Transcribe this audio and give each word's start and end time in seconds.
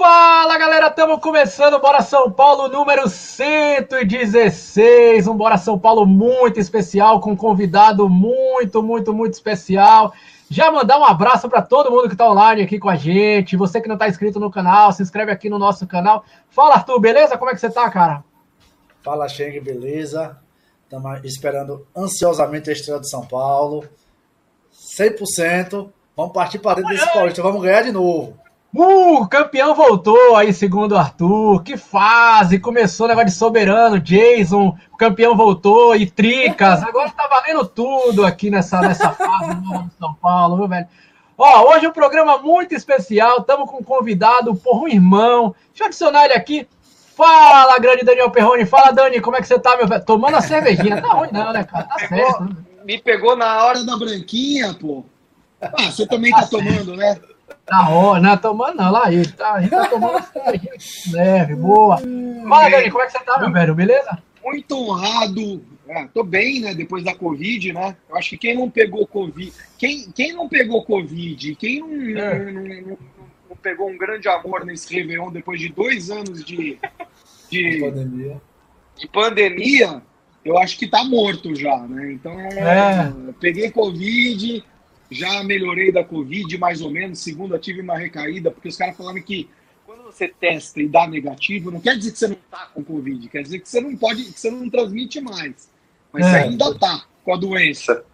Fala 0.00 0.56
galera, 0.56 0.86
estamos 0.86 1.20
começando 1.20 1.74
o 1.74 1.78
Bora 1.78 2.00
São 2.00 2.32
Paulo 2.32 2.70
número 2.70 3.06
116. 3.06 5.26
Um 5.26 5.36
Bora 5.36 5.58
São 5.58 5.78
Paulo 5.78 6.06
muito 6.06 6.58
especial, 6.58 7.20
com 7.20 7.32
um 7.32 7.36
convidado 7.36 8.08
muito, 8.08 8.82
muito, 8.82 9.12
muito 9.12 9.34
especial. 9.34 10.14
Já 10.48 10.72
mandar 10.72 10.98
um 10.98 11.04
abraço 11.04 11.50
para 11.50 11.60
todo 11.60 11.90
mundo 11.90 12.08
que 12.08 12.14
está 12.14 12.30
online 12.30 12.62
aqui 12.62 12.78
com 12.78 12.88
a 12.88 12.96
gente. 12.96 13.58
Você 13.58 13.78
que 13.78 13.88
não 13.88 13.96
está 13.96 14.08
inscrito 14.08 14.40
no 14.40 14.50
canal, 14.50 14.90
se 14.90 15.02
inscreve 15.02 15.32
aqui 15.32 15.50
no 15.50 15.58
nosso 15.58 15.86
canal. 15.86 16.24
Fala 16.48 16.76
Arthur, 16.76 16.98
beleza? 16.98 17.36
Como 17.36 17.50
é 17.50 17.54
que 17.54 17.60
você 17.60 17.68
tá, 17.68 17.90
cara? 17.90 18.24
Fala 19.02 19.28
Cheng, 19.28 19.60
beleza? 19.60 20.38
Estamos 20.84 21.22
esperando 21.26 21.86
ansiosamente 21.94 22.70
a 22.70 22.72
estreia 22.72 23.00
de 23.00 23.10
São 23.10 23.26
Paulo. 23.26 23.84
100%. 24.98 25.90
Vamos 26.16 26.32
partir 26.32 26.58
para 26.58 26.76
dentro 26.76 26.90
desse 26.90 27.12
Paulista, 27.12 27.42
vamos 27.42 27.60
ganhar 27.60 27.82
de 27.82 27.92
novo. 27.92 28.40
Uh, 28.72 29.22
o 29.22 29.28
campeão 29.28 29.74
voltou 29.74 30.36
aí, 30.36 30.52
segundo 30.52 30.92
o 30.92 30.98
Arthur. 30.98 31.62
Que 31.64 31.76
fase! 31.76 32.60
Começou 32.60 33.06
o 33.06 33.08
negócio 33.08 33.28
de 33.28 33.34
soberano, 33.34 33.98
Jason, 33.98 34.76
o 34.92 34.96
campeão 34.96 35.36
voltou, 35.36 35.96
e 35.96 36.08
Tricas. 36.08 36.82
Agora 36.82 37.10
tá 37.10 37.26
valendo 37.26 37.66
tudo 37.66 38.24
aqui 38.24 38.48
nessa, 38.48 38.80
nessa 38.80 39.10
fase 39.10 39.54
do 39.54 39.90
São 39.98 40.14
Paulo, 40.14 40.56
viu, 40.56 40.68
velho? 40.68 40.86
Ó, 41.36 41.72
hoje 41.72 41.86
é 41.86 41.88
um 41.88 41.92
programa 41.92 42.38
muito 42.38 42.74
especial. 42.74 43.38
Estamos 43.38 43.68
com 43.68 43.78
um 43.78 43.82
convidado, 43.82 44.54
por 44.54 44.84
um 44.84 44.86
irmão. 44.86 45.54
Deixa 45.68 45.84
eu 45.84 45.86
adicionar 45.86 46.26
ele 46.26 46.34
aqui. 46.34 46.68
Fala, 47.16 47.78
grande 47.78 48.04
Daniel 48.04 48.30
Perrone. 48.30 48.66
Fala, 48.66 48.92
Dani, 48.92 49.20
como 49.20 49.36
é 49.36 49.40
que 49.40 49.48
você 49.48 49.58
tá, 49.58 49.76
meu 49.76 49.88
velho? 49.88 50.04
Tomando 50.04 50.36
a 50.36 50.42
cervejinha. 50.42 51.00
Tá 51.00 51.08
ruim, 51.08 51.30
não, 51.32 51.52
né, 51.52 51.64
cara? 51.64 51.84
Tá 51.84 51.96
pegou, 51.96 52.18
certo. 52.18 52.44
Né? 52.44 52.56
Me 52.84 52.98
pegou 52.98 53.36
na 53.36 53.64
hora 53.64 53.82
da 53.84 53.96
branquinha, 53.96 54.74
pô. 54.74 55.04
Ah, 55.60 55.90
você 55.90 56.06
também 56.06 56.30
tá 56.30 56.46
tomando, 56.46 56.94
né? 56.94 57.18
Tá 57.70 57.88
hora, 57.88 58.20
não, 58.20 58.36
tomando 58.36 58.76
não, 58.78 58.90
lá 58.90 59.12
ele, 59.12 59.30
tá, 59.30 59.52
a 59.54 59.60
gente 59.60 59.70
tá 59.70 59.86
tomando 59.88 60.24
leve, 61.12 61.54
boa. 61.54 61.98
Fala, 62.48 62.68
Dani, 62.68 62.90
como 62.90 63.02
é 63.02 63.06
que 63.06 63.12
você 63.12 63.20
tá, 63.24 63.38
meu 63.38 63.52
velho, 63.52 63.74
beleza? 63.76 64.18
Muito 64.44 64.74
honrado. 64.76 65.64
É, 65.88 66.06
tô 66.12 66.24
bem, 66.24 66.60
né? 66.60 66.74
Depois 66.74 67.04
da 67.04 67.14
Covid, 67.14 67.72
né? 67.72 67.96
Eu 68.08 68.16
acho 68.16 68.30
que 68.30 68.38
quem 68.38 68.54
não 68.56 68.68
pegou 68.70 69.06
Covid. 69.06 69.52
Quem, 69.78 70.10
quem 70.10 70.32
não 70.32 70.48
pegou 70.48 70.84
Covid, 70.84 71.54
quem 71.56 71.80
não, 71.80 72.20
É. 72.20 72.38
não, 72.52 72.52
não- 72.52 72.62
não- 72.62 72.98
não 73.50 73.56
pegou 73.56 73.88
um 73.88 73.98
grande 73.98 74.28
amor 74.28 74.64
nesse 74.64 74.92
Réveillon 74.94 75.30
depois 75.30 75.60
de 75.60 75.68
dois 75.68 76.10
anos 76.10 76.44
de, 76.44 76.78
de, 77.50 77.80
Pandemia. 77.80 78.40
de 78.96 79.08
pandemia, 79.08 80.02
eu 80.44 80.56
acho 80.58 80.78
que 80.78 80.86
tá 80.88 81.02
morto 81.04 81.54
já, 81.54 81.76
né? 81.88 82.12
Então, 82.12 82.32
É. 82.40 83.12
peguei 83.40 83.70
Covid, 83.70 84.64
já 85.10 85.42
melhorei 85.42 85.90
da 85.90 86.04
Covid, 86.04 86.56
mais 86.58 86.80
ou 86.80 86.90
menos. 86.90 87.18
Segunda, 87.18 87.58
tive 87.58 87.80
uma 87.80 87.98
recaída, 87.98 88.50
porque 88.50 88.68
os 88.68 88.76
caras 88.76 88.96
falaram 88.96 89.20
que 89.20 89.48
quando 89.84 90.04
você 90.04 90.28
testa 90.28 90.80
e 90.80 90.88
dá 90.88 91.06
negativo, 91.06 91.70
não 91.70 91.80
quer 91.80 91.96
dizer 91.96 92.12
que 92.12 92.18
você 92.18 92.28
não 92.28 92.36
tá 92.50 92.70
com 92.72 92.84
Covid, 92.84 93.28
quer 93.28 93.42
dizer 93.42 93.58
que 93.58 93.68
você 93.68 93.80
não 93.80 93.96
pode, 93.96 94.24
que 94.24 94.38
você 94.40 94.50
não 94.50 94.68
transmite 94.70 95.20
mais. 95.20 95.68
Mas 96.12 96.26
É. 96.26 96.30
você 96.30 96.36
ainda 96.48 96.78
tá 96.78 97.04
com 97.24 97.34
a 97.34 97.36
doença. 97.36 98.04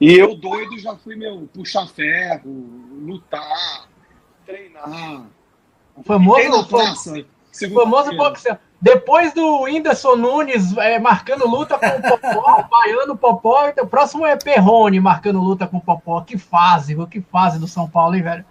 E 0.00 0.14
eu, 0.14 0.34
doido, 0.34 0.78
já 0.78 0.96
fui, 0.96 1.14
meu, 1.14 1.48
puxar 1.54 1.86
ferro, 1.86 2.50
lutar, 3.02 3.88
treinar. 4.44 5.26
O 5.94 6.02
famoso, 6.02 6.48
na 6.48 6.64
praça. 6.64 7.12
o 7.20 7.70
famoso 7.70 8.16
boxeador. 8.16 8.60
Depois 8.82 9.32
do 9.32 9.60
Whindersson 9.62 10.16
Nunes 10.16 10.76
é, 10.76 10.98
marcando 10.98 11.46
luta 11.46 11.78
com 11.78 11.86
o 11.86 12.02
Popó, 12.02 12.64
baiano 12.68 13.16
Popó, 13.16 13.68
então, 13.68 13.84
o 13.84 13.86
próximo 13.86 14.26
é 14.26 14.34
Perrone 14.34 14.98
marcando 14.98 15.40
luta 15.40 15.68
com 15.68 15.76
o 15.76 15.80
Popó. 15.80 16.20
Que 16.22 16.36
fase, 16.36 16.96
que 17.06 17.20
fase 17.20 17.60
do 17.60 17.68
São 17.68 17.88
Paulo, 17.88 18.16
hein, 18.16 18.22
velho? 18.22 18.44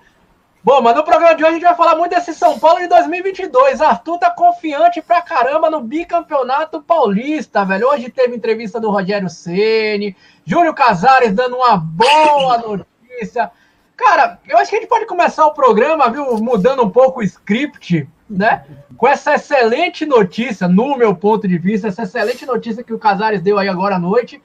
Bom, 0.64 0.80
mas 0.80 0.96
no 0.96 1.04
programa 1.04 1.36
de 1.36 1.44
hoje 1.44 1.50
a 1.50 1.54
gente 1.56 1.64
vai 1.64 1.76
falar 1.76 1.98
muito 1.98 2.16
desse 2.16 2.34
São 2.34 2.58
Paulo 2.58 2.80
de 2.80 2.88
2022. 2.88 3.82
Arthur 3.82 4.20
tá 4.20 4.32
confiante 4.32 5.02
pra 5.02 5.22
caramba 5.22 5.70
no 5.70 5.82
bicampeonato 5.82 6.82
paulista, 6.82 7.66
velho. 7.66 7.90
Hoje 7.90 8.10
teve 8.10 8.34
entrevista 8.34 8.80
do 8.80 8.90
Rogério 8.90 9.30
Ceni, 9.30 10.16
Júlio 10.46 10.74
Casares 10.74 11.34
dando 11.34 11.58
uma 11.58 11.76
boa 11.76 12.58
notícia. 12.60 13.52
Cara, 13.98 14.40
eu 14.48 14.58
acho 14.58 14.70
que 14.70 14.78
a 14.78 14.80
gente 14.80 14.90
pode 14.90 15.06
começar 15.06 15.46
o 15.46 15.54
programa, 15.54 16.10
viu, 16.10 16.38
mudando 16.38 16.84
um 16.84 16.90
pouco 16.90 17.20
o 17.20 17.24
script, 17.24 18.08
né? 18.32 18.66
Com 18.98 19.08
essa 19.08 19.36
excelente 19.36 20.06
notícia, 20.06 20.68
no 20.68 20.96
meu 20.96 21.16
ponto 21.16 21.48
de 21.48 21.58
vista, 21.58 21.88
essa 21.88 22.04
excelente 22.04 22.46
notícia 22.46 22.84
que 22.84 22.94
o 22.94 23.00
Casares 23.00 23.42
deu 23.42 23.60
aí 23.60 23.68
agora 23.68 23.96
à 23.96 24.00
noite. 24.00 24.42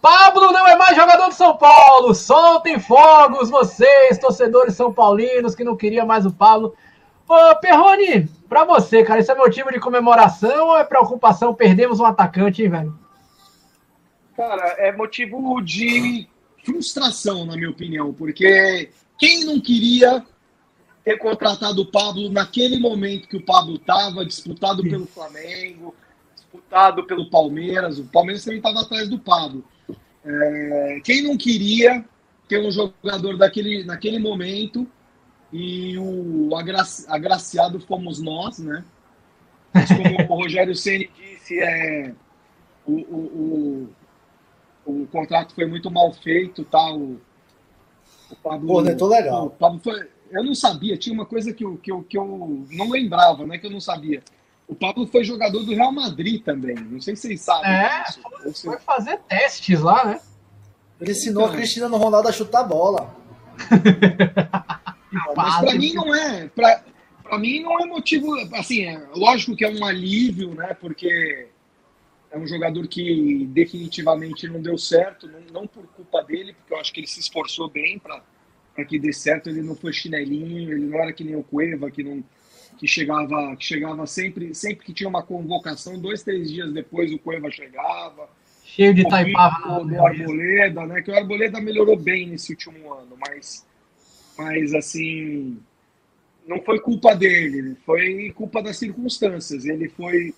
Pablo 0.00 0.52
não 0.52 0.66
é 0.66 0.76
mais 0.76 0.96
jogador 0.96 1.28
do 1.28 1.34
São 1.34 1.56
Paulo. 1.56 2.14
Soltem 2.14 2.78
fogos, 2.78 3.50
vocês, 3.50 4.18
torcedores 4.18 4.74
são 4.74 4.92
paulinos 4.92 5.54
que 5.54 5.64
não 5.64 5.76
queria 5.76 6.04
mais 6.04 6.24
o 6.24 6.32
Pablo. 6.32 6.74
Ô, 7.28 7.56
Perrone, 7.56 8.26
pra 8.48 8.64
você, 8.64 9.04
cara, 9.04 9.20
isso 9.20 9.30
é 9.30 9.34
motivo 9.34 9.70
de 9.70 9.78
comemoração 9.78 10.68
ou 10.68 10.78
é 10.78 10.84
preocupação? 10.84 11.52
Perdemos 11.52 12.00
um 12.00 12.06
atacante, 12.06 12.62
hein, 12.62 12.70
velho? 12.70 12.98
Cara, 14.34 14.76
é 14.78 14.92
motivo 14.92 15.60
de 15.60 16.26
frustração, 16.64 17.44
na 17.44 17.56
minha 17.56 17.70
opinião, 17.70 18.14
porque 18.14 18.90
quem 19.18 19.44
não 19.44 19.60
queria 19.60 20.24
ter 21.08 21.16
contratado 21.16 21.80
o 21.80 21.86
Pablo 21.86 22.30
naquele 22.30 22.78
momento 22.78 23.28
que 23.28 23.36
o 23.38 23.42
Pablo 23.42 23.76
estava 23.76 24.26
disputado 24.26 24.82
pelo 24.82 25.06
Flamengo, 25.06 25.94
disputado 26.34 27.06
pelo 27.06 27.30
Palmeiras, 27.30 27.98
o 27.98 28.04
Palmeiras 28.04 28.44
também 28.44 28.58
estava 28.58 28.82
atrás 28.82 29.08
do 29.08 29.18
Pablo. 29.18 29.64
É, 30.22 31.00
quem 31.02 31.22
não 31.22 31.38
queria 31.38 32.04
ter 32.46 32.58
um 32.60 32.70
jogador 32.70 33.38
daquele, 33.38 33.84
naquele 33.84 34.18
momento 34.18 34.86
e 35.50 35.96
o 35.96 36.54
agra- 36.54 36.84
agraciado 37.08 37.80
fomos 37.80 38.20
nós, 38.20 38.58
né? 38.58 38.84
Mas 39.72 39.88
como 39.88 40.34
o 40.34 40.42
Rogério 40.42 40.74
Ceni 40.74 41.08
disse, 41.16 41.58
é, 41.58 42.12
o, 42.86 42.92
o, 42.92 43.90
o, 44.84 44.92
o 45.02 45.06
contrato 45.06 45.54
foi 45.54 45.64
muito 45.64 45.90
mal 45.90 46.12
feito, 46.12 46.64
tá? 46.64 46.92
O, 46.92 47.18
o 48.30 48.36
Pablo, 48.42 48.68
Cornetou 48.68 49.08
legal. 49.08 49.46
o 49.46 49.50
Pablo 49.50 49.80
foi, 49.82 50.06
eu 50.30 50.44
não 50.44 50.54
sabia, 50.54 50.96
tinha 50.96 51.14
uma 51.14 51.26
coisa 51.26 51.52
que 51.52 51.64
eu, 51.64 51.76
que, 51.76 51.90
eu, 51.90 52.02
que 52.02 52.18
eu 52.18 52.66
não 52.70 52.90
lembrava, 52.90 53.46
né? 53.46 53.58
Que 53.58 53.66
eu 53.66 53.70
não 53.70 53.80
sabia. 53.80 54.22
O 54.66 54.74
Pablo 54.74 55.06
foi 55.06 55.24
jogador 55.24 55.64
do 55.64 55.74
Real 55.74 55.92
Madrid 55.92 56.42
também. 56.42 56.76
Não 56.76 57.00
sei 57.00 57.16
se 57.16 57.22
vocês 57.22 57.40
sabem 57.40 57.70
É, 57.70 58.04
disso. 58.44 58.66
Foi 58.66 58.78
fazer 58.78 59.18
testes 59.28 59.80
lá, 59.80 60.04
né? 60.04 60.20
Ele 61.00 61.12
ensinou 61.12 61.46
a 61.46 61.52
Cristiano 61.52 61.96
Ronaldo 61.96 62.28
a 62.28 62.32
chutar 62.32 62.64
bola. 62.64 63.16
Mas 65.34 65.60
para 65.60 65.74
mim 65.74 65.94
não 65.94 66.14
é. 66.14 66.48
Para 66.48 66.84
para 67.28 67.38
mim 67.38 67.60
não 67.60 67.78
é 67.78 67.86
motivo. 67.86 68.34
Assim, 68.54 68.84
é, 68.84 69.06
lógico 69.14 69.54
que 69.54 69.64
é 69.64 69.70
um 69.70 69.84
alívio, 69.84 70.54
né? 70.54 70.74
Porque 70.74 71.48
é 72.30 72.38
um 72.38 72.46
jogador 72.46 72.86
que 72.88 73.46
definitivamente 73.50 74.48
não 74.48 74.60
deu 74.60 74.78
certo, 74.78 75.28
não, 75.28 75.40
não 75.60 75.66
por 75.66 75.86
culpa 75.88 76.22
dele, 76.22 76.54
porque 76.54 76.74
eu 76.74 76.78
acho 76.78 76.92
que 76.92 77.00
ele 77.00 77.06
se 77.06 77.20
esforçou 77.20 77.68
bem 77.68 77.98
para 77.98 78.22
que 78.84 78.98
dê 78.98 79.12
certo. 79.12 79.48
Ele 79.48 79.62
não 79.62 79.74
foi 79.74 79.92
chinelinho, 79.92 80.72
ele 80.72 80.86
não 80.86 80.98
era 80.98 81.12
que 81.12 81.24
nem 81.24 81.36
o 81.36 81.42
Cueva, 81.42 81.90
que 81.90 82.02
não 82.02 82.22
que 82.78 82.86
chegava, 82.86 83.56
que 83.56 83.64
chegava 83.64 84.06
sempre, 84.06 84.54
sempre 84.54 84.84
que 84.86 84.92
tinha 84.92 85.08
uma 85.08 85.22
convocação, 85.22 85.98
dois, 85.98 86.22
três 86.22 86.48
dias 86.48 86.72
depois 86.72 87.12
o 87.12 87.18
Cueva 87.18 87.50
chegava. 87.50 88.28
Cheio 88.64 88.94
de 88.94 89.02
O 89.02 89.08
taipava 89.08 89.80
no 89.80 89.84
do 89.88 90.06
Arboleda, 90.06 90.86
né? 90.86 91.02
Que 91.02 91.10
o 91.10 91.14
Arboleda 91.16 91.60
melhorou 91.60 91.96
bem 91.96 92.28
nesse 92.28 92.52
último 92.52 92.92
ano, 92.92 93.16
mas, 93.18 93.66
mas 94.36 94.74
assim, 94.74 95.58
não 96.46 96.60
foi 96.62 96.78
culpa 96.78 97.14
dele, 97.16 97.76
foi 97.84 98.30
culpa 98.36 98.62
das 98.62 98.76
circunstâncias. 98.76 99.64
Ele 99.64 99.88
foi 99.88 100.32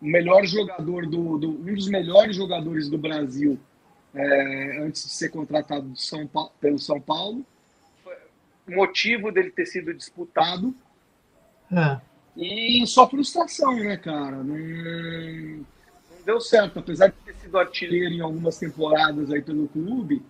o 0.00 0.06
melhor 0.06 0.46
jogador 0.46 1.06
do, 1.06 1.38
do- 1.38 1.50
um 1.50 1.74
dos 1.74 1.88
melhores 1.88 2.36
jogadores 2.36 2.88
do 2.88 2.98
Brasil 2.98 3.58
é, 4.14 4.78
antes 4.82 5.02
de 5.04 5.10
ser 5.10 5.30
contratado 5.30 5.88
do 5.88 5.98
São 5.98 6.26
Pa- 6.26 6.50
pelo 6.60 6.78
São 6.78 7.00
Paulo. 7.00 7.44
Motivo 8.74 9.30
dele 9.32 9.50
ter 9.50 9.66
sido 9.66 9.92
disputado 9.94 10.74
É. 11.72 11.98
e 12.36 12.86
só 12.86 13.08
frustração, 13.08 13.74
né, 13.76 13.96
cara? 13.96 14.36
Não, 14.42 14.56
não 14.56 15.64
deu 16.24 16.40
certo, 16.40 16.78
apesar 16.78 17.08
de 17.08 17.14
ter 17.24 17.34
sido 17.36 17.58
artilheiro 17.58 18.14
em 18.14 18.20
algumas 18.20 18.58
temporadas 18.58 19.30
aí 19.32 19.42
pelo 19.42 19.68
clube. 19.68 20.22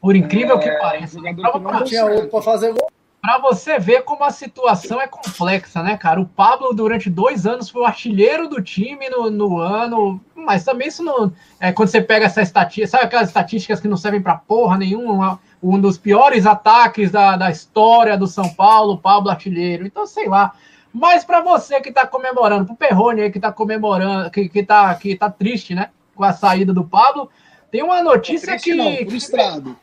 Por 0.00 0.16
incrível 0.16 0.58
que 0.58 0.68
É, 0.68 0.78
pareça. 0.78 1.14
jogador 1.18 1.42
Pra- 1.42 1.52
que 1.52 1.58
não 1.78 1.84
Tinha 1.84 2.04
outro 2.06 2.28
pra 2.28 2.42
fazer 2.42 2.72
gol. 2.72 2.90
Pra 3.20 3.38
você 3.38 3.78
ver 3.78 4.02
como 4.02 4.24
a 4.24 4.30
situação 4.32 5.00
é 5.00 5.06
complexa, 5.06 5.80
né, 5.80 5.96
cara? 5.96 6.20
O 6.20 6.26
Pablo, 6.26 6.74
durante 6.74 7.08
dois 7.08 7.46
anos, 7.46 7.70
foi 7.70 7.82
o 7.82 7.86
artilheiro 7.86 8.48
do 8.48 8.60
time 8.60 9.08
no, 9.08 9.30
no 9.30 9.58
ano, 9.60 10.20
mas 10.34 10.64
também 10.64 10.88
isso 10.88 11.04
não. 11.04 11.32
É, 11.60 11.70
quando 11.70 11.88
você 11.88 12.00
pega 12.02 12.26
essa 12.26 12.42
estatística, 12.42 12.88
sabe 12.88 13.04
aquelas 13.04 13.28
estatísticas 13.28 13.78
que 13.80 13.86
não 13.86 13.96
servem 13.96 14.20
pra 14.20 14.34
porra 14.34 14.76
nenhuma? 14.76 15.38
Um 15.62 15.80
dos 15.80 15.96
piores 15.96 16.44
ataques 16.46 17.10
da, 17.10 17.36
da 17.36 17.50
história 17.50 18.18
do 18.18 18.26
São 18.26 18.48
Paulo, 18.48 18.98
Pablo 18.98 19.30
artilheiro. 19.30 19.86
Então, 19.86 20.06
sei 20.06 20.28
lá. 20.28 20.52
Mas 20.92 21.24
pra 21.24 21.40
você 21.40 21.80
que 21.80 21.92
tá 21.92 22.06
comemorando, 22.06 22.66
pro 22.66 22.76
Perrone 22.76 23.22
aí 23.22 23.30
que 23.30 23.40
tá 23.40 23.50
comemorando, 23.50 24.30
que, 24.30 24.48
que, 24.48 24.62
tá, 24.62 24.94
que 24.94 25.16
tá 25.16 25.30
triste, 25.30 25.74
né, 25.74 25.90
com 26.14 26.24
a 26.24 26.32
saída 26.32 26.74
do 26.74 26.84
Pablo, 26.84 27.30
tem 27.70 27.82
uma 27.82 28.02
notícia 28.02 28.58
que. 28.58 28.74
não, 28.74 28.94
frustrado. 29.08 29.76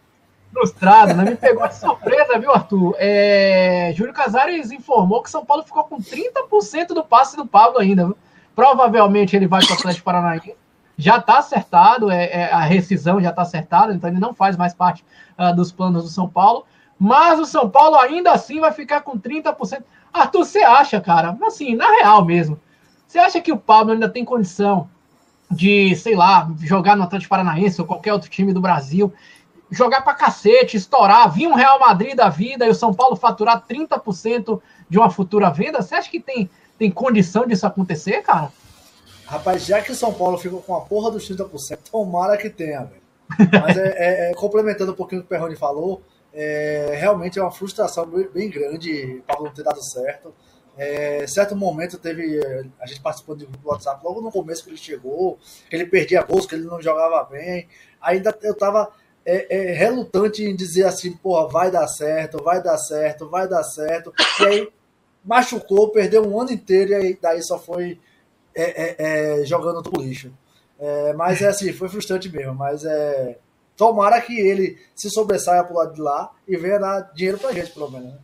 Frustrado, 0.52 1.14
né? 1.16 1.26
Me 1.26 1.36
pegou 1.36 1.68
de 1.68 1.76
surpresa, 1.76 2.38
viu, 2.40 2.52
Arthur? 2.52 2.96
É... 2.98 3.94
Júlio 3.96 4.14
Casares 4.14 4.72
informou 4.72 5.22
que 5.24 5.30
São 5.30 5.46
Paulo 5.46 5.64
ficou 5.64 5.84
com 5.84 5.98
30% 5.98 6.88
do 6.88 7.04
passe 7.04 7.36
do 7.36 7.46
Pablo 7.46 7.80
ainda. 7.80 8.06
Viu? 8.06 8.18
Provavelmente 8.56 9.36
ele 9.36 9.48
vai 9.48 9.64
para 9.64 9.74
o 9.74 9.78
Atlético 9.78 10.06
Paranaense. 10.06 10.56
Já 11.00 11.16
está 11.16 11.38
acertado, 11.38 12.12
é, 12.12 12.26
é, 12.26 12.52
a 12.52 12.60
rescisão 12.60 13.22
já 13.22 13.30
está 13.30 13.44
acertada, 13.44 13.94
então 13.94 14.10
ele 14.10 14.20
não 14.20 14.34
faz 14.34 14.58
mais 14.58 14.74
parte 14.74 15.06
uh, 15.38 15.56
dos 15.56 15.72
planos 15.72 16.04
do 16.04 16.10
São 16.10 16.28
Paulo. 16.28 16.66
Mas 17.00 17.40
o 17.40 17.46
São 17.46 17.70
Paulo 17.70 17.96
ainda 17.96 18.34
assim 18.34 18.60
vai 18.60 18.74
ficar 18.74 19.00
com 19.00 19.18
30%. 19.18 19.82
Arthur, 20.12 20.44
você 20.44 20.60
acha, 20.60 21.00
cara, 21.00 21.38
assim, 21.44 21.74
na 21.74 21.88
real 21.88 22.26
mesmo, 22.26 22.60
você 23.08 23.18
acha 23.18 23.40
que 23.40 23.50
o 23.50 23.56
Pablo 23.56 23.94
ainda 23.94 24.10
tem 24.10 24.26
condição 24.26 24.90
de, 25.50 25.96
sei 25.96 26.16
lá, 26.16 26.52
jogar 26.60 26.98
no 26.98 27.04
Atlético 27.04 27.30
Paranaense 27.30 27.80
ou 27.80 27.88
qualquer 27.88 28.12
outro 28.12 28.30
time 28.30 28.52
do 28.52 28.60
Brasil, 28.60 29.14
jogar 29.72 30.02
pra 30.02 30.14
cacete, 30.14 30.76
estourar, 30.76 31.32
vir 31.32 31.48
um 31.48 31.54
Real 31.54 31.80
Madrid 31.80 32.14
da 32.14 32.28
vida 32.28 32.66
e 32.66 32.70
o 32.70 32.76
São 32.76 32.94
Paulo 32.94 33.16
faturar 33.16 33.64
30% 33.66 34.62
de 34.90 34.98
uma 34.98 35.10
futura 35.10 35.50
venda? 35.50 35.82
Você 35.82 35.96
acha 35.96 36.10
que 36.10 36.20
tem, 36.20 36.50
tem 36.78 36.92
condição 36.92 37.48
disso 37.48 37.66
acontecer, 37.66 38.22
cara? 38.22 38.52
Rapaz, 39.30 39.64
já 39.64 39.80
que 39.80 39.92
o 39.92 39.96
São 39.96 40.12
Paulo 40.12 40.40
ficou 40.40 40.60
com 40.60 40.76
a 40.76 40.82
porra 40.82 41.12
dos 41.12 41.30
30%, 41.30 41.92
tomara 41.92 42.36
que 42.36 42.50
tenha, 42.50 42.80
velho. 42.80 43.02
Mas 43.62 43.78
é, 43.78 43.88
é, 43.90 44.32
é, 44.32 44.34
complementando 44.34 44.92
um 44.92 44.96
pouquinho 44.96 45.22
o 45.22 45.24
que 45.24 45.28
o 45.28 45.30
Perrone 45.30 45.56
falou, 45.56 46.02
é, 46.34 46.96
realmente 46.96 47.38
é 47.38 47.42
uma 47.44 47.52
frustração 47.52 48.08
bem 48.08 48.50
grande 48.50 49.22
para 49.28 49.40
não 49.40 49.54
ter 49.54 49.62
dado 49.62 49.84
certo. 49.84 50.34
É, 50.76 51.28
certo 51.28 51.56
momento 51.56 52.00
teve 52.00 52.40
a 52.80 52.88
gente 52.88 53.02
participou 53.02 53.36
do 53.36 53.48
WhatsApp 53.66 54.04
logo 54.04 54.20
no 54.20 54.32
começo 54.32 54.64
que 54.64 54.72
ele 54.72 54.78
chegou, 54.78 55.38
que 55.70 55.76
ele 55.76 55.86
perdia 55.86 56.24
gols, 56.24 56.48
que 56.48 56.56
ele 56.56 56.66
não 56.66 56.82
jogava 56.82 57.24
bem. 57.26 57.68
Ainda 58.02 58.36
eu 58.42 58.56
tava 58.56 58.92
é, 59.24 59.46
é, 59.56 59.74
relutante 59.74 60.44
em 60.44 60.56
dizer 60.56 60.86
assim, 60.86 61.12
porra, 61.12 61.48
vai 61.48 61.70
dar 61.70 61.88
certo, 61.88 62.44
vai 62.44 62.64
dar 62.64 62.80
certo, 62.80 63.30
vai 63.30 63.48
dar 63.48 63.64
certo. 63.64 64.12
E 64.42 64.46
aí 64.48 64.70
machucou, 65.24 65.92
perdeu 65.92 66.26
um 66.26 66.42
ano 66.42 66.52
inteiro 66.52 66.94
e 66.94 66.96
aí, 66.96 67.20
daí 67.22 67.44
só 67.44 67.60
foi 67.60 68.00
é, 68.56 68.96
é, 68.98 69.42
é 69.42 69.46
jogando 69.46 69.82
no 69.82 70.02
lixo. 70.02 70.32
mas 71.16 71.42
é 71.42 71.48
assim, 71.48 71.72
foi 71.74 71.90
frustrante 71.90 72.30
mesmo, 72.30 72.56
mas 72.56 72.84
é 72.86 73.38
Tomara 73.80 74.20
que 74.20 74.38
ele 74.38 74.78
se 74.94 75.10
sobressaia 75.10 75.64
pro 75.64 75.78
lado 75.78 75.94
de 75.94 76.02
lá 76.02 76.30
e 76.46 76.58
venha 76.58 76.78
dar 76.78 77.00
dinheiro 77.14 77.38
pra 77.38 77.54
gente, 77.54 77.72
pelo 77.72 77.90
menos. 77.90 78.10
Né? 78.10 78.18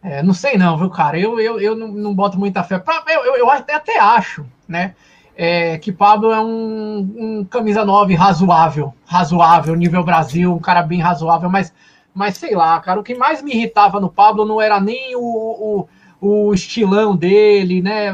É, 0.00 0.22
não 0.22 0.32
sei 0.32 0.56
não, 0.56 0.78
viu, 0.78 0.88
cara? 0.88 1.18
Eu, 1.18 1.40
eu, 1.40 1.58
eu 1.58 1.74
não, 1.74 1.88
não 1.88 2.14
boto 2.14 2.38
muita 2.38 2.62
fé. 2.62 2.80
Eu, 3.08 3.24
eu, 3.24 3.36
eu 3.38 3.50
até, 3.50 3.74
até 3.74 3.98
acho, 3.98 4.46
né? 4.68 4.94
É, 5.36 5.76
que 5.78 5.90
Pablo 5.90 6.30
é 6.30 6.40
um, 6.40 6.98
um, 7.16 7.44
camisa 7.44 7.84
9 7.84 8.14
razoável, 8.14 8.94
razoável, 9.04 9.74
nível 9.74 10.04
Brasil, 10.04 10.54
um 10.54 10.60
cara 10.60 10.82
bem 10.82 11.00
razoável, 11.00 11.50
mas, 11.50 11.72
mas 12.14 12.36
sei 12.36 12.54
lá, 12.54 12.78
cara, 12.78 13.00
o 13.00 13.02
que 13.02 13.14
mais 13.14 13.42
me 13.42 13.52
irritava 13.52 13.98
no 13.98 14.10
Pablo 14.10 14.44
não 14.44 14.60
era 14.60 14.78
nem 14.78 15.16
o, 15.16 15.20
o 15.20 15.88
o 16.22 16.54
estilão 16.54 17.16
dele, 17.16 17.82
né? 17.82 18.12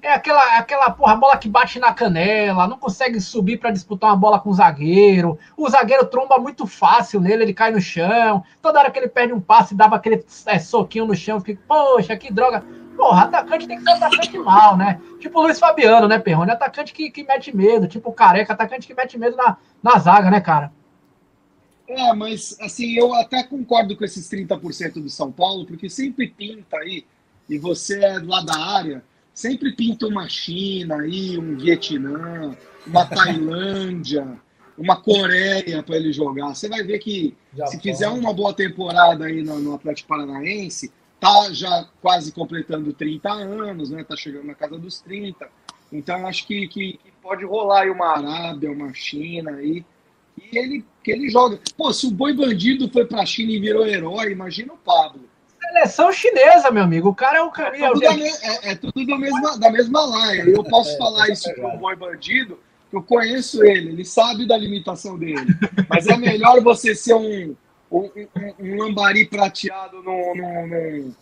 É 0.00 0.14
aquela, 0.14 0.56
aquela 0.56 0.90
porra, 0.90 1.16
bola 1.16 1.36
que 1.36 1.50
bate 1.50 1.78
na 1.78 1.92
canela, 1.92 2.66
não 2.66 2.78
consegue 2.78 3.20
subir 3.20 3.58
para 3.58 3.70
disputar 3.70 4.08
uma 4.08 4.16
bola 4.16 4.40
com 4.40 4.48
o 4.48 4.54
zagueiro. 4.54 5.38
O 5.54 5.68
zagueiro 5.68 6.06
tromba 6.06 6.38
muito 6.38 6.66
fácil 6.66 7.20
nele, 7.20 7.42
ele 7.42 7.52
cai 7.52 7.70
no 7.70 7.78
chão. 7.78 8.42
Toda 8.62 8.78
hora 8.78 8.90
que 8.90 8.98
ele 8.98 9.08
perde 9.08 9.34
um 9.34 9.40
passe, 9.40 9.74
dava 9.74 9.96
aquele 9.96 10.24
é, 10.46 10.58
soquinho 10.58 11.04
no 11.04 11.14
chão, 11.14 11.42
fica, 11.42 11.60
poxa, 11.68 12.16
que 12.16 12.32
droga. 12.32 12.64
Porra, 12.96 13.24
atacante 13.24 13.66
tem 13.66 13.76
que 13.76 13.84
ser 13.84 13.90
atacante 13.90 14.38
mal, 14.38 14.74
né? 14.74 14.98
Tipo 15.20 15.38
o 15.38 15.42
Luiz 15.42 15.58
Fabiano, 15.58 16.08
né, 16.08 16.18
Perrone? 16.18 16.52
Atacante 16.52 16.94
que, 16.94 17.10
que 17.10 17.22
mete 17.22 17.54
medo, 17.54 17.86
tipo 17.86 18.08
o 18.08 18.14
Careca, 18.14 18.54
atacante 18.54 18.86
que 18.86 18.94
mete 18.94 19.18
medo 19.18 19.36
na, 19.36 19.58
na 19.82 19.98
zaga, 19.98 20.30
né, 20.30 20.40
cara? 20.40 20.72
É, 21.86 22.14
mas 22.14 22.56
assim, 22.62 22.94
eu 22.94 23.12
até 23.14 23.42
concordo 23.42 23.94
com 23.94 24.04
esses 24.04 24.26
30% 24.30 24.94
do 24.94 25.10
São 25.10 25.30
Paulo, 25.30 25.66
porque 25.66 25.90
sempre 25.90 26.28
pinta 26.28 26.78
aí 26.78 27.04
e 27.52 27.58
você 27.58 28.02
é 28.02 28.18
lá 28.18 28.40
da 28.40 28.58
área, 28.58 29.04
sempre 29.34 29.76
pinta 29.76 30.06
uma 30.06 30.26
China 30.26 31.02
aí, 31.02 31.36
um 31.36 31.54
Vietnã, 31.54 32.56
uma 32.86 33.04
Tailândia, 33.04 34.40
uma 34.76 34.96
Coreia 34.96 35.82
para 35.82 35.96
ele 35.96 36.14
jogar. 36.14 36.54
Você 36.54 36.66
vai 36.66 36.82
ver 36.82 36.98
que 36.98 37.36
já 37.54 37.66
se 37.66 37.78
fizer 37.78 38.08
uma 38.08 38.32
boa 38.32 38.54
temporada 38.54 39.26
aí 39.26 39.42
no, 39.42 39.60
no, 39.60 39.74
Atlético 39.74 40.08
Paranaense, 40.08 40.90
tá 41.20 41.52
já 41.52 41.86
quase 42.00 42.32
completando 42.32 42.90
30 42.94 43.30
anos, 43.30 43.90
né? 43.90 44.02
Tá 44.02 44.16
chegando 44.16 44.46
na 44.46 44.54
casa 44.54 44.78
dos 44.78 45.02
30. 45.02 45.46
Então 45.92 46.26
acho 46.26 46.46
que, 46.46 46.66
que, 46.68 46.94
que 46.94 47.12
pode 47.22 47.44
rolar 47.44 47.82
aí 47.82 47.90
uma 47.90 48.16
Arábia, 48.16 48.72
uma 48.72 48.94
China 48.94 49.50
aí. 49.50 49.84
E 50.38 50.56
ele, 50.56 50.82
que 51.04 51.10
ele 51.10 51.28
joga. 51.28 51.60
Pô, 51.76 51.92
se 51.92 52.06
o 52.06 52.10
Boi 52.10 52.32
Bandido 52.32 52.88
foi 52.88 53.04
pra 53.04 53.26
China 53.26 53.52
e 53.52 53.60
virou 53.60 53.86
herói, 53.86 54.32
imagina 54.32 54.72
o 54.72 54.78
Pablo 54.78 55.30
seleção 55.72 56.12
chinesa, 56.12 56.70
meu 56.70 56.84
amigo. 56.84 57.08
O 57.08 57.14
cara 57.14 57.38
é 57.38 57.42
o 57.42 57.50
caminho. 57.50 57.84
É 57.84 57.88
tudo, 57.88 58.00
da, 58.00 58.14
é, 58.14 58.70
é 58.70 58.74
tudo 58.74 59.06
da, 59.06 59.18
mesma, 59.18 59.58
da 59.58 59.70
mesma 59.70 60.04
laia. 60.04 60.42
Eu 60.42 60.62
posso 60.64 60.96
falar 60.98 61.28
isso 61.28 61.52
para 61.54 61.68
um 61.68 61.78
bom 61.78 61.96
bandido, 61.96 62.58
eu 62.92 63.02
conheço 63.02 63.64
ele, 63.64 63.90
ele 63.90 64.04
sabe 64.04 64.46
da 64.46 64.56
limitação 64.56 65.18
dele. 65.18 65.46
Mas 65.88 66.06
é 66.06 66.16
melhor 66.16 66.60
você 66.60 66.94
ser 66.94 67.14
um, 67.14 67.56
um, 67.90 68.10
um, 68.36 68.54
um 68.58 68.76
lambari 68.76 69.26
prateado 69.26 70.02
num, 70.02 70.34
num, 70.34 71.14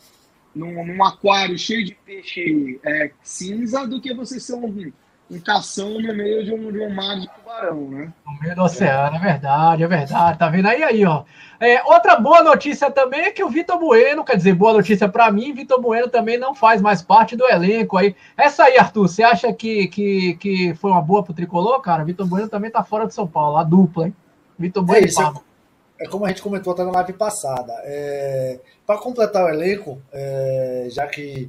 num, 0.54 0.86
num, 0.86 1.04
aquário 1.04 1.56
cheio 1.56 1.84
de 1.84 1.94
peixe 1.94 2.80
é, 2.84 3.12
cinza 3.22 3.86
do 3.86 4.00
que 4.00 4.12
você 4.12 4.40
ser 4.40 4.54
um, 4.54 4.92
um 5.30 5.38
cação 5.38 5.90
no 6.00 6.12
meio 6.12 6.44
de 6.44 6.52
um, 6.52 6.72
de 6.72 6.80
um 6.80 6.92
mar 6.92 7.18
de 7.18 7.28
tubarão, 7.28 7.88
né? 7.88 8.12
No 8.26 8.40
meio 8.40 8.56
do 8.56 8.62
oceano, 8.62 9.16
é 9.16 9.18
verdade, 9.20 9.84
é 9.84 9.86
verdade. 9.86 10.38
Tá 10.38 10.48
vendo 10.48 10.66
aí, 10.66 10.82
aí, 10.82 11.04
ó. 11.04 11.22
É, 11.60 11.80
outra 11.84 12.16
boa 12.16 12.42
notícia 12.42 12.90
também 12.90 13.20
é 13.20 13.30
que 13.30 13.44
o 13.44 13.48
Vitor 13.48 13.78
Bueno, 13.78 14.24
quer 14.24 14.36
dizer, 14.36 14.54
boa 14.54 14.72
notícia 14.72 15.08
para 15.08 15.30
mim, 15.30 15.54
Vitor 15.54 15.80
Bueno 15.80 16.08
também 16.08 16.36
não 16.36 16.52
faz 16.52 16.82
mais 16.82 17.00
parte 17.00 17.36
do 17.36 17.46
elenco 17.46 17.96
aí. 17.96 18.16
Essa 18.36 18.64
aí, 18.64 18.76
Arthur, 18.76 19.08
você 19.08 19.22
acha 19.22 19.52
que, 19.52 19.86
que, 19.86 20.34
que 20.34 20.74
foi 20.74 20.90
uma 20.90 21.02
boa 21.02 21.22
pro 21.22 21.32
Tricolor, 21.32 21.80
cara? 21.80 22.02
Vitor 22.02 22.26
Bueno 22.26 22.48
também 22.48 22.70
tá 22.70 22.82
fora 22.82 23.06
de 23.06 23.14
São 23.14 23.26
Paulo, 23.26 23.56
a 23.56 23.62
dupla, 23.62 24.06
hein? 24.06 24.16
Vitor 24.58 24.82
Bueno 24.82 25.06
é 25.06 25.08
isso, 25.08 25.22
é, 25.22 26.04
é 26.04 26.08
como 26.08 26.24
a 26.24 26.28
gente 26.28 26.42
comentou 26.42 26.72
até 26.72 26.82
na 26.82 26.90
live 26.90 27.12
passada. 27.12 27.72
É, 27.84 28.58
para 28.84 28.98
completar 28.98 29.44
o 29.44 29.48
elenco, 29.48 30.02
é, 30.12 30.88
já 30.90 31.06
que 31.06 31.48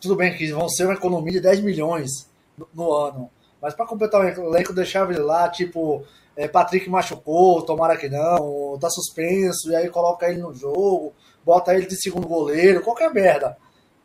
tudo 0.00 0.16
bem 0.16 0.34
que 0.34 0.50
vão 0.50 0.68
ser 0.68 0.84
uma 0.84 0.94
economia 0.94 1.32
de 1.32 1.40
10 1.40 1.60
milhões 1.60 2.27
no, 2.74 2.92
ano. 2.92 3.30
Mas 3.60 3.74
para 3.74 3.86
completar 3.86 4.20
o 4.20 4.28
elenco, 4.28 4.72
deixava 4.72 5.12
ele 5.12 5.20
lá, 5.20 5.48
tipo, 5.48 6.04
é, 6.36 6.46
Patrick 6.46 6.88
machucou, 6.88 7.62
tomara 7.62 7.96
que 7.96 8.08
não, 8.08 8.78
tá 8.80 8.88
suspenso, 8.88 9.70
e 9.70 9.76
aí 9.76 9.88
coloca 9.88 10.28
ele 10.28 10.40
no 10.40 10.54
jogo, 10.54 11.12
bota 11.44 11.74
ele 11.74 11.86
de 11.86 12.00
segundo 12.00 12.28
goleiro, 12.28 12.82
qualquer 12.82 13.12
merda. 13.12 13.56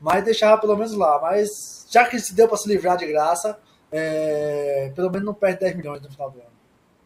Mas 0.01 0.23
deixava 0.23 0.59
pelo 0.59 0.75
menos 0.75 0.94
lá. 0.94 1.19
Mas 1.22 1.88
já 1.89 2.05
que 2.05 2.19
se 2.19 2.36
deu 2.36 2.48
para 2.48 2.57
se 2.57 2.67
livrar 2.67 2.98
de 2.98 3.05
graça, 3.05 3.57
é, 3.91 4.91
pelo 4.95 5.10
menos 5.10 5.25
não 5.25 5.33
perde 5.33 5.60
10 5.60 5.75
milhões 5.75 6.01
no 6.01 6.10
final 6.10 6.31
do 6.31 6.39
ano. 6.39 6.53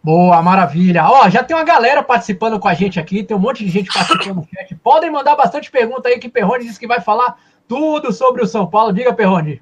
Boa, 0.03 0.41
maravilha. 0.41 1.03
Ó, 1.05 1.29
já 1.29 1.43
tem 1.43 1.55
uma 1.55 1.65
galera 1.65 2.01
participando 2.01 2.59
com 2.59 2.67
a 2.67 2.73
gente 2.73 2.97
aqui, 2.97 3.23
tem 3.23 3.35
um 3.35 3.39
monte 3.39 3.65
de 3.65 3.69
gente 3.69 3.91
participando 3.93 4.37
no 4.37 4.47
chat. 4.47 4.73
Podem 4.75 5.11
mandar 5.11 5.35
bastante 5.35 5.69
pergunta 5.69 6.07
aí 6.07 6.17
que 6.17 6.29
Perrone 6.29 6.63
disse 6.65 6.79
que 6.79 6.87
vai 6.87 7.01
falar 7.01 7.37
tudo 7.67 8.13
sobre 8.13 8.41
o 8.41 8.47
São 8.47 8.65
Paulo. 8.65 8.93
Diga, 8.93 9.13
Perrone. 9.13 9.61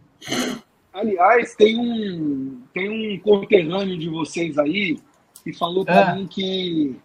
Aliás, 0.96 1.54
tem 1.56 1.78
um, 1.78 2.62
tem 2.74 2.90
um 2.90 3.20
conterrâneo 3.20 3.98
de 4.00 4.08
vocês 4.08 4.58
aí 4.58 4.98
que 5.44 5.52
falou 5.52 5.84
para 5.84 6.12
é. 6.12 6.16
mim 6.16 6.26
que 6.26 6.96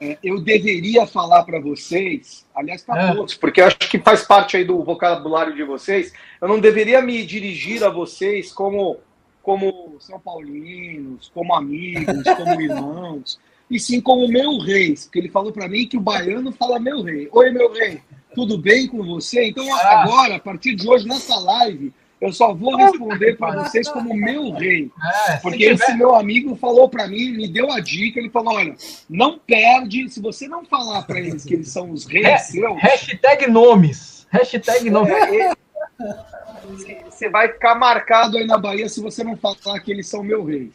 é, 0.00 0.18
eu 0.20 0.40
deveria 0.40 1.06
falar 1.06 1.44
para 1.44 1.60
vocês, 1.60 2.44
aliás, 2.52 2.82
para 2.82 3.10
é. 3.10 3.14
todos, 3.14 3.34
porque 3.34 3.60
acho 3.60 3.78
que 3.78 4.00
faz 4.00 4.24
parte 4.24 4.56
aí 4.56 4.64
do 4.64 4.82
vocabulário 4.82 5.54
de 5.54 5.62
vocês, 5.62 6.12
eu 6.42 6.48
não 6.48 6.58
deveria 6.58 7.00
me 7.00 7.24
dirigir 7.24 7.84
a 7.84 7.88
vocês 7.88 8.52
como, 8.52 8.98
como 9.44 9.94
São 10.00 10.18
Paulinos, 10.18 11.30
como 11.32 11.54
amigos, 11.54 12.24
como 12.36 12.60
irmãos, 12.60 13.38
e 13.70 13.78
sim 13.78 14.00
como 14.00 14.26
meu 14.26 14.58
rei, 14.58 14.92
porque 14.94 15.20
ele 15.20 15.28
falou 15.30 15.52
para 15.52 15.68
mim 15.68 15.86
que 15.86 15.96
o 15.96 16.00
baiano 16.00 16.50
fala 16.50 16.80
meu 16.80 17.00
rei. 17.00 17.28
Oi, 17.30 17.52
meu 17.52 17.72
rei, 17.72 18.02
tudo 18.34 18.58
bem 18.58 18.88
com 18.88 19.04
você? 19.04 19.50
Então, 19.50 19.72
ah. 19.72 20.02
agora, 20.02 20.34
a 20.34 20.40
partir 20.40 20.74
de 20.74 20.88
hoje, 20.88 21.06
nessa 21.06 21.38
live, 21.38 21.94
eu 22.20 22.32
só 22.32 22.52
vou 22.52 22.76
responder 22.76 23.36
para 23.36 23.64
vocês 23.64 23.88
como 23.88 24.14
meu 24.14 24.52
rei. 24.52 24.90
É, 25.28 25.36
porque 25.36 25.64
esse 25.64 25.94
meu 25.94 26.14
amigo 26.14 26.54
falou 26.54 26.88
para 26.88 27.08
mim, 27.08 27.32
me 27.32 27.48
deu 27.48 27.72
a 27.72 27.80
dica, 27.80 28.20
ele 28.20 28.28
falou, 28.28 28.54
olha, 28.54 28.74
não 29.08 29.38
perde, 29.38 30.08
se 30.10 30.20
você 30.20 30.46
não 30.46 30.64
falar 30.64 31.02
para 31.02 31.18
eles 31.18 31.44
que 31.44 31.54
eles 31.54 31.70
são 31.70 31.90
os 31.90 32.04
reis 32.04 32.26
é, 32.26 32.36
seus... 32.36 32.78
Hashtag 32.78 33.50
nomes. 33.50 34.26
Hashtag 34.30 34.90
nomes. 34.90 35.14
É, 35.14 35.54
você 37.10 37.28
vai 37.30 37.48
ficar 37.48 37.74
marcado 37.74 38.36
aí 38.36 38.46
na 38.46 38.58
Bahia 38.58 38.88
se 38.88 39.00
você 39.00 39.24
não 39.24 39.36
falar 39.36 39.80
que 39.80 39.90
eles 39.90 40.06
são 40.06 40.22
meu 40.22 40.44
rei. 40.44 40.70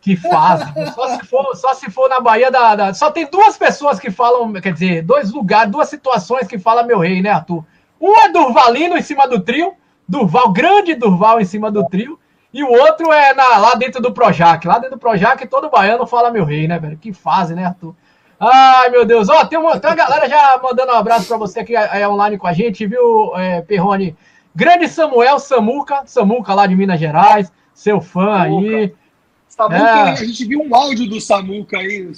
Que 0.00 0.16
fazem. 0.16 0.66
Só 0.94 1.16
se 1.16 1.26
for, 1.26 1.56
só 1.56 1.74
se 1.74 1.90
for 1.90 2.08
na 2.08 2.20
Bahia 2.20 2.50
da, 2.50 2.74
da, 2.74 2.94
Só 2.94 3.10
tem 3.10 3.28
duas 3.30 3.56
pessoas 3.56 3.98
que 4.00 4.10
falam, 4.10 4.52
quer 4.54 4.72
dizer, 4.72 5.02
dois 5.02 5.30
lugares, 5.30 5.70
duas 5.70 5.88
situações 5.88 6.46
que 6.46 6.58
falam 6.58 6.86
meu 6.86 6.98
rei, 6.98 7.22
né, 7.22 7.30
Arthur? 7.30 7.64
Um 8.00 8.14
é 8.16 8.30
Durvalino 8.30 8.96
em 8.96 9.02
cima 9.02 9.26
do 9.26 9.40
trio, 9.40 9.74
Durval, 10.08 10.52
grande 10.52 10.94
Durval 10.94 11.40
em 11.40 11.44
cima 11.44 11.70
do 11.70 11.84
trio. 11.86 12.18
E 12.52 12.64
o 12.64 12.70
outro 12.70 13.12
é 13.12 13.34
na, 13.34 13.58
lá 13.58 13.74
dentro 13.74 14.00
do 14.00 14.12
Projac. 14.12 14.66
Lá 14.66 14.78
dentro 14.78 14.96
do 14.96 15.00
Projac, 15.00 15.46
todo 15.46 15.68
baiano 15.68 16.06
fala 16.06 16.30
meu 16.30 16.44
rei, 16.44 16.66
né, 16.66 16.78
velho? 16.78 16.96
Que 16.96 17.12
fase, 17.12 17.54
né, 17.54 17.66
Arthur? 17.66 17.94
Ai, 18.40 18.88
meu 18.88 19.04
Deus. 19.04 19.28
Ó, 19.28 19.44
tem 19.44 19.58
uma, 19.58 19.78
tem 19.78 19.90
uma 19.90 19.96
galera 19.96 20.28
já 20.28 20.58
mandando 20.62 20.92
um 20.92 20.96
abraço 20.96 21.26
para 21.26 21.36
você 21.36 21.60
aqui 21.60 21.76
é, 21.76 22.08
online 22.08 22.38
com 22.38 22.46
a 22.46 22.52
gente, 22.52 22.86
viu, 22.86 23.36
é, 23.36 23.60
Perrone? 23.60 24.16
Grande 24.54 24.88
Samuel 24.88 25.38
Samuca, 25.38 26.02
Samuca 26.06 26.54
lá 26.54 26.66
de 26.66 26.74
Minas 26.74 26.98
Gerais, 26.98 27.52
seu 27.74 28.00
fã 28.00 28.44
Samuca. 28.44 28.76
aí. 28.76 28.94
Samuca, 29.48 29.76
é. 29.76 30.10
a 30.10 30.14
gente 30.14 30.44
viu 30.44 30.62
um 30.62 30.74
áudio 30.74 31.08
do 31.08 31.20
Samuca 31.20 31.78
aí. 31.78 32.10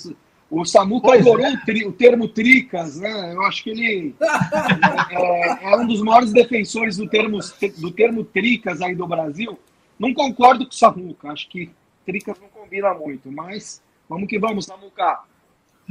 O 0.50 0.64
Samuca 0.64 1.14
adorou 1.14 1.47
é. 1.47 1.52
o, 1.52 1.64
tri, 1.64 1.87
o, 1.87 1.92
termo 1.92 2.26
tricas, 2.26 2.99
né? 2.99 3.33
Eu 3.33 3.42
acho 3.47 3.62
que 3.62 3.71
ele 3.71 4.16
é, 4.21 5.73
é, 5.73 5.76
um 5.76 5.87
dos 5.87 6.02
maiores 6.02 6.33
defensores 6.33 6.97
do 6.97 7.09
termo, 7.09 7.38
do 7.78 7.90
termo 7.92 8.25
tricas 8.25 8.83
aí 8.83 8.95
do 8.95 9.07
Brasil. 9.07 9.57
Não 9.97 10.12
concordo 10.12 10.64
com 10.64 10.73
o 10.73 10.75
Samuca, 10.75 11.30
acho 11.30 11.49
que 11.49 11.71
tricas 12.04 12.37
não 12.40 12.49
combina 12.49 12.92
muito, 12.92 13.30
mas 13.30 13.80
vamos 14.09 14.28
que 14.28 14.40
vamos, 14.40 14.64
Samuca. 14.64 15.21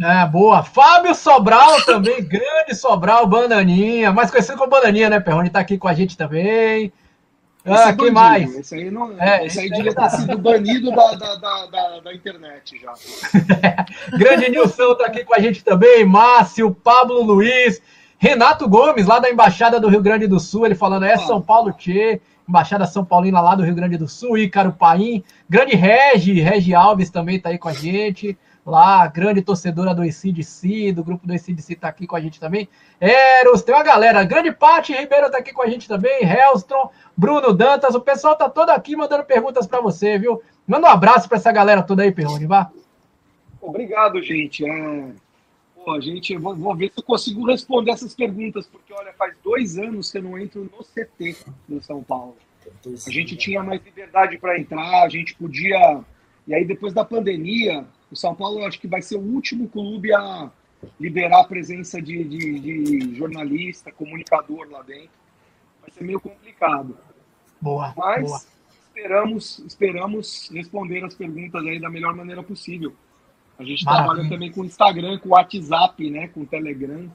É, 0.01 0.25
boa. 0.25 0.61
Fábio 0.61 1.15
Sobral 1.15 1.81
também, 1.85 2.21
grande 2.27 2.75
Sobral, 2.75 3.25
Bananinha, 3.27 4.11
mais 4.11 4.29
conhecido 4.29 4.57
como 4.57 4.69
Bananinha, 4.71 5.09
né, 5.09 5.19
Perrone? 5.21 5.49
Tá 5.49 5.59
aqui 5.59 5.77
com 5.77 5.87
a 5.87 5.93
gente 5.93 6.17
também. 6.17 6.91
Ah, 7.69 7.89
é 7.89 7.93
quem 7.93 8.11
mais? 8.11 8.55
Esse 8.55 8.75
aí, 8.75 8.91
não, 8.91 9.11
é, 9.19 9.45
esse 9.45 9.59
aí 9.59 9.69
devia 9.69 9.93
ter 9.93 10.09
sido 10.09 10.37
banido 10.37 10.91
da, 10.91 11.13
da, 11.13 11.35
da, 11.35 11.99
da, 11.99 12.13
internet 12.13 12.79
já. 12.79 12.93
grande 14.17 14.49
Nilson 14.49 14.95
tá 14.95 15.05
aqui 15.05 15.23
com 15.23 15.35
a 15.35 15.39
gente 15.39 15.63
também, 15.63 16.05
Márcio, 16.05 16.73
Pablo 16.73 17.21
Luiz, 17.21 17.81
Renato 18.17 18.67
Gomes, 18.67 19.05
lá 19.05 19.19
da 19.19 19.29
Embaixada 19.29 19.79
do 19.79 19.87
Rio 19.87 20.01
Grande 20.01 20.27
do 20.27 20.39
Sul, 20.39 20.65
ele 20.65 20.75
falando, 20.75 21.05
é 21.05 21.17
São 21.17 21.41
Paulo 21.41 21.71
Tchê, 21.73 22.19
Embaixada 22.47 22.85
São 22.85 23.05
Paulina 23.05 23.39
lá 23.39 23.55
do 23.55 23.63
Rio 23.63 23.75
Grande 23.75 23.97
do 23.97 24.07
Sul, 24.07 24.37
Ícaro 24.37 24.73
Paim, 24.73 25.23
grande 25.49 25.75
Regi, 25.75 26.39
Regi 26.41 26.73
Alves 26.73 27.09
também 27.09 27.39
tá 27.39 27.49
aí 27.49 27.57
com 27.57 27.69
a 27.69 27.73
gente 27.73 28.37
lá, 28.69 29.07
grande 29.07 29.41
torcedora 29.41 29.93
do 29.93 30.03
ECDC, 30.03 30.93
do 30.93 31.03
grupo 31.03 31.25
do 31.27 31.33
ECDC 31.33 31.75
tá 31.75 31.89
aqui 31.89 32.07
com 32.07 32.15
a 32.15 32.21
gente 32.21 32.39
também. 32.39 32.69
Eros, 32.99 33.61
tem 33.63 33.75
uma 33.75 33.83
galera, 33.83 34.23
grande 34.23 34.51
parte 34.51 34.93
Ribeiro 34.93 35.29
tá 35.29 35.39
aqui 35.39 35.51
com 35.51 35.63
a 35.63 35.67
gente 35.67 35.87
também, 35.87 36.23
Hellstrom, 36.23 36.89
Bruno 37.17 37.51
Dantas, 37.53 37.95
o 37.95 38.01
pessoal 38.01 38.35
tá 38.35 38.49
todo 38.49 38.69
aqui 38.69 38.95
mandando 38.95 39.23
perguntas 39.23 39.67
para 39.67 39.81
você, 39.81 40.17
viu? 40.17 40.41
Manda 40.67 40.87
um 40.87 40.91
abraço 40.91 41.27
para 41.27 41.37
essa 41.37 41.51
galera 41.51 41.81
toda 41.81 42.03
aí, 42.03 42.11
Perrone, 42.11 42.45
vá. 42.45 42.71
Obrigado, 43.61 44.21
gente. 44.21 44.63
É... 44.63 45.09
Pô, 45.83 45.99
gente, 45.99 46.37
vou, 46.37 46.55
vou, 46.55 46.75
ver 46.75 46.91
se 46.91 46.99
eu 46.99 47.03
consigo 47.03 47.45
responder 47.45 47.91
essas 47.91 48.13
perguntas, 48.13 48.67
porque, 48.67 48.93
olha, 48.93 49.13
faz 49.13 49.33
dois 49.43 49.77
anos 49.77 50.11
que 50.11 50.17
eu 50.17 50.23
não 50.23 50.37
entro 50.37 50.61
no 50.61 50.83
CT 50.83 51.37
do 51.67 51.81
São 51.81 52.03
Paulo. 52.03 52.35
A 52.85 53.09
gente 53.09 53.35
tinha 53.35 53.63
mais 53.63 53.83
liberdade 53.83 54.37
para 54.37 54.59
entrar, 54.59 55.03
a 55.03 55.09
gente 55.09 55.33
podia... 55.35 56.01
E 56.47 56.53
aí, 56.53 56.65
depois 56.65 56.93
da 56.93 57.05
pandemia, 57.05 57.85
o 58.11 58.15
São 58.15 58.33
Paulo 58.35 58.65
acho 58.65 58.79
que 58.79 58.87
vai 58.87 59.01
ser 59.01 59.15
o 59.15 59.21
último 59.21 59.67
clube 59.67 60.13
a 60.13 60.51
liberar 60.99 61.41
a 61.41 61.47
presença 61.47 62.01
de, 62.01 62.23
de, 62.23 62.59
de 62.59 63.15
jornalista, 63.15 63.91
comunicador 63.91 64.67
lá 64.69 64.81
dentro. 64.81 65.09
Vai 65.81 65.91
ser 65.91 66.03
meio 66.03 66.19
complicado. 66.19 66.97
Boa. 67.61 67.93
Mas 67.95 68.23
boa. 68.23 68.41
esperamos 68.87 69.59
esperamos 69.59 70.49
responder 70.51 71.03
as 71.03 71.13
perguntas 71.13 71.65
aí 71.65 71.79
da 71.79 71.89
melhor 71.89 72.15
maneira 72.15 72.41
possível. 72.41 72.93
A 73.57 73.63
gente 73.63 73.83
Maravilha. 73.83 74.13
trabalha 74.13 74.29
também 74.29 74.51
com 74.51 74.63
Instagram, 74.63 75.19
com 75.19 75.29
WhatsApp, 75.29 76.09
né, 76.09 76.29
com 76.29 76.45
Telegram. 76.45 77.11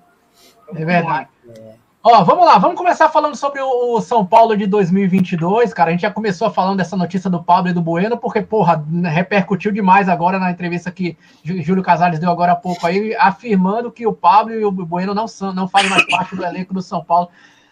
Então, 0.62 0.76
é 0.76 0.84
verdade. 0.84 1.30
É. 1.48 1.83
Ó, 2.06 2.22
vamos 2.22 2.44
lá, 2.44 2.58
vamos 2.58 2.76
começar 2.76 3.08
falando 3.08 3.34
sobre 3.34 3.62
o 3.62 3.98
São 4.02 4.26
Paulo 4.26 4.54
de 4.54 4.66
2022, 4.66 5.72
cara. 5.72 5.88
A 5.88 5.92
gente 5.92 6.02
já 6.02 6.10
começou 6.10 6.50
falando 6.50 6.76
dessa 6.76 6.98
notícia 6.98 7.30
do 7.30 7.42
Pablo 7.42 7.70
e 7.70 7.72
do 7.72 7.80
Bueno, 7.80 8.18
porque, 8.18 8.42
porra, 8.42 8.84
repercutiu 9.04 9.72
demais 9.72 10.06
agora 10.06 10.38
na 10.38 10.50
entrevista 10.50 10.90
que 10.90 11.16
Júlio 11.42 11.82
Casares 11.82 12.18
deu 12.18 12.30
agora 12.30 12.52
há 12.52 12.56
pouco 12.56 12.86
aí, 12.86 13.16
afirmando 13.18 13.90
que 13.90 14.06
o 14.06 14.12
Pablo 14.12 14.52
e 14.52 14.62
o 14.66 14.70
Bueno 14.70 15.14
não, 15.14 15.26
são, 15.26 15.54
não 15.54 15.66
fazem 15.66 15.88
mais 15.88 16.04
parte 16.04 16.36
do 16.36 16.44
elenco 16.44 16.74
do 16.74 16.82
São 16.82 17.02
Paulo. 17.02 17.30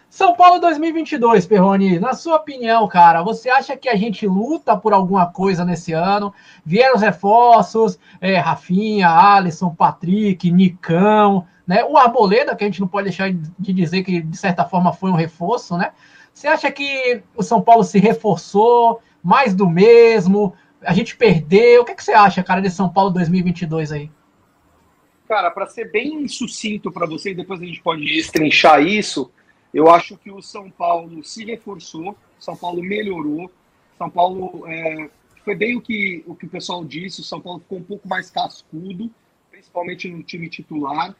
São 0.08 0.34
Paulo 0.34 0.58
2022, 0.60 1.44
Perrone, 1.44 1.98
na 1.98 2.14
sua 2.14 2.36
opinião, 2.36 2.88
cara, 2.88 3.22
você 3.22 3.50
acha 3.50 3.76
que 3.76 3.88
a 3.88 3.96
gente 3.96 4.26
luta 4.26 4.74
por 4.74 4.94
alguma 4.94 5.26
coisa 5.26 5.62
nesse 5.62 5.92
ano? 5.92 6.32
Vieram 6.64 6.94
os 6.94 7.02
reforços, 7.02 7.98
é, 8.18 8.38
Rafinha, 8.38 9.10
Alisson, 9.10 9.74
Patrick, 9.74 10.50
Nicão, 10.50 11.46
né? 11.66 11.84
O 11.84 11.96
Arboleda, 11.96 12.54
que 12.56 12.64
a 12.64 12.66
gente 12.66 12.80
não 12.80 12.88
pode 12.88 13.08
deixar 13.08 13.32
de 13.32 13.72
dizer 13.72 14.02
que, 14.02 14.20
de 14.20 14.36
certa 14.36 14.64
forma, 14.64 14.92
foi 14.92 15.10
um 15.10 15.14
reforço, 15.14 15.76
né? 15.76 15.92
Você 16.32 16.48
acha 16.48 16.70
que 16.70 17.22
o 17.36 17.42
São 17.42 17.60
Paulo 17.60 17.84
se 17.84 17.98
reforçou, 17.98 19.00
mais 19.22 19.54
do 19.54 19.68
mesmo? 19.68 20.54
A 20.80 20.92
gente 20.92 21.16
perdeu? 21.16 21.82
O 21.82 21.84
que, 21.84 21.94
que 21.94 22.02
você 22.02 22.12
acha, 22.12 22.42
cara, 22.42 22.60
de 22.60 22.70
São 22.70 22.88
Paulo 22.88 23.10
2022 23.10 23.92
aí? 23.92 24.10
Cara, 25.28 25.50
para 25.50 25.66
ser 25.66 25.90
bem 25.90 26.26
sucinto 26.28 26.90
para 26.90 27.06
você, 27.06 27.30
e 27.30 27.34
depois 27.34 27.60
a 27.60 27.64
gente 27.64 27.80
pode 27.80 28.04
destrinchar 28.04 28.82
isso, 28.82 29.30
eu 29.72 29.90
acho 29.90 30.16
que 30.16 30.30
o 30.30 30.42
São 30.42 30.70
Paulo 30.70 31.22
se 31.24 31.44
reforçou, 31.44 32.16
São 32.38 32.56
Paulo 32.56 32.82
melhorou, 32.82 33.50
São 33.96 34.10
Paulo 34.10 34.66
é, 34.66 35.08
foi 35.44 35.54
bem 35.54 35.76
o 35.76 35.80
que, 35.80 36.22
o 36.26 36.34
que 36.34 36.46
o 36.46 36.48
pessoal 36.48 36.84
disse, 36.84 37.20
o 37.20 37.24
São 37.24 37.40
Paulo 37.40 37.60
ficou 37.60 37.78
um 37.78 37.82
pouco 37.82 38.06
mais 38.06 38.30
cascudo, 38.30 39.10
principalmente 39.50 40.08
no 40.08 40.22
time 40.22 40.48
titular. 40.48 41.14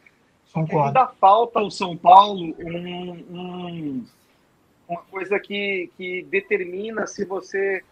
Concordo. 0.52 0.98
Ainda 0.98 1.06
falta 1.20 1.60
ao 1.60 1.70
São 1.70 1.96
Paulo 1.96 2.54
um, 2.58 3.10
um, 3.30 4.06
uma 4.88 5.02
coisa 5.02 5.38
que, 5.38 5.90
que 5.96 6.22
determina 6.24 7.06
se 7.06 7.24
você 7.24 7.82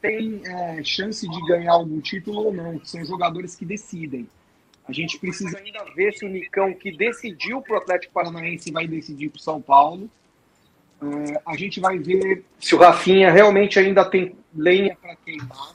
tem 0.00 0.42
é, 0.44 0.82
chance 0.82 1.28
de 1.28 1.46
ganhar 1.46 1.72
algum 1.72 2.00
título 2.00 2.46
ou 2.46 2.52
não, 2.52 2.82
são 2.84 3.04
jogadores 3.04 3.54
que 3.54 3.64
decidem. 3.64 4.28
A 4.86 4.92
gente 4.92 5.18
precisa 5.18 5.58
ainda 5.58 5.84
ver 5.94 6.12
se 6.14 6.24
o 6.24 6.28
Nicão, 6.28 6.74
que 6.74 6.90
decidiu 6.90 7.62
para 7.62 7.74
o 7.74 7.78
Atlético 7.78 8.12
Paranaense, 8.12 8.72
vai 8.72 8.86
decidir 8.88 9.28
para 9.28 9.38
o 9.38 9.42
São 9.42 9.60
Paulo. 9.60 10.10
É, 11.02 11.40
a 11.46 11.56
gente 11.56 11.80
vai 11.80 11.98
ver 11.98 12.44
se 12.58 12.74
o 12.74 12.78
Rafinha 12.78 13.30
realmente 13.30 13.78
ainda 13.78 14.04
tem 14.04 14.34
lenha 14.54 14.96
para 15.00 15.14
queimar. 15.16 15.74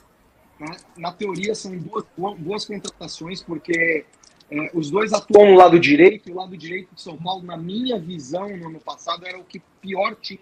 Né? 0.60 0.78
Na 0.98 1.12
teoria, 1.12 1.56
são 1.56 1.78
duas 1.78 2.06
boas 2.38 2.66
contratações, 2.66 3.42
porque 3.42 4.06
é, 4.50 4.70
os 4.74 4.92
dois 4.92 5.12
atuam 5.12 5.52
no 5.52 5.58
lado 5.58 5.80
direito, 5.80 6.30
e 6.30 6.32
o 6.32 6.36
lado 6.36 6.56
direito 6.56 6.94
de 6.94 7.02
São 7.02 7.18
Paulo, 7.18 7.44
na 7.44 7.58
minha 7.58 8.00
visão, 8.00 8.48
no 8.56 8.68
ano 8.68 8.80
passado, 8.80 9.26
era 9.26 9.40
o 9.40 9.44
que 9.44 9.62
pior 9.82 10.16
tinha, 10.16 10.40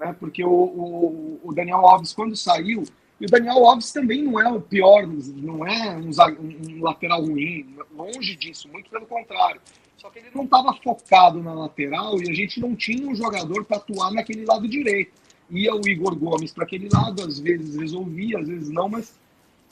né? 0.00 0.14
porque 0.18 0.44
o, 0.44 0.50
o, 0.50 1.40
o 1.44 1.54
Daniel 1.54 1.86
Alves, 1.86 2.12
quando 2.12 2.34
saiu, 2.34 2.82
e 3.20 3.26
o 3.26 3.28
Daniel 3.28 3.64
Alves 3.64 3.92
também 3.92 4.20
não 4.22 4.40
é 4.40 4.50
o 4.50 4.60
pior, 4.60 5.06
não 5.06 5.64
é 5.64 5.96
um, 5.96 6.10
um, 6.10 6.82
lateral 6.82 7.24
ruim, 7.24 7.76
longe 7.94 8.34
disso, 8.34 8.68
muito 8.68 8.90
pelo 8.90 9.06
contrário. 9.06 9.60
Só 9.96 10.10
que 10.10 10.18
ele 10.18 10.30
não 10.34 10.42
estava 10.42 10.74
focado 10.74 11.40
na 11.40 11.54
lateral 11.54 12.20
e 12.20 12.28
a 12.28 12.34
gente 12.34 12.58
não 12.58 12.74
tinha 12.74 13.08
um 13.08 13.14
jogador 13.14 13.64
para 13.64 13.76
atuar 13.76 14.10
naquele 14.10 14.44
lado 14.44 14.66
direito. 14.66 15.12
Ia 15.48 15.72
o 15.72 15.88
Igor 15.88 16.16
Gomes 16.16 16.52
para 16.52 16.64
aquele 16.64 16.88
lado, 16.92 17.22
às 17.22 17.38
vezes 17.38 17.76
resolvia, 17.76 18.40
às 18.40 18.48
vezes 18.48 18.68
não, 18.70 18.88
mas 18.88 19.14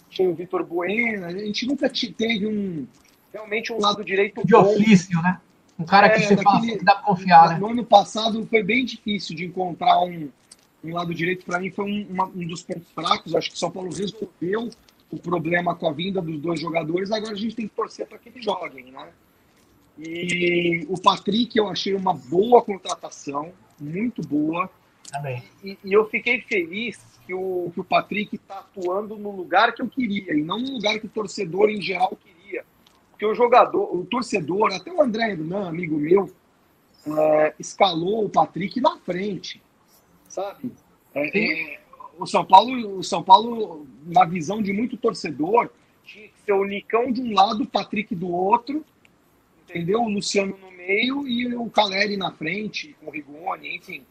tinha 0.09 0.31
o 0.31 0.35
Vitor 0.35 0.65
Bueno. 0.65 1.25
A 1.25 1.33
gente 1.33 1.67
nunca 1.67 1.91
teve 1.91 2.47
um, 2.47 2.87
realmente 3.33 3.73
um 3.73 3.81
lado 3.81 4.05
direito 4.05 4.45
de 4.45 4.53
bom. 4.53 4.75
ofício, 4.75 5.21
né? 5.23 5.41
Um 5.79 5.85
cara 5.85 6.09
é, 6.09 6.11
que 6.11 6.21
você 6.23 6.37
fala 6.37 6.61
que 6.61 6.85
dá 6.85 6.95
pra 6.95 7.03
confiar, 7.05 7.45
no, 7.45 7.53
né? 7.53 7.59
No 7.59 7.67
ano 7.69 7.85
passado 7.85 8.47
foi 8.47 8.63
bem 8.63 8.85
difícil 8.85 9.35
de 9.35 9.47
encontrar 9.47 10.01
um, 10.03 10.29
um 10.85 10.95
lado 10.95 11.15
direito. 11.15 11.45
Para 11.45 11.59
mim 11.59 11.71
foi 11.71 11.85
um, 11.87 12.07
uma, 12.11 12.27
um 12.27 12.47
dos 12.47 12.63
pontos 12.63 12.91
fracos. 12.95 13.35
Acho 13.35 13.51
que 13.51 13.59
São 13.59 13.71
Paulo 13.71 13.91
resolveu 13.91 14.69
o 15.11 15.19
problema 15.19 15.75
com 15.75 15.89
a 15.89 15.93
vinda 15.93 16.21
dos 16.21 16.39
dois 16.39 16.61
jogadores. 16.61 17.11
Agora 17.11 17.33
a 17.33 17.37
gente 17.37 17.57
tem 17.57 17.67
que 17.67 17.75
torcer 17.75 18.07
para 18.07 18.19
que 18.19 18.29
eles 18.29 18.45
joguem, 18.45 18.93
né? 18.93 19.09
E 19.99 20.87
o 20.89 21.01
Patrick 21.01 21.59
eu 21.59 21.69
achei 21.69 21.95
uma 21.95 22.15
boa 22.15 22.63
contratação, 22.63 23.53
muito 23.79 24.23
boa. 24.23 24.71
Também. 25.11 25.43
E, 25.65 25.77
e 25.85 25.93
eu 25.93 26.09
fiquei 26.09 26.41
feliz 26.43 27.01
que 27.27 27.35
o, 27.35 27.71
que 27.75 27.81
o 27.81 27.85
Patrick 27.85 28.37
está 28.37 28.61
atuando 28.61 29.17
no 29.17 29.31
lugar 29.31 29.75
que 29.75 29.83
eu 29.83 29.89
queria 29.89 30.33
e 30.33 30.43
não 30.43 30.59
no 30.59 30.73
lugar 30.73 30.99
que 30.99 31.07
o 31.07 31.09
torcedor 31.09 31.69
em 31.69 31.81
geral 31.81 32.17
queria 32.17 32.40
porque 33.21 33.27
o 33.27 33.35
jogador, 33.35 33.95
o 33.95 34.03
torcedor, 34.07 34.73
até 34.73 34.91
o 34.91 35.03
André 35.03 35.37
meu 35.37 35.59
amigo 35.59 35.99
meu, 35.99 36.33
é, 37.07 37.55
escalou 37.59 38.25
o 38.25 38.31
Patrick 38.31 38.81
na 38.81 38.97
frente, 38.97 39.63
sabe? 40.27 40.73
É, 41.15 41.39
é, 41.39 41.81
o 42.19 42.27
São 42.27 42.43
Paulo, 42.47 42.97
o 42.97 43.05
São 43.05 43.23
Paulo, 43.23 43.87
na 44.07 44.25
visão 44.25 44.63
de 44.63 44.73
muito 44.73 44.97
torcedor, 44.97 45.69
tinha 46.03 46.29
que 46.29 46.35
ser 46.47 46.53
o 46.53 46.65
Nicão 46.65 47.13
de 47.13 47.21
um 47.21 47.35
lado, 47.35 47.65
o 47.65 47.67
Patrick 47.67 48.15
do 48.15 48.31
outro, 48.31 48.83
entendeu? 49.69 50.01
O 50.01 50.09
Luciano 50.09 50.57
no 50.57 50.71
meio 50.71 51.29
e 51.29 51.55
o 51.55 51.69
Caleri 51.69 52.17
na 52.17 52.33
frente, 52.33 52.97
com 53.01 53.11
o 53.11 53.13
Rigoni, 53.13 53.77
enfim. 53.77 54.03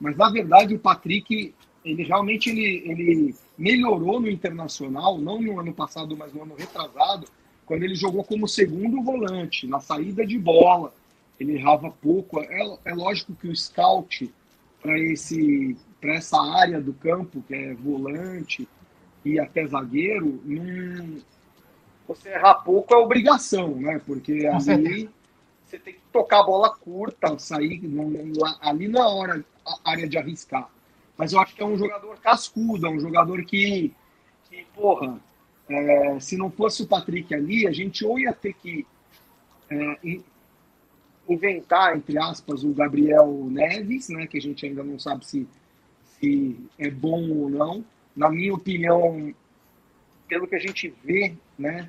Mas 0.00 0.16
na 0.16 0.28
verdade 0.28 0.74
o 0.74 0.78
Patrick, 0.80 1.54
ele 1.84 2.02
realmente 2.02 2.50
ele, 2.50 2.82
ele 2.84 3.34
melhorou 3.56 4.18
no 4.18 4.28
internacional, 4.28 5.18
não 5.18 5.40
no 5.40 5.60
ano 5.60 5.72
passado, 5.72 6.16
mas 6.16 6.34
no 6.34 6.42
ano 6.42 6.56
retrasado 6.56 7.28
quando 7.66 7.82
ele 7.82 7.94
jogou 7.94 8.24
como 8.24 8.48
segundo 8.48 9.02
volante, 9.02 9.66
na 9.66 9.80
saída 9.80 10.24
de 10.24 10.38
bola, 10.38 10.94
ele 11.38 11.56
errava 11.56 11.90
pouco. 11.90 12.40
É, 12.40 12.78
é 12.86 12.94
lógico 12.94 13.34
que 13.34 13.48
o 13.48 13.54
scout 13.54 14.32
para 14.80 14.98
esse 14.98 15.76
para 16.00 16.14
essa 16.14 16.40
área 16.40 16.80
do 16.80 16.92
campo, 16.92 17.42
que 17.48 17.54
é 17.54 17.74
volante 17.74 18.68
e 19.24 19.40
até 19.40 19.66
zagueiro, 19.66 20.40
não, 20.44 21.18
você 22.06 22.28
errar 22.28 22.54
pouco 22.56 22.94
é 22.94 22.96
obrigação, 22.96 23.74
né? 23.74 24.00
Porque 24.06 24.46
ali 24.46 25.10
você 25.64 25.78
tem 25.78 25.94
que 25.94 26.00
tocar 26.12 26.40
a 26.40 26.44
bola 26.44 26.70
curta, 26.70 27.36
sair. 27.38 27.82
Não, 27.82 28.12
ali 28.60 28.96
é 28.96 29.00
hora, 29.00 29.44
a 29.66 29.90
área 29.90 30.08
de 30.08 30.16
arriscar. 30.16 30.70
Mas 31.16 31.32
eu 31.32 31.40
acho 31.40 31.54
que 31.54 31.62
é 31.62 31.66
um 31.66 31.76
jogador 31.76 32.16
cascudo, 32.18 32.86
é 32.86 32.90
um 32.90 33.00
jogador 33.00 33.44
que, 33.44 33.92
que 34.48 34.64
porra, 34.74 35.18
é, 35.68 36.20
se 36.20 36.36
não 36.36 36.50
fosse 36.50 36.82
o 36.82 36.86
Patrick 36.86 37.34
ali, 37.34 37.66
a 37.66 37.72
gente 37.72 38.04
ou 38.04 38.18
ia 38.18 38.32
ter 38.32 38.52
que 38.54 38.86
é, 39.70 40.20
inventar, 41.28 41.96
entre 41.96 42.18
aspas, 42.18 42.62
o 42.62 42.72
Gabriel 42.72 43.46
Neves, 43.50 44.08
né, 44.08 44.26
que 44.26 44.38
a 44.38 44.40
gente 44.40 44.64
ainda 44.64 44.82
não 44.84 44.98
sabe 44.98 45.26
se, 45.26 45.46
se 46.18 46.56
é 46.78 46.90
bom 46.90 47.28
ou 47.30 47.50
não. 47.50 47.84
Na 48.14 48.30
minha 48.30 48.54
opinião, 48.54 49.34
pelo 50.28 50.46
que 50.46 50.54
a 50.54 50.60
gente 50.60 50.92
vê, 51.04 51.34
né, 51.58 51.88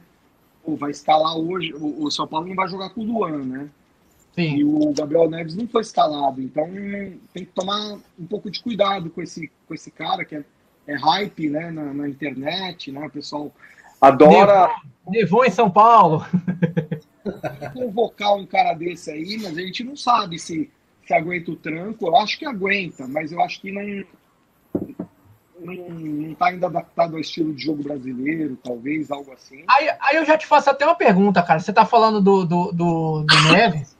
pô, 0.63 0.75
vai 0.75 0.91
escalar 0.91 1.37
hoje, 1.37 1.73
o, 1.73 2.03
o, 2.03 2.11
São 2.11 2.27
Paulo 2.27 2.47
não 2.47 2.55
vai 2.55 2.67
jogar 2.67 2.89
com 2.89 3.01
o 3.01 3.05
Luan, 3.05 3.45
né? 3.45 3.69
Sim. 4.33 4.57
E 4.57 4.63
o 4.63 4.93
Gabriel 4.93 5.29
Neves 5.29 5.55
não 5.55 5.67
foi 5.67 5.81
escalado, 5.81 6.41
então 6.41 6.67
tem 7.33 7.45
que 7.45 7.51
tomar 7.53 7.97
um 8.19 8.25
pouco 8.25 8.51
de 8.51 8.61
cuidado 8.61 9.09
com 9.09 9.21
esse, 9.21 9.51
com 9.67 9.73
esse 9.73 9.89
cara 9.89 10.25
que 10.25 10.35
é, 10.35 10.43
é 10.87 10.95
hype, 10.95 11.49
né, 11.49 11.69
na, 11.71 11.93
na 11.93 12.07
internet, 12.07 12.91
né, 12.91 13.05
o 13.05 13.09
pessoal 13.09 13.51
adora... 14.01 14.71
Levou 15.09 15.45
em 15.45 15.49
São 15.49 15.69
Paulo. 15.69 16.25
convocar 17.73 18.35
um 18.35 18.45
cara 18.45 18.73
desse 18.73 19.11
aí, 19.11 19.37
mas 19.41 19.57
a 19.57 19.61
gente 19.61 19.83
não 19.83 19.95
sabe 19.95 20.39
se, 20.39 20.69
se 21.05 21.13
aguenta 21.13 21.51
o 21.51 21.55
tranco. 21.55 22.07
Eu 22.07 22.15
acho 22.17 22.37
que 22.37 22.45
aguenta, 22.45 23.07
mas 23.07 23.31
eu 23.31 23.41
acho 23.41 23.61
que 23.61 23.71
não 23.71 24.05
não 25.59 26.31
está 26.31 26.47
ainda 26.47 26.67
adaptado 26.67 27.15
ao 27.15 27.19
estilo 27.19 27.51
de 27.53 27.63
jogo 27.63 27.81
brasileiro, 27.81 28.57
talvez, 28.63 29.09
algo 29.09 29.31
assim. 29.33 29.63
Aí, 29.67 29.89
aí 30.01 30.15
eu 30.17 30.25
já 30.25 30.37
te 30.37 30.45
faço 30.45 30.69
até 30.69 30.85
uma 30.85 30.93
pergunta, 30.93 31.41
cara. 31.41 31.59
Você 31.59 31.71
está 31.71 31.83
falando 31.83 32.21
do, 32.21 32.45
do, 32.45 32.71
do, 32.71 33.23
do 33.23 33.51
Neves. 33.51 33.96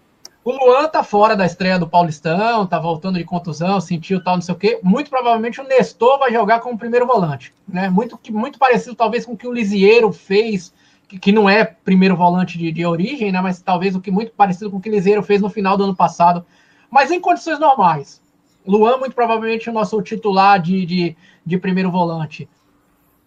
O 0.47 0.51
Luan 0.53 0.87
tá 0.87 1.03
fora 1.03 1.35
da 1.35 1.45
estreia 1.45 1.77
do 1.77 1.89
Paulistão, 1.89 2.65
tá 2.65 2.79
voltando 2.79 3.17
de 3.17 3.25
contusão, 3.25 3.81
sentiu 3.81 4.23
tal, 4.23 4.35
não 4.35 4.41
sei 4.41 4.55
o 4.55 4.57
quê. 4.57 4.79
Muito 4.81 5.09
provavelmente 5.09 5.59
o 5.59 5.63
Nestor 5.65 6.17
vai 6.19 6.31
jogar 6.31 6.61
como 6.61 6.77
primeiro 6.77 7.05
volante, 7.05 7.53
né? 7.67 7.89
Muito, 7.89 8.17
muito 8.31 8.57
parecido, 8.57 8.95
talvez, 8.95 9.25
com 9.25 9.33
o 9.33 9.37
que 9.37 9.45
o 9.45 9.51
Lisieiro 9.51 10.09
fez 10.13 10.73
que, 11.05 11.19
que 11.19 11.33
não 11.33 11.49
é 11.49 11.65
primeiro 11.65 12.15
volante 12.15 12.57
de, 12.57 12.71
de, 12.71 12.85
origem, 12.85 13.29
né? 13.29 13.41
Mas 13.41 13.61
talvez 13.61 13.93
o 13.93 13.99
que 13.99 14.09
muito 14.09 14.31
parecido 14.31 14.71
com 14.71 14.77
o 14.77 14.79
que 14.79 14.89
Liseiro 14.89 15.21
fez 15.21 15.41
no 15.41 15.49
final 15.49 15.75
do 15.75 15.83
ano 15.83 15.93
passado. 15.93 16.45
Mas 16.89 17.11
em 17.11 17.19
condições 17.19 17.59
normais. 17.59 18.21
Luan, 18.65 18.99
muito 18.99 19.15
provavelmente, 19.15 19.69
o 19.69 19.73
nosso 19.73 20.01
titular 20.01 20.61
de, 20.61 20.85
de, 20.85 21.17
de 21.45 21.57
primeiro 21.57 21.91
volante. 21.91 22.47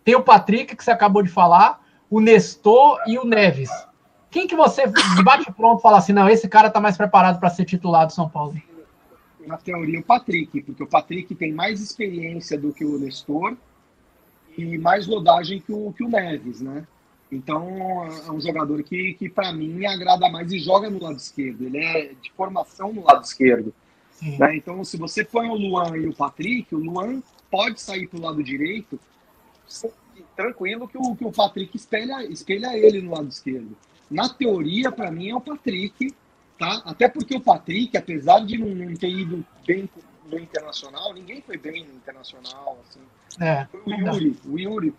Tem 0.03 0.15
o 0.15 0.23
Patrick, 0.23 0.75
que 0.75 0.83
você 0.83 0.91
acabou 0.91 1.23
de 1.23 1.29
falar, 1.29 1.83
o 2.09 2.19
Nestor 2.19 2.99
e 3.07 3.19
o 3.19 3.27
Neves. 3.27 3.69
Quem 4.31 4.47
que 4.47 4.55
você 4.55 4.85
bate 5.25 5.51
pronto 5.53 5.81
e 5.81 5.83
fala 5.83 5.99
assim, 5.99 6.13
não, 6.13 6.29
esse 6.29 6.49
cara 6.49 6.71
tá 6.71 6.81
mais 6.81 6.97
preparado 6.97 7.41
para 7.41 7.51
ser 7.51 7.65
titular 7.65 8.07
do 8.07 8.13
São 8.13 8.29
Paulo? 8.29 8.55
Na 9.47 9.57
teoria, 9.57 9.99
o 9.99 10.03
Patrick, 10.03 10.61
porque 10.63 10.83
o 10.83 10.87
Patrick 10.87 11.35
tem 11.35 11.53
mais 11.53 11.81
experiência 11.81 12.59
do 12.59 12.73
que 12.73 12.85
o 12.85 12.99
Nestor 12.99 13.57
e 14.57 14.79
mais 14.79 15.07
rodagem 15.07 15.61
que 15.61 15.73
o, 15.73 15.93
que 15.93 16.05
o 16.05 16.09
Neves, 16.09 16.61
né? 16.61 16.87
Então, 17.33 18.05
é 18.27 18.31
um 18.31 18.41
jogador 18.41 18.83
que, 18.83 19.15
que 19.15 19.29
para 19.29 19.53
mim, 19.53 19.87
agrada 19.87 20.29
mais 20.29 20.53
e 20.53 20.59
joga 20.59 20.91
no 20.91 21.03
lado 21.03 21.17
esquerdo. 21.17 21.65
Ele 21.65 21.79
é 21.79 22.13
de 22.21 22.31
formação 22.33 22.93
no 22.93 23.05
lado 23.05 23.25
esquerdo. 23.25 23.73
Né? 24.21 24.57
Então, 24.57 24.83
se 24.85 24.97
você 24.97 25.25
põe 25.25 25.49
o 25.49 25.55
Luan 25.55 25.97
e 25.97 26.09
o 26.09 26.15
Patrick, 26.15 26.75
o 26.75 26.79
Luan 26.79 27.23
pode 27.51 27.81
sair 27.81 28.07
para 28.09 28.19
o 28.19 28.23
lado 28.23 28.43
direito 28.43 28.99
tranquilo 30.37 30.89
que 30.89 30.99
o, 30.99 31.15
que 31.15 31.25
o 31.25 31.33
Patrick 31.33 31.77
espelha, 31.77 32.25
espelha 32.25 32.77
ele 32.77 33.01
no 33.01 33.13
lado 33.13 33.29
esquerdo. 33.29 33.77
Na 34.11 34.29
teoria, 34.29 34.91
para 34.91 35.11
mim, 35.11 35.31
é 35.31 35.35
o 35.35 35.41
Patrick, 35.41 36.15
tá? 36.59 36.83
Até 36.85 37.09
porque 37.09 37.37
o 37.37 37.41
Patrick, 37.41 37.97
apesar 37.97 38.41
de 38.41 38.59
não, 38.59 38.95
ter 38.97 39.11
ido 39.11 39.45
bem 39.67 39.89
no 40.27 40.39
Internacional, 40.39 41.15
ninguém 41.15 41.41
foi 41.41 41.57
bem 41.57 41.85
no 41.85 41.95
Internacional, 41.95 42.79
assim. 42.89 43.01
É, 43.41 43.67
foi 43.67 43.81
o 43.87 43.91
Yuri, 43.91 44.37
o 44.45 44.59
Yuri 44.59 44.95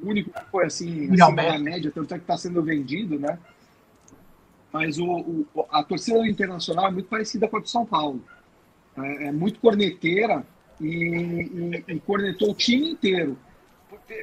o 0.00 0.10
único 0.10 0.30
que 0.30 0.44
foi 0.50 0.66
assim, 0.66 1.10
acima 1.12 1.42
da 1.42 1.58
média, 1.58 1.90
tanto 1.90 2.14
é 2.14 2.18
que 2.18 2.24
está 2.24 2.36
sendo 2.36 2.62
vendido, 2.62 3.18
né? 3.18 3.38
Mas 4.72 4.98
o, 4.98 5.06
o, 5.06 5.66
a 5.70 5.82
torcida 5.82 6.26
internacional 6.26 6.88
é 6.88 6.90
muito 6.90 7.08
parecida 7.08 7.48
com 7.48 7.56
a 7.56 7.60
do 7.60 7.68
São 7.68 7.86
Paulo. 7.86 8.22
É, 8.96 9.28
é 9.28 9.32
muito 9.32 9.58
corneteira 9.60 10.44
e, 10.80 10.86
e, 10.86 11.84
e, 11.88 12.00
cornetou 12.00 12.50
o 12.50 12.54
time 12.54 12.90
inteiro. 12.90 13.38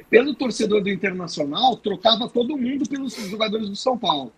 Pelo 0.08 0.34
torcedor 0.34 0.82
do 0.82 0.88
Internacional, 0.88 1.76
trocava 1.76 2.28
todo 2.28 2.56
mundo 2.56 2.88
pelos 2.88 3.14
jogadores 3.14 3.68
do 3.68 3.76
São 3.76 3.98
Paulo. 3.98 4.32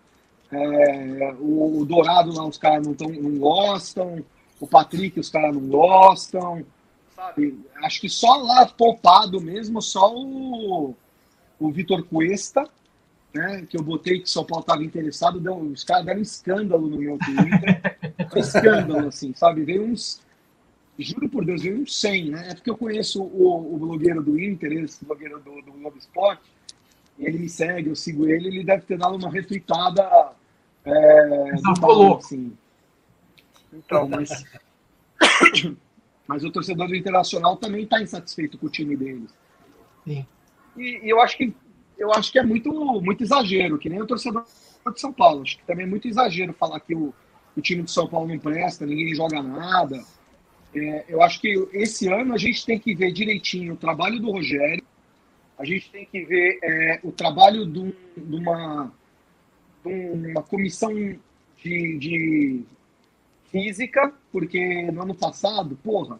É, 0.51 1.35
o, 1.39 1.81
o, 1.81 1.85
Dourado 1.85 2.33
lá, 2.33 2.45
os 2.45 2.57
caras 2.57 2.85
não, 2.85 2.93
não 2.93 3.37
gostam, 3.37 4.23
o 4.59 4.67
Patrick, 4.67 5.19
os 5.19 5.29
caras 5.29 5.53
não 5.53 5.67
gostam, 5.67 6.65
sabe? 7.15 7.59
Acho 7.83 8.01
que 8.01 8.09
só 8.09 8.37
lá 8.37 8.65
poupado 8.65 9.41
mesmo, 9.41 9.81
só 9.81 10.13
o 10.13 10.95
o 11.59 11.71
Vitor 11.71 12.03
Cuesta, 12.03 12.67
né, 13.33 13.65
que 13.69 13.77
eu 13.77 13.83
botei 13.83 14.19
que 14.19 14.25
o 14.25 14.29
São 14.29 14.45
Paulo 14.45 14.61
estava 14.61 14.83
interessado, 14.83 15.39
deu, 15.39 15.55
os 15.57 15.83
caras 15.83 16.05
deram 16.05 16.19
um 16.19 16.23
escândalo 16.23 16.87
no 16.87 16.97
meu 16.97 17.17
Twitter. 17.17 17.97
escândalo, 18.35 19.07
assim, 19.07 19.33
sabe? 19.33 19.63
Veio 19.63 19.83
uns. 19.83 20.21
Juro 20.99 21.29
por 21.29 21.45
Deus, 21.45 21.61
veio 21.61 21.81
uns 21.81 21.99
100, 21.99 22.29
né? 22.31 22.49
É 22.49 22.55
porque 22.55 22.69
eu 22.69 22.77
conheço 22.77 23.21
o, 23.21 23.75
o 23.75 23.77
blogueiro 23.77 24.23
do 24.23 24.39
Inter, 24.39 24.71
esse 24.73 25.05
blogueiro 25.05 25.39
do, 25.39 25.61
do 25.61 25.71
Globo 25.73 25.97
Esporte, 25.97 26.41
ele 27.19 27.37
me 27.37 27.49
segue, 27.49 27.89
eu 27.89 27.95
sigo 27.95 28.27
ele, 28.27 28.47
ele 28.47 28.63
deve 28.63 28.83
ter 28.83 28.97
dado 28.97 29.15
uma 29.15 29.29
retweetada. 29.29 30.31
É, 30.85 31.51
do 31.55 32.13
assim. 32.15 32.57
Então, 33.73 34.07
mas. 34.07 34.29
mas 36.27 36.43
o 36.43 36.51
torcedor 36.51 36.87
do 36.87 36.95
Internacional 36.95 37.57
também 37.57 37.83
está 37.83 38.01
insatisfeito 38.01 38.57
com 38.57 38.67
o 38.67 38.69
time 38.69 38.95
deles. 38.95 39.29
Sim. 40.05 40.25
E, 40.77 41.05
e, 41.05 41.09
eu 41.09 41.21
acho 41.21 41.37
que 41.37 41.53
eu 41.97 42.11
acho 42.13 42.31
que 42.31 42.37
é 42.37 42.43
muito, 42.43 42.71
muito 43.01 43.23
exagero, 43.23 43.79
que 43.79 43.89
nem 43.89 44.01
o 44.01 44.05
torcedor 44.05 44.45
de 44.93 45.01
São 45.01 45.11
Paulo. 45.11 45.41
Acho 45.41 45.57
que 45.57 45.65
também 45.65 45.85
é 45.85 45.89
muito 45.89 46.07
exagero 46.07 46.53
falar 46.53 46.79
que 46.79 46.93
o, 46.93 47.13
o 47.55 47.61
time 47.61 47.81
de 47.81 47.91
São 47.91 48.07
Paulo 48.07 48.27
não 48.27 48.37
presta, 48.37 48.85
ninguém 48.85 49.15
joga 49.15 49.41
nada. 49.41 50.03
É, 50.77 51.05
eu 51.09 51.21
acho 51.21 51.39
que 51.41 51.67
esse 51.73 52.07
ano 52.07 52.33
a 52.33 52.37
gente 52.37 52.65
tem 52.65 52.77
que 52.77 52.93
ver 52.93 53.11
direitinho 53.11 53.73
o 53.73 53.77
trabalho 53.77 54.19
do 54.19 54.31
Rogério, 54.31 54.83
a 55.57 55.65
gente 55.65 55.89
tem 55.89 56.05
que 56.05 56.23
ver 56.23 56.59
é, 56.61 56.99
o 57.03 57.11
trabalho 57.11 57.65
de, 57.65 57.93
uma, 58.17 58.91
de 59.83 59.91
uma 59.91 60.43
comissão 60.43 60.93
de, 60.93 61.97
de 61.97 62.63
física, 63.51 64.13
porque 64.31 64.91
no 64.91 65.01
ano 65.01 65.15
passado, 65.15 65.77
porra. 65.83 66.19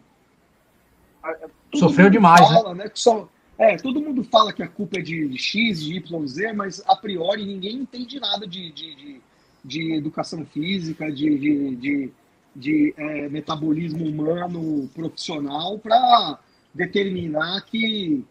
Sofreu 1.75 2.09
demais, 2.09 2.39
fala, 2.39 2.73
né? 2.73 2.85
né 2.85 2.91
só, 2.93 3.29
é, 3.57 3.75
todo 3.75 4.01
mundo 4.01 4.23
fala 4.23 4.53
que 4.53 4.61
a 4.61 4.67
culpa 4.67 4.99
é 4.99 5.01
de, 5.01 5.37
X, 5.37 5.83
de 5.83 5.95
Y, 5.95 6.27
Z, 6.27 6.53
mas 6.53 6.81
a 6.87 6.95
priori 6.95 7.45
ninguém 7.45 7.77
entende 7.77 8.19
nada 8.19 8.47
de, 8.47 8.71
de, 8.71 8.95
de, 8.95 9.21
de 9.65 9.93
educação 9.93 10.45
física, 10.45 11.11
de, 11.11 11.37
de, 11.37 11.75
de, 11.75 12.11
de 12.57 12.91
é, 12.97 13.29
metabolismo 13.29 14.03
humano 14.03 14.89
profissional 14.95 15.77
para 15.77 16.39
determinar 16.73 17.61
que 17.61 18.25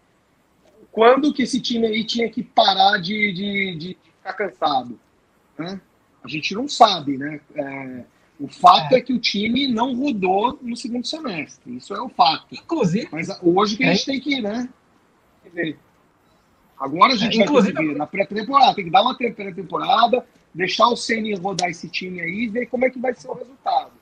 quando 0.90 1.32
que 1.32 1.42
esse 1.42 1.60
time 1.60 1.86
aí 1.86 2.04
tinha 2.04 2.28
que 2.28 2.42
parar 2.42 2.98
de, 2.98 3.32
de, 3.32 3.76
de 3.76 3.98
ficar 4.18 4.32
cansado. 4.32 4.98
Né? 5.56 5.80
A 6.24 6.28
gente 6.28 6.54
não 6.54 6.66
sabe, 6.66 7.16
né? 7.16 7.40
É, 7.54 8.04
o 8.40 8.48
fato 8.48 8.94
é. 8.94 8.98
é. 8.98 9.00
que 9.00 9.12
o 9.12 9.18
time 9.18 9.68
não 9.68 9.94
rodou 9.94 10.58
no 10.60 10.76
segundo 10.76 11.06
semestre. 11.06 11.76
Isso 11.76 11.94
é 11.94 12.00
o 12.00 12.08
fato. 12.08 12.46
Inclusive. 12.52 13.08
Mas 13.12 13.28
hoje 13.40 13.76
que 13.76 13.84
a 13.84 13.92
gente 13.92 14.06
tem 14.06 14.20
que, 14.20 14.40
né? 14.40 14.68
Agora 16.78 17.12
a 17.12 17.16
gente 17.16 17.38
vai 17.38 17.62
ver 17.62 17.96
na 17.96 18.06
pré-temporada. 18.06 18.74
Tem 18.74 18.84
que 18.86 18.90
dar 18.90 19.02
uma 19.02 19.16
pré-temporada, 19.16 20.26
deixar 20.52 20.88
o 20.88 20.96
Ceni 20.96 21.34
rodar 21.34 21.70
esse 21.70 21.88
time 21.88 22.20
aí 22.20 22.44
e 22.44 22.48
ver 22.48 22.66
como 22.66 22.84
é 22.84 22.90
que 22.90 22.98
vai 22.98 23.14
ser 23.14 23.28
o 23.28 23.34
resultado. 23.34 23.92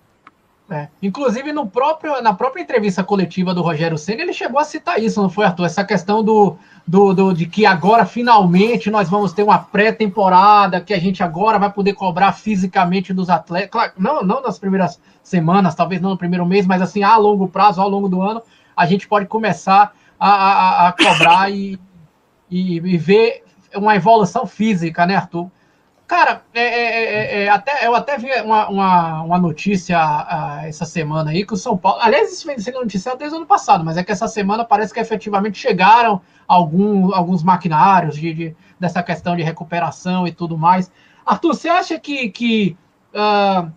É. 0.70 0.88
Inclusive, 1.02 1.52
no 1.52 1.66
próprio, 1.66 2.22
na 2.22 2.32
própria 2.32 2.62
entrevista 2.62 3.04
coletiva 3.04 3.52
do 3.52 3.60
Rogério 3.60 3.98
Senna, 3.98 4.22
ele 4.22 4.32
chegou 4.32 4.58
a 4.58 4.64
citar 4.64 4.98
isso, 4.98 5.20
não 5.20 5.28
foi, 5.28 5.44
Arthur? 5.44 5.66
Essa 5.66 5.84
questão 5.84 6.24
do, 6.24 6.56
do, 6.86 7.12
do 7.12 7.34
de 7.34 7.44
que 7.44 7.66
agora, 7.66 8.06
finalmente, 8.06 8.90
nós 8.90 9.08
vamos 9.10 9.34
ter 9.34 9.42
uma 9.42 9.58
pré-temporada, 9.58 10.80
que 10.80 10.94
a 10.94 10.98
gente 10.98 11.22
agora 11.22 11.58
vai 11.58 11.70
poder 11.70 11.92
cobrar 11.92 12.32
fisicamente 12.32 13.12
dos 13.12 13.28
atletas. 13.28 13.70
Claro, 13.70 13.92
não, 13.98 14.22
não 14.22 14.40
nas 14.40 14.58
primeiras 14.58 14.98
semanas, 15.22 15.74
talvez 15.74 16.00
não 16.00 16.10
no 16.10 16.18
primeiro 16.18 16.46
mês, 16.46 16.66
mas 16.66 16.80
assim, 16.80 17.02
a 17.02 17.14
longo 17.18 17.46
prazo, 17.46 17.82
ao 17.82 17.88
longo 17.88 18.08
do 18.08 18.22
ano, 18.22 18.42
a 18.74 18.86
gente 18.86 19.06
pode 19.06 19.26
começar 19.26 19.92
a, 20.18 20.30
a, 20.30 20.88
a 20.88 20.92
cobrar 20.92 21.50
e, 21.50 21.78
e, 22.50 22.76
e, 22.76 22.96
ver 22.96 23.44
uma 23.74 23.94
evolução 23.96 24.46
física, 24.46 25.04
né, 25.04 25.16
Arthur? 25.16 25.50
Cara, 26.06 26.42
é, 26.52 26.60
é, 26.60 27.04
é, 27.04 27.44
é 27.44 27.48
até, 27.48 27.86
eu 27.86 27.94
até 27.94 28.18
vi 28.18 28.30
uma, 28.42 28.68
uma, 28.68 29.22
uma 29.22 29.38
notícia 29.38 29.98
uh, 29.98 30.66
essa 30.66 30.84
semana 30.84 31.30
aí 31.30 31.46
que 31.46 31.54
o 31.54 31.56
São 31.56 31.78
Paulo. 31.78 31.98
Aliás, 32.02 32.30
isso 32.30 32.46
vem 32.46 32.58
sendo 32.58 32.80
noticiado 32.80 33.18
desde 33.18 33.34
o 33.34 33.38
ano 33.38 33.46
passado, 33.46 33.82
mas 33.82 33.96
é 33.96 34.04
que 34.04 34.12
essa 34.12 34.28
semana 34.28 34.64
parece 34.64 34.92
que 34.92 35.00
efetivamente 35.00 35.56
chegaram 35.56 36.20
algum, 36.46 37.14
alguns 37.14 37.42
maquinários 37.42 38.16
de, 38.16 38.34
de, 38.34 38.56
dessa 38.78 39.02
questão 39.02 39.34
de 39.34 39.42
recuperação 39.42 40.26
e 40.26 40.32
tudo 40.32 40.58
mais. 40.58 40.92
Arthur, 41.24 41.54
você 41.54 41.68
acha 41.70 41.98
que. 41.98 42.28
que 42.28 42.76
uh, 43.14 43.72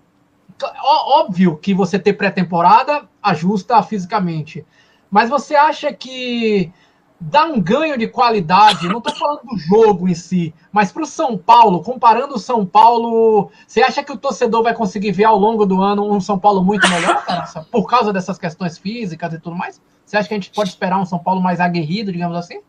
óbvio 0.84 1.56
que 1.58 1.74
você 1.74 1.98
ter 1.98 2.14
pré-temporada 2.14 3.08
ajusta 3.24 3.82
fisicamente, 3.84 4.66
mas 5.10 5.30
você 5.30 5.56
acha 5.56 5.94
que 5.94 6.74
dá 7.20 7.46
um 7.46 7.60
ganho 7.60 7.98
de 7.98 8.08
qualidade, 8.08 8.88
não 8.88 9.00
estou 9.00 9.16
falando 9.16 9.42
do 9.44 9.58
jogo 9.58 10.08
em 10.08 10.14
si, 10.14 10.54
mas 10.72 10.92
para 10.92 11.04
o 11.04 11.08
São 11.08 11.38
Paulo, 11.38 11.82
comparando 11.82 12.36
o 12.36 12.40
São 12.40 12.66
Paulo, 12.66 13.50
você 13.66 13.82
acha 13.82 14.04
que 14.04 14.12
o 14.12 14.18
torcedor 14.18 14.64
vai 14.64 14.74
conseguir 14.74 15.12
ver 15.12 15.26
ao 15.26 15.38
longo 15.38 15.66
do 15.66 15.82
ano 15.82 16.12
um 16.12 16.22
São 16.22 16.38
Paulo 16.38 16.64
muito 16.64 16.88
melhor, 16.90 17.24
por 17.72 17.88
causa 17.88 18.14
dessas 18.14 18.38
questões 18.38 18.78
físicas 18.78 19.34
e 19.34 19.40
tudo 19.40 19.56
mais? 19.56 19.82
Você 20.06 20.16
acha 20.16 20.28
que 20.28 20.34
a 20.34 20.38
gente 20.38 20.52
pode 20.52 20.70
esperar 20.70 21.00
um 21.00 21.06
São 21.06 21.20
Paulo 21.20 21.42
mais 21.42 21.60
aguerrido, 21.60 22.12
digamos 22.12 22.38
assim? 22.38 22.62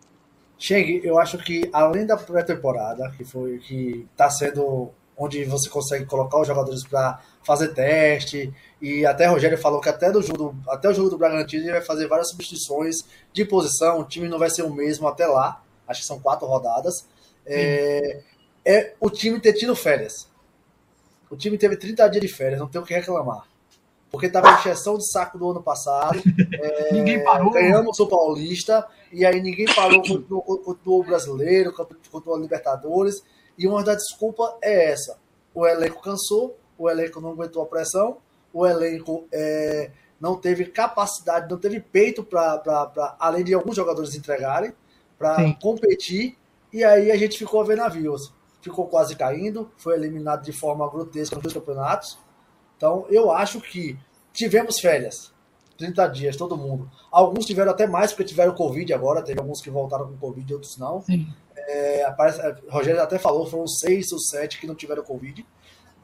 Chegue, 0.59 1.03
eu 1.05 1.21
acho 1.21 1.39
que 1.39 1.71
além 1.73 2.05
da 2.05 2.17
pré-temporada, 2.17 3.13
que 3.17 3.25
foi 3.25 3.59
que 3.59 4.07
está 4.11 4.29
sendo 4.29 4.91
onde 5.19 5.45
você 5.45 5.69
consegue 5.69 6.05
colocar 6.07 6.41
os 6.41 6.47
jogadores 6.47 6.87
para 6.87 7.21
fazer 7.43 7.69
teste. 7.75 8.55
E 8.81 9.05
até 9.05 9.27
Rogério 9.27 9.59
falou 9.59 9.81
que 9.81 9.89
até, 9.89 10.13
do 10.13 10.23
jogo 10.23 10.39
do, 10.39 10.71
até 10.71 10.89
o 10.89 10.95
jogo 10.95 11.11
do 11.11 11.19
Bragantino 11.19 11.65
ele 11.65 11.73
vai 11.73 11.83
fazer 11.83 12.07
várias 12.07 12.31
substituições 12.31 12.97
de 13.33 13.45
posição. 13.45 14.01
O 14.01 14.05
time 14.05 14.29
não 14.29 14.39
vai 14.39 14.49
ser 14.49 14.63
o 14.63 14.73
mesmo 14.73 15.09
até 15.09 15.27
lá. 15.27 15.63
Acho 15.87 16.01
que 16.03 16.07
são 16.07 16.21
quatro 16.21 16.47
rodadas. 16.47 17.05
É, 17.45 18.21
é, 18.65 18.95
o 19.01 19.11
time 19.11 19.41
ter 19.41 19.55
tido 19.55 19.75
férias. 19.75 20.29
O 21.31 21.37
time 21.37 21.59
teve 21.59 21.77
30 21.77 22.09
dias 22.09 22.23
de 22.23 22.29
férias, 22.29 22.61
não 22.61 22.69
tem 22.69 22.81
o 22.81 22.85
que 22.85 22.95
reclamar. 22.95 23.45
Porque 24.11 24.27
estava 24.27 24.51
em 24.51 24.55
exceção 24.55 24.97
de 24.97 25.11
saco 25.11 25.37
do 25.39 25.51
ano 25.51 25.63
passado. 25.63 26.21
É, 26.61 26.93
ninguém 26.93 27.23
parou. 27.23 27.53
Ganhamos 27.53 28.01
o 28.01 28.07
Paulista, 28.07 28.85
e 29.13 29.25
aí 29.25 29.41
ninguém 29.41 29.67
parou 29.75 30.03
contra 30.03 30.91
o 30.91 31.03
brasileiro, 31.05 31.73
contra 31.73 32.31
o 32.33 32.37
Libertadores. 32.37 33.23
E 33.59 33.67
uma 33.67 33.83
das 33.83 33.97
desculpas 33.97 34.55
é 34.63 34.93
essa: 34.93 35.19
o 35.53 35.67
elenco 35.67 36.01
cansou, 36.01 36.57
o 36.79 36.89
elenco 36.89 37.21
não 37.21 37.31
aguentou 37.31 37.63
a 37.63 37.67
pressão, 37.67 38.19
o 38.53 38.65
elenco 38.65 39.27
é, 39.33 39.91
não 40.21 40.37
teve 40.37 40.67
capacidade, 40.67 41.51
não 41.51 41.59
teve 41.59 41.81
peito 41.81 42.23
para, 42.23 43.17
além 43.19 43.45
de 43.45 43.53
alguns 43.53 43.77
jogadores 43.77 44.15
entregarem, 44.15 44.73
para 45.19 45.55
competir. 45.55 46.37
E 46.73 46.85
aí 46.85 47.11
a 47.11 47.17
gente 47.17 47.37
ficou 47.37 47.61
a 47.61 47.65
ver 47.65 47.77
navios. 47.77 48.33
Ficou 48.61 48.87
quase 48.87 49.17
caindo, 49.17 49.71
foi 49.77 49.95
eliminado 49.95 50.43
de 50.43 50.53
forma 50.53 50.89
grotesca 50.89 51.37
nos 51.37 51.43
dois 51.43 51.55
campeonatos. 51.55 52.19
Então 52.77 53.07
eu 53.09 53.31
acho 53.31 53.61
que 53.61 53.99
tivemos 54.33 54.79
férias. 54.79 55.33
30 55.79 56.09
dias, 56.09 56.37
todo 56.37 56.57
mundo. 56.57 56.91
Alguns 57.11 57.47
tiveram 57.47 57.71
até 57.71 57.87
mais, 57.87 58.11
porque 58.11 58.25
tiveram 58.25 58.53
Covid 58.53 58.93
agora, 58.93 59.23
teve 59.23 59.39
alguns 59.39 59.63
que 59.63 59.71
voltaram 59.71 60.09
com 60.09 60.17
Covid, 60.17 60.55
outros 60.55 60.77
não. 60.77 61.01
Sim. 61.03 61.29
É, 61.69 62.03
aparece, 62.05 62.41
é, 62.41 62.57
Rogério 62.71 63.03
até 63.03 63.19
falou, 63.19 63.47
foram 63.47 63.67
seis 63.67 64.11
ou 64.11 64.19
sete 64.19 64.59
que 64.59 64.67
não 64.67 64.75
tiveram 64.75 65.03
Covid. 65.03 65.45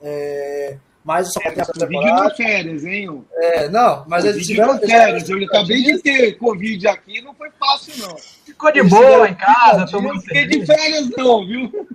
É, 0.02 0.76
mas 1.02 1.32
só 1.32 1.40
tem 1.40 1.62
a 1.62 1.66
Covid 1.66 2.12
não 2.12 2.30
férias, 2.30 2.84
hein? 2.84 3.24
É, 3.32 3.68
não, 3.70 4.04
mas 4.06 4.26
eles 4.26 4.46
tiveram 4.46 4.78
férias. 4.78 5.26
Eu 5.26 5.42
acabei 5.42 5.82
de 5.82 5.98
ter 6.00 6.32
Covid 6.36 6.86
aqui, 6.88 7.22
não 7.22 7.34
foi 7.34 7.50
fácil, 7.58 8.06
não. 8.06 8.14
Ficou 8.44 8.70
de 8.70 8.82
boa 8.82 9.26
em 9.26 9.34
casa, 9.34 9.86
tomando 9.86 10.20
fiquei 10.20 10.46
de 10.46 10.66
férias, 10.66 11.08
não, 11.16 11.46
viu? 11.46 11.88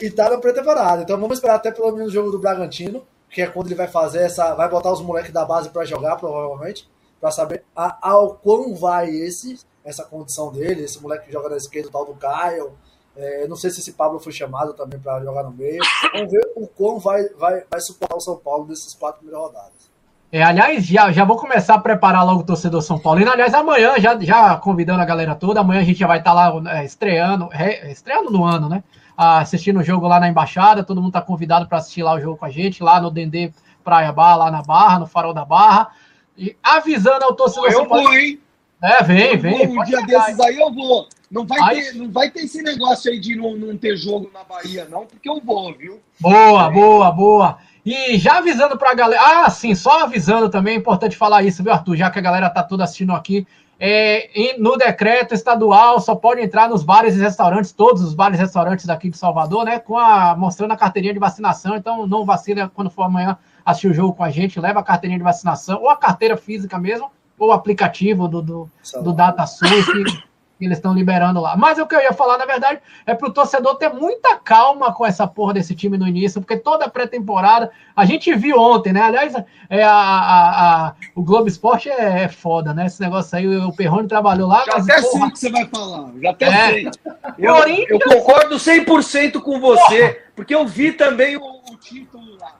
E 0.00 0.08
tá 0.08 0.30
na 0.30 0.38
pré-temporada. 0.38 1.02
Então 1.02 1.18
vamos 1.18 1.38
esperar 1.38 1.56
até 1.56 1.72
pelo 1.72 1.90
menos 1.90 2.10
o 2.10 2.14
jogo 2.14 2.30
do 2.30 2.38
Bragantino, 2.38 3.04
que 3.28 3.42
é 3.42 3.48
quando 3.48 3.66
ele 3.66 3.74
vai 3.74 3.88
fazer 3.88 4.22
essa. 4.22 4.54
Vai 4.54 4.68
botar 4.68 4.92
os 4.92 5.02
moleques 5.02 5.32
da 5.32 5.44
base 5.44 5.70
para 5.70 5.84
jogar, 5.84 6.14
provavelmente, 6.14 6.88
para 7.20 7.32
saber 7.32 7.64
a, 7.74 7.98
ao 8.08 8.34
quão 8.34 8.72
vai 8.76 9.10
esse, 9.10 9.58
essa 9.84 10.04
condição 10.04 10.52
dele, 10.52 10.84
esse 10.84 11.02
moleque 11.02 11.26
que 11.26 11.32
joga 11.32 11.48
na 11.48 11.56
esquerda, 11.56 11.88
o 11.88 11.92
tal 11.92 12.04
do 12.04 12.14
Caio 12.14 12.72
é, 13.16 13.48
não 13.48 13.56
sei 13.56 13.70
se 13.70 13.80
esse 13.80 13.92
Pablo 13.92 14.18
foi 14.18 14.32
chamado 14.32 14.74
também 14.74 14.98
para 14.98 15.22
jogar 15.22 15.42
no 15.44 15.50
meio. 15.50 15.82
Vamos 16.12 16.30
ver 16.30 16.40
o 16.56 16.66
quão 16.66 16.98
vai, 16.98 17.24
vai, 17.30 17.62
vai 17.70 17.80
suportar 17.80 18.16
o 18.16 18.20
São 18.20 18.36
Paulo 18.36 18.66
nesses 18.68 18.94
quatro 18.94 19.20
primeiras 19.20 19.46
rodadas. 19.46 19.86
É, 20.30 20.42
aliás, 20.42 20.84
já, 20.84 21.10
já 21.12 21.24
vou 21.24 21.36
começar 21.36 21.74
a 21.74 21.78
preparar 21.78 22.26
logo 22.26 22.40
o 22.40 22.46
torcedor 22.46 22.82
São 22.82 22.98
Paulino. 22.98 23.30
Aliás, 23.30 23.54
amanhã, 23.54 23.98
já, 23.98 24.18
já 24.20 24.56
convidando 24.56 25.00
a 25.00 25.04
galera 25.04 25.34
toda, 25.34 25.60
amanhã 25.60 25.80
a 25.80 25.84
gente 25.84 25.98
já 25.98 26.06
vai 26.06 26.18
estar 26.18 26.34
tá 26.34 26.50
lá 26.50 26.78
é, 26.78 26.84
estreando, 26.84 27.48
é, 27.52 27.90
estreando 27.90 28.30
no 28.30 28.44
ano, 28.44 28.68
né? 28.68 28.82
assistindo 29.16 29.80
o 29.80 29.82
jogo 29.82 30.06
lá 30.06 30.20
na 30.20 30.28
Embaixada. 30.28 30.84
Todo 30.84 31.00
mundo 31.00 31.10
está 31.10 31.22
convidado 31.22 31.66
para 31.66 31.78
assistir 31.78 32.02
lá 32.02 32.14
o 32.14 32.20
jogo 32.20 32.36
com 32.36 32.44
a 32.44 32.50
gente, 32.50 32.82
lá 32.82 33.00
no 33.00 33.10
Dendê 33.10 33.52
Praia 33.82 34.12
Bar, 34.12 34.36
lá 34.36 34.50
na 34.50 34.62
Barra, 34.62 34.98
no 34.98 35.06
Farol 35.06 35.32
da 35.32 35.44
Barra. 35.44 35.90
E 36.36 36.54
avisando 36.62 37.24
ao 37.24 37.34
torcedor 37.34 37.72
São 37.72 37.86
Paulo. 37.86 38.04
Eu 38.04 38.08
vou, 38.10 38.18
hein? 38.18 38.40
É, 38.82 39.02
vem, 39.02 39.38
vem. 39.38 39.78
Um 39.78 39.82
dia 39.84 40.02
desses 40.02 40.38
aí 40.38 40.58
eu 40.58 40.72
vou. 40.72 41.08
Não 41.30 41.44
vai, 41.44 41.74
ter, 41.74 41.94
não 41.94 42.10
vai 42.10 42.30
ter 42.30 42.44
esse 42.44 42.62
negócio 42.62 43.10
aí 43.10 43.18
de 43.18 43.34
não, 43.34 43.56
não 43.56 43.76
ter 43.76 43.96
jogo 43.96 44.30
na 44.32 44.44
Bahia, 44.44 44.86
não, 44.88 45.06
porque 45.06 45.28
eu 45.28 45.40
vou, 45.40 45.74
viu? 45.74 46.00
Boa, 46.20 46.66
é. 46.66 46.70
boa, 46.70 47.10
boa. 47.10 47.58
E 47.84 48.16
já 48.18 48.38
avisando 48.38 48.78
pra 48.78 48.94
galera. 48.94 49.22
Ah, 49.22 49.50
sim, 49.50 49.74
só 49.74 50.04
avisando 50.04 50.48
também, 50.48 50.74
é 50.74 50.78
importante 50.78 51.16
falar 51.16 51.42
isso, 51.42 51.62
viu, 51.62 51.72
Arthur? 51.72 51.96
Já 51.96 52.10
que 52.10 52.18
a 52.18 52.22
galera 52.22 52.50
tá 52.50 52.62
toda 52.62 52.84
assistindo 52.84 53.12
aqui. 53.12 53.46
É, 53.78 54.56
no 54.58 54.76
decreto 54.76 55.34
estadual, 55.34 56.00
só 56.00 56.14
pode 56.14 56.40
entrar 56.40 56.68
nos 56.68 56.82
bares 56.82 57.14
e 57.14 57.20
restaurantes, 57.20 57.72
todos 57.72 58.02
os 58.02 58.14
bares 58.14 58.38
e 58.38 58.42
restaurantes 58.42 58.86
daqui 58.86 59.10
de 59.10 59.18
Salvador, 59.18 59.64
né? 59.64 59.78
Com 59.78 59.98
a, 59.98 60.34
mostrando 60.34 60.72
a 60.72 60.76
carteirinha 60.76 61.12
de 61.12 61.20
vacinação. 61.20 61.76
Então, 61.76 62.06
não 62.06 62.24
vacila 62.24 62.70
quando 62.74 62.88
for 62.88 63.02
amanhã 63.02 63.36
assistir 63.64 63.88
o 63.88 63.94
jogo 63.94 64.14
com 64.14 64.24
a 64.24 64.30
gente, 64.30 64.60
leva 64.60 64.80
a 64.80 64.82
carteirinha 64.82 65.18
de 65.18 65.24
vacinação, 65.24 65.82
ou 65.82 65.90
a 65.90 65.96
carteira 65.96 66.36
física 66.36 66.78
mesmo, 66.78 67.10
ou 67.38 67.48
o 67.48 67.52
aplicativo 67.52 68.28
do, 68.28 68.40
do, 68.40 68.70
do 69.02 69.12
DataSUS, 69.12 69.84
que 69.86 70.25
eles 70.64 70.78
estão 70.78 70.94
liberando 70.94 71.40
lá. 71.40 71.56
Mas 71.56 71.78
o 71.78 71.86
que 71.86 71.94
eu 71.94 72.00
ia 72.00 72.12
falar, 72.12 72.38
na 72.38 72.46
verdade, 72.46 72.80
é 73.04 73.14
para 73.14 73.28
o 73.28 73.32
torcedor 73.32 73.76
ter 73.76 73.90
muita 73.92 74.36
calma 74.36 74.92
com 74.92 75.04
essa 75.04 75.26
porra 75.26 75.54
desse 75.54 75.74
time 75.74 75.98
no 75.98 76.08
início, 76.08 76.40
porque 76.40 76.56
toda 76.56 76.88
pré-temporada, 76.88 77.70
a 77.94 78.04
gente 78.06 78.34
viu 78.34 78.58
ontem, 78.58 78.92
né? 78.92 79.02
Aliás, 79.02 79.34
é 79.68 79.84
a, 79.84 79.92
a, 79.92 80.86
a 80.86 80.94
o 81.14 81.22
Globo 81.22 81.48
Esporte 81.48 81.90
é, 81.90 82.22
é, 82.22 82.28
foda, 82.28 82.72
né? 82.72 82.86
Esse 82.86 83.00
negócio 83.00 83.36
aí, 83.36 83.46
o 83.46 83.72
Perrone 83.72 84.08
trabalhou 84.08 84.48
lá. 84.48 84.64
Já 84.64 84.76
até 84.76 85.02
porra, 85.02 85.10
sei 85.10 85.20
o 85.20 85.30
que 85.30 85.38
você 85.38 85.50
vai 85.50 85.66
falar, 85.66 86.10
já 86.22 86.30
até 86.30 86.46
é. 86.46 86.70
sei. 86.70 86.90
Eu, 87.38 87.54
eu 87.56 87.98
concordo 88.00 88.56
100% 88.56 89.40
com 89.40 89.60
você, 89.60 90.08
porra. 90.08 90.16
porque 90.34 90.54
eu 90.54 90.66
vi 90.66 90.92
também 90.92 91.36
o, 91.36 91.42
o 91.42 91.76
título 91.76 92.36
lá. 92.40 92.54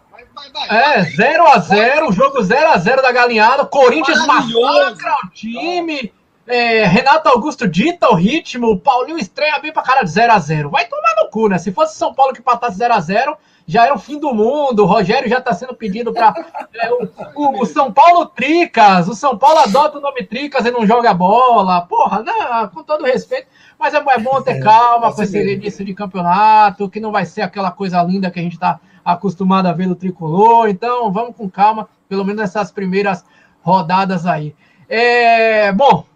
É, 0.69 1.03
0x0, 1.03 2.13
jogo 2.13 2.41
0x0 2.41 3.03
da 3.03 3.13
galinhada. 3.13 3.65
Corinthians 3.65 4.27
massacra 4.27 5.17
o 5.25 5.29
time. 5.31 6.13
É, 6.47 6.85
Renato 6.85 7.29
Augusto 7.29 7.67
dita 7.67 8.09
o 8.09 8.15
ritmo. 8.15 8.69
O 8.69 8.79
Paulinho 8.79 9.19
estreia 9.19 9.59
bem 9.59 9.73
pra 9.73 9.83
cara 9.83 10.03
de 10.03 10.11
0x0. 10.11 10.71
Vai 10.71 10.87
tomar 10.87 11.15
no 11.23 11.29
cu, 11.29 11.49
né? 11.49 11.59
Se 11.59 11.73
fosse 11.73 11.97
São 11.97 12.15
Paulo 12.15 12.33
que 12.33 12.41
patasse 12.41 12.79
0x0, 12.79 13.37
já 13.67 13.85
era 13.85 13.95
o 13.95 13.99
fim 13.99 14.19
do 14.19 14.33
mundo. 14.33 14.85
O 14.85 14.87
Rogério 14.87 15.29
já 15.29 15.41
tá 15.41 15.53
sendo 15.53 15.75
pedido 15.75 16.13
pra. 16.13 16.33
É, 16.79 16.93
o, 16.93 17.09
o, 17.35 17.63
o, 17.63 17.67
São 17.67 17.91
Paulo 17.91 18.27
Tricas. 18.27 19.09
O 19.09 19.15
São 19.15 19.39
Paulo 19.39 19.61
adota 19.61 19.97
o 19.97 20.01
nome 20.01 20.23
Tricas 20.25 20.65
e 20.67 20.71
não 20.71 20.87
joga 20.87 21.15
bola. 21.15 21.81
Porra, 21.83 22.23
não, 22.23 22.69
com 22.69 22.83
todo 22.83 23.05
respeito. 23.05 23.49
Mas 23.79 23.95
é, 23.95 23.97
é 23.97 24.19
bom 24.19 24.43
ter 24.43 24.59
é, 24.59 24.61
calma 24.61 25.13
com 25.13 25.23
esse 25.23 25.39
início 25.39 25.85
de 25.85 25.95
campeonato, 25.95 26.91
que 26.91 27.01
não 27.01 27.11
vai 27.11 27.25
ser 27.25 27.43
aquela 27.43 27.71
coisa 27.71 28.03
linda 28.03 28.31
que 28.31 28.39
a 28.39 28.43
gente 28.43 28.59
tá 28.59 28.79
acostumado 29.03 29.67
a 29.67 29.73
ver 29.73 29.87
no 29.87 29.95
tricolor. 29.95 30.69
Então, 30.69 31.11
vamos 31.11 31.35
com 31.35 31.49
calma, 31.49 31.89
pelo 32.09 32.25
menos 32.25 32.43
nessas 32.43 32.71
primeiras 32.71 33.25
rodadas 33.63 34.27
aí. 34.27 34.55
É, 34.89 35.73
bom, 35.73 36.05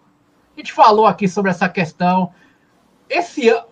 gente 0.61 0.71
falou 0.71 1.05
aqui 1.05 1.27
sobre 1.27 1.51
essa 1.51 1.67
questão. 1.67 2.31
Esse 3.09 3.49
ano, 3.49 3.65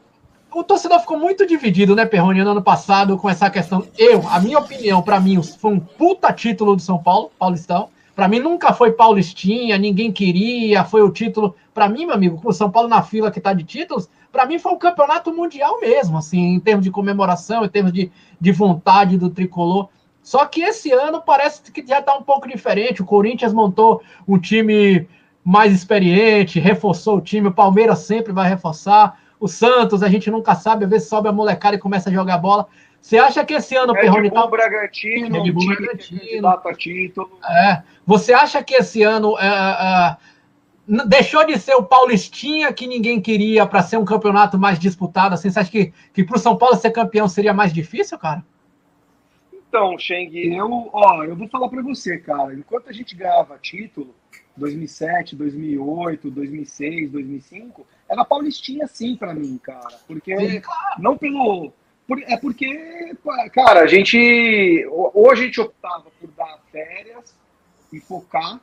o 0.52 0.64
torcedor 0.64 1.00
ficou 1.00 1.18
muito 1.18 1.46
dividido, 1.46 1.96
né, 1.96 2.06
Perrone, 2.06 2.44
no 2.44 2.52
ano 2.52 2.62
passado 2.62 3.18
com 3.18 3.30
essa 3.30 3.50
questão. 3.50 3.88
Eu, 3.98 4.28
a 4.28 4.40
minha 4.40 4.58
opinião, 4.58 5.02
para 5.02 5.20
mim, 5.20 5.42
foi 5.42 5.72
um 5.72 5.80
puta 5.80 6.34
título 6.34 6.76
do 6.76 6.82
São 6.82 7.02
Paulo, 7.02 7.32
Paulistão. 7.38 7.90
Para 8.16 8.28
mim 8.28 8.40
nunca 8.40 8.74
foi 8.74 8.92
Paulistinha, 8.92 9.78
ninguém 9.78 10.12
queria, 10.12 10.84
foi 10.84 11.02
o 11.02 11.12
título. 11.12 11.56
Para 11.74 11.88
mim, 11.88 12.06
meu 12.06 12.16
amigo, 12.16 12.42
com 12.42 12.50
o 12.50 12.54
São 12.54 12.70
Paulo 12.70 12.90
na 12.90 13.02
fila 13.02 13.32
que 13.32 13.40
tá 13.40 13.54
de 13.54 13.64
títulos, 13.64 14.10
para 14.32 14.46
mim 14.46 14.60
foi 14.60 14.74
um 14.74 14.78
campeonato 14.78 15.34
mundial 15.34 15.80
mesmo, 15.80 16.18
assim, 16.18 16.56
em 16.56 16.60
termos 16.60 16.84
de 16.84 16.92
comemoração, 16.92 17.64
em 17.64 17.70
termos 17.70 17.94
de, 17.94 18.12
de 18.42 18.52
vontade 18.52 19.18
do 19.18 19.30
tricolor. 19.30 19.88
Só 20.22 20.46
que 20.46 20.62
esse 20.62 20.92
ano 20.92 21.22
parece 21.22 21.72
que 21.72 21.86
já 21.86 22.00
está 22.00 22.14
um 22.16 22.24
pouco 22.24 22.48
diferente. 22.48 23.02
O 23.02 23.06
Corinthians 23.06 23.54
montou 23.54 24.02
um 24.28 24.38
time 24.38 25.08
mais 25.44 25.74
experiente, 25.74 26.60
reforçou 26.60 27.18
o 27.18 27.22
time. 27.22 27.48
O 27.48 27.54
Palmeiras 27.54 28.00
sempre 28.00 28.32
vai 28.32 28.48
reforçar. 28.48 29.20
O 29.40 29.48
Santos, 29.48 30.04
a 30.04 30.10
gente 30.10 30.30
nunca 30.30 30.54
sabe, 30.54 30.84
às 30.84 30.90
vezes 30.90 31.08
sobe 31.08 31.30
a 31.30 31.32
molecada 31.32 31.76
e 31.76 31.80
começa 31.80 32.10
a 32.10 32.14
jogar 32.14 32.38
bola. 32.38 32.68
Você 33.02 33.18
acha 33.18 33.46
que 33.46 33.54
esse 33.54 33.76
ano 33.76 33.94
o 33.94 33.96
Perrone 33.96 34.30
tá... 34.30 34.46
Bragantino, 34.46 35.42
Red 35.42 35.52
Bull 35.52 35.66
Bragantino. 35.66 36.76
título. 36.78 37.40
É. 37.50 37.82
Você 38.06 38.34
acha 38.34 38.62
que 38.62 38.76
esse 38.76 39.02
ano 39.04 39.38
é, 39.40 39.48
é, 39.48 40.18
deixou 41.08 41.46
de 41.46 41.58
ser 41.58 41.76
o 41.76 41.84
Paulistinha 41.84 42.74
que 42.74 42.88
ninguém 42.88 43.22
queria 43.22 43.66
para 43.66 43.82
ser 43.82 43.98
um 43.98 44.04
campeonato 44.04 44.58
mais 44.60 44.78
disputado? 44.78 45.34
Assim, 45.34 45.50
você 45.50 45.60
acha 45.60 45.72
que, 45.72 45.94
que 46.14 46.24
para 46.24 46.36
o 46.36 46.40
São 46.40 46.58
Paulo 46.58 46.76
ser 46.76 46.92
campeão 46.92 47.30
seria 47.30 47.54
mais 47.54 47.72
difícil, 47.72 48.18
cara? 48.18 48.44
Então, 49.54 49.98
Cheng, 49.98 50.36
eu, 50.36 50.90
ó, 50.92 51.24
eu 51.24 51.36
vou 51.36 51.48
falar 51.48 51.70
para 51.70 51.82
você, 51.82 52.18
cara. 52.18 52.54
Enquanto 52.54 52.90
a 52.90 52.92
gente 52.92 53.16
ganhava 53.16 53.58
título, 53.62 54.16
2007, 54.60 55.36
2008, 55.36 56.30
2006, 56.30 57.12
2005, 57.12 57.88
era 58.08 58.26
Paulistinha 58.26 58.86
sim 58.88 59.16
para 59.16 59.34
mim, 59.34 59.58
cara. 59.58 59.98
Porque 60.08 60.38
Sim, 60.38 60.62
claro. 60.62 61.02
não 61.02 61.18
pelo 61.18 61.74
é 62.28 62.38
porque, 62.38 63.16
cara, 63.54 63.82
a 63.82 63.88
gente 63.88 64.84
ou 64.90 65.32
a 65.32 65.36
gente 65.36 65.62
optava 65.62 66.06
por 66.20 66.28
dar 66.32 66.60
férias 66.72 67.36
e 67.94 68.00
focar, 68.00 68.60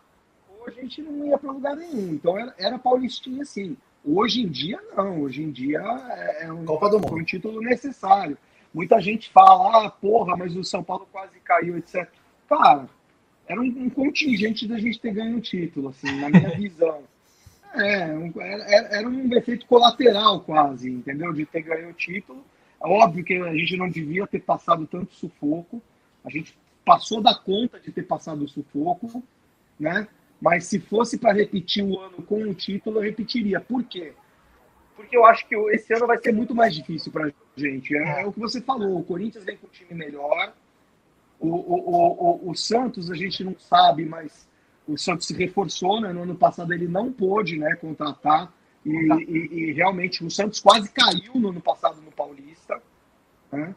ou 0.50 0.66
a 0.66 0.70
gente 0.70 1.00
não 1.00 1.26
ia 1.26 1.38
para 1.38 1.52
lugar 1.52 1.76
nenhum. 1.76 2.14
Então 2.14 2.36
era, 2.36 2.54
era 2.58 2.78
Paulistinha 2.78 3.44
sim. 3.44 3.76
Hoje 4.04 4.42
em 4.42 4.48
dia 4.48 4.80
não. 4.96 5.22
Hoje 5.22 5.42
em 5.42 5.50
dia 5.50 5.80
é, 5.80 6.46
é 6.46 6.52
um, 6.52 6.64
Copa 6.64 6.88
do 6.88 6.96
Mundo. 6.96 7.08
foi 7.08 7.20
um 7.20 7.24
título 7.24 7.60
necessário. 7.60 8.36
Muita 8.74 9.00
gente 9.00 9.30
fala, 9.30 9.86
ah, 9.86 9.90
porra, 9.90 10.36
mas 10.36 10.56
o 10.56 10.64
São 10.64 10.82
Paulo 10.82 11.08
quase 11.10 11.38
caiu, 11.40 11.78
etc. 11.78 12.08
Cara, 12.48 12.88
era 13.48 13.60
um, 13.60 13.64
um 13.64 13.90
contingente 13.90 14.66
da 14.66 14.78
gente 14.78 15.00
ter 15.00 15.12
ganho 15.12 15.36
o 15.36 15.40
título, 15.40 15.88
assim, 15.90 16.20
na 16.20 16.28
minha 16.28 16.50
visão. 16.56 17.02
É, 17.74 18.06
um- 18.14 18.32
era, 18.40 18.64
era- 18.96 19.08
um 19.08 19.32
efeito 19.36 19.66
colateral 19.66 20.40
quase, 20.40 20.90
entendeu? 20.90 21.32
De 21.32 21.44
ter 21.46 21.62
ganho 21.62 21.90
o 21.90 21.92
título. 21.92 22.44
É 22.82 22.86
óbvio 22.86 23.24
que 23.24 23.34
a 23.34 23.54
gente 23.54 23.76
não 23.76 23.88
devia 23.88 24.26
ter 24.26 24.40
passado 24.40 24.86
tanto 24.86 25.14
sufoco. 25.14 25.82
A 26.24 26.30
gente 26.30 26.56
passou 26.84 27.20
da 27.20 27.34
conta 27.34 27.78
de 27.80 27.90
ter 27.90 28.02
passado 28.02 28.44
o 28.44 28.48
sufoco, 28.48 29.22
né? 29.78 30.06
Mas 30.40 30.66
se 30.66 30.78
fosse 30.78 31.18
para 31.18 31.32
repetir 31.32 31.82
o 31.84 31.98
ano 31.98 32.22
com 32.22 32.42
o 32.42 32.54
título, 32.54 32.98
eu 32.98 33.02
repetiria. 33.02 33.60
Por 33.60 33.82
quê? 33.84 34.12
Porque 34.94 35.16
eu 35.16 35.24
acho 35.26 35.46
que 35.48 35.54
esse 35.74 35.92
ano 35.94 36.06
vai 36.06 36.18
ser 36.18 36.32
muito 36.32 36.54
mais 36.54 36.74
difícil 36.74 37.10
para 37.12 37.26
a 37.26 37.32
gente. 37.56 37.94
É, 37.96 38.22
é 38.22 38.26
o 38.26 38.32
que 38.32 38.40
você 38.40 38.60
falou. 38.60 38.98
O 38.98 39.04
Corinthians 39.04 39.44
vem 39.44 39.56
com 39.56 39.66
um 39.66 39.70
time 39.70 39.94
melhor. 39.94 40.54
O, 41.38 41.48
o, 41.48 42.46
o, 42.46 42.50
o, 42.50 42.54
Santos 42.54 43.10
a 43.10 43.14
gente 43.14 43.44
não 43.44 43.56
sabe, 43.58 44.04
mas 44.06 44.48
o 44.88 44.96
Santos 44.96 45.26
se 45.26 45.34
reforçou. 45.34 46.00
Né? 46.00 46.12
No 46.12 46.22
ano 46.22 46.34
passado 46.34 46.72
ele 46.72 46.88
não 46.88 47.12
pôde 47.12 47.58
né, 47.58 47.74
contratar. 47.76 48.52
E, 48.84 48.90
e- 48.90 49.48
e 49.52 49.72
realmente 49.72 50.24
o 50.24 50.30
Santos 50.30 50.60
quase 50.60 50.88
caiu 50.90 51.34
no 51.34 51.48
ano 51.48 51.60
passado 51.60 52.00
no 52.00 52.12
Paulista. 52.12 52.80
né? 53.52 53.74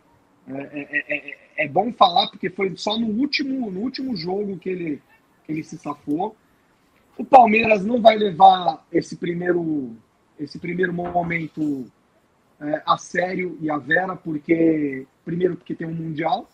É, 0.47 0.53
é- 0.53 0.87
é- 0.91 1.29
é- 1.31 1.37
é 1.65 1.67
bom 1.67 1.91
falar 1.93 2.27
porque 2.29 2.49
foi 2.49 2.75
só 2.75 2.97
no 2.97 3.07
último, 3.07 3.69
no 3.69 3.81
último 3.81 4.15
jogo 4.15 4.57
que 4.57 4.69
ele, 4.69 5.01
que 5.45 5.51
ele 5.51 5.63
se 5.63 5.77
safou. 5.77 6.35
O 7.17 7.25
Palmeiras 7.25 7.85
não 7.85 8.01
vai 8.01 8.17
levar 8.17 8.85
esse 8.91 9.17
primeiro, 9.17 9.95
esse 10.39 10.57
primeiro 10.57 10.93
momento 10.93 11.85
é, 12.61 12.81
a 12.85 12.97
sério 12.97 13.57
e 13.61 13.69
a 13.69 13.77
vera, 13.77 14.15
porque 14.15 15.05
primeiro 15.25 15.55
porque 15.55 15.75
tem 15.75 15.87
um 15.87 15.93
mundial, 15.93 16.49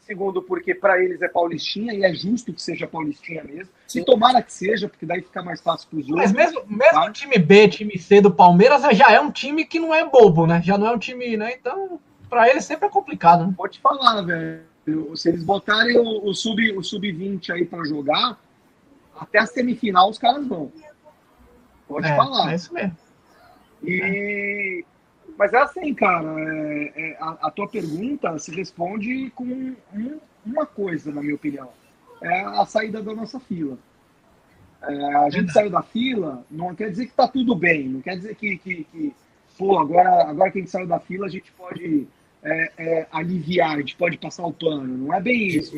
segundo 0.00 0.42
porque 0.42 0.74
para 0.74 1.02
eles 1.02 1.22
é 1.22 1.28
paulistinha 1.28 1.94
e 1.94 2.04
é 2.04 2.12
justo 2.12 2.52
que 2.52 2.60
seja 2.60 2.86
paulistinha 2.86 3.44
mesmo. 3.44 3.72
Sim. 3.86 4.00
E 4.00 4.04
tomara 4.04 4.42
que 4.42 4.52
seja, 4.52 4.88
porque 4.88 5.06
daí 5.06 5.22
fica 5.22 5.42
mais 5.42 5.60
fácil 5.60 5.88
para 5.88 5.98
os 6.00 6.08
Mas 6.08 6.30
outros. 6.30 6.32
mesmo, 6.32 6.64
mesmo 6.68 6.92
Tá. 6.92 7.06
o 7.06 7.12
time 7.12 7.38
B, 7.38 7.68
time 7.68 7.98
C 7.98 8.20
do 8.20 8.32
Palmeiras 8.32 8.82
já 8.96 9.12
é 9.12 9.20
um 9.20 9.30
time 9.30 9.64
que 9.64 9.78
não 9.78 9.94
é 9.94 10.04
bobo, 10.08 10.46
né? 10.46 10.60
Já 10.64 10.76
não 10.76 10.86
é 10.86 10.90
um 10.92 10.98
time, 10.98 11.36
né? 11.36 11.52
Então, 11.54 12.00
pra 12.28 12.48
ele 12.48 12.60
sempre 12.60 12.86
é 12.86 12.90
complicado, 12.90 13.46
né? 13.46 13.54
Te 13.70 13.80
falar, 13.80 14.22
velho. 14.22 14.62
Se 15.14 15.28
eles 15.28 15.44
botarem 15.44 15.96
o, 15.98 16.26
o 16.28 16.34
sub 16.34 16.60
o 16.76 16.82
sub-20 16.82 17.50
aí 17.50 17.64
para 17.64 17.84
jogar, 17.84 18.38
até 19.16 19.38
a 19.38 19.46
semifinal 19.46 20.10
os 20.10 20.18
caras 20.18 20.44
vão. 20.46 20.72
Te 22.00 22.06
É, 22.06 22.16
falar. 22.16 22.50
é 22.52 22.54
isso 22.56 22.72
mesmo. 22.74 22.96
E... 23.84 24.84
Mas 25.40 25.54
é 25.54 25.56
assim, 25.56 25.94
cara, 25.94 26.28
é- 26.38 26.92
é, 26.94 27.16
a, 27.18 27.38
a 27.48 27.50
tua 27.50 27.66
pergunta 27.66 28.38
se 28.38 28.54
responde 28.54 29.30
com 29.34 29.44
um- 29.44 30.18
uma 30.44 30.66
coisa, 30.66 31.10
na 31.10 31.22
minha 31.22 31.34
opinião. 31.34 31.70
É 32.20 32.40
a 32.42 32.66
saída 32.66 33.02
da 33.02 33.14
nossa 33.14 33.40
fila. 33.40 33.78
É, 34.82 35.14
a 35.14 35.30
gente 35.30 35.50
saiu 35.50 35.70
da 35.70 35.80
fila, 35.82 36.44
não 36.50 36.74
quer 36.74 36.90
dizer 36.90 37.06
que 37.06 37.14
tá 37.14 37.26
tudo 37.26 37.54
bem, 37.54 37.88
não 37.88 38.02
quer 38.02 38.16
dizer 38.16 38.34
que, 38.34 38.58
que, 38.58 38.84
que, 38.84 39.14
pô, 39.56 39.78
agora, 39.78 40.28
agora 40.28 40.50
que 40.50 40.58
a 40.58 40.60
gente 40.60 40.70
saiu 40.70 40.86
da 40.86 41.00
fila, 41.00 41.24
a 41.24 41.30
gente 41.30 41.50
pode 41.52 42.06
é, 42.42 42.72
é, 42.76 43.06
aliviar, 43.10 43.76
a 43.76 43.78
gente 43.78 43.96
pode 43.96 44.18
passar 44.18 44.44
o 44.44 44.52
pano. 44.52 45.06
Não 45.06 45.14
é 45.14 45.22
bem 45.22 45.46
isso. 45.46 45.74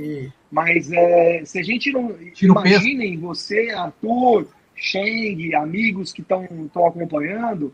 Mas 0.50 0.90
é, 0.90 1.44
se 1.44 1.60
a 1.60 1.62
gente 1.62 1.92
não. 1.92 2.16
Imaginem 2.42 3.16
você, 3.16 3.70
Arthur, 3.70 4.48
Sheng, 4.74 5.54
amigos 5.54 6.12
que 6.12 6.20
estão 6.22 6.44
acompanhando, 6.84 7.72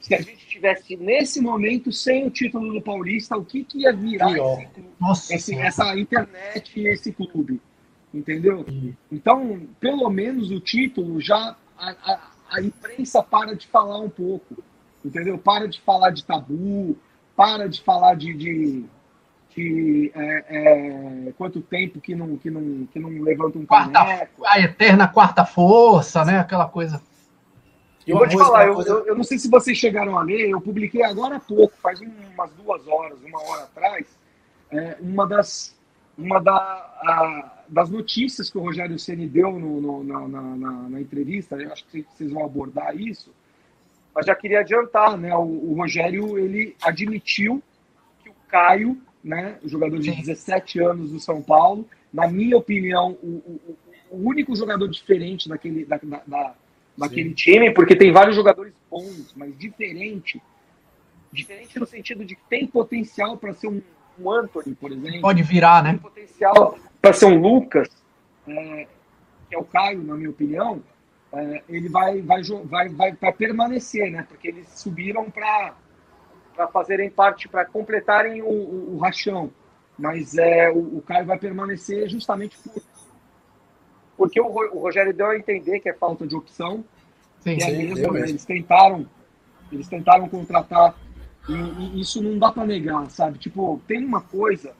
se 0.00 0.14
a 0.14 0.20
gente 0.20 0.46
tivesse 0.46 0.96
nesse 0.96 1.40
momento 1.40 1.90
sem 1.92 2.26
o 2.26 2.30
título 2.30 2.72
do 2.72 2.80
Paulista, 2.82 3.36
o 3.36 3.44
que, 3.44 3.64
que 3.64 3.80
ia 3.82 3.92
virar 3.92 4.28
clube, 5.00 5.34
esse- 5.34 5.56
essa 5.58 5.96
internet 5.98 6.72
e 6.80 6.88
esse 6.88 7.12
clube? 7.12 7.60
Entendeu? 8.14 8.64
Então, 9.12 9.60
pelo 9.80 10.08
menos 10.10 10.50
o 10.50 10.60
título 10.60 11.20
já. 11.20 11.56
A, 11.78 11.90
a, 11.90 12.20
a 12.50 12.60
imprensa 12.62 13.22
para 13.22 13.54
de 13.54 13.66
falar 13.66 14.00
um 14.00 14.08
pouco. 14.10 14.56
Entendeu? 15.04 15.38
Para 15.38 15.68
de 15.68 15.80
falar 15.82 16.10
de 16.10 16.24
tabu, 16.24 16.96
para 17.36 17.68
de 17.68 17.80
falar 17.82 18.14
de. 18.14 18.32
de, 18.34 18.84
de, 19.54 20.10
é, 20.14 20.44
é, 21.28 21.32
quanto 21.36 21.60
tempo 21.60 22.00
que 22.00 22.14
não, 22.14 22.36
que 22.36 22.50
não, 22.50 22.86
que 22.86 22.98
não 22.98 23.10
levanta 23.22 23.58
um 23.58 23.66
Quarta, 23.66 23.92
caneco. 23.92 24.44
a 24.46 24.58
eterna 24.60 25.06
quarta 25.08 25.44
força, 25.44 26.24
né? 26.24 26.38
Aquela 26.38 26.66
coisa. 26.66 27.00
Eu 28.10 28.16
vou 28.18 28.26
te 28.28 28.36
falar, 28.38 28.66
eu, 28.66 28.74
coisa- 28.74 28.90
eu, 28.90 29.06
eu 29.06 29.14
não 29.16 29.24
sei 29.24 29.38
se 29.38 29.48
vocês 29.50 29.76
chegaram 29.76 30.18
a 30.18 30.22
ler, 30.22 30.48
eu 30.48 30.60
publiquei 30.60 31.02
agora 31.02 31.36
há 31.36 31.40
pouco, 31.40 31.74
faz 31.82 32.00
um- 32.00 32.10
umas 32.34 32.50
duas 32.54 32.86
horas, 32.88 33.18
uma 33.22 33.40
hora 33.42 33.64
atrás, 33.64 34.06
é, 34.70 34.96
uma 35.00 35.26
das, 35.26 35.76
uma 36.16 36.40
da, 36.40 36.52
a- 36.54 37.62
das 37.68 37.90
notícias 37.90 38.48
que 38.50 38.56
o 38.58 38.62
Rogério 38.62 38.98
Ceni 38.98 39.26
deu 39.28 39.52
no, 39.58 39.80
no- 39.80 40.04
na, 40.04 40.28
na- 40.56 40.88
na- 40.88 41.00
entrevista, 41.00 41.56
eu 41.56 41.70
acho 41.72 41.84
que 41.86 42.04
vocês 42.16 42.30
vão 42.32 42.44
abordar 42.44 42.96
isso, 42.96 43.30
mas 44.14 44.24
já 44.26 44.34
queria 44.34 44.60
adiantar, 44.60 45.16
né? 45.18 45.34
O, 45.36 45.42
o 45.42 45.74
Rogério 45.74 46.38
ele 46.38 46.74
admitiu 46.82 47.62
que 48.22 48.30
o 48.30 48.34
Caio, 48.48 48.96
né, 49.22 49.58
o 49.62 49.68
jogador 49.68 49.98
de 49.98 50.10
Sim. 50.10 50.20
17 50.20 50.80
anos 50.80 51.10
do 51.10 51.20
São 51.20 51.42
Paulo, 51.42 51.86
na 52.12 52.26
minha 52.26 52.56
opinião, 52.56 53.18
o, 53.22 53.26
o- 53.26 53.60
o- 53.68 53.76
o 54.16 54.28
único 54.28 54.56
jogador 54.56 54.88
diferente 54.88 55.48
daquele, 55.48 55.84
da, 55.84 55.98
da- 56.02 56.22
da- 56.26 56.54
daquele 56.98 57.32
time, 57.32 57.72
porque 57.72 57.94
tem 57.94 58.12
vários 58.12 58.34
jogadores 58.34 58.74
bons, 58.90 59.32
mas 59.36 59.56
diferente. 59.56 60.42
Diferente 61.32 61.78
no 61.78 61.86
sentido 61.86 62.24
de 62.24 62.34
que 62.34 62.42
tem 62.48 62.66
potencial 62.66 63.36
para 63.36 63.52
ser 63.52 63.68
um, 63.68 63.80
um 64.18 64.30
Anthony, 64.30 64.74
por 64.74 64.90
exemplo 64.90 65.20
Pode 65.20 65.42
virar, 65.42 65.82
tem 65.84 65.92
né? 65.92 65.98
potencial 66.02 66.78
para 67.00 67.12
ser 67.12 67.26
um 67.26 67.40
Lucas, 67.40 67.88
é, 68.48 68.86
que 69.48 69.54
é 69.54 69.58
o 69.58 69.64
Caio, 69.64 70.02
na 70.02 70.14
minha 70.14 70.30
opinião, 70.30 70.82
é, 71.32 71.62
ele 71.68 71.88
vai, 71.88 72.20
vai, 72.20 72.42
vai, 72.64 72.88
vai, 72.88 73.12
vai 73.12 73.32
permanecer, 73.32 74.10
né? 74.10 74.26
Porque 74.28 74.48
eles 74.48 74.68
subiram 74.70 75.30
para 75.30 75.74
fazerem 76.72 77.08
parte, 77.08 77.48
para 77.48 77.64
completarem 77.64 78.42
o, 78.42 78.48
o, 78.48 78.94
o 78.96 78.98
rachão. 78.98 79.52
Mas 79.96 80.36
é, 80.36 80.70
o, 80.70 80.98
o 80.98 81.02
Caio 81.02 81.26
vai 81.26 81.38
permanecer 81.38 82.08
justamente 82.08 82.56
por, 82.58 82.82
porque 84.18 84.40
o, 84.40 84.46
o 84.46 84.80
Rogério 84.80 85.14
deu 85.14 85.26
a 85.28 85.38
entender 85.38 85.78
que 85.78 85.88
é 85.88 85.94
falta 85.94 86.26
de 86.26 86.34
opção, 86.34 86.84
Sim. 87.40 87.52
é 87.52 87.60
Sim, 87.60 87.78
mesmo, 87.78 87.94
deu 87.94 88.12
né? 88.12 88.20
mesmo. 88.20 88.32
eles 88.34 88.44
tentaram, 88.44 89.06
eles 89.72 89.88
tentaram 89.88 90.28
contratar 90.28 90.94
e, 91.48 91.52
e 91.52 92.00
isso 92.00 92.20
não 92.20 92.36
dá 92.36 92.50
para 92.50 92.66
negar, 92.66 93.08
sabe? 93.10 93.38
Tipo, 93.38 93.80
tem 93.86 94.04
uma 94.04 94.20
coisa, 94.20 94.74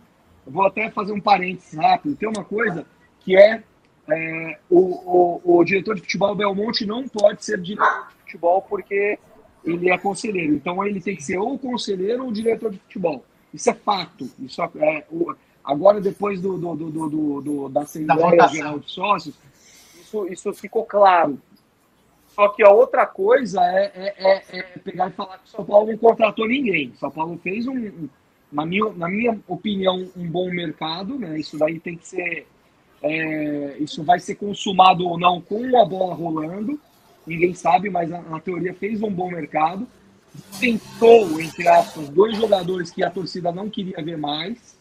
vou 0.44 0.66
até 0.66 0.90
fazer 0.90 1.12
um 1.12 1.20
parênteses 1.20 1.78
rápido, 1.78 2.16
tem 2.16 2.28
uma 2.28 2.44
coisa 2.44 2.84
que 3.20 3.36
é, 3.36 3.62
é, 4.10 4.58
o, 4.68 5.40
o, 5.46 5.58
o 5.58 5.64
diretor 5.64 5.94
de 5.94 6.02
futebol 6.02 6.34
Belmonte 6.34 6.84
não 6.84 7.06
pode 7.08 7.44
ser 7.44 7.60
diretor 7.60 8.08
de 8.08 8.14
futebol 8.24 8.60
porque 8.62 9.18
ele 9.64 9.90
é 9.90 9.96
conselheiro. 9.98 10.54
Então 10.54 10.84
ele 10.84 11.00
tem 11.00 11.14
que 11.14 11.22
ser 11.22 11.38
ou 11.38 11.58
conselheiro 11.58 12.24
ou 12.24 12.32
diretor 12.32 12.70
de 12.72 12.78
futebol. 12.78 13.24
Isso 13.54 13.70
é 13.70 13.74
fato. 13.74 14.28
Isso 14.40 14.60
é, 14.62 15.04
o- 15.10 15.34
agora, 15.68 16.00
depois 16.00 16.40
do, 16.40 16.56
do, 16.56 16.74
do, 16.74 16.90
do, 17.10 17.40
do- 17.42 17.68
da 17.68 17.82
Assembleia 17.82 18.30
votação. 18.30 18.54
Geral 18.56 18.78
de 18.78 18.90
Sócios, 18.90 19.34
isso, 20.00 20.26
isso 20.28 20.52
ficou 20.54 20.84
claro. 20.84 21.38
Só 22.34 22.48
que 22.48 22.62
a 22.62 22.70
outra 22.70 23.04
coisa 23.06 23.60
é, 23.62 23.92
é, 23.94 24.14
é- 24.30 24.58
é 24.58 24.62
pegar 24.78 25.08
e 25.08 25.12
falar 25.12 25.38
que 25.38 25.46
o 25.46 25.50
São 25.50 25.64
Paulo 25.64 25.90
não 25.90 25.98
contratou 25.98 26.46
ninguém. 26.48 26.92
São 26.98 27.10
Paulo 27.10 27.38
fez 27.42 27.66
um, 27.66 27.76
um- 27.76 28.08
na, 28.50 28.64
minha, 28.64 28.88
na 28.90 29.08
minha 29.08 29.38
opinião, 29.46 30.08
um 30.16 30.26
bom 30.26 30.50
mercado, 30.50 31.18
né? 31.18 31.38
Isso 31.38 31.58
daí 31.58 31.78
tem 31.78 31.96
que 31.96 32.06
ser. 32.08 32.46
é, 33.02 33.76
isso 33.78 34.02
vai 34.02 34.18
ser 34.20 34.36
consumado 34.36 35.06
ou 35.06 35.18
não 35.18 35.40
com 35.40 35.76
a 35.80 35.84
bola 35.84 36.14
rolando. 36.14 36.80
Ninguém 37.26 37.52
sabe, 37.54 37.90
mas 37.90 38.10
a, 38.10 38.20
a 38.34 38.40
teoria 38.40 38.72
fez 38.72 39.02
um 39.02 39.10
bom 39.10 39.30
mercado. 39.30 39.86
Tentou, 40.60 41.40
entre 41.40 41.66
aspas, 41.68 42.08
dois 42.08 42.36
jogadores 42.36 42.90
que 42.90 43.02
a 43.02 43.10
torcida 43.10 43.50
não 43.52 43.68
queria 43.68 44.02
ver 44.02 44.16
mais. 44.16 44.77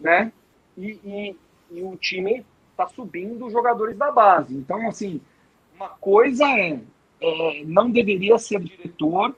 Né? 0.00 0.32
E, 0.76 0.98
e, 1.04 1.36
e 1.70 1.82
o 1.82 1.96
time 1.96 2.44
está 2.70 2.86
subindo 2.88 3.46
os 3.46 3.52
jogadores 3.52 3.96
da 3.96 4.12
base. 4.12 4.54
Então, 4.54 4.88
assim, 4.88 5.20
uma 5.74 5.88
coisa 5.88 6.44
é, 6.44 6.80
é, 7.20 7.64
não 7.64 7.90
deveria 7.90 8.38
ser 8.38 8.60
diretor, 8.60 9.34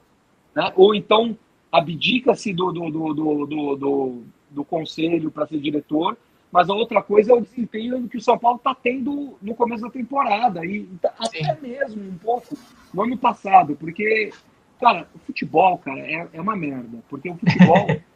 né? 0.54 0.72
ou 0.76 0.94
então 0.94 1.36
abdica-se 1.72 2.52
do, 2.52 2.72
do, 2.72 2.90
do, 2.90 3.14
do, 3.14 3.46
do, 3.46 3.76
do, 3.76 4.22
do 4.50 4.64
conselho 4.64 5.30
para 5.30 5.46
ser 5.46 5.60
diretor, 5.60 6.16
mas 6.50 6.68
a 6.68 6.74
outra 6.74 7.00
coisa 7.00 7.30
é 7.30 7.34
o 7.34 7.40
desempenho 7.40 8.08
que 8.08 8.16
o 8.16 8.20
São 8.20 8.36
Paulo 8.36 8.56
está 8.56 8.74
tendo 8.74 9.38
no 9.40 9.54
começo 9.54 9.82
da 9.82 9.90
temporada, 9.90 10.64
e 10.64 10.84
tá- 11.00 11.14
até 11.16 11.56
mesmo 11.60 12.02
um 12.02 12.18
pouco 12.18 12.58
no 12.92 13.02
ano 13.04 13.16
passado, 13.16 13.76
porque, 13.76 14.32
cara, 14.80 15.06
o 15.14 15.18
futebol, 15.20 15.78
cara, 15.78 16.00
é, 16.00 16.28
é 16.32 16.40
uma 16.40 16.56
merda, 16.56 16.98
porque 17.08 17.30
o 17.30 17.36
futebol. 17.36 17.86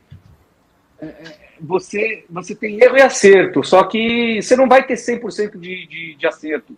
você, 1.61 2.25
você 2.29 2.55
tem 2.55 2.83
Erro 2.83 2.97
e 2.97 3.03
acerto, 3.03 3.63
só 3.65 3.85
que 3.85 4.41
você 4.43 4.57
não 4.57 4.69
vai 4.69 4.87
ter 4.87 4.95
100% 4.95 5.59
de, 5.59 5.87
de, 5.87 6.15
de 6.17 6.27
acerto. 6.27 6.77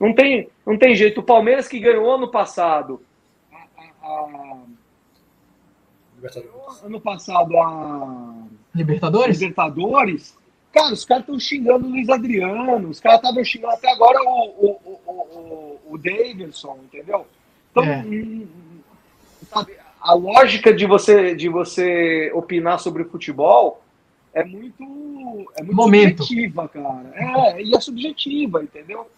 Não 0.00 0.12
tem, 0.12 0.48
não 0.66 0.76
tem 0.76 0.94
jeito. 0.94 1.20
O 1.20 1.24
Palmeiras 1.24 1.68
que 1.68 1.78
ganhou 1.78 2.10
ano 2.14 2.28
passado, 2.30 3.00
a- 3.52 3.66
a- 3.78 4.08
a- 4.08 4.62
ano 6.84 7.00
passado 7.00 7.56
a 7.58 8.34
Libertadores? 8.74 9.38
Libertadores, 9.40 10.36
cara, 10.72 10.92
os 10.92 11.04
caras 11.04 11.22
estão 11.22 11.38
xingando 11.38 11.86
o 11.86 11.90
Luiz 11.90 12.08
Adriano, 12.08 12.88
os 12.88 12.98
caras 12.98 13.20
estavam 13.20 13.44
xingando 13.44 13.74
até 13.74 13.90
agora 13.92 14.18
o, 14.22 14.28
o, 14.28 14.90
o, 15.06 15.10
o, 15.12 15.80
o 15.94 15.98
Davidson, 15.98 16.78
entendeu? 16.84 17.26
Então, 17.70 17.84
É. 17.84 17.98
hum, 18.04 18.46
sabe, 19.48 19.72
a 20.04 20.12
lógica 20.12 20.72
de 20.72 20.84
você, 20.84 21.34
de 21.34 21.48
você 21.48 22.30
opinar 22.34 22.78
sobre 22.78 23.04
futebol 23.04 23.82
é 24.34 24.44
muito, 24.44 24.82
é 25.56 25.62
muito 25.62 25.74
Momento. 25.74 26.22
subjetiva, 26.24 26.68
cara. 26.68 27.10
É, 27.14 27.62
e 27.62 27.74
é 27.74 27.80
subjetiva, 27.80 28.62
entendeu? 28.62 29.10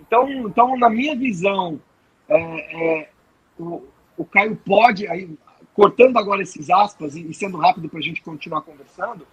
Então, 0.00 0.28
então 0.28 0.76
na 0.76 0.90
minha 0.90 1.14
visão, 1.14 1.80
é, 2.28 2.36
é, 2.40 3.08
o, 3.56 3.84
o 4.16 4.24
Caio 4.24 4.56
pode, 4.56 5.06
aí, 5.06 5.30
cortando 5.72 6.16
agora 6.16 6.42
esses 6.42 6.68
aspas 6.68 7.14
e, 7.14 7.30
e 7.30 7.32
sendo 7.32 7.56
rápido 7.56 7.88
para 7.88 8.00
a 8.00 8.02
gente 8.02 8.20
continuar 8.20 8.62
conversando, 8.62 9.24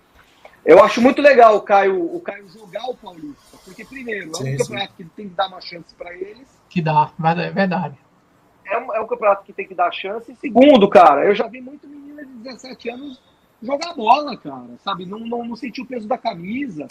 Eu 0.63 0.83
acho 0.83 1.01
muito 1.01 1.21
legal 1.21 1.55
o 1.55 1.61
Caio. 1.61 2.15
o 2.15 2.19
Caio 2.19 2.47
jogar 2.49 2.85
o 2.85 2.95
Paulista. 2.95 3.57
Porque, 3.63 3.85
primeiro, 3.85 4.25
é 4.25 4.29
um 4.29 4.33
sim. 4.33 4.57
campeonato 4.57 4.93
que 4.97 5.03
tem 5.05 5.29
que 5.29 5.35
dar 5.35 5.47
uma 5.47 5.61
chance 5.61 5.93
para 5.95 6.13
eles. 6.15 6.47
Que 6.69 6.81
dá, 6.81 7.11
é 7.37 7.51
verdade. 7.51 7.95
É 8.71 8.77
um, 8.77 8.93
é 8.95 9.01
um 9.01 9.07
campeonato 9.07 9.43
que 9.45 9.53
tem 9.53 9.67
que 9.67 9.75
dar 9.75 9.91
chance. 9.91 10.31
E 10.31 10.35
segundo, 10.35 10.89
cara, 10.89 11.25
eu 11.25 11.35
já 11.35 11.47
vi 11.47 11.61
muito 11.61 11.87
menino 11.87 12.25
de 12.25 12.33
17 12.43 12.89
anos 12.89 13.21
jogar 13.61 13.93
bola, 13.93 14.35
cara, 14.37 14.65
sabe? 14.83 15.05
Não, 15.05 15.19
não, 15.19 15.43
não 15.45 15.55
sentiu 15.55 15.83
o 15.83 15.87
peso 15.87 16.07
da 16.07 16.17
camisa, 16.17 16.87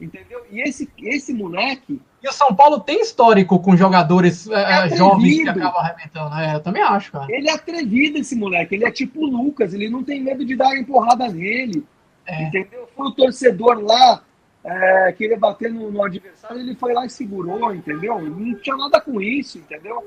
entendeu? 0.00 0.42
E 0.50 0.60
esse, 0.62 0.88
esse 0.98 1.32
moleque, 1.34 2.00
E 2.22 2.28
o 2.28 2.32
São 2.32 2.54
Paulo 2.54 2.80
tem 2.80 3.00
histórico 3.00 3.58
com 3.58 3.76
jogadores 3.76 4.48
é, 4.48 4.54
atrevido. 4.74 4.96
jovens 4.96 5.42
que 5.42 5.48
acabam 5.48 5.80
arrebentando. 5.80 6.34
É, 6.36 6.54
eu 6.54 6.60
também 6.60 6.82
acho, 6.82 7.12
cara. 7.12 7.26
ele 7.28 7.48
é 7.50 7.52
atrevido, 7.52 8.18
esse 8.18 8.34
moleque. 8.36 8.74
Ele 8.74 8.84
é 8.86 8.90
tipo 8.90 9.20
o 9.20 9.26
Lucas, 9.26 9.74
ele 9.74 9.90
não 9.90 10.02
tem 10.02 10.22
medo 10.22 10.44
de 10.44 10.56
dar 10.56 10.74
empurrada 10.76 11.28
nele, 11.28 11.84
É. 12.26 12.44
entendeu? 12.44 12.88
Foi 12.96 13.08
o 13.08 13.12
torcedor 13.12 13.80
lá, 13.80 14.22
é, 14.64 15.12
queria 15.12 15.36
bater 15.38 15.70
no, 15.70 15.90
no 15.90 16.02
adversário, 16.02 16.58
ele 16.60 16.74
foi 16.74 16.94
lá 16.94 17.04
e 17.04 17.10
segurou, 17.10 17.74
entendeu? 17.74 18.18
Não 18.22 18.54
tinha 18.54 18.76
nada 18.76 18.98
com 19.00 19.20
isso, 19.20 19.58
entendeu? 19.58 20.02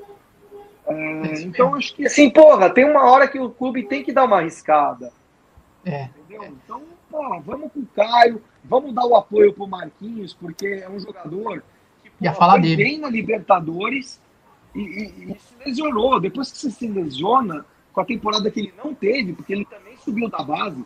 É, 0.88 1.40
então, 1.42 1.74
acho 1.74 1.94
que 1.94 2.06
Assim, 2.06 2.30
porra, 2.30 2.70
tem 2.70 2.84
uma 2.84 3.04
hora 3.10 3.28
que 3.28 3.38
o 3.38 3.50
clube 3.50 3.82
tem 3.84 4.02
que 4.02 4.12
dar 4.12 4.24
uma 4.24 4.38
arriscada. 4.38 5.12
É. 5.84 6.08
Entendeu? 6.18 6.44
Então, 6.64 6.82
vamos 7.42 7.72
com 7.72 7.80
o 7.80 7.86
Caio, 7.94 8.42
vamos 8.64 8.94
dar 8.94 9.06
o 9.06 9.14
apoio 9.16 9.52
pro 9.52 9.66
Marquinhos, 9.66 10.34
porque 10.34 10.66
é 10.66 10.88
um 10.88 10.98
jogador 11.00 11.62
que 12.02 12.10
Ia 12.24 12.32
pô, 12.32 12.38
falar 12.38 12.52
foi 12.54 12.62
dele. 12.62 12.76
bem 12.84 12.98
na 12.98 13.08
Libertadores 13.08 14.20
e, 14.74 14.80
e- 14.80 15.32
e 15.32 15.38
se 15.38 15.54
lesionou. 15.64 16.18
Depois 16.20 16.50
que 16.52 16.58
você 16.58 16.70
se 16.70 16.86
lesiona, 16.88 17.64
com 17.92 18.00
a 18.00 18.04
temporada 18.04 18.50
que 18.50 18.60
ele 18.60 18.74
não 18.82 18.94
teve, 18.94 19.32
porque 19.32 19.52
ele 19.52 19.64
também 19.64 19.96
subiu 19.98 20.28
da 20.28 20.42
base, 20.42 20.84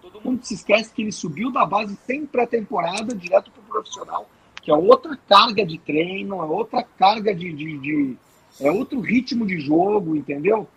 todo 0.00 0.20
mundo 0.20 0.44
se 0.44 0.54
esquece 0.54 0.92
que 0.92 1.02
ele 1.02 1.12
subiu 1.12 1.50
da 1.50 1.64
base 1.64 1.96
sem 2.06 2.24
pré-temporada, 2.26 3.14
direto 3.14 3.50
pro 3.50 3.62
profissional, 3.62 4.28
que 4.60 4.70
é 4.70 4.74
outra 4.74 5.16
carga 5.28 5.64
de 5.64 5.78
treino, 5.78 6.36
é 6.40 6.44
outra 6.44 6.82
carga 6.82 7.34
de. 7.34 7.52
de- 7.52 7.78
de- 7.78 8.16
é 8.60 8.70
outro 8.70 9.00
ritmo 9.00 9.46
de 9.46 9.58
jogo, 9.60 10.16
entendeu? 10.16 10.68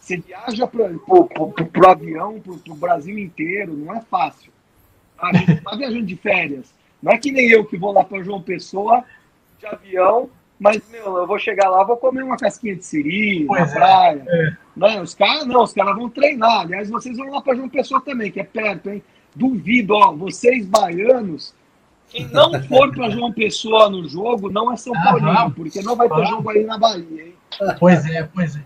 Você 0.00 0.18
viaja 0.18 0.66
para 0.66 0.82
o 0.82 1.86
avião, 1.86 2.40
para 2.40 2.72
o 2.72 2.76
Brasil 2.76 3.18
inteiro, 3.18 3.72
não 3.72 3.94
é 3.94 4.00
fácil. 4.02 4.52
A 5.18 5.34
gente 5.34 5.52
está 5.52 5.74
viajando 5.76 6.04
de 6.04 6.16
férias. 6.16 6.74
Não 7.02 7.12
é 7.12 7.18
que 7.18 7.32
nem 7.32 7.48
eu 7.48 7.64
que 7.64 7.76
vou 7.76 7.92
lá 7.92 8.04
para 8.04 8.22
João 8.22 8.42
Pessoa 8.42 9.04
de 9.58 9.66
avião, 9.66 10.28
mas, 10.58 10.82
meu, 10.90 11.16
eu 11.18 11.26
vou 11.26 11.38
chegar 11.38 11.68
lá, 11.68 11.82
vou 11.84 11.96
comer 11.96 12.22
uma 12.22 12.36
casquinha 12.36 12.76
de 12.76 12.84
siri 12.84 13.44
na 13.44 13.60
é, 13.60 13.66
praia. 13.66 14.58
Não, 14.76 15.02
os 15.02 15.14
caras 15.14 15.46
não, 15.46 15.62
os 15.62 15.72
caras 15.72 15.96
vão 15.96 16.08
treinar. 16.08 16.60
Aliás, 16.60 16.88
vocês 16.88 17.16
vão 17.16 17.30
lá 17.30 17.40
para 17.40 17.56
João 17.56 17.68
Pessoa 17.68 18.00
também, 18.00 18.30
que 18.30 18.40
é 18.40 18.44
perto, 18.44 18.90
hein? 18.90 19.02
Duvido, 19.34 19.94
ó, 19.94 20.12
vocês 20.12 20.64
baianos, 20.66 21.54
quem 22.08 22.26
não 22.28 22.62
for 22.64 22.92
para 22.92 23.10
João 23.10 23.32
Pessoa 23.32 23.90
no 23.90 24.06
jogo, 24.08 24.50
não 24.50 24.72
é 24.72 24.76
São 24.76 24.92
Ah, 24.96 25.16
vamos. 25.18 25.54
porque 25.54 25.82
não 25.82 25.96
vai 25.96 26.08
ter 26.08 26.14
Vamos. 26.14 26.30
jogo 26.30 26.50
aí 26.50 26.64
na 26.64 26.78
Bahia, 26.78 27.24
hein? 27.26 27.34
Pois 27.78 28.04
é, 28.06 28.22
pois 28.34 28.56
é. 28.56 28.60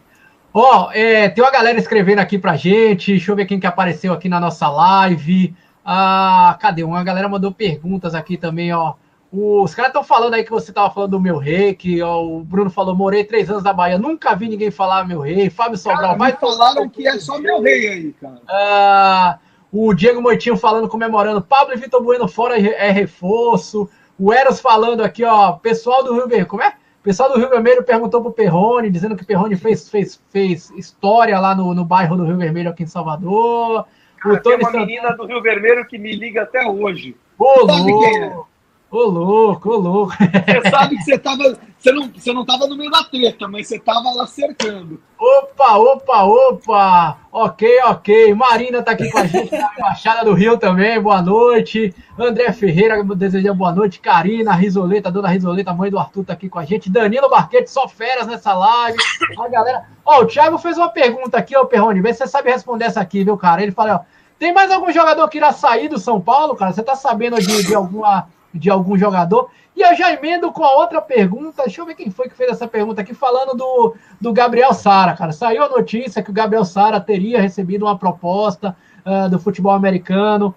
Ó, 0.52 0.90
é, 0.92 1.28
tem 1.28 1.44
uma 1.44 1.50
galera 1.50 1.78
escrevendo 1.78 2.18
aqui 2.20 2.38
pra 2.38 2.56
gente. 2.56 3.12
Deixa 3.12 3.30
eu 3.30 3.36
ver 3.36 3.46
quem 3.46 3.60
que 3.60 3.66
apareceu 3.66 4.12
aqui 4.12 4.28
na 4.28 4.40
nossa 4.40 4.68
live. 4.68 5.54
Ah, 5.84 6.56
cadê? 6.60 6.82
Uma 6.82 7.02
galera 7.04 7.28
mandou 7.28 7.52
perguntas 7.52 8.14
aqui 8.14 8.36
também, 8.36 8.72
ó. 8.72 8.94
Os 9.30 9.74
caras 9.74 9.90
estão 9.90 10.02
falando 10.02 10.34
aí 10.34 10.42
que 10.42 10.50
você 10.50 10.72
tava 10.72 10.90
falando 10.90 11.10
do 11.10 11.20
meu 11.20 11.36
rei, 11.36 11.74
que 11.74 12.00
ó, 12.00 12.22
o 12.24 12.42
Bruno 12.42 12.70
falou, 12.70 12.94
morei 12.96 13.24
três 13.24 13.50
anos 13.50 13.62
na 13.62 13.74
Bahia, 13.74 13.98
nunca 13.98 14.34
vi 14.34 14.48
ninguém 14.48 14.70
falar 14.70 15.06
meu 15.06 15.20
rei. 15.20 15.50
Fábio 15.50 15.76
Sobral, 15.76 16.00
Cara, 16.00 16.14
vai 16.18 16.32
falaram 16.32 16.88
que 16.88 17.06
é 17.06 17.18
só 17.18 17.38
meu 17.38 17.60
rei 17.60 17.88
aí, 17.88 18.12
cara. 18.14 18.40
Ah, 18.48 19.38
o 19.72 19.92
Diego 19.94 20.22
Moitinho 20.22 20.56
falando, 20.56 20.88
comemorando. 20.88 21.42
Pablo 21.42 21.74
e 21.74 21.78
Vitor 21.78 22.02
Bueno 22.02 22.26
fora 22.26 22.58
é 22.58 22.90
reforço. 22.90 23.88
O 24.18 24.32
Eros 24.32 24.60
falando 24.60 25.02
aqui, 25.02 25.24
ó. 25.24 25.52
Pessoal 25.52 26.02
do 26.02 26.12
Rio 26.12 26.26
Vermelho. 26.26 26.46
Como 26.46 26.62
é? 26.62 26.74
Pessoal 27.02 27.32
do 27.32 27.38
Rio 27.38 27.48
Vermelho 27.48 27.82
perguntou 27.82 28.20
pro 28.20 28.32
Perrone, 28.32 28.90
dizendo 28.90 29.16
que 29.16 29.22
o 29.22 29.26
Perrone 29.26 29.56
fez, 29.56 29.88
fez, 29.88 30.20
fez 30.30 30.70
história 30.72 31.38
lá 31.38 31.54
no, 31.54 31.72
no 31.72 31.84
bairro 31.84 32.16
do 32.16 32.24
Rio 32.24 32.36
Vermelho, 32.36 32.70
aqui 32.70 32.82
em 32.82 32.86
Salvador. 32.86 33.86
Cara, 34.16 34.34
o 34.34 34.40
tem 34.40 34.52
Tony 34.52 34.56
uma 34.56 34.70
Santana. 34.70 34.86
menina 34.86 35.16
do 35.16 35.26
Rio 35.26 35.40
Vermelho 35.40 35.86
que 35.86 35.96
me 35.96 36.14
liga 36.14 36.42
até 36.42 36.66
hoje. 36.66 37.16
Ô, 37.38 37.46
é? 37.46 37.72
louco! 37.72 38.48
Ô, 38.90 39.04
louco, 39.04 39.70
ô, 39.70 39.76
louco. 39.76 40.12
Você 40.16 40.70
sabe 40.70 40.96
que 40.96 41.04
você 41.04 41.18
tava. 41.18 41.58
Você 41.78 41.92
não, 41.92 42.10
você 42.12 42.32
não 42.32 42.44
tava 42.44 42.66
no 42.66 42.76
meio 42.76 42.90
da 42.90 43.04
treta, 43.04 43.46
mas 43.46 43.68
você 43.68 43.78
tava 43.78 44.10
lá 44.12 44.26
cercando. 44.26 45.00
Opa, 45.16 45.76
opa, 45.76 46.24
opa! 46.24 47.18
Ok, 47.30 47.68
ok. 47.84 48.34
Marina 48.34 48.82
tá 48.82 48.92
aqui 48.92 49.08
com 49.08 49.18
a 49.18 49.26
gente 49.26 49.52
na 49.52 49.70
Embaixada 49.78 50.24
do 50.24 50.34
Rio 50.34 50.58
também. 50.58 51.00
Boa 51.00 51.22
noite. 51.22 51.94
André 52.18 52.52
Ferreira 52.52 53.02
desejando 53.04 53.54
boa 53.54 53.70
noite. 53.70 54.00
Karina 54.00 54.52
Risoleta, 54.54 55.08
dona 55.08 55.28
Risoleta, 55.28 55.72
mãe 55.72 55.88
do 55.88 56.00
Arthur, 56.00 56.24
tá 56.24 56.32
aqui 56.32 56.48
com 56.48 56.58
a 56.58 56.64
gente. 56.64 56.90
Danilo 56.90 57.30
Barquete, 57.30 57.70
só 57.70 57.86
feras 57.86 58.26
nessa 58.26 58.52
live. 58.54 58.98
A 59.38 59.48
galera. 59.48 59.84
Ó, 60.04 60.22
o 60.22 60.26
Thiago 60.26 60.58
fez 60.58 60.76
uma 60.76 60.88
pergunta 60.88 61.38
aqui, 61.38 61.56
ó, 61.56 61.64
Perrone. 61.64 62.00
Vê 62.00 62.12
se 62.12 62.18
você 62.18 62.26
sabe 62.26 62.50
responder 62.50 62.86
essa 62.86 63.00
aqui, 63.00 63.22
viu, 63.22 63.36
cara? 63.36 63.62
Ele 63.62 63.70
fala, 63.70 64.04
ó. 64.04 64.18
Tem 64.36 64.52
mais 64.52 64.70
algum 64.72 64.92
jogador 64.92 65.28
que 65.28 65.38
irá 65.38 65.52
sair 65.52 65.88
do 65.88 65.98
São 65.98 66.20
Paulo, 66.20 66.56
cara? 66.56 66.72
Você 66.72 66.82
tá 66.82 66.96
sabendo 66.96 67.38
de, 67.40 67.66
de 67.66 67.74
alguma, 67.74 68.28
de 68.52 68.68
algum 68.68 68.96
jogador? 68.98 69.48
E 69.78 69.80
eu 69.80 69.94
já 69.94 70.12
emendo 70.12 70.50
com 70.50 70.64
a 70.64 70.74
outra 70.74 71.00
pergunta. 71.00 71.62
Deixa 71.62 71.80
eu 71.80 71.86
ver 71.86 71.94
quem 71.94 72.10
foi 72.10 72.28
que 72.28 72.34
fez 72.34 72.50
essa 72.50 72.66
pergunta 72.66 73.00
aqui, 73.00 73.14
falando 73.14 73.56
do, 73.56 73.94
do 74.20 74.32
Gabriel 74.32 74.74
Sara, 74.74 75.14
cara. 75.14 75.30
Saiu 75.30 75.62
a 75.62 75.68
notícia 75.68 76.20
que 76.20 76.30
o 76.30 76.34
Gabriel 76.34 76.64
Sara 76.64 77.00
teria 77.00 77.40
recebido 77.40 77.84
uma 77.84 77.96
proposta 77.96 78.76
ah, 79.04 79.28
do 79.28 79.38
futebol 79.38 79.70
americano. 79.70 80.52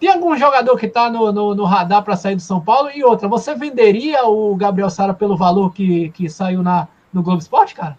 Tem 0.00 0.08
algum 0.08 0.34
jogador 0.34 0.78
que 0.78 0.86
está 0.86 1.10
no, 1.10 1.30
no, 1.30 1.54
no 1.54 1.64
radar 1.64 2.02
para 2.02 2.16
sair 2.16 2.36
do 2.36 2.40
São 2.40 2.58
Paulo? 2.58 2.90
E 2.94 3.04
outra, 3.04 3.28
você 3.28 3.54
venderia 3.54 4.24
o 4.24 4.56
Gabriel 4.56 4.88
Sara 4.88 5.12
pelo 5.12 5.36
valor 5.36 5.70
que, 5.70 6.08
que 6.12 6.30
saiu 6.30 6.62
na, 6.62 6.88
no 7.12 7.22
Globo 7.22 7.42
Esporte, 7.42 7.74
cara? 7.74 7.98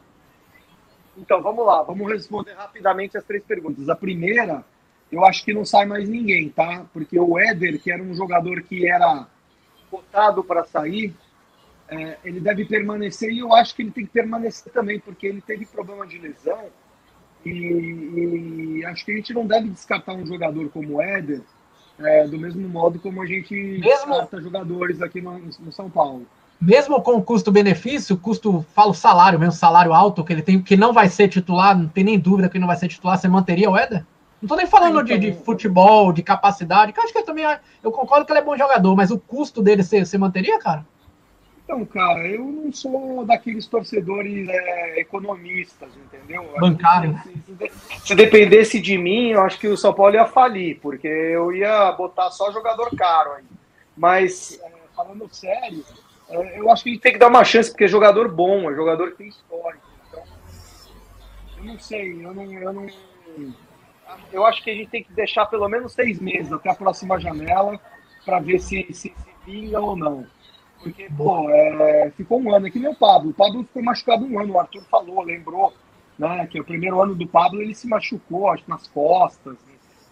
Então, 1.16 1.44
vamos 1.44 1.64
lá, 1.64 1.84
vamos 1.84 2.12
responder 2.12 2.54
rapidamente 2.54 3.16
as 3.16 3.24
três 3.24 3.44
perguntas. 3.44 3.88
A 3.88 3.96
primeira, 3.96 4.66
eu 5.12 5.24
acho 5.24 5.46
que 5.46 5.54
não 5.54 5.64
sai 5.64 5.86
mais 5.86 6.10
ninguém, 6.10 6.50
tá? 6.50 6.88
Porque 6.92 7.20
o 7.20 7.38
Éder, 7.38 7.80
que 7.80 7.92
era 7.92 8.02
um 8.02 8.16
jogador 8.16 8.64
que 8.64 8.90
era 8.90 9.28
cotado 9.96 10.44
para 10.44 10.64
sair, 10.66 11.14
é, 11.88 12.18
ele 12.24 12.40
deve 12.40 12.66
permanecer 12.66 13.32
e 13.32 13.40
eu 13.40 13.54
acho 13.54 13.76
que 13.76 13.82
ele 13.82 13.92
tem 13.92 14.06
que 14.06 14.12
permanecer 14.12 14.72
também, 14.74 15.00
porque 15.00 15.28
ele 15.28 15.42
teve 15.42 15.66
problema 15.66 16.06
de 16.06 16.18
lesão 16.18 16.66
e, 17.46 18.80
e 18.80 18.86
acho 18.86 19.06
que 19.06 19.12
a 19.12 19.16
gente 19.16 19.34
não 19.34 19.46
deve 19.46 19.70
descartar 19.70 20.14
um 20.14 20.26
jogador 20.26 20.70
como 20.70 20.96
o 20.96 21.02
Éder 21.02 21.42
é, 22.00 22.28
do 22.28 22.38
mesmo 22.38 22.68
modo 22.68 23.00
como 23.00 23.22
a 23.22 23.26
gente 23.26 23.54
Mesmo- 23.54 23.82
descarta 23.86 24.42
jogadores 24.42 25.02
aqui 25.02 25.22
no, 25.22 25.38
no 25.38 25.72
São 25.72 25.90
Paulo. 25.90 26.26
Mesmo 26.60 27.02
com 27.02 27.16
o 27.18 27.22
custo-benefício, 27.22 28.18
custo, 28.18 28.66
falo 28.74 28.94
salário 28.94 29.38
mesmo, 29.38 29.52
salário 29.52 29.94
alto 29.94 30.24
que 30.24 30.34
ele 30.34 30.42
tem, 30.42 30.62
que 30.62 30.78
não 30.78 30.94
vai 30.94 31.10
ser 31.10 31.28
titular, 31.28 31.78
não 31.78 31.88
tem 31.88 32.04
nem 32.04 32.18
dúvida 32.18 32.50
que 32.50 32.58
não 32.58 32.68
vai 32.68 32.78
ser 32.78 32.88
titular, 32.88 33.18
você 33.18 33.28
manteria 33.28 33.70
o 33.70 33.78
Éder? 33.78 34.06
Não 34.46 34.50
tô 34.50 34.56
nem 34.58 34.68
falando 34.68 35.04
de, 35.04 35.18
de 35.18 35.34
futebol, 35.34 36.14
de 36.14 36.22
capacidade, 36.22 36.94
que 36.94 37.00
eu 37.00 37.04
acho 37.04 37.12
que 37.12 37.18
ele 37.18 37.26
também, 37.26 37.46
eu 37.82 37.92
concordo 37.92 38.28
que 38.28 38.32
ele 38.32 38.38
é 38.38 38.44
bom 38.44 38.56
jogador, 38.56 38.96
mas 38.96 39.10
o 39.10 39.18
custo 39.18 39.60
dele 39.60 39.82
você, 39.82 40.06
você 40.06 40.20
manteria, 40.20 40.60
cara? 40.60 40.86
Então, 41.64 41.84
cara, 41.84 42.28
eu 42.28 42.46
não 42.46 42.72
sou 42.72 43.26
daqueles 43.26 43.66
torcedores 43.66 44.48
é, 44.48 45.00
economistas, 45.00 45.90
entendeu? 45.98 46.48
Bancário. 46.60 47.20
Se, 47.44 47.72
se, 48.06 48.16
dependesse 48.16 48.80
de 48.80 49.00
mim, 49.00 49.30
eu 49.30 49.42
acho 49.42 49.58
que 49.58 49.68
o 49.68 49.76
São 49.76 49.92
Paulo 49.92 50.14
ia 50.14 50.28
falir, 50.28 50.80
porque 50.80 51.08
eu 51.08 51.52
ia 51.52 51.92
botar 51.94 52.30
só 52.30 52.52
jogador 52.52 52.96
caro 52.96 53.32
aí. 53.32 53.46
Mas, 53.98 54.60
é, 54.64 54.72
falando 54.96 55.28
sério, 55.32 55.84
é, 56.30 56.60
eu 56.60 56.70
acho 56.70 56.84
que 56.84 56.92
a 56.92 56.94
gente 56.94 57.02
tem 57.02 57.14
que 57.14 57.18
dar 57.20 57.30
uma 57.30 57.44
chance, 57.44 57.72
porque 57.72 57.86
é 57.86 57.88
jogador 57.88 58.30
bom, 58.30 58.70
é 58.70 58.76
jogador 58.76 59.10
que 59.10 59.18
tem 59.18 59.28
história. 59.28 59.80
Então, 60.08 60.24
eu 61.58 61.64
não 61.64 61.80
sei, 61.80 62.24
eu 62.24 62.32
não, 62.32 62.54
eu 62.54 62.74
não. 62.74 62.88
Eu 64.32 64.46
acho 64.46 64.64
que 64.64 64.70
a 64.70 64.74
gente 64.74 64.90
tem 64.90 65.04
que 65.04 65.14
deixar 65.14 65.46
pelo 65.46 65.68
menos 65.68 65.94
seis 65.94 66.20
meses 66.20 66.52
até 66.52 66.70
a 66.70 66.76
próxima 66.76 67.20
janela 67.20 67.80
para 68.26 68.40
ver 68.40 68.60
se, 68.60 68.86
se, 68.92 68.94
se 68.94 69.16
vinga 69.46 69.80
ou 69.80 69.96
não. 69.96 70.26
Porque, 70.82 71.10
pô, 71.16 71.50
é, 71.50 72.12
ficou 72.16 72.40
um 72.40 72.54
ano, 72.54 72.68
é 72.68 72.70
que 72.70 72.80
nem 72.80 72.90
o 72.90 72.96
Pablo. 72.96 73.32
O 73.32 73.34
Pablo 73.34 73.64
ficou 73.64 73.82
machucado 73.82 74.26
um 74.26 74.40
ano, 74.40 74.54
o 74.54 74.60
Arthur 74.60 74.84
falou, 74.84 75.22
lembrou, 75.24 75.74
né? 76.18 76.46
Que 76.48 76.60
o 76.60 76.64
primeiro 76.64 77.02
ano 77.02 77.16
do 77.16 77.28
Pablo 77.28 77.62
ele 77.62 77.74
se 77.74 77.88
machucou, 77.88 78.50
acho 78.50 78.64
nas 78.68 78.88
costas, 78.88 79.58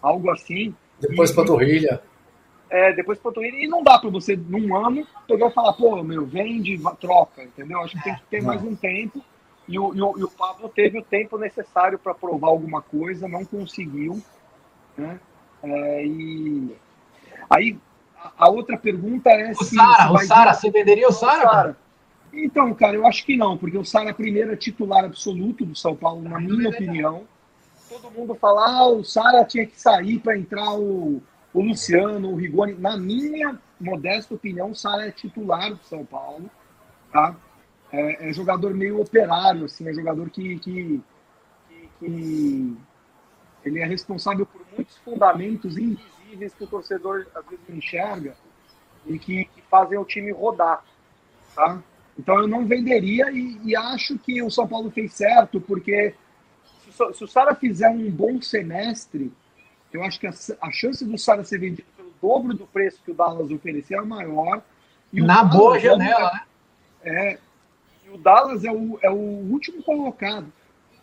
algo 0.02 0.30
assim. 0.30 0.74
Depois 1.00 1.30
e, 1.30 1.34
panturrilha. 1.34 2.02
É, 2.68 2.92
depois 2.92 3.18
panturrilha. 3.18 3.64
E 3.64 3.68
não 3.68 3.82
dá 3.82 3.98
para 3.98 4.10
você, 4.10 4.36
num 4.36 4.76
ano, 4.76 5.06
pegar 5.28 5.48
e 5.48 5.52
falar, 5.52 5.74
pô, 5.74 6.02
meu, 6.02 6.26
vende, 6.26 6.80
troca, 7.00 7.44
entendeu? 7.44 7.80
Acho 7.80 7.96
que 7.96 8.04
tem 8.04 8.14
que 8.16 8.22
ter 8.24 8.40
não. 8.40 8.48
mais 8.48 8.62
um 8.62 8.74
tempo. 8.74 9.22
E 9.66 9.78
o, 9.78 9.94
e 9.94 10.02
o, 10.02 10.18
e 10.18 10.24
o 10.24 10.30
Pablo 10.30 10.68
teve 10.68 10.98
o 10.98 11.02
tempo 11.02 11.38
necessário 11.38 11.98
para 11.98 12.14
provar 12.14 12.48
alguma 12.48 12.82
coisa, 12.82 13.26
não 13.26 13.44
conseguiu. 13.44 14.22
Né? 14.96 15.18
É, 15.62 16.06
e 16.06 16.76
aí 17.48 17.78
a 18.38 18.48
outra 18.48 18.76
pergunta 18.76 19.30
é 19.30 19.52
o 19.52 19.64
se. 19.64 19.76
Sara, 19.76 20.12
o 20.12 20.18
Sara, 20.18 20.54
você 20.54 20.70
venderia 20.70 21.08
o 21.08 21.12
Sara? 21.12 21.76
Então, 22.32 22.74
cara, 22.74 22.96
eu 22.96 23.06
acho 23.06 23.24
que 23.24 23.36
não, 23.36 23.56
porque 23.56 23.78
o 23.78 23.84
Sara, 23.84 24.12
primeiro, 24.12 24.52
é 24.52 24.56
titular 24.56 25.04
absoluto 25.04 25.64
do 25.64 25.76
São 25.76 25.94
Paulo, 25.94 26.22
na 26.22 26.40
minha 26.40 26.68
opinião. 26.68 27.22
Todo 27.88 28.10
mundo 28.10 28.34
fala, 28.34 28.66
ah, 28.66 28.88
o 28.88 29.04
Sara 29.04 29.44
tinha 29.44 29.66
que 29.66 29.80
sair 29.80 30.18
para 30.18 30.36
entrar 30.36 30.74
o, 30.74 31.22
o 31.52 31.60
Luciano, 31.62 32.32
o 32.32 32.34
Rigoni. 32.34 32.74
Na 32.74 32.96
minha 32.96 33.58
modesta 33.80 34.34
opinião, 34.34 34.70
o 34.70 34.74
Sara 34.74 35.06
é 35.06 35.10
titular 35.12 35.70
do 35.70 35.84
São 35.84 36.04
Paulo, 36.04 36.50
tá? 37.12 37.36
É, 37.94 38.28
é, 38.28 38.32
jogador 38.32 38.74
meio 38.74 39.00
operário, 39.00 39.66
assim, 39.66 39.88
é 39.88 39.94
jogador 39.94 40.28
que, 40.28 40.58
que, 40.58 41.00
que, 42.00 42.00
que 42.00 42.76
ele 43.64 43.78
é 43.78 43.86
responsável 43.86 44.44
por 44.44 44.60
muitos 44.74 44.96
fundamentos 44.98 45.78
invisíveis 45.78 46.52
que 46.54 46.64
o 46.64 46.66
torcedor 46.66 47.24
às 47.32 47.46
vezes 47.46 47.64
enxerga 47.68 48.34
e 49.06 49.16
que, 49.16 49.44
que 49.44 49.62
fazem 49.70 49.96
o 49.96 50.04
time 50.04 50.32
rodar. 50.32 50.82
Tá? 51.54 51.80
Então 52.18 52.40
eu 52.40 52.48
não 52.48 52.66
venderia 52.66 53.30
e, 53.30 53.60
e, 53.62 53.76
acho 53.76 54.18
que 54.18 54.42
o 54.42 54.50
São 54.50 54.66
Paulo 54.66 54.90
fez 54.90 55.12
certo, 55.14 55.60
porque 55.60 56.14
se, 56.90 57.14
se 57.14 57.22
o 57.22 57.28
Sara 57.28 57.54
fizer 57.54 57.90
um 57.90 58.10
bom 58.10 58.42
semestre, 58.42 59.32
eu 59.92 60.02
acho 60.02 60.18
que 60.18 60.26
a, 60.26 60.34
a 60.62 60.72
chance 60.72 61.04
do 61.04 61.16
Sara 61.16 61.44
ser 61.44 61.58
vendido 61.58 61.86
pelo 61.96 62.12
dobro 62.20 62.54
do 62.54 62.66
preço 62.66 63.00
que 63.04 63.12
o 63.12 63.14
Dallas 63.14 63.52
oferecer 63.52 63.94
é 63.94 64.00
maior. 64.00 64.62
Na 65.12 65.44
boa 65.44 65.78
janela, 65.78 66.32
né? 66.32 66.40
É, 67.04 67.38
o 68.14 68.18
Dallas 68.18 68.64
é 68.64 68.70
o, 68.70 68.98
é 69.02 69.10
o 69.10 69.14
último 69.14 69.82
colocado 69.82 70.46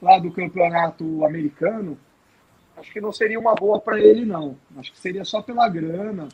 lá 0.01 0.17
do 0.17 0.31
campeonato 0.31 1.25
americano 1.25 1.97
acho 2.77 2.91
que 2.91 2.99
não 2.99 3.11
seria 3.11 3.39
uma 3.39 3.53
boa 3.53 3.79
para 3.79 3.99
ele, 3.99 4.25
não. 4.25 4.55
Acho 4.77 4.91
que 4.91 4.99
seria 4.99 5.23
só 5.23 5.41
pela 5.41 5.69
grana. 5.69 6.27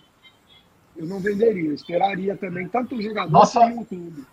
Eu 0.96 1.06
não 1.06 1.20
venderia, 1.20 1.74
esperaria 1.74 2.36
também 2.36 2.68
tanto 2.68 2.96
o 2.96 3.02
jogador 3.02 3.32
Nossa, 3.32 3.60
como 3.60 3.82
o 3.82 3.86
clube. 3.86 4.26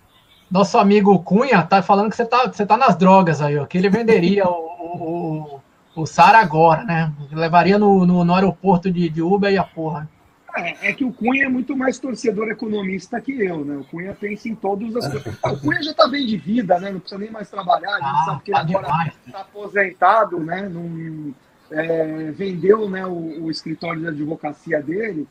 Nosso 0.50 0.78
amigo 0.78 1.18
Cunha 1.20 1.62
tá 1.62 1.82
falando 1.82 2.08
que 2.10 2.16
você 2.16 2.24
tá, 2.24 2.46
você 2.46 2.64
tá 2.64 2.76
nas 2.76 2.96
drogas 2.96 3.42
aí, 3.42 3.58
ó, 3.58 3.66
que 3.66 3.76
ele 3.76 3.90
venderia 3.90 4.46
o, 4.46 5.60
o, 5.96 6.02
o 6.02 6.06
Sara 6.06 6.38
agora, 6.38 6.84
né? 6.84 7.12
Levaria 7.32 7.78
no, 7.78 8.06
no, 8.06 8.24
no 8.24 8.34
aeroporto 8.34 8.90
de, 8.90 9.08
de 9.08 9.20
Uber 9.20 9.52
e 9.52 9.58
a 9.58 9.64
porra. 9.64 10.08
É, 10.56 10.90
é, 10.90 10.92
que 10.92 11.04
o 11.04 11.12
Cunha 11.12 11.46
é 11.46 11.48
muito 11.48 11.76
mais 11.76 11.98
torcedor 11.98 12.48
economista 12.48 13.20
que 13.20 13.32
eu, 13.32 13.64
né? 13.64 13.76
O 13.76 13.84
Cunha 13.84 14.14
pensa 14.14 14.48
em 14.48 14.54
todas 14.54 14.94
as 14.94 15.08
coisas. 15.10 15.38
O 15.42 15.60
Cunha 15.60 15.82
já 15.82 15.92
tá 15.92 16.06
bem 16.06 16.24
de 16.24 16.36
vida, 16.36 16.78
né? 16.78 16.92
Não 16.92 17.00
precisa 17.00 17.20
nem 17.20 17.30
mais 17.30 17.50
trabalhar, 17.50 17.90
a 17.90 18.00
gente 18.00 18.04
ah, 18.04 18.24
sabe 18.24 18.42
que 18.44 18.50
ele 18.52 18.58
tá 18.58 18.64
agora 18.64 18.86
demais. 18.86 19.14
tá 19.32 19.40
aposentado, 19.40 20.38
né? 20.38 20.68
Num, 20.68 21.34
é, 21.70 22.30
vendeu 22.30 22.88
né, 22.88 23.04
o, 23.04 23.44
o, 23.44 23.50
escritório 23.50 24.00
de 24.00 24.08
advocacia 24.08 24.80
dele. 24.80 25.26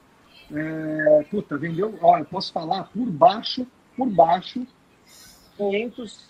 É, 0.52 1.26
puta, 1.32 1.58
vendeu, 1.58 1.98
olha, 2.02 2.26
posso 2.26 2.52
falar, 2.52 2.84
por 2.86 3.06
baixo, 3.06 3.66
por 3.96 4.10
baixo, 4.10 4.68
500 5.58 6.30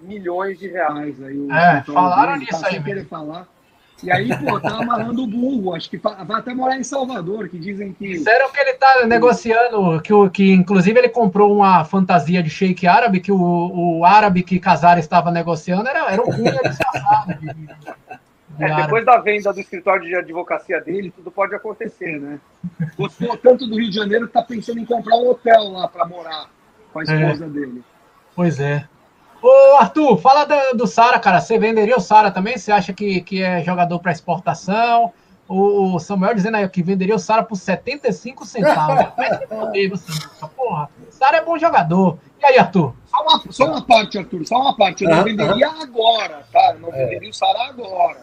milhões 0.00 0.58
de 0.58 0.68
reais. 0.68 1.20
Aí, 1.22 1.36
o 1.36 1.52
é, 1.52 1.82
falaram 1.82 2.34
dele, 2.34 2.46
nisso 2.46 2.60
tá, 2.60 2.68
aí. 2.68 2.82
Querer 2.82 3.06
falar. 3.06 3.48
E 4.02 4.10
aí, 4.10 4.28
pô, 4.38 4.60
tá 4.60 4.78
amarrando 4.78 5.24
o 5.24 5.26
burro. 5.26 5.74
Acho 5.74 5.90
que 5.90 5.96
vai 5.96 6.38
até 6.38 6.54
morar 6.54 6.76
em 6.76 6.84
Salvador, 6.84 7.48
que 7.48 7.58
dizem 7.58 7.92
que. 7.92 8.08
Disseram 8.08 8.50
que 8.52 8.60
ele 8.60 8.74
tá 8.74 9.06
negociando, 9.06 10.00
que, 10.00 10.12
o, 10.12 10.30
que 10.30 10.52
inclusive 10.52 10.98
ele 10.98 11.08
comprou 11.08 11.54
uma 11.54 11.84
fantasia 11.84 12.42
de 12.42 12.50
shake 12.50 12.86
árabe, 12.86 13.20
que 13.20 13.32
o, 13.32 13.98
o 13.98 14.04
árabe 14.04 14.42
que 14.42 14.58
Casar 14.58 14.98
estava 14.98 15.30
negociando 15.30 15.88
era, 15.88 16.12
era 16.12 16.22
o 16.22 16.26
cunha 16.26 16.60
disfarçado. 16.62 17.38
É, 18.58 18.74
depois 18.74 19.04
da 19.04 19.18
venda 19.18 19.52
do 19.52 19.60
escritório 19.60 20.02
de 20.02 20.16
advocacia 20.16 20.80
dele, 20.80 21.12
tudo 21.14 21.30
pode 21.30 21.54
acontecer, 21.54 22.20
né? 22.20 22.40
Gostou 22.96 23.36
tanto 23.36 23.68
do 23.68 23.78
Rio 23.78 23.88
de 23.88 23.94
Janeiro 23.94 24.26
que 24.26 24.32
tá 24.32 24.42
pensando 24.42 24.80
em 24.80 24.84
comprar 24.84 25.16
um 25.16 25.30
hotel 25.30 25.70
lá 25.70 25.86
para 25.86 26.04
morar 26.06 26.50
com 26.92 26.98
a 26.98 27.02
esposa 27.04 27.44
é. 27.44 27.48
dele. 27.48 27.84
Pois 28.34 28.58
é. 28.58 28.84
Ô, 29.40 29.76
Arthur, 29.76 30.18
fala 30.18 30.44
do, 30.44 30.78
do 30.78 30.86
Sara, 30.86 31.18
cara. 31.18 31.40
Você 31.40 31.58
venderia 31.58 31.96
o 31.96 32.00
Sara 32.00 32.30
também? 32.30 32.58
Você 32.58 32.72
acha 32.72 32.92
que, 32.92 33.20
que 33.20 33.42
é 33.42 33.62
jogador 33.62 33.98
para 34.00 34.12
exportação? 34.12 35.12
O 35.48 35.98
Samuel 35.98 36.34
dizendo 36.34 36.56
aí 36.56 36.68
que 36.68 36.82
venderia 36.82 37.14
o 37.14 37.18
Sara 37.18 37.42
por 37.42 37.56
75 37.56 38.44
centavos. 38.44 39.06
Porra, 40.54 40.90
Sara 41.08 41.38
é 41.38 41.44
bom 41.44 41.56
jogador. 41.56 42.18
E 42.40 42.44
aí, 42.44 42.58
Arthur? 42.58 42.94
Só 43.06 43.22
uma, 43.22 43.52
só 43.52 43.64
uma 43.64 43.82
parte, 43.82 44.18
Arthur, 44.18 44.46
só 44.46 44.56
uma 44.56 44.76
parte. 44.76 45.04
Eu 45.04 45.10
não 45.10 45.24
venderia 45.24 45.70
agora, 45.70 46.42
tá? 46.52 46.74
Eu 46.74 46.80
não 46.80 46.88
é. 46.92 47.06
venderia 47.06 47.30
o 47.30 47.34
Sara 47.34 47.68
agora. 47.68 48.20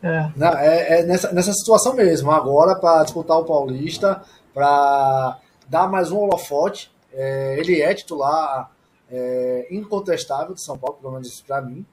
É. 0.00 0.28
Não, 0.36 0.52
é, 0.52 1.00
é 1.00 1.02
nessa, 1.02 1.32
nessa 1.32 1.52
situação 1.52 1.94
mesmo. 1.94 2.30
Agora, 2.30 2.76
para 2.76 3.02
disputar 3.02 3.38
o 3.38 3.44
Paulista, 3.44 4.22
para 4.54 5.38
dar 5.68 5.88
mais 5.88 6.12
um 6.12 6.18
holofote, 6.18 6.92
é, 7.12 7.56
ele 7.58 7.82
é 7.82 7.92
titular 7.94 8.70
é, 9.10 9.66
incontestável 9.70 10.54
de 10.54 10.60
São 10.60 10.78
Paulo, 10.78 10.98
pelo 11.00 11.12
menos 11.14 11.40
para 11.40 11.60
mim. 11.60 11.84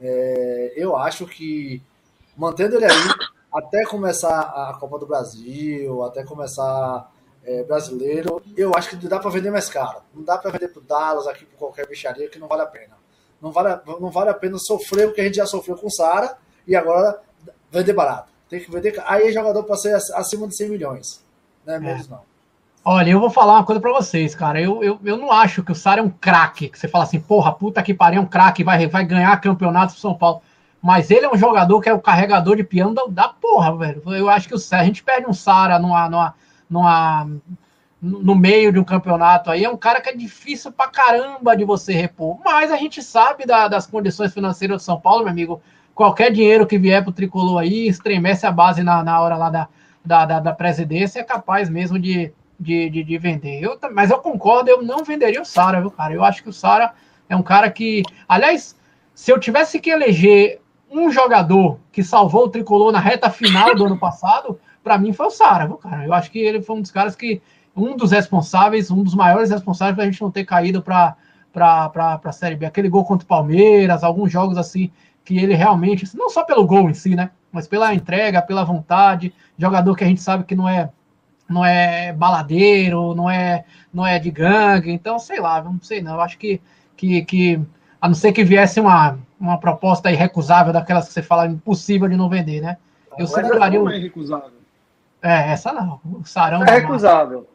É, 0.00 0.72
eu 0.76 0.96
acho 0.96 1.26
que 1.26 1.82
mantendo 2.36 2.76
ele 2.76 2.84
aí 2.84 2.92
até 3.52 3.84
começar 3.84 4.40
a 4.40 4.76
Copa 4.78 4.98
do 4.98 5.06
Brasil, 5.06 6.02
até 6.04 6.22
começar 6.22 7.10
é, 7.44 7.62
brasileiro, 7.64 8.42
eu 8.56 8.72
acho 8.76 8.90
que 8.90 9.08
dá 9.08 9.18
para 9.18 9.30
vender 9.30 9.50
mais 9.50 9.68
caro. 9.68 10.02
Não 10.14 10.22
dá 10.22 10.36
para 10.36 10.50
vender 10.50 10.68
pro 10.68 10.80
Dallas 10.80 11.26
aqui 11.26 11.44
por 11.46 11.56
qualquer 11.56 11.88
bicharia 11.88 12.28
que 12.28 12.38
não 12.38 12.46
vale 12.46 12.62
a 12.62 12.66
pena. 12.66 12.96
Não 13.40 13.50
vale, 13.50 13.80
não 14.00 14.10
vale 14.10 14.30
a 14.30 14.34
pena 14.34 14.58
sofrer 14.58 15.08
o 15.08 15.12
que 15.12 15.20
a 15.20 15.24
gente 15.24 15.36
já 15.36 15.46
sofreu 15.46 15.76
com 15.76 15.86
o 15.86 15.90
Sara 15.90 16.36
e 16.66 16.76
agora 16.76 17.20
vender 17.70 17.92
barato. 17.92 18.30
Tem 18.48 18.60
que 18.60 18.70
vender. 18.70 19.02
Aí 19.06 19.28
é 19.28 19.32
jogador 19.32 19.62
para 19.64 19.76
ser 19.76 19.94
acima 19.94 20.46
de 20.46 20.56
100 20.56 20.68
milhões. 20.68 21.24
Não 21.64 21.74
é 21.74 21.78
mesmo, 21.78 22.16
não. 22.16 22.22
Olha, 22.90 23.10
eu 23.10 23.20
vou 23.20 23.28
falar 23.28 23.52
uma 23.52 23.64
coisa 23.64 23.82
para 23.82 23.92
vocês, 23.92 24.34
cara. 24.34 24.58
Eu, 24.58 24.82
eu, 24.82 24.98
eu 25.04 25.18
não 25.18 25.30
acho 25.30 25.62
que 25.62 25.70
o 25.70 25.74
Sara 25.74 26.00
é 26.00 26.02
um 26.02 26.08
craque. 26.08 26.70
Que 26.70 26.78
você 26.78 26.88
fala 26.88 27.04
assim, 27.04 27.20
porra, 27.20 27.52
puta 27.52 27.82
que 27.82 27.92
pariu, 27.92 28.18
é 28.18 28.22
um 28.22 28.26
craque, 28.26 28.64
vai, 28.64 28.86
vai 28.86 29.04
ganhar 29.04 29.38
campeonato 29.42 29.92
pro 29.92 30.00
São 30.00 30.14
Paulo. 30.14 30.40
Mas 30.80 31.10
ele 31.10 31.26
é 31.26 31.30
um 31.30 31.36
jogador 31.36 31.82
que 31.82 31.88
é 31.90 31.92
o 31.92 32.00
carregador 32.00 32.56
de 32.56 32.64
piano 32.64 32.94
da, 32.94 33.04
da 33.06 33.28
porra, 33.28 33.76
velho. 33.76 34.02
Eu 34.06 34.30
acho 34.30 34.48
que 34.48 34.54
o, 34.54 34.58
a 34.72 34.84
gente 34.84 35.04
perde 35.04 35.28
um 35.28 35.34
Sara 35.34 35.78
numa, 35.78 36.08
numa, 36.08 36.34
numa, 36.70 37.28
no 38.00 38.34
meio 38.34 38.72
de 38.72 38.78
um 38.78 38.84
campeonato 38.84 39.50
aí. 39.50 39.64
É 39.64 39.68
um 39.68 39.76
cara 39.76 40.00
que 40.00 40.08
é 40.08 40.16
difícil 40.16 40.72
pra 40.72 40.88
caramba 40.88 41.54
de 41.54 41.66
você 41.66 41.92
repor. 41.92 42.38
Mas 42.42 42.72
a 42.72 42.76
gente 42.78 43.02
sabe 43.02 43.44
da, 43.44 43.68
das 43.68 43.86
condições 43.86 44.32
financeiras 44.32 44.78
do 44.78 44.82
São 44.82 44.98
Paulo, 44.98 45.24
meu 45.24 45.32
amigo 45.32 45.60
qualquer 45.94 46.32
dinheiro 46.32 46.66
que 46.66 46.78
vier 46.78 47.02
para 47.02 47.10
o 47.10 47.12
tricolor 47.12 47.60
aí, 47.60 47.86
estremece 47.86 48.46
a 48.46 48.50
base 48.50 48.82
na, 48.82 49.04
na 49.04 49.20
hora 49.20 49.36
lá 49.36 49.50
da, 49.50 49.68
da, 50.02 50.24
da, 50.24 50.40
da 50.40 50.52
presidência, 50.54 51.20
é 51.20 51.24
capaz 51.24 51.68
mesmo 51.68 51.98
de, 51.98 52.32
de, 52.58 52.90
de, 52.90 53.04
de, 53.04 53.18
vender. 53.18 53.62
Eu, 53.62 53.78
mas 53.92 54.10
eu 54.10 54.18
concordo, 54.18 54.68
eu 54.70 54.82
não 54.82 55.04
venderia 55.04 55.40
o 55.40 55.44
Sara, 55.44 55.80
viu, 55.80 55.90
cara? 55.90 56.12
Eu 56.12 56.24
acho 56.24 56.42
que 56.42 56.48
o 56.48 56.52
Sara 56.52 56.92
é 57.28 57.36
um 57.36 57.42
cara 57.42 57.70
que. 57.70 58.02
Aliás, 58.28 58.76
se 59.14 59.30
eu 59.30 59.38
tivesse 59.38 59.78
que 59.78 59.90
eleger 59.90 60.60
um 60.90 61.10
jogador 61.10 61.78
que 61.92 62.02
salvou 62.02 62.44
o 62.44 62.48
tricolor 62.48 62.90
na 62.90 62.98
reta 62.98 63.30
final 63.30 63.74
do 63.74 63.86
ano 63.86 63.98
passado, 64.00 64.58
para 64.82 64.98
mim 64.98 65.12
foi 65.12 65.26
o 65.26 65.30
Sara, 65.30 65.66
viu, 65.66 65.76
cara? 65.76 66.04
Eu 66.04 66.14
acho 66.14 66.30
que 66.30 66.38
ele 66.38 66.62
foi 66.62 66.76
um 66.76 66.82
dos 66.82 66.90
caras 66.90 67.14
que. 67.14 67.40
Um 67.76 67.96
dos 67.96 68.10
responsáveis, 68.10 68.90
um 68.90 69.04
dos 69.04 69.14
maiores 69.14 69.50
responsáveis 69.50 69.94
para 69.94 70.02
a 70.02 70.10
gente 70.10 70.20
não 70.20 70.32
ter 70.32 70.44
caído 70.44 70.82
para 70.82 71.16
a 71.54 72.32
Série 72.32 72.56
B. 72.56 72.66
Aquele 72.66 72.88
gol 72.88 73.04
contra 73.04 73.24
o 73.24 73.28
Palmeiras, 73.28 74.02
alguns 74.02 74.32
jogos 74.32 74.58
assim 74.58 74.90
que 75.24 75.38
ele 75.38 75.54
realmente, 75.54 76.08
não 76.16 76.30
só 76.30 76.42
pelo 76.42 76.66
gol 76.66 76.88
em 76.88 76.94
si, 76.94 77.14
né? 77.14 77.30
Mas 77.52 77.68
pela 77.68 77.94
entrega, 77.94 78.40
pela 78.40 78.64
vontade, 78.64 79.32
jogador 79.58 79.94
que 79.94 80.02
a 80.02 80.06
gente 80.06 80.22
sabe 80.22 80.42
que 80.42 80.56
não 80.56 80.66
é 80.66 80.90
não 81.48 81.64
é 81.64 82.12
baladeiro, 82.12 83.14
não 83.14 83.28
é, 83.28 83.64
não 83.92 84.06
é 84.06 84.18
de 84.18 84.30
gangue, 84.30 84.90
então 84.92 85.18
sei 85.18 85.40
lá, 85.40 85.62
não 85.62 85.80
sei 85.80 86.02
não. 86.02 86.14
Eu 86.14 86.20
acho 86.20 86.38
que, 86.38 86.60
que, 86.96 87.22
que 87.24 87.60
a 88.00 88.08
não 88.08 88.14
ser 88.14 88.32
que 88.32 88.44
viesse 88.44 88.78
uma, 88.78 89.18
uma 89.40 89.58
proposta 89.58 90.10
irrecusável 90.10 90.72
daquelas 90.72 91.08
que 91.08 91.14
você 91.14 91.22
fala 91.22 91.46
impossível 91.46 92.08
de 92.08 92.16
não 92.16 92.28
vender, 92.28 92.60
né? 92.60 92.76
Eu 93.18 93.26
seguraria. 93.26 93.80
Não 93.80 93.90
é 93.90 93.98
recusável. 93.98 94.58
É, 95.22 95.50
essa 95.50 95.72
não. 95.72 96.00
O 96.04 96.24
Sarão. 96.24 96.62
É 96.62 96.70
recusável. 96.70 97.48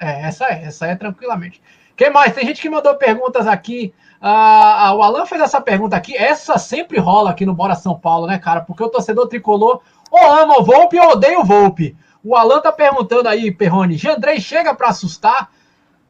É, 0.00 0.22
essa 0.22 0.46
é, 0.46 0.64
essa 0.64 0.86
é 0.86 0.96
tranquilamente. 0.96 1.62
Quem 1.96 2.10
mais? 2.10 2.34
Tem 2.34 2.44
gente 2.46 2.60
que 2.60 2.68
mandou 2.68 2.94
perguntas 2.96 3.46
aqui. 3.46 3.94
Ah, 4.20 4.92
o 4.94 5.02
Alan 5.02 5.24
fez 5.24 5.40
essa 5.40 5.60
pergunta 5.60 5.96
aqui. 5.96 6.16
Essa 6.16 6.58
sempre 6.58 6.98
rola 6.98 7.30
aqui 7.30 7.46
no 7.46 7.54
Bora 7.54 7.74
São 7.74 7.98
Paulo, 7.98 8.26
né, 8.26 8.38
cara? 8.38 8.60
Porque 8.60 8.82
o 8.82 8.88
torcedor 8.88 9.28
tricolor 9.28 9.80
ou 10.10 10.32
ama 10.32 10.58
o 10.58 10.64
Volpe 10.64 10.98
ou 10.98 11.12
odeia 11.12 11.38
o 11.40 11.44
Volpe. 11.44 11.96
O 12.26 12.34
Alan 12.34 12.60
tá 12.60 12.72
perguntando 12.72 13.28
aí, 13.28 13.52
Perrone, 13.52 13.96
Jandrei 13.96 14.40
chega 14.40 14.74
para 14.74 14.88
assustar. 14.88 15.48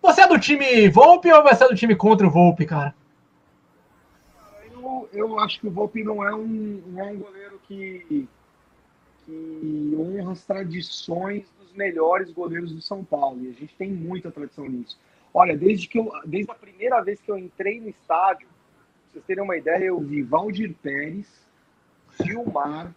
Você 0.01 0.23
é 0.23 0.27
do 0.27 0.41
time 0.41 0.89
Volpe 0.89 1.31
ou 1.31 1.43
você 1.43 1.65
é 1.65 1.69
do 1.69 1.75
time 1.75 1.95
contra 1.95 2.27
o 2.27 2.31
Volpe, 2.31 2.65
cara? 2.65 2.95
Eu, 4.73 5.11
eu 5.13 5.39
acho 5.39 5.61
que 5.61 5.67
o 5.67 5.71
Volpe 5.71 6.03
não 6.03 6.27
é 6.27 6.35
um, 6.35 6.83
não 6.87 7.05
é 7.05 7.13
um 7.13 7.19
goleiro 7.19 7.61
que, 7.69 8.27
que 9.27 9.95
honra 9.95 10.33
as 10.33 10.43
tradições 10.43 11.45
dos 11.61 11.75
melhores 11.75 12.33
goleiros 12.33 12.73
do 12.73 12.81
São 12.81 13.05
Paulo. 13.05 13.45
E 13.45 13.51
a 13.51 13.53
gente 13.53 13.75
tem 13.77 13.93
muita 13.93 14.31
tradição 14.31 14.67
nisso. 14.67 14.99
Olha, 15.35 15.55
desde, 15.55 15.87
que 15.87 15.99
eu, 15.99 16.11
desde 16.25 16.51
a 16.51 16.55
primeira 16.55 16.99
vez 17.03 17.21
que 17.21 17.31
eu 17.31 17.37
entrei 17.37 17.79
no 17.79 17.91
estádio, 17.91 18.49
pra 18.49 19.13
vocês 19.13 19.25
terem 19.27 19.45
uma 19.45 19.59
ideia, 19.59 19.85
eu 19.85 20.01
vi 20.01 20.23
Valdir 20.23 20.75
Pérez, 20.83 21.27
Gilmar, 22.25 22.91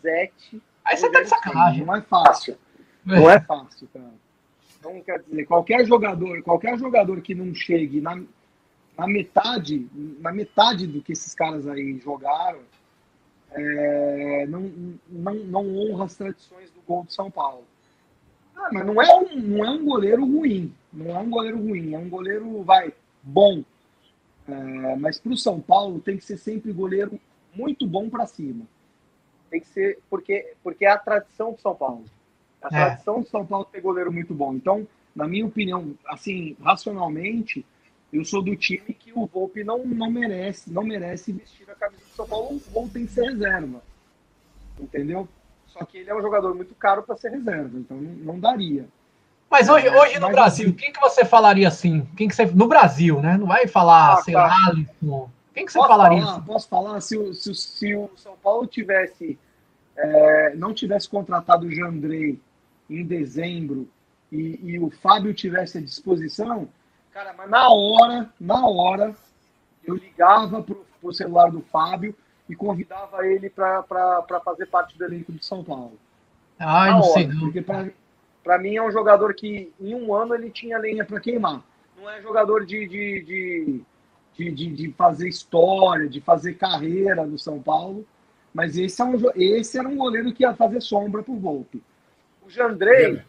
Zete 0.00 0.62
Aí 0.84 0.96
você 0.96 1.10
tá 1.10 1.22
de 1.22 1.28
sacanagem. 1.28 1.84
Não 1.84 1.96
é 1.96 2.00
fácil. 2.02 2.56
Não 3.04 3.30
é 3.30 3.40
fácil, 3.40 3.88
cara. 3.92 4.14
Então, 4.78 5.00
quer 5.02 5.22
dizer, 5.22 5.46
qualquer 5.46 5.86
jogador, 5.86 6.42
qualquer 6.42 6.76
jogador 6.78 7.20
que 7.20 7.34
não 7.34 7.54
chegue 7.54 8.00
na, 8.00 8.20
na 8.98 9.06
metade, 9.06 9.88
na 10.18 10.32
metade 10.32 10.86
do 10.86 11.00
que 11.00 11.12
esses 11.12 11.34
caras 11.34 11.68
aí 11.68 11.98
jogaram, 11.98 12.60
é, 13.52 14.46
não, 14.48 14.72
não, 15.08 15.34
não 15.34 15.76
honra 15.76 16.06
as 16.06 16.16
tradições 16.16 16.70
do 16.70 16.80
gol 16.86 17.04
de 17.04 17.14
São 17.14 17.30
Paulo. 17.30 17.64
Ah, 18.56 18.68
mas 18.72 18.86
não 18.86 19.00
é, 19.00 19.14
um, 19.14 19.36
não 19.36 19.64
é 19.64 19.70
um 19.70 19.84
goleiro 19.84 20.24
ruim. 20.24 20.72
Não 20.92 21.16
é 21.16 21.18
um 21.18 21.30
goleiro 21.30 21.58
ruim. 21.58 21.94
É 21.94 21.98
um 21.98 22.08
goleiro, 22.08 22.62
vai, 22.62 22.92
bom. 23.22 23.62
É, 24.48 24.96
mas 24.96 25.18
para 25.18 25.32
o 25.32 25.36
São 25.36 25.60
Paulo 25.60 26.00
tem 26.00 26.16
que 26.16 26.24
ser 26.24 26.36
sempre 26.36 26.72
goleiro 26.72 27.20
muito 27.54 27.86
bom 27.86 28.08
para 28.08 28.26
cima. 28.26 28.66
Tem 29.52 29.60
que 29.60 29.68
ser 29.68 29.98
porque, 30.08 30.54
porque 30.64 30.86
é 30.86 30.90
a 30.90 30.96
tradição 30.96 31.52
do 31.52 31.60
São 31.60 31.74
Paulo. 31.74 32.06
A 32.62 32.68
é. 32.68 32.70
tradição 32.70 33.20
do 33.20 33.28
São 33.28 33.44
Paulo 33.44 33.66
ter 33.70 33.82
goleiro 33.82 34.10
muito 34.10 34.32
bom. 34.32 34.54
Então, 34.54 34.88
na 35.14 35.28
minha 35.28 35.44
opinião, 35.44 35.94
assim, 36.08 36.56
racionalmente, 36.58 37.62
eu 38.10 38.24
sou 38.24 38.42
do 38.42 38.56
time 38.56 38.94
que 38.94 39.12
o 39.14 39.26
Volpe 39.26 39.62
não, 39.62 39.84
não 39.84 40.10
merece, 40.10 40.72
não 40.72 40.82
merece 40.82 41.32
vestir 41.32 41.70
a 41.70 41.74
camisa 41.74 42.02
do 42.02 42.16
São 42.16 42.26
Paulo. 42.26 42.56
O 42.56 42.70
Volpe 42.70 42.94
tem 42.94 43.04
que 43.04 43.12
ser 43.12 43.24
reserva. 43.26 43.82
Entendeu? 44.80 45.28
Só 45.66 45.84
que 45.84 45.98
ele 45.98 46.08
é 46.08 46.16
um 46.16 46.22
jogador 46.22 46.54
muito 46.54 46.74
caro 46.74 47.02
para 47.02 47.18
ser 47.18 47.32
reserva, 47.32 47.78
então 47.78 47.98
não, 47.98 48.12
não 48.32 48.40
daria. 48.40 48.88
Mas 49.50 49.68
hoje, 49.68 49.86
é, 49.86 50.00
hoje 50.00 50.18
no 50.18 50.30
Brasil, 50.30 50.68
assim, 50.68 50.76
quem 50.76 50.90
que 50.90 51.00
você 51.00 51.26
falaria 51.26 51.68
assim? 51.68 52.08
Quem 52.16 52.26
que 52.26 52.34
você, 52.34 52.46
no 52.46 52.66
Brasil, 52.66 53.20
né? 53.20 53.36
Não 53.36 53.46
vai 53.46 53.66
falar, 53.66 54.14
ah, 54.14 54.22
sei 54.22 54.32
lá, 54.32 54.50
Alisson, 54.68 55.30
quem 55.54 55.66
que 55.66 55.72
você 55.72 55.78
posso 55.78 55.90
falaria? 55.90 56.22
Falar, 56.22 56.40
Posso 56.40 56.68
falar? 56.68 57.00
Se, 57.00 57.16
o, 57.16 57.32
se, 57.34 57.54
se 57.54 57.94
o 57.94 58.10
São 58.16 58.36
Paulo 58.36 58.66
tivesse 58.66 59.38
é, 59.96 60.54
não 60.54 60.72
tivesse 60.72 61.08
contratado 61.08 61.66
o 61.66 61.70
Jandrei 61.70 62.40
em 62.88 63.04
dezembro 63.04 63.88
e, 64.30 64.58
e, 64.62 64.78
o 64.78 64.90
Fábio 64.90 65.34
tivesse 65.34 65.78
à 65.78 65.80
disposição, 65.80 66.68
cara, 67.12 67.34
mas 67.36 67.50
na 67.50 67.68
hora, 67.68 68.30
na 68.40 68.66
hora, 68.66 69.14
eu 69.84 69.94
ligava 69.94 70.62
pro, 70.62 70.86
pro 71.00 71.12
celular 71.12 71.50
do 71.50 71.60
Fábio 71.60 72.14
e 72.48 72.56
convidava 72.56 73.26
ele 73.26 73.50
para 73.50 74.40
fazer 74.44 74.66
parte 74.66 74.96
do 74.96 75.04
elenco 75.04 75.32
de 75.32 75.44
São 75.44 75.62
Paulo. 75.62 75.98
Ah, 76.58 76.90
não 76.90 77.00
hora, 77.00 77.12
sei 77.12 77.26
não. 77.26 77.40
Porque 77.40 77.62
para 77.62 78.58
mim 78.58 78.76
é 78.76 78.82
um 78.82 78.90
jogador 78.90 79.34
que 79.34 79.72
em 79.78 79.94
um 79.94 80.14
ano 80.14 80.34
ele 80.34 80.50
tinha 80.50 80.78
lenha 80.78 81.04
para 81.04 81.20
queimar. 81.20 81.62
Não 81.96 82.08
é 82.08 82.20
jogador 82.22 82.64
de, 82.64 82.88
de, 82.88 83.22
de 83.22 83.80
de, 84.34 84.50
de, 84.50 84.70
de, 84.70 84.92
fazer 84.92 85.28
história, 85.28 86.08
de 86.08 86.20
fazer 86.20 86.54
carreira 86.54 87.24
no 87.26 87.38
São 87.38 87.60
Paulo, 87.60 88.06
mas 88.52 88.76
esse, 88.76 89.00
é 89.00 89.04
um, 89.04 89.16
esse 89.34 89.78
era 89.78 89.88
um 89.88 89.96
goleiro 89.96 90.32
que 90.32 90.42
ia 90.42 90.54
fazer 90.54 90.80
sombra 90.80 91.22
para 91.22 91.32
o 91.32 91.38
Volpe. 91.38 91.82
O 92.44 92.50
Jandrei, 92.50 93.16
é. 93.16 93.24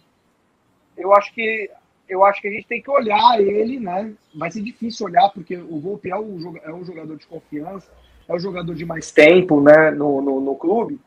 eu 0.97 1.13
acho 1.13 1.33
que 1.33 1.69
eu 2.07 2.23
acho 2.23 2.41
que 2.41 2.47
a 2.49 2.51
gente 2.51 2.67
tem 2.67 2.81
que 2.81 2.91
olhar 2.91 3.39
ele, 3.39 3.79
né? 3.79 4.13
Vai 4.35 4.51
ser 4.51 4.61
difícil 4.61 5.05
olhar, 5.05 5.29
porque 5.29 5.55
o 5.55 5.79
Volpe 5.79 6.11
é 6.11 6.17
um, 6.17 6.57
é 6.57 6.71
um 6.71 6.83
jogador 6.83 7.15
de 7.17 7.25
confiança, 7.25 7.89
é 8.27 8.33
um 8.33 8.39
jogador 8.39 8.75
de 8.75 8.85
mais 8.85 9.09
tempo 9.09 9.61
né, 9.61 9.89
no, 9.89 10.21
no, 10.21 10.41
no 10.41 10.55
clube. 10.55 10.99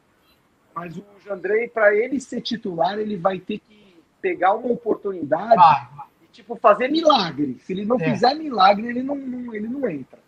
Mas 0.74 0.96
o 0.96 1.04
Jandrei, 1.24 1.68
para 1.68 1.94
ele 1.94 2.18
ser 2.18 2.40
titular, 2.40 2.98
ele 2.98 3.16
vai 3.16 3.38
ter 3.38 3.58
que 3.58 3.96
pegar 4.22 4.54
uma 4.54 4.72
oportunidade 4.72 5.54
ah 5.58 6.06
tipo, 6.36 6.54
fazer 6.56 6.88
milagre. 6.88 7.58
Se 7.60 7.72
ele 7.72 7.84
não 7.84 7.96
é. 7.96 8.10
fizer 8.10 8.34
milagre, 8.34 8.86
ele 8.86 9.02
não, 9.02 9.16
não, 9.16 9.54
ele 9.54 9.66
não 9.66 9.88
entra. 9.88 10.18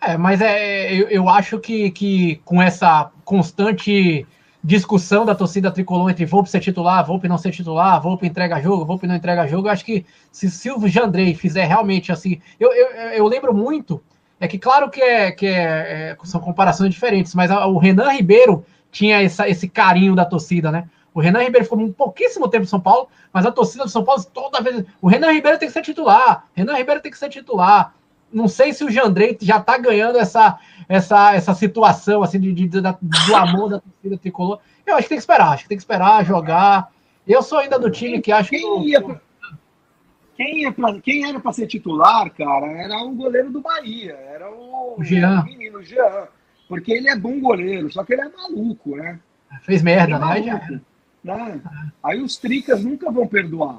É, 0.00 0.16
mas 0.16 0.40
é, 0.40 0.92
eu, 0.92 1.08
eu 1.08 1.28
acho 1.28 1.58
que, 1.60 1.90
que 1.92 2.36
com 2.44 2.60
essa 2.60 3.10
constante 3.24 4.26
discussão 4.62 5.24
da 5.24 5.34
torcida 5.34 5.70
tricolor 5.70 6.10
entre 6.10 6.24
Volpe 6.26 6.50
ser 6.50 6.60
titular, 6.60 7.04
Volpe 7.04 7.28
não 7.28 7.38
ser 7.38 7.50
titular, 7.50 8.00
Volpe 8.00 8.26
entrega 8.26 8.60
jogo, 8.60 8.84
Volpe 8.84 9.06
não 9.06 9.14
entrega 9.14 9.46
jogo, 9.46 9.68
eu 9.68 9.72
acho 9.72 9.84
que 9.84 10.04
se 10.30 10.50
Silvio 10.50 10.88
Jandrei 10.88 11.34
fizer 11.34 11.64
realmente 11.64 12.12
assim, 12.12 12.40
eu, 12.60 12.72
eu, 12.72 12.86
eu 13.10 13.26
lembro 13.26 13.52
muito, 13.52 14.00
é 14.38 14.46
que 14.46 14.58
claro 14.58 14.88
que, 14.88 15.00
é, 15.00 15.32
que 15.32 15.46
é, 15.46 16.16
é 16.16 16.16
são 16.24 16.40
comparações 16.40 16.92
diferentes, 16.92 17.34
mas 17.34 17.50
o 17.50 17.78
Renan 17.78 18.10
Ribeiro 18.10 18.64
tinha 18.90 19.20
essa, 19.22 19.48
esse 19.48 19.68
carinho 19.68 20.14
da 20.14 20.24
torcida, 20.24 20.70
né? 20.70 20.88
O 21.14 21.20
Renan 21.20 21.42
Ribeiro 21.42 21.64
ficou 21.64 21.78
um 21.78 21.92
pouquíssimo 21.92 22.48
tempo 22.48 22.64
em 22.64 22.68
São 22.68 22.80
Paulo, 22.80 23.08
mas 23.32 23.44
a 23.44 23.52
torcida 23.52 23.84
do 23.84 23.90
São 23.90 24.04
Paulo 24.04 24.24
toda 24.32 24.62
vez. 24.62 24.84
O 25.00 25.08
Renan 25.08 25.32
Ribeiro 25.32 25.58
tem 25.58 25.68
que 25.68 25.74
ser 25.74 25.82
titular. 25.82 26.46
Renan 26.54 26.74
Ribeiro 26.74 27.00
tem 27.00 27.12
que 27.12 27.18
ser 27.18 27.28
titular. 27.28 27.94
Não 28.32 28.48
sei 28.48 28.72
se 28.72 28.82
o 28.82 28.90
Jandrei 28.90 29.36
já 29.40 29.58
está 29.58 29.76
ganhando 29.76 30.18
essa, 30.18 30.58
essa, 30.88 31.34
essa 31.34 31.54
situação 31.54 32.22
assim 32.22 32.40
de, 32.40 32.52
de, 32.52 32.66
de, 32.66 32.80
do 32.80 33.36
amor 33.36 33.68
da 33.68 33.80
torcida 33.80 34.16
tricolor. 34.16 34.58
Eu 34.86 34.94
acho 34.94 35.02
que 35.02 35.10
tem 35.10 35.18
que 35.18 35.22
esperar, 35.22 35.52
acho 35.52 35.64
que 35.64 35.68
tem 35.68 35.76
que 35.76 35.82
esperar, 35.82 36.24
jogar. 36.24 36.90
Eu 37.28 37.42
sou 37.42 37.58
ainda 37.58 37.78
do 37.78 37.90
time 37.90 38.20
que 38.22 38.32
acho 38.32 38.48
quem 38.48 38.60
que. 38.60 38.88
Ia 38.88 39.20
quem, 40.34 40.62
ia 40.62 40.72
pra, 40.72 40.98
quem 40.98 41.28
era 41.28 41.38
para 41.38 41.52
ser 41.52 41.66
titular, 41.66 42.30
cara, 42.30 42.66
era 42.66 42.96
o 43.02 43.12
goleiro 43.12 43.50
do 43.50 43.60
Bahia, 43.60 44.14
era 44.14 44.50
o, 44.50 44.96
o 44.98 45.04
Jean. 45.04 45.42
O 45.42 45.44
menino 45.44 45.82
Jean. 45.82 46.26
Porque 46.68 46.90
ele 46.90 47.08
é 47.08 47.16
bom 47.16 47.38
goleiro, 47.38 47.92
só 47.92 48.02
que 48.02 48.14
ele 48.14 48.22
é 48.22 48.28
maluco, 48.30 48.96
né? 48.96 49.20
Fez 49.60 49.82
merda, 49.82 50.18
né? 50.18 50.42
Já 50.42 50.80
né? 51.22 51.60
Aí 52.02 52.20
os 52.20 52.36
tricas 52.36 52.82
nunca 52.82 53.10
vão 53.10 53.26
perdoar. 53.26 53.78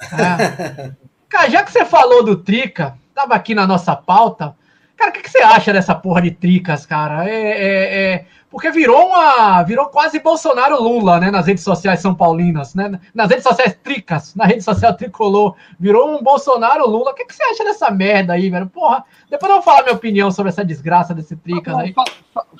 É. 0.00 0.92
Cara, 1.28 1.48
já 1.48 1.62
que 1.62 1.72
você 1.72 1.84
falou 1.84 2.22
do 2.22 2.36
trica, 2.36 2.96
tava 3.14 3.34
aqui 3.34 3.54
na 3.54 3.66
nossa 3.66 3.96
pauta. 3.96 4.54
Cara, 4.96 5.10
o 5.10 5.14
que, 5.14 5.22
que, 5.22 5.30
você 5.30 5.38
acha 5.38 5.72
dessa 5.72 5.94
porra 5.94 6.20
de 6.20 6.30
tricas, 6.30 6.84
cara? 6.84 7.26
É, 7.26 7.34
é, 7.34 8.02
é, 8.02 8.24
porque 8.50 8.70
virou 8.70 9.08
uma. 9.08 9.62
Virou 9.62 9.86
quase 9.86 10.20
Bolsonaro 10.20 10.80
Lula, 10.80 11.18
né? 11.18 11.30
Nas 11.30 11.46
redes 11.46 11.64
sociais 11.64 12.00
são 12.00 12.14
paulinas, 12.14 12.74
né? 12.74 13.00
Nas 13.14 13.30
redes 13.30 13.44
sociais 13.44 13.76
tricas, 13.82 14.34
na 14.34 14.44
rede 14.44 14.62
social 14.62 14.94
tricolor. 14.94 15.56
Virou 15.80 16.14
um 16.14 16.22
Bolsonaro 16.22 16.86
Lula. 16.86 17.12
O 17.12 17.14
que, 17.14 17.24
que 17.24 17.34
você 17.34 17.42
acha 17.42 17.64
dessa 17.64 17.90
merda 17.90 18.34
aí, 18.34 18.50
velho? 18.50 18.68
Porra, 18.68 19.02
depois 19.30 19.48
eu 19.48 19.56
vou 19.56 19.64
falar 19.64 19.82
minha 19.84 19.94
opinião 19.94 20.30
sobre 20.30 20.50
essa 20.50 20.64
desgraça 20.64 21.14
desse 21.14 21.34
tricas 21.34 21.74
aí. 21.74 21.94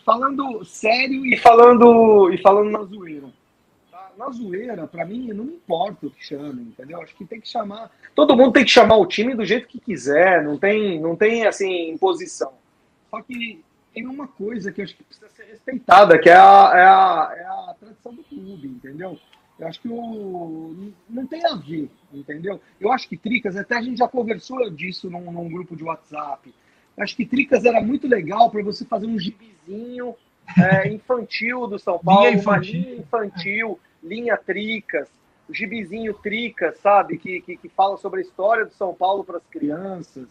Falando 0.04 0.64
sério 0.64 1.26
e 1.26 1.36
falando, 1.36 2.32
e 2.32 2.38
falando 2.38 2.70
na 2.70 2.82
zoeira 2.84 3.26
na 4.16 4.30
zoeira, 4.30 4.86
para 4.86 5.04
mim, 5.04 5.32
não 5.32 5.44
importa 5.44 6.06
o 6.06 6.10
que 6.10 6.24
chame, 6.24 6.62
entendeu? 6.62 7.00
Acho 7.00 7.14
que 7.14 7.24
tem 7.24 7.40
que 7.40 7.48
chamar. 7.48 7.90
Todo 8.14 8.36
mundo 8.36 8.52
tem 8.52 8.64
que 8.64 8.70
chamar 8.70 8.96
o 8.96 9.06
time 9.06 9.34
do 9.34 9.44
jeito 9.44 9.68
que 9.68 9.80
quiser, 9.80 10.42
não 10.42 10.58
tem, 10.58 11.00
não 11.00 11.16
tem 11.16 11.46
assim, 11.46 11.90
imposição. 11.90 12.52
Só 13.10 13.20
que 13.22 13.62
tem 13.94 14.06
uma 14.06 14.26
coisa 14.26 14.72
que 14.72 14.80
eu 14.80 14.84
acho 14.84 14.96
que 14.96 15.04
precisa 15.04 15.28
ser 15.30 15.44
respeitada, 15.44 16.18
que 16.18 16.28
é 16.28 16.34
a, 16.34 16.72
é 16.74 16.82
a, 16.82 17.34
é 17.36 17.44
a 17.44 17.74
tradição 17.78 18.14
do 18.14 18.22
clube, 18.24 18.68
entendeu? 18.68 19.18
Eu 19.58 19.68
acho 19.68 19.80
que 19.80 19.88
o, 19.88 20.92
não 21.08 21.26
tem 21.26 21.44
a 21.46 21.54
ver, 21.54 21.90
entendeu? 22.12 22.60
Eu 22.80 22.90
acho 22.92 23.08
que 23.08 23.16
Tricas, 23.16 23.56
até 23.56 23.76
a 23.76 23.82
gente 23.82 23.98
já 23.98 24.08
conversou 24.08 24.68
disso 24.70 25.10
num, 25.10 25.30
num 25.30 25.48
grupo 25.48 25.76
de 25.76 25.84
WhatsApp. 25.84 26.52
Eu 26.96 27.04
acho 27.04 27.14
que 27.14 27.26
Tricas 27.26 27.64
era 27.64 27.80
muito 27.80 28.08
legal 28.08 28.50
para 28.50 28.62
você 28.62 28.84
fazer 28.84 29.06
um 29.06 29.18
gibizinho 29.18 30.14
é, 30.58 30.88
infantil 30.88 31.66
do 31.66 31.78
São 31.78 31.98
Paulo, 31.98 32.26
linha 32.26 32.38
infantil. 32.38 32.98
infantil 32.98 33.80
linha 34.02 34.36
Tricas, 34.36 35.08
o 35.48 35.54
gibizinho 35.54 36.14
Tricas, 36.14 36.78
sabe? 36.78 37.18
Que, 37.18 37.40
que, 37.40 37.56
que 37.56 37.68
fala 37.68 37.96
sobre 37.96 38.20
a 38.20 38.22
história 38.22 38.64
do 38.64 38.72
São 38.72 38.94
Paulo 38.94 39.24
para 39.24 39.38
as 39.38 39.46
crianças, 39.46 40.28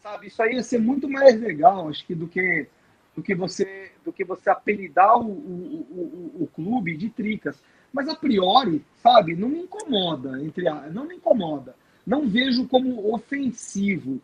sabe? 0.00 0.28
Isso 0.28 0.42
aí 0.42 0.54
ia 0.54 0.62
ser 0.62 0.78
muito 0.78 1.08
mais 1.08 1.40
legal, 1.40 1.88
acho 1.88 2.06
que, 2.06 2.14
do 2.14 2.28
que, 2.28 2.66
do 3.14 3.22
que, 3.22 3.34
você, 3.34 3.92
do 4.04 4.12
que 4.12 4.24
você 4.24 4.50
apelidar 4.50 5.18
o, 5.18 5.26
o, 5.30 6.34
o, 6.40 6.44
o 6.44 6.46
clube 6.48 6.96
de 6.96 7.10
Tricas. 7.10 7.60
Mas 7.92 8.08
a 8.08 8.14
priori, 8.14 8.84
sabe, 9.02 9.34
não 9.34 9.48
me 9.48 9.60
incomoda, 9.62 10.42
entre 10.42 10.68
a, 10.68 10.88
não 10.88 11.06
me 11.06 11.16
incomoda. 11.16 11.74
Não 12.06 12.28
vejo 12.28 12.66
como 12.68 13.12
ofensivo. 13.12 14.20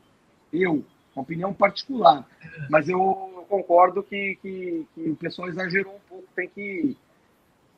Eu, 0.53 0.85
uma 1.15 1.23
opinião 1.23 1.53
particular. 1.53 2.27
Mas 2.71 2.89
eu 2.89 3.01
concordo 3.49 4.03
que, 4.03 4.39
que, 4.41 4.87
que 4.95 5.11
o 5.11 5.17
pessoal 5.17 5.49
exagerou 5.49 5.95
um 5.95 6.09
pouco. 6.09 6.25
Tem 6.35 6.49
que. 6.49 6.97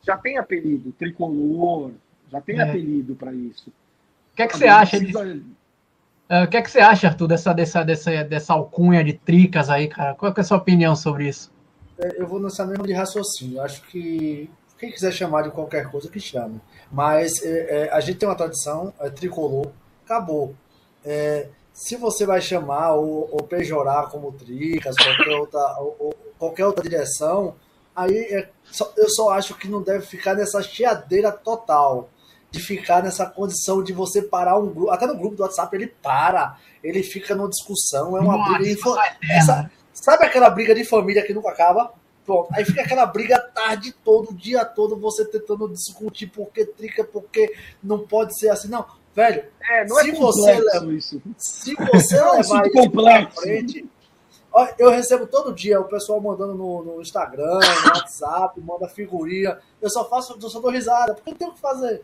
Já 0.09 0.16
tem 0.16 0.38
apelido, 0.38 0.90
tricolor, 0.92 1.90
já 2.32 2.40
tem 2.40 2.59
é. 2.59 2.62
apelido 2.62 3.14
para 3.14 3.30
isso. 3.30 3.68
O 4.32 4.36
que 4.36 4.42
é 4.42 4.46
que 4.46 4.56
você 4.56 4.66
acha 4.66 4.96
precisa... 4.96 5.22
Uh, 5.22 6.44
o 6.44 6.48
que 6.48 6.56
é 6.56 6.62
que 6.62 6.70
você 6.70 6.80
acha, 6.80 7.09
Arthur, 7.09 7.28
dessa, 7.28 7.52
dessa, 7.52 7.82
dessa, 7.82 8.24
dessa 8.24 8.54
alcunha 8.54 9.04
de 9.04 9.12
tricas 9.12 9.68
aí, 9.68 9.86
cara? 9.86 10.14
Qual 10.14 10.32
é 10.34 10.40
a 10.40 10.42
sua 10.42 10.56
opinião 10.56 10.96
sobre 10.96 11.28
isso? 11.28 11.52
É, 11.98 12.22
eu 12.22 12.26
vou 12.26 12.40
nessa 12.40 12.64
mesma 12.64 12.86
de 12.86 12.94
raciocínio. 12.94 13.59
Eu 13.59 13.64
acho 13.64 13.82
que 13.82 14.48
quem 14.78 14.90
quiser 14.90 15.12
chamar 15.12 15.42
de 15.42 15.50
qualquer 15.50 15.90
coisa, 15.90 16.09
que 16.09 16.18
chame. 16.18 16.59
Mas 16.90 17.42
é, 17.42 17.84
é, 17.84 17.92
a 17.92 18.00
gente 18.00 18.18
tem 18.18 18.26
uma 18.26 18.34
tradição, 18.34 18.94
é 19.00 19.11
tricolor, 19.11 19.72
acabou. 20.06 20.54
É, 21.04 21.48
se 21.74 21.96
você 21.96 22.24
vai 22.24 22.40
chamar 22.40 22.94
ou, 22.94 23.28
ou 23.30 23.42
pejorar 23.42 24.09
como 24.09 24.32
tricas, 24.32 24.96
qualquer 24.96 25.36
outra, 25.36 25.61
ou, 25.78 26.14
qualquer 26.38 26.64
outra 26.64 26.82
direção, 26.82 27.56
aí 27.94 28.16
é, 28.16 28.48
só, 28.70 28.92
eu 28.96 29.08
só 29.08 29.30
acho 29.30 29.54
que 29.54 29.68
não 29.68 29.82
deve 29.82 30.06
ficar 30.06 30.34
nessa 30.34 30.62
chiadeira 30.62 31.32
total 31.32 32.10
de 32.50 32.60
ficar 32.60 33.02
nessa 33.02 33.26
condição 33.26 33.82
de 33.82 33.92
você 33.92 34.22
parar 34.22 34.58
um 34.58 34.68
grupo. 34.72 34.90
Até 34.90 35.06
no 35.06 35.16
grupo 35.16 35.36
do 35.36 35.42
WhatsApp 35.42 35.74
ele 35.76 35.86
para, 35.86 36.56
ele 36.82 37.02
fica 37.02 37.34
numa 37.34 37.48
discussão, 37.48 38.16
é 38.16 38.20
uma 38.20 38.36
Nossa, 38.36 38.58
briga. 38.58 38.70
Info... 38.70 38.96
Essa, 39.30 39.70
sabe 39.92 40.24
aquela 40.24 40.48
briga 40.50 40.74
de 40.74 40.84
família 40.84 41.24
que 41.24 41.34
nunca 41.34 41.50
acaba? 41.50 41.92
Pronto. 42.24 42.48
Aí 42.52 42.64
fica 42.64 42.82
aquela 42.82 43.06
briga 43.06 43.38
tarde 43.38 43.94
todo, 44.04 44.30
o 44.30 44.34
dia 44.34 44.64
todo, 44.64 44.96
você 44.96 45.24
tentando 45.24 45.68
discutir 45.68 46.26
por 46.26 46.50
que 46.50 46.64
trica, 46.64 47.02
porque 47.02 47.54
não 47.82 48.00
pode 48.00 48.38
ser 48.38 48.50
assim. 48.50 48.68
Não, 48.68 48.84
velho. 49.14 49.44
É, 49.62 49.86
não 49.86 49.98
é 49.98 50.04
se 50.04 50.10
é 50.10 50.14
você 50.14 50.60
leva, 50.60 50.92
isso. 50.92 51.22
Se 51.38 51.74
você 51.74 52.16
é 52.16 52.24
levar 52.24 52.66
isso 52.66 52.70
complexo. 52.72 53.34
pra 53.34 53.42
frente. 53.42 53.86
Eu 54.78 54.90
recebo 54.90 55.26
todo 55.26 55.54
dia 55.54 55.80
o 55.80 55.84
pessoal 55.84 56.20
mandando 56.20 56.54
no, 56.54 56.82
no 56.82 57.00
Instagram, 57.00 57.59
no 57.59 57.94
WhatsApp, 57.94 58.61
manda 58.61 58.88
figurinha. 58.88 59.59
Eu 59.80 59.90
só 59.90 60.09
faço, 60.09 60.38
eu 60.40 60.48
só 60.48 60.61
dou 60.61 60.70
risada, 60.70 61.14
porque 61.14 61.30
eu 61.30 61.34
tenho 61.34 61.52
que 61.52 61.61
fazer. 61.61 62.02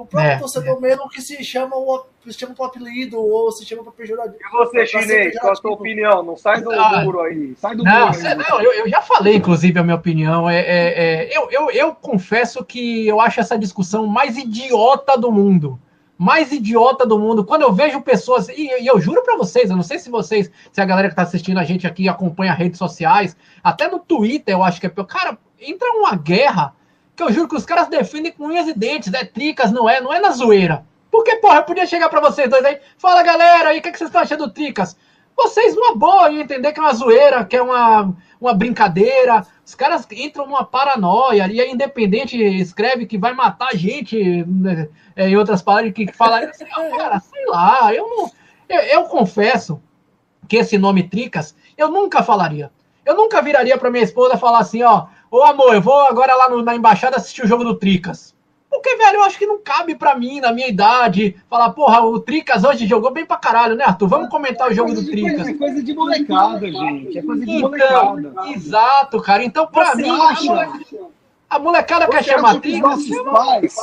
O 0.00 0.06
próprio 0.06 0.32
é, 0.32 0.38
torcedor 0.38 0.78
é. 0.78 0.80
mesmo 0.80 1.08
que 1.10 1.20
se 1.20 1.44
chama, 1.44 1.76
o, 1.76 2.06
se 2.24 2.32
chama 2.32 2.54
pro 2.54 2.64
apelido 2.64 3.20
ou 3.20 3.52
se 3.52 3.66
chama 3.66 3.82
para 3.82 3.92
pejorativo. 3.92 4.38
E 4.40 4.50
você, 4.50 4.86
chinês, 4.86 5.38
qual 5.38 5.52
a 5.52 5.56
sua 5.56 5.72
opinião? 5.72 6.22
Não 6.22 6.38
sai 6.38 6.62
do 6.62 6.72
ah, 6.72 7.04
muro 7.04 7.20
aí. 7.20 7.54
Sai 7.56 7.76
do 7.76 7.84
não, 7.84 8.06
muro 8.06 8.26
aí. 8.26 8.34
Não, 8.48 8.62
eu, 8.62 8.72
eu, 8.72 8.88
já 8.88 9.02
falei, 9.02 9.36
inclusive, 9.36 9.78
a 9.78 9.82
minha 9.82 9.96
opinião. 9.96 10.48
É, 10.48 10.58
é, 10.60 11.26
é, 11.26 11.36
eu, 11.36 11.50
eu, 11.50 11.70
eu 11.70 11.94
confesso 11.94 12.64
que 12.64 13.06
eu 13.06 13.20
acho 13.20 13.40
essa 13.40 13.58
discussão 13.58 14.06
mais 14.06 14.38
idiota 14.38 15.18
do 15.18 15.30
mundo. 15.30 15.78
Mais 16.22 16.52
idiota 16.52 17.06
do 17.06 17.18
mundo. 17.18 17.42
Quando 17.42 17.62
eu 17.62 17.72
vejo 17.72 18.02
pessoas, 18.02 18.46
e, 18.50 18.66
e 18.82 18.86
eu 18.86 19.00
juro 19.00 19.22
para 19.22 19.38
vocês, 19.38 19.70
eu 19.70 19.76
não 19.76 19.82
sei 19.82 19.98
se 19.98 20.10
vocês, 20.10 20.50
se 20.70 20.78
a 20.78 20.84
galera 20.84 21.08
que 21.08 21.16
tá 21.16 21.22
assistindo 21.22 21.56
a 21.56 21.64
gente 21.64 21.86
aqui 21.86 22.10
acompanha 22.10 22.52
redes 22.52 22.76
sociais, 22.76 23.34
até 23.64 23.88
no 23.88 23.98
Twitter 23.98 24.54
eu 24.54 24.62
acho 24.62 24.78
que 24.78 24.86
é. 24.86 24.90
Cara, 24.90 25.38
entra 25.58 25.90
uma 25.92 26.14
guerra 26.14 26.74
que 27.16 27.22
eu 27.22 27.32
juro 27.32 27.48
que 27.48 27.56
os 27.56 27.64
caras 27.64 27.88
defendem 27.88 28.32
com 28.32 28.48
unhas 28.48 28.68
e 28.68 28.74
dentes, 28.74 29.14
é 29.14 29.24
tricas, 29.24 29.72
não 29.72 29.88
é, 29.88 29.98
não 30.02 30.12
é 30.12 30.20
na 30.20 30.30
zoeira. 30.30 30.84
Porque, 31.10 31.36
porra, 31.36 31.60
eu 31.60 31.62
podia 31.62 31.86
chegar 31.86 32.10
para 32.10 32.20
vocês 32.20 32.50
dois 32.50 32.66
aí, 32.66 32.78
fala 32.98 33.22
galera 33.22 33.70
aí, 33.70 33.78
o 33.78 33.82
que, 33.82 33.90
que 33.90 33.96
vocês 33.96 34.08
estão 34.08 34.20
achando 34.20 34.46
do 34.46 34.52
tricas? 34.52 34.98
Vocês, 35.34 35.74
uma 35.74 35.96
boa, 35.96 36.30
iam 36.30 36.42
entender 36.42 36.70
que 36.72 36.80
é 36.80 36.82
uma 36.82 36.92
zoeira, 36.92 37.44
que 37.46 37.56
é 37.56 37.62
uma, 37.62 38.14
uma 38.40 38.54
brincadeira. 38.54 39.46
Os 39.64 39.74
caras 39.74 40.06
entram 40.10 40.46
numa 40.46 40.64
paranoia, 40.64 41.46
e 41.48 41.60
a 41.60 41.68
Independente 41.68 42.36
escreve 42.36 43.06
que 43.06 43.18
vai 43.18 43.34
matar 43.34 43.68
a 43.72 43.76
gente, 43.76 44.44
né, 44.44 44.88
em 45.16 45.36
outras 45.36 45.62
palavras, 45.62 45.92
que 45.92 46.10
fala, 46.12 46.40
assim, 46.40 46.64
cara, 46.64 47.20
sei 47.20 47.46
lá, 47.46 47.94
eu 47.94 48.08
não. 48.08 48.30
Eu, 48.68 48.80
eu 48.80 49.04
confesso 49.04 49.80
que 50.48 50.56
esse 50.56 50.78
nome 50.78 51.08
Tricas, 51.08 51.56
eu 51.76 51.90
nunca 51.90 52.22
falaria. 52.22 52.70
Eu 53.04 53.16
nunca 53.16 53.42
viraria 53.42 53.76
para 53.76 53.90
minha 53.90 54.04
esposa 54.04 54.36
falar 54.36 54.60
assim, 54.60 54.82
ó, 54.82 55.06
Ô 55.30 55.44
amor, 55.44 55.74
eu 55.74 55.80
vou 55.80 56.00
agora 56.08 56.34
lá 56.34 56.48
no, 56.48 56.60
na 56.60 56.74
embaixada 56.74 57.16
assistir 57.16 57.44
o 57.44 57.46
jogo 57.46 57.62
do 57.62 57.76
Tricas. 57.76 58.34
Porque, 58.70 58.94
velho, 58.96 59.16
eu 59.16 59.22
acho 59.24 59.36
que 59.36 59.46
não 59.46 59.58
cabe 59.58 59.96
pra 59.96 60.14
mim, 60.14 60.40
na 60.40 60.52
minha 60.52 60.68
idade, 60.68 61.36
falar, 61.50 61.70
porra, 61.70 62.00
o 62.02 62.20
Tricas 62.20 62.62
hoje 62.62 62.86
jogou 62.86 63.12
bem 63.12 63.26
pra 63.26 63.36
caralho, 63.36 63.74
né, 63.74 63.84
Arthur? 63.84 64.06
Vamos 64.06 64.30
comentar 64.30 64.68
é 64.68 64.70
o 64.70 64.74
jogo 64.74 64.94
do 64.94 65.04
Tricas. 65.04 65.48
É 65.48 65.54
coisa 65.54 65.82
de 65.82 65.92
molecada, 65.92 66.70
gente. 66.70 67.18
É 67.18 67.22
coisa 67.22 67.44
de 67.44 67.50
então, 67.50 67.68
molecada. 67.68 68.32
Exato, 68.50 69.20
cara. 69.20 69.42
Então, 69.42 69.66
pra 69.66 69.92
Você 69.92 70.02
mim, 70.02 70.10
acha? 70.10 70.68
a 71.50 71.58
molecada 71.58 72.06
Você 72.06 72.12
quer 72.12 72.24
chamar 72.24 72.60
Tricas. 72.60 73.08
Pais, 73.32 73.76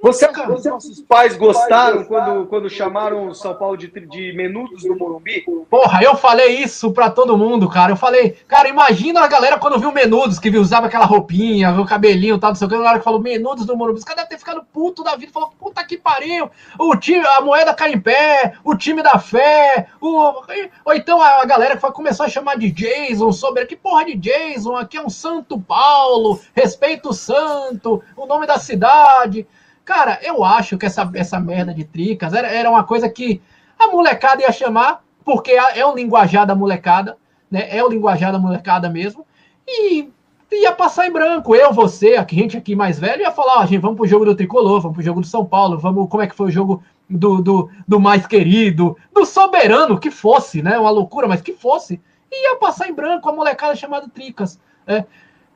você 0.00 0.28
os 0.28 0.64
nossos 0.64 1.00
pais 1.00 1.36
gostaram 1.36 2.04
quando, 2.04 2.46
quando 2.46 2.70
chamaram 2.70 3.28
o 3.28 3.34
São 3.34 3.52
Paulo 3.54 3.76
de, 3.76 3.88
de 3.88 4.32
Menudos 4.32 4.84
do 4.84 4.96
Morumbi? 4.96 5.44
Porra, 5.68 6.00
eu 6.02 6.14
falei 6.14 6.60
isso 6.60 6.92
pra 6.92 7.10
todo 7.10 7.36
mundo, 7.36 7.68
cara. 7.68 7.92
Eu 7.92 7.96
falei, 7.96 8.36
cara, 8.46 8.68
imagina 8.68 9.20
a 9.20 9.26
galera 9.26 9.58
quando 9.58 9.78
viu 9.78 9.90
Menudos, 9.90 10.38
que 10.38 10.56
usava 10.56 10.86
aquela 10.86 11.04
roupinha, 11.04 11.72
o 11.72 11.84
cabelinho 11.84 12.36
e 12.36 12.38
tal, 12.38 12.50
não 12.50 12.54
sei 12.54 12.66
o 12.66 12.70
que. 12.70 12.76
A 12.76 12.78
galera 12.78 12.98
que 12.98 13.04
falou 13.04 13.20
Menudos 13.20 13.66
do 13.66 13.76
Morumbi. 13.76 13.98
Os 13.98 14.04
caras 14.04 14.22
devem 14.22 14.30
ter 14.30 14.38
ficado 14.38 14.64
puto 14.72 15.02
da 15.02 15.16
vida. 15.16 15.32
Falou, 15.32 15.50
puta 15.58 15.84
que 15.84 15.98
pariu. 15.98 16.48
O 16.78 16.94
time, 16.96 17.26
a 17.26 17.40
moeda 17.40 17.74
cai 17.74 17.92
em 17.92 18.00
pé, 18.00 18.54
o 18.62 18.76
time 18.76 19.02
da 19.02 19.18
fé. 19.18 19.88
O... 20.00 20.44
Ou 20.84 20.94
então 20.94 21.20
a 21.20 21.44
galera 21.44 21.76
que 21.76 21.90
começou 21.90 22.24
a 22.24 22.28
chamar 22.28 22.56
de 22.56 22.70
Jason 22.70 23.32
sobre. 23.32 23.66
Que 23.66 23.74
porra 23.74 24.04
de 24.04 24.14
Jason? 24.14 24.76
Aqui 24.76 24.96
é 24.96 25.02
um 25.02 25.10
Santo 25.10 25.60
Paulo, 25.60 26.40
respeito 26.54 27.08
o 27.10 27.12
santo, 27.12 28.00
o 28.16 28.26
nome 28.26 28.46
da 28.46 28.58
cidade. 28.58 29.46
Cara, 29.88 30.18
eu 30.22 30.44
acho 30.44 30.76
que 30.76 30.84
essa, 30.84 31.10
essa 31.14 31.40
merda 31.40 31.72
de 31.72 31.82
tricas 31.82 32.34
era, 32.34 32.46
era 32.46 32.68
uma 32.68 32.84
coisa 32.84 33.08
que 33.08 33.40
a 33.78 33.86
molecada 33.86 34.42
ia 34.42 34.52
chamar, 34.52 35.02
porque 35.24 35.52
é 35.52 35.86
o 35.86 35.94
linguajar 35.94 36.46
da 36.46 36.54
molecada, 36.54 37.16
né? 37.50 37.74
É 37.74 37.82
o 37.82 37.88
linguajar 37.88 38.30
da 38.30 38.38
molecada 38.38 38.90
mesmo. 38.90 39.24
E 39.66 40.10
ia 40.52 40.72
passar 40.72 41.06
em 41.06 41.10
branco. 41.10 41.56
Eu, 41.56 41.72
você, 41.72 42.16
a 42.16 42.26
gente 42.28 42.54
aqui 42.54 42.76
mais 42.76 42.98
velho, 42.98 43.22
ia 43.22 43.32
falar, 43.32 43.60
ó, 43.60 43.64
gente, 43.64 43.80
vamos 43.80 43.96
pro 43.96 44.06
jogo 44.06 44.26
do 44.26 44.34
Tricolor, 44.34 44.78
vamos 44.78 44.94
pro 44.94 45.02
jogo 45.02 45.22
do 45.22 45.26
São 45.26 45.42
Paulo, 45.46 45.78
vamos, 45.78 46.06
como 46.10 46.22
é 46.22 46.26
que 46.26 46.36
foi 46.36 46.48
o 46.48 46.52
jogo 46.52 46.82
do, 47.08 47.40
do, 47.40 47.70
do 47.88 47.98
mais 47.98 48.26
querido, 48.26 48.94
do 49.10 49.24
soberano, 49.24 49.98
que 49.98 50.10
fosse, 50.10 50.60
né? 50.60 50.78
Uma 50.78 50.90
loucura, 50.90 51.26
mas 51.26 51.40
que 51.40 51.54
fosse. 51.54 51.98
E 52.30 52.50
ia 52.50 52.58
passar 52.58 52.90
em 52.90 52.92
branco 52.92 53.26
a 53.26 53.32
molecada 53.32 53.74
chamada 53.74 54.06
Tricas. 54.06 54.60
É. 54.86 55.06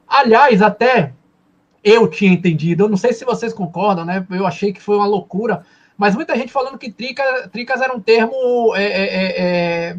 Aliás, 0.09 0.63
até 0.63 1.13
eu 1.83 2.09
tinha 2.09 2.33
entendido. 2.33 2.85
Eu 2.85 2.89
não 2.89 2.97
sei 2.97 3.13
se 3.13 3.25
vocês 3.25 3.53
concordam, 3.53 4.05
né? 4.05 4.27
Eu 4.31 4.47
achei 4.47 4.73
que 4.73 4.83
foi 4.83 4.97
uma 4.97 5.07
loucura, 5.07 5.65
mas 5.97 6.15
muita 6.15 6.37
gente 6.37 6.53
falando 6.53 6.79
que 6.79 6.91
trica, 6.91 7.49
tricas 7.49 7.81
era 7.81 7.95
um 7.95 8.01
termo, 8.01 8.75
é, 8.75 8.85
é, 8.85 9.05
é, 9.05 9.43
é 9.91 9.97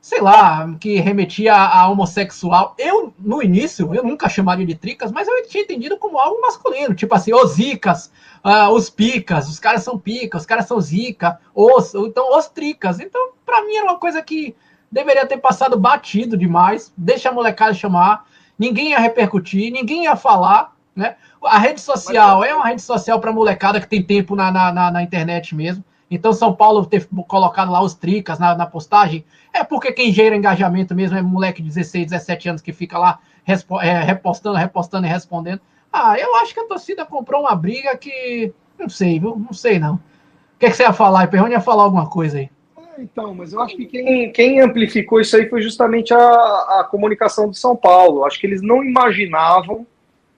sei 0.00 0.20
lá, 0.20 0.74
que 0.80 0.98
remetia 0.98 1.54
a, 1.54 1.80
a, 1.80 1.88
homossexual. 1.88 2.74
Eu, 2.78 3.12
no 3.18 3.42
início, 3.42 3.94
eu 3.94 4.02
nunca 4.02 4.28
chamaria 4.28 4.64
de 4.64 4.74
tricas, 4.74 5.12
mas 5.12 5.28
eu 5.28 5.46
tinha 5.46 5.62
entendido 5.62 5.98
como 5.98 6.18
algo 6.18 6.40
masculino, 6.40 6.94
tipo 6.94 7.14
assim, 7.14 7.34
os 7.34 7.52
zicas, 7.52 8.10
uh, 8.42 8.72
os 8.72 8.88
picas, 8.88 9.48
os 9.48 9.58
caras 9.58 9.82
são 9.82 9.98
picas, 9.98 10.42
os 10.42 10.46
caras 10.46 10.66
são 10.66 10.80
zica, 10.80 11.38
os, 11.54 11.94
então 11.94 12.36
os 12.36 12.48
tricas. 12.48 12.98
Então, 12.98 13.32
para 13.44 13.62
mim 13.66 13.76
era 13.76 13.84
uma 13.84 13.98
coisa 13.98 14.22
que 14.22 14.56
deveria 14.90 15.26
ter 15.26 15.36
passado 15.36 15.78
batido 15.78 16.36
demais, 16.36 16.92
deixa 16.96 17.28
a 17.28 17.32
molecada 17.32 17.74
chamar, 17.74 18.26
ninguém 18.58 18.90
ia 18.90 18.98
repercutir, 18.98 19.70
ninguém 19.70 20.04
ia 20.04 20.16
falar, 20.16 20.74
né? 20.94 21.16
A 21.42 21.58
rede 21.58 21.80
social 21.80 22.44
é 22.44 22.54
uma 22.54 22.66
rede 22.66 22.82
social 22.82 23.20
para 23.20 23.32
molecada 23.32 23.80
que 23.80 23.88
tem 23.88 24.02
tempo 24.02 24.36
na, 24.36 24.50
na, 24.50 24.90
na, 24.90 25.02
internet 25.02 25.54
mesmo. 25.54 25.82
Então, 26.10 26.32
São 26.32 26.54
Paulo 26.54 26.84
ter 26.84 27.08
colocado 27.28 27.70
lá 27.70 27.80
os 27.82 27.94
tricas 27.94 28.38
na, 28.38 28.54
na, 28.54 28.66
postagem 28.66 29.24
é 29.52 29.62
porque 29.62 29.92
quem 29.92 30.12
gera 30.12 30.36
engajamento 30.36 30.94
mesmo 30.94 31.16
é 31.16 31.22
moleque 31.22 31.62
de 31.62 31.68
16, 31.68 32.10
17 32.10 32.48
anos 32.48 32.62
que 32.62 32.72
fica 32.72 32.98
lá 32.98 33.20
é, 33.46 34.00
repostando, 34.00 34.56
repostando 34.56 35.06
e 35.06 35.10
respondendo. 35.10 35.60
Ah, 35.92 36.18
eu 36.18 36.36
acho 36.36 36.52
que 36.52 36.60
a 36.60 36.66
torcida 36.66 37.06
comprou 37.06 37.42
uma 37.42 37.54
briga 37.54 37.96
que. 37.96 38.52
Não 38.78 38.88
sei, 38.88 39.18
viu? 39.18 39.36
Não 39.36 39.52
sei 39.52 39.78
não. 39.78 39.94
O 39.94 40.58
que, 40.58 40.66
é 40.66 40.70
que 40.70 40.76
você 40.76 40.82
ia 40.82 40.92
falar? 40.92 41.28
Perrone 41.28 41.52
ia 41.52 41.60
falar 41.60 41.84
alguma 41.84 42.08
coisa 42.08 42.38
aí. 42.38 42.50
É, 42.96 43.02
então, 43.02 43.34
mas 43.34 43.52
eu 43.52 43.60
acho 43.60 43.76
que 43.76 43.86
quem, 43.86 44.30
quem 44.32 44.60
amplificou 44.60 45.20
isso 45.20 45.36
aí 45.36 45.48
foi 45.48 45.62
justamente 45.62 46.12
a, 46.12 46.18
a 46.18 46.86
comunicação 46.90 47.48
do 47.48 47.54
São 47.54 47.74
Paulo. 47.74 48.24
Acho 48.24 48.38
que 48.38 48.46
eles 48.46 48.62
não 48.62 48.84
imaginavam 48.84 49.86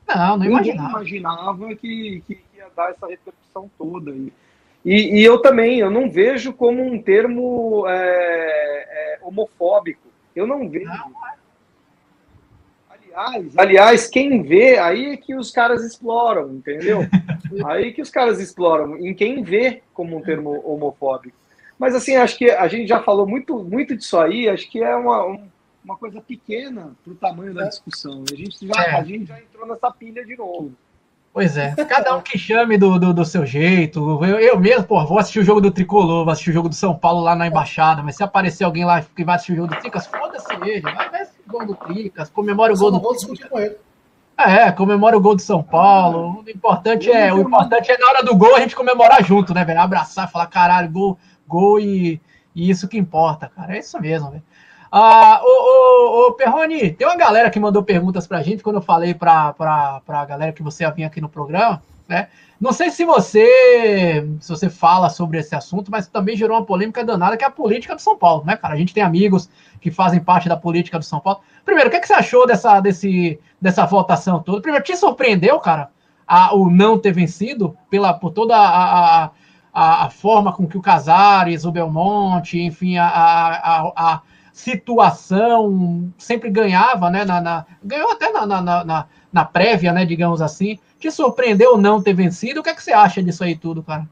não, 0.09 0.36
não 0.36 0.46
imaginava. 0.46 0.90
imaginava 0.90 1.74
que, 1.76 2.22
que 2.26 2.40
ia 2.57 2.68
dar 2.76 2.90
essa 2.90 3.07
repercussão 3.07 3.70
toda. 3.78 4.11
E, 4.11 4.32
e, 4.84 5.20
e, 5.20 5.24
eu 5.24 5.40
também, 5.40 5.78
eu 5.78 5.90
não 5.90 6.11
vejo 6.11 6.53
como 6.53 6.82
um 6.82 7.00
termo 7.00 7.84
é, 7.86 7.92
é, 7.94 9.18
homofóbico. 9.22 10.09
Eu 10.34 10.46
não 10.46 10.68
vejo. 10.68 10.86
Não. 10.86 11.12
Aliás, 13.14 13.59
aliás, 13.59 14.09
quem 14.09 14.42
vê, 14.42 14.78
aí 14.78 15.12
é 15.12 15.16
que 15.16 15.34
os 15.34 15.50
caras 15.50 15.84
exploram, 15.84 16.50
entendeu? 16.55 17.00
aí 17.66 17.92
que 17.92 18.00
os 18.00 18.11
caras 18.11 18.40
exploram, 18.40 18.96
em 18.96 19.14
quem 19.14 19.42
vê 19.42 19.82
como 19.92 20.16
um 20.16 20.22
termo 20.22 20.62
homofóbico. 20.64 21.36
Mas 21.78 21.94
assim, 21.94 22.16
acho 22.16 22.38
que 22.38 22.50
a 22.50 22.66
gente 22.68 22.88
já 22.88 23.03
falou 23.03 23.26
muito, 23.26 23.62
muito 23.62 23.96
disso 23.96 24.18
aí, 24.18 24.48
acho 24.48 24.70
que 24.70 24.82
é 24.82 24.94
uma, 24.96 25.26
um 25.26 25.48
uma 25.85 25.97
coisa 25.97 26.20
pequena 26.20 26.93
para 27.03 27.12
o 27.12 27.16
tamanho 27.16 27.55
da 27.55 27.64
é. 27.64 27.68
discussão. 27.68 28.24
A 28.30 28.35
gente, 28.35 28.66
já, 28.66 28.83
é. 28.83 28.97
a 28.97 29.05
gente 29.05 29.26
já 29.26 29.39
entrou 29.39 29.66
nessa 29.66 29.91
pilha 29.91 30.24
de 30.24 30.37
novo. 30.37 30.72
Pois 31.33 31.57
é, 31.57 31.74
cada 31.87 32.14
um 32.14 32.20
que 32.20 32.37
chame 32.37 32.76
do, 32.76 32.99
do, 32.99 33.14
do 33.14 33.24
seu 33.24 33.47
jeito. 33.47 34.22
Eu, 34.22 34.39
eu 34.39 34.61
mesmo, 34.61 34.85
pô, 34.85 35.03
vou 35.07 35.18
assistir 35.18 35.41
o 35.41 35.45
jogo 35.45 35.62
do 35.62 35.70
Tricolor, 35.70 36.24
vou 36.24 36.30
assistir 36.30 36.51
o 36.51 36.53
jogo 36.53 36.68
do 36.68 36.74
São 36.74 36.95
Paulo 36.95 37.22
lá 37.22 37.35
na 37.35 37.47
Embaixada, 37.47 38.03
mas 38.03 38.16
se 38.16 38.22
aparecer 38.22 38.64
alguém 38.64 38.85
lá 38.85 39.01
que 39.01 39.24
vai 39.24 39.37
assistir 39.37 39.53
o 39.53 39.57
jogo 39.57 39.68
do 39.68 39.80
Tricas, 39.80 40.07
foda-se 40.07 40.53
ele, 40.62 40.83
vai 40.83 41.09
ver 41.09 41.22
esse 41.22 41.33
gol 41.47 41.64
do 41.64 41.74
Tricas, 41.74 42.28
comemora 42.28 42.74
o 42.74 42.76
gol 42.76 42.91
do 42.91 43.01
Tricas. 43.01 43.76
É, 44.37 44.70
comemora 44.72 45.16
o 45.16 45.20
gol 45.20 45.35
do 45.35 45.43
São 45.43 45.62
Paulo. 45.62 46.43
O 46.45 46.51
importante 46.51 47.11
é, 47.11 47.33
o 47.33 47.41
importante 47.41 47.91
é 47.91 47.97
na 47.97 48.09
hora 48.09 48.22
do 48.22 48.37
gol 48.37 48.57
a 48.57 48.61
gente 48.61 48.76
comemorar 48.76 49.24
junto, 49.24 49.55
né, 49.55 49.64
velho? 49.64 49.80
Abraçar, 49.80 50.30
falar 50.30 50.47
caralho, 50.49 50.91
gol, 50.91 51.18
gol 51.47 51.80
e, 51.80 52.20
e 52.55 52.68
isso 52.68 52.89
que 52.89 52.99
importa, 52.99 53.51
cara. 53.55 53.76
É 53.76 53.78
isso 53.78 53.99
mesmo, 54.01 54.30
velho. 54.30 54.43
Ah, 54.95 55.40
ô, 55.43 55.49
ô, 55.49 56.26
ô, 56.26 56.32
Perrone, 56.34 56.90
tem 56.93 57.07
uma 57.07 57.16
galera 57.16 57.49
que 57.49 57.59
mandou 57.59 57.82
perguntas 57.82 58.26
pra 58.26 58.43
gente 58.43 58.62
quando 58.62 58.76
eu 58.76 58.82
falei 58.82 59.14
pra, 59.14 59.55
pra, 59.55 60.03
pra 60.05 60.24
galera 60.26 60.53
que 60.53 60.62
você 60.62 60.84
ia 60.84 60.90
vir 60.90 61.05
aqui 61.05 61.18
no 61.18 61.30
programa, 61.30 61.82
né? 62.07 62.28
Não 62.61 62.74
sei 62.74 62.90
se 62.90 63.03
você 63.03 64.28
se 64.38 64.51
você 64.51 64.68
fala 64.68 65.09
sobre 65.09 65.38
esse 65.38 65.55
assunto, 65.55 65.90
mas 65.90 66.09
também 66.09 66.36
gerou 66.36 66.59
uma 66.59 66.66
polêmica 66.66 67.03
danada 67.03 67.38
que 67.38 67.43
é 67.43 67.47
a 67.47 67.51
política 67.51 67.95
do 67.95 68.03
São 68.03 68.18
Paulo, 68.18 68.45
né, 68.45 68.55
cara? 68.55 68.74
A 68.74 68.76
gente 68.76 68.93
tem 68.93 69.03
amigos 69.03 69.49
que 69.80 69.90
fazem 69.90 70.20
parte 70.20 70.47
da 70.47 70.59
política 70.59 70.99
do 70.99 71.05
São 71.07 71.20
Paulo. 71.20 71.40
Primeiro, 71.64 71.88
o 71.88 71.90
que, 71.90 71.97
é 71.97 72.01
que 72.01 72.07
você 72.07 72.12
achou 72.12 72.47
dessa, 72.47 72.78
desse, 72.78 73.40
dessa 73.59 73.86
votação 73.86 74.43
toda? 74.43 74.61
Primeiro, 74.61 74.84
te 74.84 74.95
surpreendeu, 74.95 75.59
cara, 75.59 75.88
a, 76.26 76.55
o 76.55 76.70
não 76.70 76.99
ter 76.99 77.12
vencido 77.12 77.74
pela, 77.88 78.12
por 78.12 78.30
toda 78.30 78.55
a, 78.55 79.30
a, 79.72 80.05
a 80.05 80.11
forma 80.11 80.53
com 80.53 80.66
que 80.66 80.76
o 80.76 80.82
Casares, 80.82 81.64
o 81.64 81.72
Belmonte, 81.72 82.61
enfim, 82.61 82.99
a, 82.99 83.07
a, 83.07 83.93
a 83.97 84.22
situação, 84.62 86.12
sempre 86.16 86.48
ganhava, 86.48 87.10
né? 87.10 87.24
Na, 87.24 87.40
na 87.40 87.66
ganhou 87.82 88.12
até 88.12 88.30
na, 88.30 88.46
na, 88.46 88.84
na, 88.84 89.08
na, 89.32 89.44
prévia, 89.44 89.92
né? 89.92 90.04
Digamos 90.04 90.40
assim. 90.40 90.78
Te 91.00 91.10
surpreendeu 91.10 91.76
não 91.76 92.00
ter 92.00 92.14
vencido? 92.14 92.60
O 92.60 92.62
que, 92.62 92.70
é 92.70 92.74
que 92.74 92.82
você 92.82 92.92
acha 92.92 93.20
disso 93.20 93.42
aí 93.42 93.56
tudo, 93.56 93.82
cara? 93.82 94.08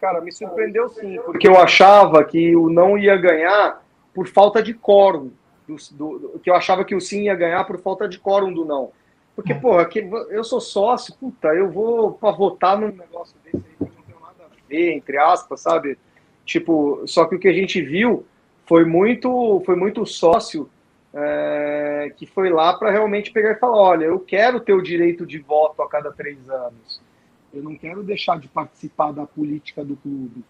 Cara, 0.00 0.22
me 0.22 0.32
surpreendeu 0.32 0.88
sim, 0.88 1.20
porque 1.26 1.46
eu 1.46 1.60
achava 1.60 2.24
que 2.24 2.56
o 2.56 2.70
não 2.70 2.96
ia 2.96 3.14
ganhar 3.16 3.82
por 4.14 4.26
falta 4.26 4.62
de 4.62 4.72
quórum. 4.72 5.30
Do, 5.68 5.76
do, 5.92 6.40
que 6.42 6.48
eu 6.48 6.54
achava 6.54 6.82
que 6.82 6.94
o 6.94 7.00
sim 7.00 7.24
ia 7.24 7.34
ganhar 7.34 7.62
por 7.64 7.78
falta 7.78 8.08
de 8.08 8.18
quórum 8.18 8.52
do 8.52 8.64
não. 8.64 8.90
Porque, 9.36 9.52
é. 9.52 9.54
porra, 9.54 9.84
que, 9.84 9.98
eu 10.30 10.42
sou 10.42 10.60
sócio, 10.60 11.14
puta, 11.14 11.48
eu 11.48 11.70
vou 11.70 12.12
para 12.12 12.30
votar 12.30 12.78
num 12.78 12.88
negócio 12.88 13.36
desse 13.44 13.58
aí 13.58 13.86
que 13.86 13.96
não 13.96 14.02
tem 14.02 14.14
nada 14.14 14.44
a 14.44 14.68
ver, 14.68 14.92
entre 14.94 15.18
aspas, 15.18 15.60
sabe? 15.60 15.98
Tipo, 16.46 17.02
só 17.06 17.26
que 17.26 17.34
o 17.34 17.38
que 17.38 17.48
a 17.48 17.52
gente 17.52 17.82
viu 17.82 18.24
foi 18.70 18.84
muito, 18.84 19.60
foi 19.66 19.74
muito 19.74 20.06
sócio 20.06 20.70
é, 21.12 22.12
que 22.16 22.24
foi 22.24 22.50
lá 22.50 22.72
para 22.72 22.92
realmente 22.92 23.32
pegar 23.32 23.50
e 23.50 23.58
falar: 23.58 23.76
olha, 23.76 24.04
eu 24.04 24.20
quero 24.20 24.60
ter 24.60 24.72
o 24.72 24.80
direito 24.80 25.26
de 25.26 25.40
voto 25.40 25.82
a 25.82 25.88
cada 25.88 26.12
três 26.12 26.48
anos. 26.48 27.00
Eu 27.52 27.64
não 27.64 27.74
quero 27.74 28.00
deixar 28.04 28.38
de 28.38 28.46
participar 28.46 29.10
da 29.10 29.26
política 29.26 29.84
do 29.84 29.96
clube. 29.96 30.44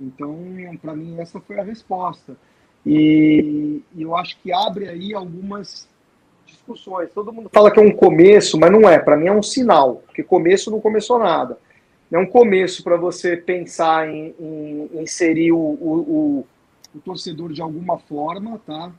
Então, 0.00 0.36
para 0.82 0.96
mim, 0.96 1.20
essa 1.20 1.38
foi 1.38 1.60
a 1.60 1.62
resposta. 1.62 2.36
E, 2.84 3.80
e, 3.94 4.02
eu 4.02 4.16
acho 4.16 4.36
que 4.40 4.52
abre 4.52 4.88
aí 4.88 5.14
algumas 5.14 5.88
discussões. 6.44 7.12
Todo 7.14 7.32
mundo 7.32 7.48
fala 7.48 7.70
que 7.70 7.78
é 7.78 7.82
um 7.82 7.94
começo, 7.94 8.58
mas 8.58 8.72
não 8.72 8.90
é. 8.90 8.98
Para 8.98 9.16
mim 9.16 9.28
é 9.28 9.32
um 9.32 9.40
sinal, 9.42 10.02
porque 10.04 10.24
começo 10.24 10.68
não 10.68 10.80
começou 10.80 11.16
nada. 11.16 11.56
É 12.10 12.18
um 12.18 12.26
começo 12.26 12.82
para 12.82 12.96
você 12.96 13.36
pensar 13.36 14.08
em, 14.08 14.34
em 14.40 14.90
inserir 15.00 15.52
o, 15.52 15.58
o, 15.58 16.40
o 16.40 16.46
torcedor 17.00 17.52
de 17.52 17.62
alguma 17.62 17.98
forma, 17.98 18.60
tá? 18.66 18.92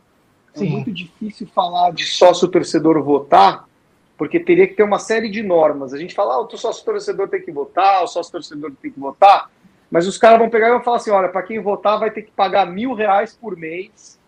É 0.56 0.60
Sim. 0.60 0.70
muito 0.70 0.92
difícil 0.92 1.48
falar 1.48 1.92
de 1.92 2.06
sócio 2.06 2.48
torcedor 2.48 3.02
votar, 3.02 3.68
porque 4.18 4.40
teria 4.40 4.68
que 4.68 4.76
ter 4.76 4.84
uma 4.84 5.00
série 5.00 5.30
de 5.30 5.42
normas. 5.42 5.94
A 5.94 5.98
gente 5.98 6.14
fala, 6.14 6.36
ah, 6.36 6.42
o 6.42 6.58
sócio 6.58 6.86
torcedor 6.86 7.28
tem 7.28 7.42
que 7.42 7.52
votar, 7.52 8.04
o 8.04 8.08
sócio 8.08 8.32
torcedor 8.32 8.72
tem 8.82 8.92
que 8.92 9.00
votar, 9.00 9.50
mas 9.90 10.08
os 10.08 10.18
caras 10.18 10.40
vão 10.40 10.50
pegar 10.50 10.70
e 10.70 10.72
vão 10.72 10.84
falar 10.84 10.98
assim: 10.98 11.12
olha, 11.12 11.30
para 11.30 11.44
quem 11.44 11.60
votar 11.60 12.00
vai 12.00 12.10
ter 12.10 12.24
que 12.24 12.32
pagar 12.32 12.66
mil 12.66 12.94
reais 12.94 13.38
por 13.40 13.56
mês 13.56 14.20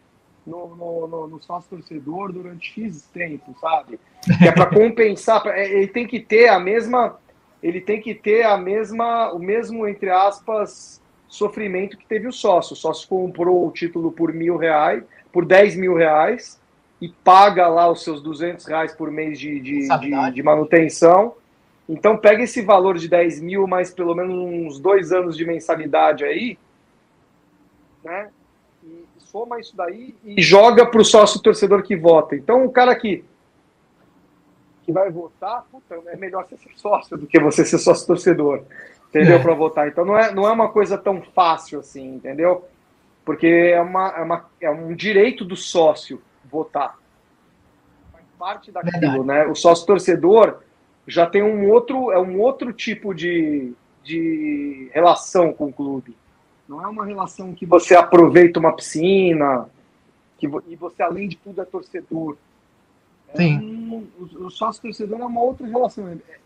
no, 0.45 0.75
no, 0.75 1.07
no, 1.07 1.27
no 1.27 1.41
sócio 1.41 1.69
torcedor 1.69 2.31
durante 2.31 2.71
X 2.71 3.09
tempo, 3.13 3.55
sabe? 3.59 3.99
Que 4.39 4.47
é 4.47 4.51
para 4.51 4.67
compensar, 4.67 5.45
é, 5.47 5.71
ele 5.71 5.87
tem 5.87 6.07
que 6.07 6.19
ter 6.19 6.49
a 6.49 6.59
mesma. 6.59 7.17
Ele 7.63 7.81
tem 7.81 7.99
que 7.99 8.13
ter 8.13 8.43
a 8.43 8.57
mesma, 8.57 9.31
o 9.31 9.39
mesmo, 9.39 9.87
entre 9.87 10.11
aspas, 10.11 11.01
sofrimento 11.27 11.97
que 11.97 12.05
teve 12.05 12.27
o 12.27 12.31
sócio. 12.31 12.73
O 12.73 12.77
sócio 12.77 13.07
comprou 13.07 13.67
o 13.67 13.71
título 13.71 14.11
por 14.11 14.33
mil 14.33 14.57
reais, 14.57 15.03
por 15.31 15.45
10 15.45 15.75
mil 15.75 15.95
reais, 15.95 16.59
e 17.01 17.09
paga 17.09 17.67
lá 17.67 17.91
os 17.91 18.03
seus 18.03 18.21
200 18.21 18.65
reais 18.65 18.93
por 18.93 19.11
mês 19.11 19.39
de, 19.39 19.59
de, 19.59 19.87
de, 19.87 20.31
de 20.33 20.43
manutenção. 20.43 21.35
Então 21.87 22.17
pega 22.17 22.43
esse 22.43 22.61
valor 22.61 22.97
de 22.97 23.07
10 23.07 23.41
mil, 23.41 23.67
mais 23.67 23.93
pelo 23.93 24.15
menos 24.15 24.35
uns 24.35 24.79
dois 24.79 25.11
anos 25.11 25.37
de 25.37 25.45
mensalidade 25.45 26.23
aí, 26.23 26.57
né? 28.03 28.29
E 28.83 29.05
soma 29.19 29.59
isso 29.59 29.75
daí 29.75 30.15
e 30.23 30.41
joga 30.41 30.85
para 30.85 31.01
o 31.01 31.05
sócio 31.05 31.41
torcedor 31.41 31.83
que 31.83 31.95
vota. 31.95 32.35
Então 32.35 32.65
o 32.65 32.71
cara 32.71 32.95
que, 32.95 33.23
que 34.83 34.91
vai 34.91 35.11
votar, 35.11 35.65
puta, 35.71 35.95
é 36.07 36.15
melhor 36.15 36.47
ser 36.47 36.57
sócio 36.75 37.17
do 37.17 37.27
que 37.27 37.39
você 37.39 37.63
ser 37.65 37.77
sócio 37.77 38.07
torcedor 38.07 38.63
entendeu? 39.15 39.37
É. 39.37 39.41
Para 39.41 39.53
votar. 39.53 39.87
Então 39.87 40.03
não 40.03 40.17
é, 40.17 40.33
não 40.33 40.47
é 40.47 40.51
uma 40.51 40.69
coisa 40.69 40.97
tão 40.97 41.21
fácil 41.21 41.79
assim, 41.79 42.15
entendeu? 42.15 42.65
Porque 43.23 43.47
é, 43.47 43.81
uma, 43.81 44.09
é, 44.09 44.21
uma, 44.21 44.45
é 44.61 44.69
um 44.69 44.93
direito 44.93 45.45
do 45.45 45.55
sócio 45.55 46.21
votar. 46.43 46.99
Faz 48.11 48.25
parte 48.37 48.71
daquilo, 48.71 48.99
Verdade. 48.99 49.23
né? 49.25 49.45
O 49.47 49.55
sócio 49.55 49.85
torcedor 49.85 50.59
já 51.07 51.25
tem 51.25 51.41
um 51.41 51.69
outro, 51.69 52.11
é 52.11 52.19
um 52.19 52.39
outro 52.39 52.73
tipo 52.73 53.13
de, 53.13 53.73
de 54.03 54.89
relação 54.93 55.53
com 55.53 55.67
o 55.67 55.73
clube. 55.73 56.15
Não 56.67 56.83
é 56.83 56.87
uma 56.87 57.05
relação 57.05 57.53
que 57.53 57.65
você 57.65 57.95
aproveita 57.95 58.59
uma 58.59 58.75
piscina 58.75 59.69
que, 60.37 60.47
e 60.67 60.75
você, 60.75 61.01
além 61.01 61.29
de 61.29 61.37
tudo, 61.37 61.61
é 61.61 61.65
torcedor. 61.65 62.35
É 63.29 63.37
Sim. 63.37 63.57
Um, 63.57 64.07
o, 64.19 64.45
o 64.45 64.51
sócio 64.51 64.81
torcedor 64.81 65.19
é 65.19 65.25
uma 65.25 65.41
outra 65.41 65.65
relação. 65.65 66.07
É, 66.07 66.39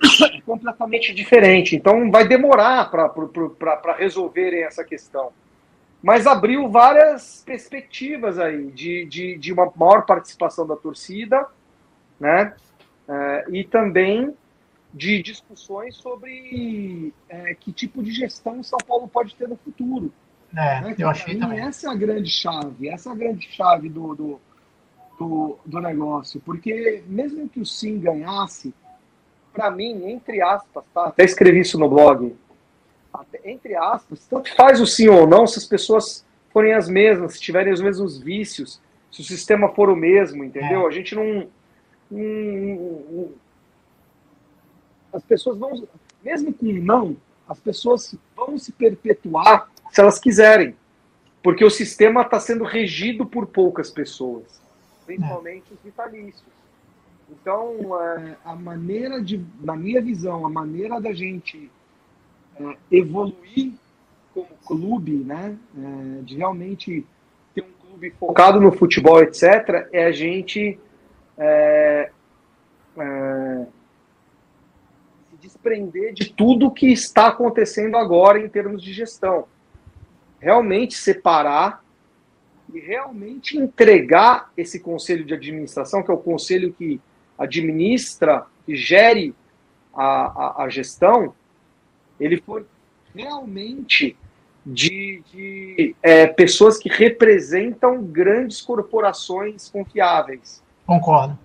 completamente 0.44 1.14
diferente. 1.14 1.76
Então 1.76 2.10
vai 2.10 2.26
demorar 2.26 2.90
para 2.90 3.96
resolverem 3.96 4.64
essa 4.64 4.84
questão. 4.84 5.32
Mas 6.02 6.26
abriu 6.26 6.68
várias 6.70 7.42
perspectivas 7.44 8.38
aí 8.38 8.70
de, 8.70 9.04
de, 9.06 9.36
de 9.36 9.52
uma 9.52 9.70
maior 9.74 10.06
participação 10.06 10.66
da 10.66 10.76
torcida, 10.76 11.46
né? 12.20 12.54
É, 13.08 13.46
e 13.50 13.64
também 13.64 14.34
de 14.92 15.22
discussões 15.22 15.96
sobre 15.96 17.12
é, 17.28 17.54
que 17.54 17.72
tipo 17.72 18.02
de 18.02 18.12
gestão 18.12 18.60
o 18.60 18.64
São 18.64 18.78
Paulo 18.86 19.08
pode 19.08 19.34
ter 19.34 19.48
no 19.48 19.56
futuro. 19.56 20.12
É, 20.56 20.80
né? 20.80 20.94
eu 20.98 21.08
achei 21.08 21.36
também. 21.36 21.60
Essa 21.60 21.88
é 21.88 21.90
a 21.90 21.94
grande 21.94 22.30
chave, 22.30 22.88
essa 22.88 23.10
é 23.10 23.12
a 23.12 23.16
grande 23.16 23.48
chave 23.50 23.88
do, 23.88 24.14
do, 24.14 24.40
do, 25.18 25.58
do 25.64 25.80
negócio. 25.80 26.40
Porque 26.40 27.02
mesmo 27.06 27.48
que 27.48 27.60
o 27.60 27.66
Sim 27.66 27.98
ganhasse, 27.98 28.72
para 29.58 29.72
mim, 29.72 30.08
entre 30.08 30.40
aspas, 30.40 30.84
tá? 30.94 31.06
até 31.06 31.24
escrevi 31.24 31.58
isso 31.58 31.76
no 31.76 31.88
blog, 31.88 32.32
entre 33.44 33.74
aspas, 33.74 34.24
tanto 34.28 34.54
faz 34.54 34.80
o 34.80 34.86
sim 34.86 35.08
ou 35.08 35.26
não 35.26 35.48
se 35.48 35.58
as 35.58 35.64
pessoas 35.64 36.24
forem 36.52 36.74
as 36.74 36.88
mesmas, 36.88 37.32
se 37.32 37.40
tiverem 37.40 37.72
os 37.72 37.80
mesmos 37.80 38.18
vícios, 38.18 38.80
se 39.10 39.20
o 39.20 39.24
sistema 39.24 39.68
for 39.70 39.90
o 39.90 39.96
mesmo, 39.96 40.44
entendeu? 40.44 40.82
É. 40.82 40.86
A 40.86 40.90
gente 40.92 41.16
não, 41.16 41.48
não, 42.08 43.32
As 45.12 45.24
pessoas 45.24 45.58
vão. 45.58 45.88
Mesmo 46.22 46.54
com 46.54 46.66
não, 46.66 47.16
as 47.48 47.58
pessoas 47.58 48.14
vão 48.36 48.56
se 48.58 48.70
perpetuar 48.70 49.68
se 49.90 50.00
elas 50.00 50.20
quiserem. 50.20 50.76
Porque 51.42 51.64
o 51.64 51.70
sistema 51.70 52.22
está 52.22 52.38
sendo 52.38 52.62
regido 52.62 53.26
por 53.26 53.46
poucas 53.46 53.90
pessoas, 53.90 54.60
principalmente 55.04 55.72
os 55.72 55.80
vitalícios. 55.82 56.57
Então, 57.30 57.76
a 58.44 58.54
maneira 58.54 59.22
de, 59.22 59.44
na 59.60 59.76
minha 59.76 60.00
visão, 60.00 60.46
a 60.46 60.50
maneira 60.50 61.00
da 61.00 61.12
gente 61.12 61.70
é, 62.58 62.76
evoluir 62.90 63.74
como 64.34 64.48
clube, 64.66 65.12
né, 65.24 65.56
é, 65.76 66.22
de 66.22 66.36
realmente 66.36 67.06
ter 67.54 67.62
um 67.62 67.86
clube 67.86 68.10
focado 68.18 68.60
no 68.60 68.72
futebol, 68.72 69.20
etc., 69.22 69.88
é 69.92 70.06
a 70.06 70.12
gente 70.12 70.78
é, 71.36 72.10
é, 72.96 73.66
se 75.30 75.36
desprender 75.40 76.14
de 76.14 76.32
tudo 76.32 76.70
que 76.70 76.90
está 76.90 77.28
acontecendo 77.28 77.96
agora 77.96 78.40
em 78.40 78.48
termos 78.48 78.82
de 78.82 78.92
gestão. 78.92 79.46
Realmente 80.40 80.94
separar 80.94 81.84
e 82.72 82.78
realmente 82.80 83.56
entregar 83.56 84.50
esse 84.56 84.80
conselho 84.80 85.24
de 85.24 85.34
administração, 85.34 86.02
que 86.02 86.10
é 86.10 86.14
o 86.14 86.18
conselho 86.18 86.72
que 86.72 87.00
administra 87.38 88.46
e 88.66 88.76
gere 88.76 89.34
a, 89.94 90.04
a, 90.04 90.64
a 90.64 90.68
gestão, 90.68 91.34
ele 92.18 92.40
for 92.40 92.66
realmente 93.14 94.16
de, 94.64 95.22
de 95.32 95.96
é, 96.02 96.26
pessoas 96.26 96.76
que 96.76 96.88
representam 96.88 98.02
grandes 98.02 98.60
corporações 98.60 99.68
confiáveis. 99.68 100.62
Concordo. 100.86 101.38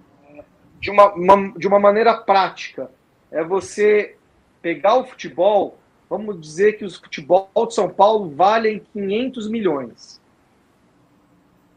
de 0.79 0.91
uma, 0.91 1.13
uma, 1.13 1.51
de 1.57 1.67
uma 1.67 1.79
maneira 1.79 2.13
prática. 2.15 2.89
É 3.31 3.43
você 3.43 4.15
pegar 4.61 4.95
o 4.97 5.05
futebol, 5.05 5.77
vamos 6.09 6.39
dizer 6.39 6.73
que 6.73 6.85
os 6.85 6.97
futebol 6.97 7.49
de 7.67 7.73
São 7.73 7.89
Paulo 7.89 8.29
valem 8.29 8.81
500 8.93 9.49
milhões. 9.49 10.21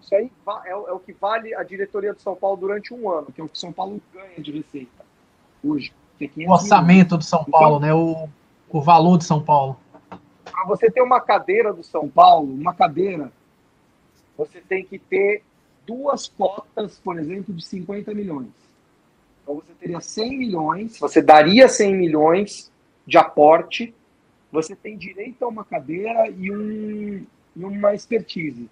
Isso 0.06 0.14
aí 0.14 0.30
é, 0.64 0.70
é 0.70 0.92
o 0.92 1.00
que 1.00 1.12
vale 1.12 1.52
a 1.52 1.64
diretoria 1.64 2.14
de 2.14 2.22
São 2.22 2.36
Paulo 2.36 2.56
durante 2.56 2.94
um 2.94 3.10
ano, 3.10 3.26
que 3.32 3.40
é 3.40 3.44
o 3.44 3.48
que 3.48 3.58
São 3.58 3.72
Paulo 3.72 4.00
ganha 4.14 4.38
de 4.38 4.52
receita 4.52 5.04
hoje. 5.64 5.92
O 6.46 6.52
orçamento 6.52 7.18
do 7.18 7.24
São 7.24 7.44
Paulo, 7.44 7.76
então, 7.76 7.80
né? 7.80 7.92
O, 7.92 8.28
o 8.70 8.80
valor 8.80 9.18
de 9.18 9.24
São 9.24 9.42
Paulo. 9.42 9.76
Para 10.44 10.64
você 10.64 10.88
ter 10.90 11.02
uma 11.02 11.20
cadeira 11.20 11.72
do 11.72 11.82
São 11.82 12.08
Paulo, 12.08 12.54
uma 12.54 12.72
cadeira, 12.72 13.32
você 14.38 14.60
tem 14.60 14.84
que 14.84 14.96
ter 14.98 15.42
duas 15.84 16.28
cotas, 16.28 16.98
por 17.00 17.18
exemplo, 17.18 17.52
de 17.52 17.64
50 17.64 18.14
milhões. 18.14 18.48
Então 19.42 19.56
você 19.56 19.72
teria 19.74 20.00
100 20.00 20.38
milhões, 20.38 20.98
você 20.98 21.20
daria 21.20 21.68
100 21.68 21.94
milhões 21.94 22.70
de 23.04 23.18
aporte, 23.18 23.92
você 24.52 24.74
tem 24.74 24.96
direito 24.96 25.44
a 25.44 25.48
uma 25.48 25.64
cadeira 25.64 26.30
e, 26.30 26.50
um, 26.50 27.26
e 27.56 27.64
uma 27.64 27.92
expertise. 27.92 28.70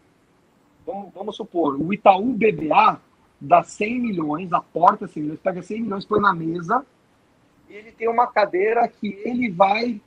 Vamos, 0.87 1.13
vamos 1.15 1.37
supor, 1.37 1.81
o 1.81 1.93
Itaú 1.93 2.35
BBA 2.35 3.01
dá 3.41 3.63
100 3.63 4.01
milhões, 4.01 4.53
aporta 4.53 5.07
100 5.07 5.23
milhões, 5.23 5.41
pega 5.41 5.63
100 5.63 5.83
milhões, 5.83 6.05
põe 6.05 6.21
na 6.21 6.35
mesa, 6.35 6.85
e 7.69 7.75
ele 7.75 7.93
tem 7.93 8.09
uma 8.09 8.27
cadeira 8.27 8.87
que 8.89 9.09
ele 9.25 9.51
vai 9.51 10.01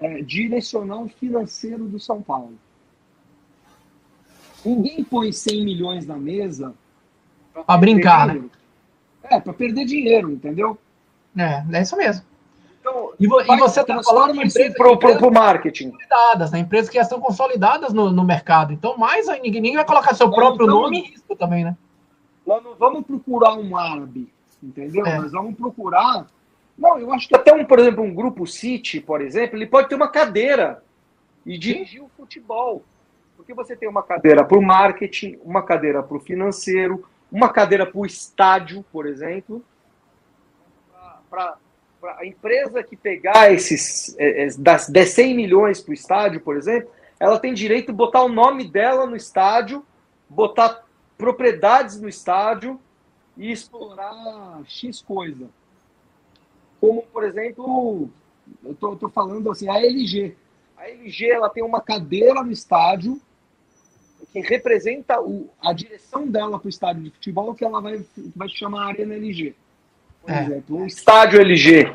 é, 0.00 0.22
direcionar 0.22 1.00
o 1.00 1.08
financeiro 1.08 1.84
do 1.84 1.98
São 1.98 2.22
Paulo. 2.22 2.54
Ninguém 4.64 5.04
põe 5.04 5.32
100 5.32 5.64
milhões 5.64 6.06
na 6.06 6.16
mesa 6.16 6.74
para 7.52 7.78
brincar, 7.78 8.28
dinheiro. 8.28 8.50
né? 9.22 9.30
É, 9.30 9.40
para 9.40 9.52
perder 9.52 9.84
dinheiro, 9.84 10.30
entendeu? 10.30 10.78
É, 11.36 11.64
é 11.76 11.82
isso 11.82 11.96
mesmo. 11.96 12.24
Então, 12.88 13.12
e, 13.18 13.24
e 13.24 13.58
você 13.58 13.84
transforma 13.84 14.34
tá 14.34 14.42
isso 14.42 14.58
para 14.74 15.28
o 15.28 15.32
marketing. 15.32 15.90
Consolidadas, 15.90 16.50
né? 16.50 16.58
Empresas 16.60 16.88
que 16.88 16.96
já 16.96 17.02
estão 17.02 17.20
consolidadas 17.20 17.92
no, 17.92 18.10
no 18.10 18.24
mercado. 18.24 18.72
Então, 18.72 18.96
mais 18.96 19.26
ninguém, 19.26 19.52
ninguém 19.52 19.76
vai 19.76 19.84
colocar 19.84 20.14
seu 20.14 20.30
próprio 20.30 20.66
então, 20.66 20.82
nome 20.82 20.98
em 20.98 21.02
risco 21.10 21.36
também, 21.36 21.64
né? 21.64 21.76
Nós 22.46 22.62
não 22.62 22.74
vamos 22.74 23.04
procurar 23.04 23.54
um 23.54 23.76
árabe, 23.76 24.32
entendeu? 24.62 25.04
É. 25.04 25.18
Nós 25.18 25.32
vamos 25.32 25.54
procurar. 25.54 26.26
Não, 26.76 26.98
eu 26.98 27.12
acho 27.12 27.28
que 27.28 27.34
até 27.34 27.52
um, 27.52 27.64
por 27.64 27.78
exemplo, 27.78 28.02
um 28.02 28.14
grupo 28.14 28.46
City, 28.46 29.00
por 29.00 29.20
exemplo, 29.20 29.56
ele 29.56 29.66
pode 29.66 29.88
ter 29.88 29.94
uma 29.94 30.08
cadeira 30.08 30.82
e 31.44 31.58
dirigir 31.58 32.02
o 32.02 32.10
futebol. 32.16 32.82
Porque 33.36 33.52
você 33.52 33.76
tem 33.76 33.88
uma 33.88 34.02
cadeira 34.02 34.44
para 34.44 34.58
o 34.58 34.62
marketing, 34.62 35.38
uma 35.44 35.62
cadeira 35.62 36.02
para 36.02 36.16
o 36.16 36.20
financeiro, 36.20 37.04
uma 37.30 37.48
cadeira 37.48 37.84
para 37.84 37.98
o 37.98 38.06
estádio, 38.06 38.84
por 38.90 39.06
exemplo. 39.06 39.62
Para 41.28 41.56
a 42.02 42.24
empresa 42.24 42.82
que 42.82 42.96
pegar 42.96 43.52
esses 43.52 44.16
é, 44.18 44.46
é, 44.46 44.48
das, 44.58 44.86
100 44.86 45.34
milhões 45.34 45.80
para 45.80 45.90
o 45.90 45.94
estádio, 45.94 46.40
por 46.40 46.56
exemplo, 46.56 46.90
ela 47.18 47.38
tem 47.38 47.52
direito 47.52 47.86
de 47.86 47.92
botar 47.92 48.22
o 48.22 48.28
nome 48.28 48.68
dela 48.68 49.06
no 49.06 49.16
estádio, 49.16 49.84
botar 50.28 50.84
propriedades 51.16 52.00
no 52.00 52.08
estádio 52.08 52.80
e 53.36 53.50
explorar 53.50 54.62
X 54.66 55.02
coisa. 55.02 55.48
Como, 56.80 57.02
por 57.02 57.24
exemplo, 57.24 58.08
eu 58.64 58.72
estou 58.72 59.10
falando 59.10 59.50
assim, 59.50 59.68
a 59.68 59.78
LG. 59.78 60.36
A 60.76 60.88
LG 60.88 61.30
ela 61.30 61.50
tem 61.50 61.64
uma 61.64 61.80
cadeira 61.80 62.42
no 62.42 62.52
estádio 62.52 63.20
que 64.32 64.40
representa 64.40 65.20
o, 65.20 65.48
a 65.60 65.72
direção 65.72 66.26
dela 66.26 66.58
para 66.58 66.66
o 66.66 66.70
estádio 66.70 67.02
de 67.02 67.10
futebol, 67.10 67.54
que 67.54 67.64
ela 67.64 67.80
vai, 67.80 68.04
vai 68.36 68.48
chamar 68.48 68.88
Arena 68.88 69.14
LG. 69.14 69.54
Por 70.28 70.34
é. 70.34 70.42
exemplo, 70.42 70.82
o 70.82 70.86
estádio 70.86 71.40
LG. 71.40 71.90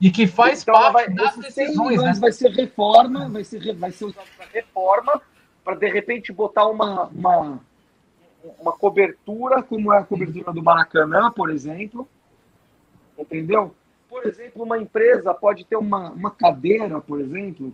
E 0.00 0.10
que 0.10 0.26
faz 0.26 0.62
então, 0.62 0.74
parte 0.74 0.92
vai, 0.92 1.10
das 1.10 1.36
decisões, 1.36 2.02
né? 2.02 2.12
Vai 2.18 2.32
ser 2.32 2.50
reforma, 2.50 3.28
vai 3.28 3.44
ser, 3.44 3.74
vai 3.76 3.92
ser 3.92 4.06
usado 4.06 4.26
para 4.36 4.46
reforma, 4.52 5.22
para 5.64 5.76
de 5.76 5.88
repente 5.88 6.32
botar 6.32 6.66
uma, 6.66 7.06
uma, 7.06 7.60
uma 8.58 8.72
cobertura, 8.72 9.62
como 9.62 9.92
é 9.92 9.98
a 9.98 10.04
cobertura 10.04 10.52
do 10.52 10.62
Maracanã, 10.62 11.30
por 11.30 11.50
exemplo. 11.50 12.08
Entendeu? 13.16 13.74
Por 14.08 14.26
exemplo, 14.26 14.62
uma 14.64 14.78
empresa 14.78 15.32
pode 15.32 15.64
ter 15.64 15.76
uma, 15.76 16.10
uma 16.10 16.30
cadeira, 16.32 17.00
por 17.00 17.20
exemplo, 17.20 17.72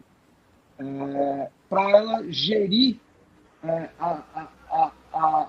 é, 0.79 1.49
para 1.69 1.91
ela 1.91 2.25
gerir 2.31 2.99
é, 3.63 3.89
a, 3.99 4.23
a, 4.35 4.49
a, 4.71 4.91
a, 5.15 5.49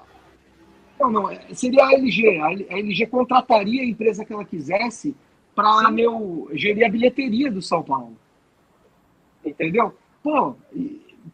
Não, 1.00 1.12
não, 1.12 1.30
é, 1.30 1.40
seria 1.54 1.86
a 1.86 1.94
LG. 1.94 2.40
A 2.40 2.78
LG 2.78 3.08
contrataria 3.08 3.82
a 3.82 3.86
empresa 3.86 4.24
que 4.24 4.34
ela 4.34 4.46
quisesse 4.46 5.16
para 5.54 5.90
meu 5.90 6.50
gerir 6.54 6.86
a 6.86 6.90
bilheteria 6.90 7.52
do 7.52 7.62
São 7.62 7.82
Paulo. 7.84 8.16
Entendeu? 9.44 9.96
Pô, 10.24 10.56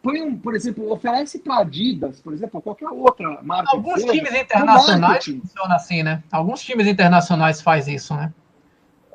põe 0.02 0.22
um, 0.22 0.36
por 0.36 0.54
exemplo, 0.54 0.90
oferece 0.92 1.38
para 1.38 1.58
Adidas, 1.58 2.20
por 2.20 2.32
exemplo, 2.32 2.60
qualquer 2.60 2.88
outra 2.88 3.40
marca. 3.42 3.70
Alguns 3.74 4.04
times 4.04 4.34
internacionais 4.34 5.24
funcionam 5.24 5.76
assim, 5.76 6.02
né? 6.02 6.22
Alguns 6.30 6.62
times 6.62 6.86
internacionais 6.86 7.60
faz 7.60 7.88
isso, 7.88 8.14
né? 8.14 8.32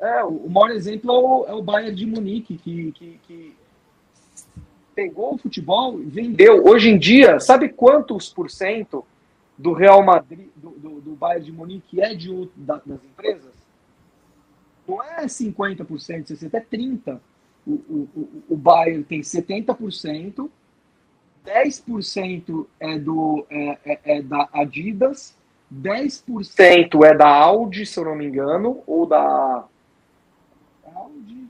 É, 0.00 0.22
o 0.22 0.48
maior 0.48 0.70
exemplo 0.70 1.10
é 1.10 1.18
o, 1.18 1.46
é 1.48 1.54
o 1.54 1.62
Bayern 1.62 1.94
de 1.94 2.06
Munique, 2.06 2.56
que, 2.56 2.92
que, 2.92 3.20
que 3.26 3.56
pegou 4.94 5.34
o 5.34 5.38
futebol 5.38 6.00
e 6.00 6.04
vendeu. 6.04 6.64
Hoje 6.64 6.90
em 6.90 6.98
dia, 6.98 7.40
sabe 7.40 7.68
quantos 7.68 8.28
por 8.32 8.50
cento 8.50 9.04
do 9.58 9.72
Real 9.72 10.04
Madrid, 10.04 10.48
do, 10.54 10.70
do, 10.70 11.00
do 11.00 11.14
Bayern 11.16 11.44
de 11.44 11.52
Munique 11.52 12.00
é 12.00 12.14
de, 12.14 12.48
da, 12.54 12.76
das 12.76 13.04
empresas? 13.04 13.52
Não 14.86 15.02
é 15.02 15.26
50%, 15.26 15.84
60%, 15.86 16.54
é 16.54 16.60
30%. 16.60 17.20
O, 17.66 17.72
o, 17.72 18.44
o 18.48 18.56
Bayern 18.56 19.04
tem 19.04 19.20
70%, 19.20 20.48
10% 21.44 22.66
é, 22.80 22.98
do, 22.98 23.46
é, 23.50 23.78
é, 23.84 24.00
é 24.18 24.22
da 24.22 24.48
Adidas, 24.52 25.36
10% 25.74 27.04
é 27.04 27.14
da 27.14 27.28
Audi, 27.28 27.84
se 27.84 27.98
eu 27.98 28.04
não 28.04 28.14
me 28.14 28.26
engano, 28.26 28.82
ou 28.86 29.06
da. 29.06 29.66
Audi? 30.94 31.46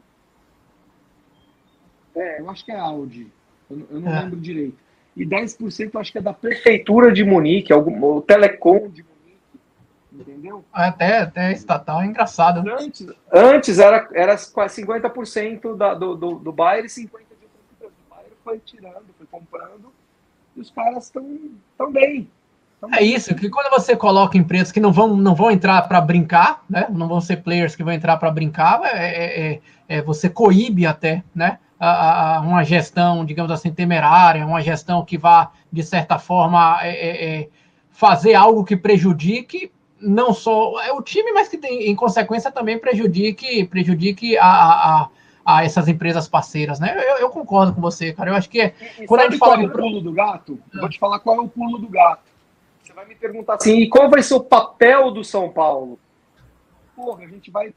É, 2.16 2.40
eu 2.40 2.50
acho 2.50 2.64
que 2.64 2.72
é 2.72 2.78
Audi. 2.78 3.30
Eu, 3.70 3.86
eu 3.90 4.00
não 4.00 4.10
é. 4.10 4.22
lembro 4.22 4.40
direito. 4.40 4.87
E 5.18 5.26
10% 5.26 5.90
eu 5.92 6.00
acho 6.00 6.12
que 6.12 6.18
é 6.18 6.22
da 6.22 6.32
Prefeitura 6.32 7.12
de 7.12 7.24
Munique, 7.24 7.72
algum, 7.72 8.00
o 8.04 8.22
Telecom 8.22 8.88
de 8.88 9.02
Munique. 9.02 9.08
Entendeu? 10.12 10.64
Até, 10.72 11.18
até 11.18 11.52
estatal 11.52 12.00
é 12.02 12.06
engraçado. 12.06 12.62
Né? 12.62 12.76
Antes, 12.80 13.06
antes 13.32 13.78
era, 13.80 14.08
era 14.14 14.36
50% 14.36 15.76
da, 15.76 15.94
do, 15.94 16.14
do, 16.14 16.34
do 16.36 16.52
Bayer 16.52 16.84
e 16.84 16.88
50% 16.88 16.98
de 16.98 17.04
outras 17.04 17.20
empresas. 17.72 17.96
O 18.06 18.14
Bayer 18.14 18.32
foi 18.44 18.58
tirando, 18.60 19.06
foi 19.16 19.26
comprando, 19.28 19.92
e 20.56 20.60
os 20.60 20.70
caras 20.70 21.06
estão 21.06 21.24
tão 21.76 21.90
bem. 21.90 22.30
Tão 22.80 22.94
é 22.94 22.98
bem. 22.98 23.14
isso, 23.14 23.34
que 23.34 23.50
quando 23.50 23.70
você 23.70 23.96
coloca 23.96 24.38
empresas 24.38 24.70
que 24.70 24.80
não 24.80 24.92
vão, 24.92 25.16
não 25.16 25.34
vão 25.34 25.50
entrar 25.50 25.82
para 25.88 26.00
brincar, 26.00 26.64
né? 26.70 26.86
Não 26.90 27.08
vão 27.08 27.20
ser 27.20 27.38
players 27.38 27.74
que 27.74 27.82
vão 27.82 27.92
entrar 27.92 28.16
para 28.18 28.30
brincar, 28.30 28.80
é, 28.84 28.98
é, 28.98 29.52
é, 29.52 29.60
é, 29.88 30.02
você 30.02 30.28
coíbe 30.28 30.86
até, 30.86 31.24
né? 31.34 31.58
A, 31.78 32.36
a, 32.36 32.40
uma 32.40 32.64
gestão, 32.64 33.24
digamos 33.24 33.50
assim, 33.50 33.72
temerária, 33.72 34.46
uma 34.46 34.60
gestão 34.60 35.04
que 35.04 35.16
vá, 35.16 35.52
de 35.72 35.82
certa 35.82 36.18
forma, 36.18 36.78
é, 36.82 36.90
é, 36.90 37.40
é, 37.40 37.48
fazer 37.90 38.34
algo 38.34 38.64
que 38.64 38.76
prejudique 38.76 39.70
não 40.00 40.32
só 40.32 40.80
é 40.80 40.92
o 40.92 41.02
time, 41.02 41.32
mas 41.32 41.48
que 41.48 41.58
tem, 41.58 41.88
em 41.88 41.96
consequência 41.96 42.50
também 42.52 42.78
prejudique, 42.78 43.64
prejudique 43.64 44.38
a, 44.38 44.46
a, 44.46 45.08
a 45.44 45.64
essas 45.64 45.88
empresas 45.88 46.28
parceiras, 46.28 46.78
né? 46.78 46.94
Eu, 46.96 47.18
eu, 47.18 47.30
concordo 47.30 47.74
com 47.74 47.80
você, 47.80 48.12
cara. 48.12 48.30
Eu 48.30 48.36
acho 48.36 48.48
que 48.48 48.60
é, 48.60 48.74
e, 49.00 49.06
quando 49.06 49.22
a 49.22 49.24
gente 49.24 49.38
fala 49.38 49.60
é 49.60 49.66
o 49.66 49.70
pulo 49.70 50.00
do 50.00 50.12
gato, 50.12 50.58
é. 50.72 50.78
vou 50.78 50.88
te 50.88 50.98
falar 50.98 51.18
qual 51.18 51.36
é 51.36 51.40
o 51.40 51.48
pulo 51.48 51.78
do 51.78 51.88
gato. 51.88 52.22
Você 52.82 52.92
vai 52.92 53.06
me 53.06 53.14
perguntar 53.14 53.54
assim, 53.54 53.80
e 53.80 53.88
qual 53.88 54.08
vai 54.08 54.22
ser 54.22 54.34
o 54.34 54.40
papel 54.40 55.10
do 55.10 55.24
São 55.24 55.48
Paulo? 55.50 55.98
Porra, 56.94 57.24
a 57.24 57.28
gente 57.28 57.50
vai, 57.50 57.74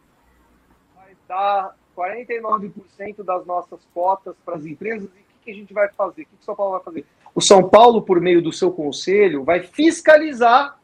vai 0.96 1.16
dar 1.28 1.76
49% 1.96 3.24
das 3.24 3.46
nossas 3.46 3.80
cotas 3.94 4.36
para 4.46 4.56
as 4.56 4.66
empresas. 4.66 5.10
E 5.10 5.20
o 5.20 5.24
que, 5.24 5.46
que, 5.46 5.52
a 5.52 5.54
gente 5.56 5.74
vai 5.74 5.90
fazer? 5.90 6.24
O 6.24 6.26
que, 6.26 6.36
que 6.36 6.42
o 6.42 6.46
São 6.46 6.56
Paulo 6.56 6.72
vai 6.74 6.84
fazer? 6.84 7.06
O 7.34 7.42
São 7.42 7.70
Paulo, 7.70 8.02
por 8.02 8.20
meio 8.20 8.42
do 8.42 8.52
seu 8.52 8.72
conselho, 8.72 9.44
vai 9.44 9.62
fiscalizar. 9.62 10.80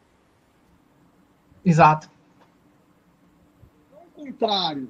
Exato. 1.66 2.10
Não 3.91 3.99
o 3.99 4.26
contrário. 4.26 4.89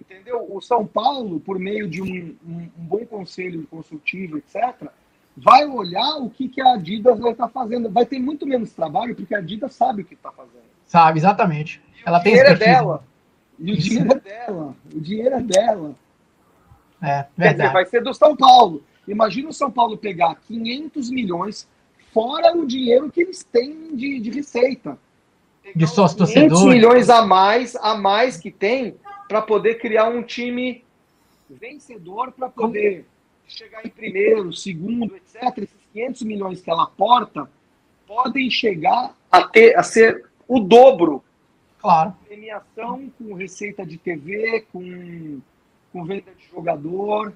Entendeu? 0.00 0.46
O 0.48 0.60
São 0.60 0.86
Paulo, 0.86 1.40
por 1.40 1.58
meio 1.58 1.88
de 1.88 2.00
um, 2.00 2.36
um, 2.46 2.70
um 2.78 2.84
bom 2.84 3.04
conselho 3.04 3.66
consultivo, 3.66 4.38
etc., 4.38 4.88
vai 5.36 5.66
olhar 5.66 6.16
o 6.16 6.30
que, 6.30 6.48
que 6.48 6.60
a 6.60 6.74
Adidas 6.74 7.18
vai 7.18 7.32
estar 7.32 7.48
tá 7.48 7.52
fazendo. 7.52 7.90
Vai 7.90 8.06
ter 8.06 8.18
muito 8.18 8.46
menos 8.46 8.72
trabalho, 8.72 9.14
porque 9.14 9.34
a 9.34 9.38
Adidas 9.38 9.74
sabe 9.74 10.02
o 10.02 10.04
que 10.04 10.14
está 10.14 10.30
fazendo. 10.30 10.64
Sabe, 10.86 11.18
exatamente. 11.18 11.82
E 11.94 12.08
Ela 12.08 12.20
tem 12.20 12.38
é 12.38 12.54
dela. 12.54 13.04
E 13.58 13.72
o 13.72 13.76
dinheiro 13.76 14.12
é 14.12 14.20
dela. 14.20 14.76
O 14.94 15.00
dinheiro 15.00 15.34
é 15.34 15.40
dela. 15.40 15.94
É, 17.02 17.26
verdade. 17.36 17.58
Dizer, 17.58 17.72
vai 17.72 17.86
ser 17.86 18.02
do 18.02 18.14
São 18.14 18.36
Paulo. 18.36 18.82
Imagina 19.06 19.48
o 19.48 19.52
São 19.52 19.70
Paulo 19.70 19.96
pegar 19.96 20.34
500 20.46 21.10
milhões, 21.10 21.68
fora 22.12 22.56
o 22.56 22.66
dinheiro 22.66 23.10
que 23.10 23.20
eles 23.20 23.44
têm 23.44 23.94
de, 23.94 24.20
de 24.20 24.30
receita. 24.30 24.98
de 25.74 25.86
sócio 25.86 26.18
torcedor. 26.18 26.68
milhões 26.68 27.08
a 27.08 27.24
mais, 27.24 27.76
a 27.76 27.94
mais 27.96 28.36
que 28.36 28.50
tem 28.50 28.96
para 29.28 29.42
poder 29.42 29.76
criar 29.76 30.08
um 30.08 30.22
time 30.22 30.84
vencedor 31.48 32.32
para 32.32 32.48
poder 32.48 33.06
chegar 33.46 33.84
em 33.86 33.90
primeiro, 33.90 34.52
segundo, 34.52 35.14
etc. 35.16 35.58
Esses 35.58 35.76
500 35.92 36.22
milhões 36.22 36.60
que 36.60 36.70
ela 36.70 36.84
aporta 36.84 37.48
podem 38.06 38.50
chegar 38.50 39.14
a 39.30 39.42
ter 39.44 39.76
a 39.78 39.82
ser 39.82 40.24
o 40.48 40.60
dobro. 40.60 41.22
Claro. 41.86 42.16
Premiação 42.26 43.12
com 43.16 43.32
receita 43.34 43.86
de 43.86 43.96
TV, 43.96 44.66
com, 44.72 45.40
com 45.92 46.04
venda 46.04 46.32
de 46.36 46.44
jogador. 46.52 47.32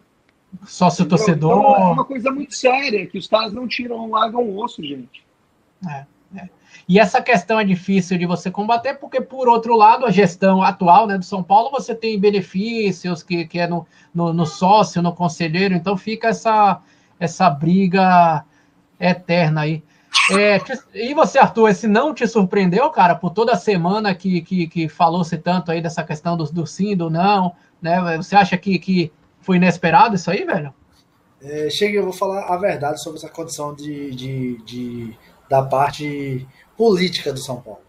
Sócio 0.66 1.03
entendeu? 1.03 1.18
torcedor. 1.18 1.59
Então, 1.61 1.76
é 1.76 1.92
uma 1.92 2.05
coisa 2.05 2.32
muito 2.32 2.57
séria 2.57 3.07
que 3.07 3.16
os 3.16 3.28
caras 3.28 3.53
não 3.53 3.68
tiram, 3.68 4.11
largam 4.11 4.42
o 4.42 4.61
osso, 4.61 4.82
gente. 4.82 5.24
É, 5.88 6.05
é. 6.36 6.48
E 6.88 6.98
essa 6.98 7.22
questão 7.22 7.61
é 7.61 7.64
difícil 7.64 8.18
de 8.18 8.26
você 8.26 8.51
combater, 8.51 8.94
porque, 8.94 9.20
por 9.20 9.48
outro 9.48 9.76
lado, 9.76 10.05
a 10.05 10.11
gestão 10.11 10.64
atual 10.64 11.07
né, 11.07 11.16
do 11.16 11.24
São 11.24 11.44
Paulo, 11.44 11.70
você 11.70 11.94
tem 11.94 12.18
benefícios 12.18 13.22
que, 13.22 13.46
que 13.46 13.61
é 13.61 13.68
no, 13.68 13.86
no, 14.12 14.32
no 14.32 14.46
sócio, 14.46 15.01
no 15.01 15.14
conselheiro, 15.14 15.76
então 15.76 15.96
fica 15.96 16.26
essa, 16.26 16.82
essa 17.20 17.48
briga 17.48 18.44
eterna 18.98 19.61
aí. 19.61 19.80
É, 20.30 20.58
te, 20.58 20.78
e 20.94 21.14
você, 21.14 21.38
Arthur, 21.38 21.68
esse 21.68 21.86
não 21.86 22.14
te 22.14 22.26
surpreendeu, 22.26 22.88
cara, 22.90 23.14
por 23.14 23.30
toda 23.30 23.56
semana 23.56 24.14
que, 24.14 24.40
que, 24.42 24.66
que 24.66 24.88
falou-se 24.88 25.36
tanto 25.38 25.70
aí 25.70 25.80
dessa 25.80 26.02
questão 26.02 26.36
do, 26.36 26.44
do 26.44 26.66
sim, 26.66 26.96
do 26.96 27.11
não, 27.11 27.54
né? 27.80 28.16
Você 28.16 28.36
acha 28.36 28.56
que, 28.56 28.78
que 28.78 29.12
foi 29.40 29.56
inesperado 29.56 30.14
isso 30.14 30.30
aí, 30.30 30.44
velho? 30.44 30.74
É, 31.42 31.70
cheguei, 31.70 31.98
eu 31.98 32.04
vou 32.04 32.12
falar 32.12 32.44
a 32.44 32.56
verdade 32.56 33.02
sobre 33.02 33.18
essa 33.18 33.28
condição 33.28 33.74
de, 33.74 34.14
de, 34.14 34.56
de 34.64 35.18
da 35.48 35.62
parte 35.62 36.46
política 36.76 37.32
do 37.32 37.40
São 37.40 37.61
Paulo. 37.61 37.80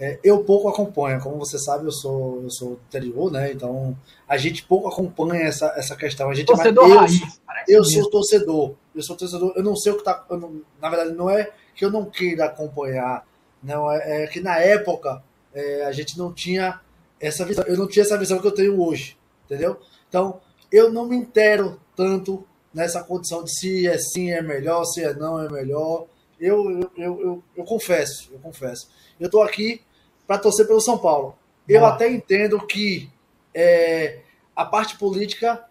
É, 0.00 0.16
eu 0.22 0.44
pouco 0.44 0.68
acompanho, 0.68 1.20
como 1.20 1.38
você 1.38 1.58
sabe, 1.58 1.84
eu 1.84 1.90
sou 1.90 2.42
eu 2.42 2.50
sou 2.50 2.72
interior, 2.86 3.32
né? 3.32 3.50
Então 3.50 3.98
a 4.28 4.36
gente 4.36 4.62
pouco 4.62 4.86
acompanha 4.86 5.42
essa, 5.42 5.74
essa 5.76 5.96
questão. 5.96 6.30
A 6.30 6.34
gente 6.34 6.46
torcedor 6.46 6.88
eu, 6.88 6.98
raiz, 6.98 7.40
eu 7.66 7.84
sou 7.84 8.08
torcedor, 8.08 8.74
eu 8.94 9.02
sou 9.02 9.16
torcedor. 9.16 9.52
Eu 9.56 9.62
não 9.64 9.74
sei 9.74 9.90
o 9.90 9.96
que 9.96 10.04
tá. 10.04 10.24
Não, 10.30 10.62
na 10.80 10.88
verdade, 10.88 11.16
não 11.16 11.28
é 11.28 11.50
que 11.74 11.84
eu 11.84 11.90
não 11.90 12.04
queira 12.04 12.44
acompanhar, 12.44 13.26
não 13.60 13.90
é, 13.90 14.22
é 14.22 14.26
que 14.28 14.40
na 14.40 14.58
época 14.58 15.20
é, 15.52 15.84
a 15.84 15.90
gente 15.90 16.16
não 16.16 16.32
tinha 16.32 16.80
essa 17.18 17.44
visão. 17.44 17.64
Eu 17.66 17.76
não 17.76 17.88
tinha 17.88 18.04
essa 18.04 18.16
visão 18.16 18.38
que 18.38 18.46
eu 18.46 18.54
tenho 18.54 18.80
hoje, 18.80 19.18
entendeu? 19.46 19.80
Então 20.08 20.40
eu 20.70 20.92
não 20.92 21.06
me 21.06 21.16
intero 21.16 21.80
tanto 21.96 22.46
nessa 22.72 23.02
condição 23.02 23.42
de 23.42 23.50
se 23.50 23.88
é 23.88 23.98
sim 23.98 24.30
é 24.30 24.40
melhor, 24.40 24.84
se 24.84 25.02
é 25.02 25.12
não 25.12 25.42
é 25.42 25.48
melhor. 25.48 26.06
Eu, 26.38 26.70
eu, 26.70 26.90
eu, 26.96 27.20
eu, 27.20 27.44
eu 27.56 27.64
confesso, 27.64 28.30
eu 28.32 28.38
confesso. 28.38 28.88
Eu 29.18 29.26
estou 29.26 29.42
aqui 29.42 29.82
para 30.28 30.38
torcer 30.38 30.64
pelo 30.66 30.80
São 30.80 30.96
Paulo. 30.98 31.34
Eu 31.68 31.84
Ah. 31.84 31.88
até 31.88 32.08
entendo 32.08 32.64
que 32.64 33.10
é, 33.52 34.20
a 34.54 34.64
parte 34.64 34.96
política 34.96 35.64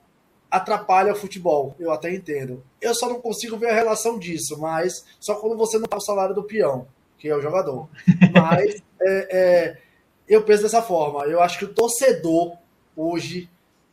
atrapalha 0.52 1.14
o 1.14 1.16
futebol. 1.16 1.76
Eu 1.80 1.92
até 1.92 2.14
entendo. 2.14 2.64
Eu 2.82 2.94
só 2.96 3.08
não 3.08 3.22
consigo 3.22 3.56
ver 3.58 3.70
a 3.70 3.74
relação 3.74 4.18
disso, 4.20 4.58
mas 4.60 5.06
só 5.20 5.36
quando 5.36 5.56
você 5.56 5.78
não 5.78 5.86
dá 5.90 5.96
o 5.98 6.02
salário 6.02 6.34
do 6.36 6.44
peão, 6.44 6.88
que 7.18 7.30
é 7.30 7.36
o 7.36 7.42
jogador. 7.42 7.88
Mas 8.34 8.82
é, 9.02 9.38
é, 9.38 9.78
eu 10.28 10.44
penso 10.44 10.64
dessa 10.64 10.82
forma. 10.82 11.26
Eu 11.26 11.42
acho 11.42 11.58
que 11.60 11.66
o 11.66 11.74
torcedor 11.74 12.58
hoje. 12.96 13.50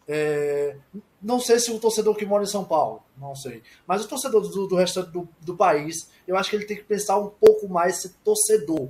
é, 0.09 0.77
não 1.23 1.41
sei 1.41 1.59
se 1.59 1.71
o 1.71 1.79
torcedor 1.79 2.15
que 2.15 2.27
mora 2.27 2.45
em 2.45 2.47
São 2.47 2.65
Paulo, 2.65 3.03
não 3.17 3.35
sei. 3.35 3.63
Mas 3.87 4.05
o 4.05 4.09
torcedor 4.09 4.43
do, 4.43 4.67
do 4.69 4.77
restante 4.77 5.11
do, 5.11 5.27
do 5.41 5.57
país, 5.57 6.11
eu 6.29 6.37
acho 6.37 6.51
que 6.51 6.57
ele 6.57 6.67
tem 6.67 6.77
que 6.77 6.85
pensar 6.85 7.19
um 7.19 7.29
pouco 7.31 7.67
mais 7.69 8.03
ser 8.03 8.13
torcedor. 8.23 8.89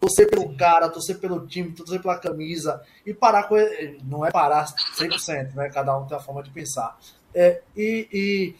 Torcer 0.00 0.30
pelo 0.30 0.56
cara, 0.56 0.88
torcer 0.88 1.18
pelo 1.18 1.46
time, 1.46 1.72
torcer 1.72 2.00
pela 2.00 2.18
camisa 2.18 2.82
e 3.04 3.12
parar 3.12 3.44
com. 3.44 3.56
Não 4.04 4.24
é 4.24 4.30
parar 4.30 4.66
100%, 4.66 5.54
né? 5.54 5.68
Cada 5.70 5.96
um 5.98 6.06
tem 6.06 6.16
a 6.16 6.20
forma 6.20 6.42
de 6.42 6.50
pensar. 6.50 6.96
É, 7.34 7.60
e, 7.76 8.08
e, 8.12 8.56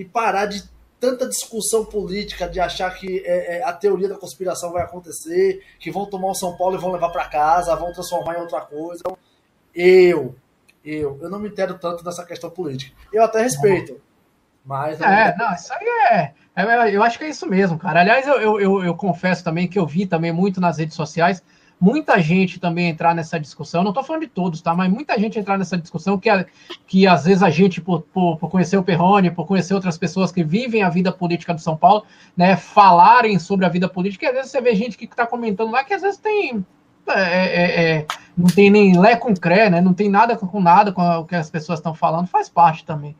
e 0.00 0.04
parar 0.04 0.46
de 0.46 0.62
tanta 1.02 1.28
discussão 1.28 1.84
política, 1.84 2.48
de 2.48 2.60
achar 2.60 2.88
que 2.94 3.24
é, 3.26 3.56
é, 3.56 3.64
a 3.64 3.72
teoria 3.72 4.08
da 4.08 4.14
conspiração 4.14 4.70
vai 4.70 4.84
acontecer, 4.84 5.60
que 5.80 5.90
vão 5.90 6.06
tomar 6.06 6.30
o 6.30 6.34
São 6.34 6.56
Paulo 6.56 6.76
e 6.76 6.80
vão 6.80 6.92
levar 6.92 7.10
para 7.10 7.28
casa, 7.28 7.74
vão 7.74 7.92
transformar 7.92 8.36
em 8.36 8.40
outra 8.40 8.60
coisa. 8.60 9.02
Eu, 9.74 10.36
eu, 10.84 11.18
eu 11.20 11.28
não 11.28 11.40
me 11.40 11.48
entendo 11.48 11.76
tanto 11.76 12.04
nessa 12.04 12.24
questão 12.24 12.50
política. 12.50 12.94
Eu 13.12 13.24
até 13.24 13.42
respeito, 13.42 14.00
mas. 14.64 15.00
É, 15.00 15.34
não, 15.36 15.52
isso 15.52 15.72
aí 15.72 15.86
é, 16.12 16.34
é- 16.56 16.94
Eu 16.94 17.02
acho 17.02 17.18
que 17.18 17.24
é 17.24 17.28
isso 17.28 17.46
mesmo, 17.48 17.78
cara. 17.78 18.00
Aliás, 18.00 18.26
eu, 18.26 18.40
eu, 18.40 18.60
eu, 18.60 18.84
eu 18.84 18.94
confesso 18.94 19.42
também 19.44 19.68
que 19.68 19.78
eu 19.78 19.86
vi 19.86 20.06
também 20.06 20.32
muito 20.32 20.60
nas 20.60 20.78
redes 20.78 20.94
sociais 20.94 21.42
muita 21.82 22.20
gente 22.20 22.60
também 22.60 22.90
entrar 22.90 23.12
nessa 23.12 23.40
discussão. 23.40 23.82
Não 23.82 23.92
tô 23.92 24.04
falando 24.04 24.22
de 24.22 24.28
todos, 24.28 24.62
tá? 24.62 24.72
Mas 24.72 24.88
muita 24.88 25.18
gente 25.18 25.36
entrar 25.36 25.58
nessa 25.58 25.76
discussão 25.76 26.16
que, 26.16 26.28
que 26.86 27.08
às 27.08 27.24
vezes 27.24 27.42
a 27.42 27.50
gente, 27.50 27.80
por, 27.80 28.02
por, 28.02 28.36
por 28.38 28.48
conhecer 28.48 28.76
o 28.76 28.84
Perrone, 28.84 29.32
por 29.32 29.48
conhecer 29.48 29.74
outras 29.74 29.98
pessoas 29.98 30.30
que 30.30 30.44
vivem 30.44 30.84
a 30.84 30.88
vida 30.88 31.10
política 31.10 31.52
do 31.52 31.60
São 31.60 31.76
Paulo, 31.76 32.04
né, 32.36 32.56
falarem 32.56 33.36
sobre 33.40 33.66
a 33.66 33.68
vida 33.68 33.88
política, 33.88 34.26
e 34.26 34.28
às 34.28 34.34
vezes 34.34 34.52
você 34.52 34.60
vê 34.60 34.76
gente 34.76 34.96
que 34.96 35.08
tá 35.08 35.26
comentando 35.26 35.72
lá 35.72 35.82
que 35.82 35.92
às 35.92 36.02
vezes 36.02 36.20
tem. 36.20 36.64
é, 37.08 37.20
é, 37.20 37.96
é, 37.96 38.06
não 38.36 38.46
tem 38.46 38.70
nem 38.70 38.96
lé 38.96 39.16
com 39.16 39.34
cré, 39.34 39.68
né? 39.68 39.80
Não 39.80 39.92
tem 39.92 40.08
nada 40.08 40.36
com 40.36 40.60
nada 40.60 40.92
com 40.92 41.02
o 41.02 41.24
que 41.24 41.34
as 41.34 41.50
pessoas 41.50 41.80
estão 41.80 41.94
falando, 41.94 42.28
faz 42.28 42.48
parte 42.48 42.84
também. 42.84 43.16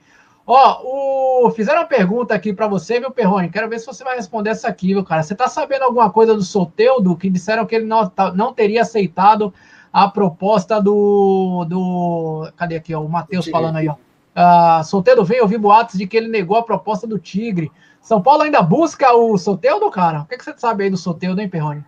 Ó, 0.46 1.46
o... 1.46 1.50
fizeram 1.50 1.80
uma 1.80 1.86
pergunta 1.86 2.34
aqui 2.34 2.52
para 2.52 2.66
você, 2.66 2.98
viu, 2.98 3.10
Perrone? 3.10 3.50
Quero 3.50 3.68
ver 3.68 3.78
se 3.78 3.86
você 3.86 4.02
vai 4.02 4.16
responder 4.16 4.50
essa 4.50 4.68
aqui, 4.68 4.88
viu, 4.88 5.04
cara? 5.04 5.22
Você 5.22 5.34
tá 5.34 5.48
sabendo 5.48 5.84
alguma 5.84 6.10
coisa 6.10 6.34
do 6.34 6.42
Soteudo? 6.42 7.16
Que 7.16 7.30
disseram 7.30 7.64
que 7.64 7.74
ele 7.74 7.86
não, 7.86 8.08
tá- 8.08 8.32
não 8.32 8.52
teria 8.52 8.82
aceitado 8.82 9.52
a 9.92 10.08
proposta 10.08 10.80
do. 10.80 11.64
do... 11.68 12.50
Cadê 12.56 12.76
aqui, 12.76 12.94
ó? 12.94 13.00
O 13.00 13.08
Matheus 13.08 13.48
falando 13.48 13.76
aí, 13.76 13.88
ó. 13.88 13.94
Ah, 14.34 14.82
Soteudo 14.82 15.24
veio 15.24 15.42
ouvir 15.42 15.58
boatos 15.58 15.98
de 15.98 16.06
que 16.06 16.16
ele 16.16 16.28
negou 16.28 16.56
a 16.56 16.62
proposta 16.62 17.06
do 17.06 17.18
Tigre. 17.18 17.70
São 18.00 18.20
Paulo 18.20 18.42
ainda 18.42 18.62
busca 18.62 19.12
o 19.12 19.36
Soteudo, 19.38 19.88
cara? 19.90 20.22
O 20.22 20.26
que, 20.26 20.36
que 20.36 20.44
você 20.44 20.54
sabe 20.56 20.84
aí 20.84 20.90
do 20.90 20.96
Soteudo, 20.96 21.40
hein, 21.40 21.48
Perrone? 21.48 21.84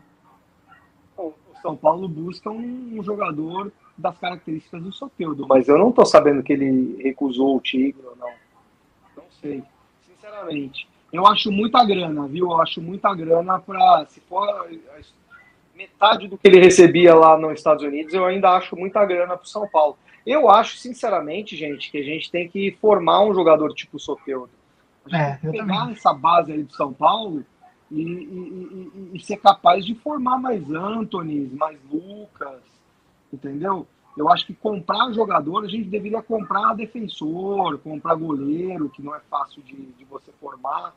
O 1.16 1.32
São 1.60 1.74
Paulo 1.74 2.06
busca 2.06 2.50
um, 2.50 2.98
um 2.98 3.02
jogador 3.02 3.72
das 3.96 4.16
características 4.18 4.82
do 4.82 4.92
Soteudo, 4.92 5.46
mas 5.48 5.68
eu 5.68 5.78
não 5.78 5.90
tô 5.90 6.04
sabendo 6.04 6.42
que 6.42 6.52
ele 6.52 7.00
recusou 7.02 7.56
o 7.56 7.60
Tigre 7.60 8.02
ou 8.04 8.16
não. 8.16 8.28
Sei, 9.44 9.62
sinceramente. 10.06 10.88
Eu 11.12 11.26
acho 11.26 11.52
muita 11.52 11.84
grana, 11.84 12.26
viu? 12.26 12.50
Eu 12.50 12.60
acho 12.62 12.80
muita 12.80 13.14
grana 13.14 13.58
para 13.60 14.06
se 14.06 14.20
for 14.22 14.68
metade 15.74 16.28
do 16.28 16.38
que 16.38 16.48
ele 16.48 16.60
recebia 16.60 17.14
lá 17.14 17.36
nos 17.36 17.52
Estados 17.52 17.84
Unidos, 17.84 18.14
eu 18.14 18.24
ainda 18.24 18.50
acho 18.56 18.74
muita 18.76 19.04
grana 19.04 19.36
pro 19.36 19.46
São 19.48 19.68
Paulo. 19.68 19.98
Eu 20.24 20.48
acho, 20.48 20.78
sinceramente, 20.78 21.56
gente, 21.56 21.90
que 21.90 21.98
a 21.98 22.02
gente 22.02 22.30
tem 22.30 22.48
que 22.48 22.72
formar 22.80 23.20
um 23.22 23.34
jogador 23.34 23.74
tipo 23.74 23.96
o 23.96 24.00
Soteudo. 24.00 24.50
É, 25.12 25.34
pegar 25.34 25.80
também. 25.80 25.92
essa 25.92 26.14
base 26.14 26.52
aí 26.52 26.62
do 26.62 26.72
São 26.72 26.90
Paulo 26.92 27.44
e, 27.90 28.00
e- 28.00 28.90
e- 29.12 29.16
e 29.16 29.20
ser 29.20 29.36
capaz 29.36 29.84
de 29.84 29.94
formar 29.96 30.38
mais 30.38 30.68
Anthony, 30.70 31.50
mais 31.54 31.78
Lucas, 31.92 32.62
entendeu? 33.30 33.86
Eu 34.16 34.28
acho 34.30 34.46
que 34.46 34.54
comprar 34.54 35.12
jogador, 35.12 35.64
a 35.64 35.68
gente 35.68 35.88
deveria 35.88 36.22
comprar 36.22 36.74
defensor, 36.74 37.78
comprar 37.78 38.14
goleiro, 38.14 38.88
que 38.88 39.02
não 39.02 39.14
é 39.14 39.20
fácil 39.28 39.60
de, 39.62 39.74
de 39.74 40.04
você 40.04 40.30
formar, 40.40 40.94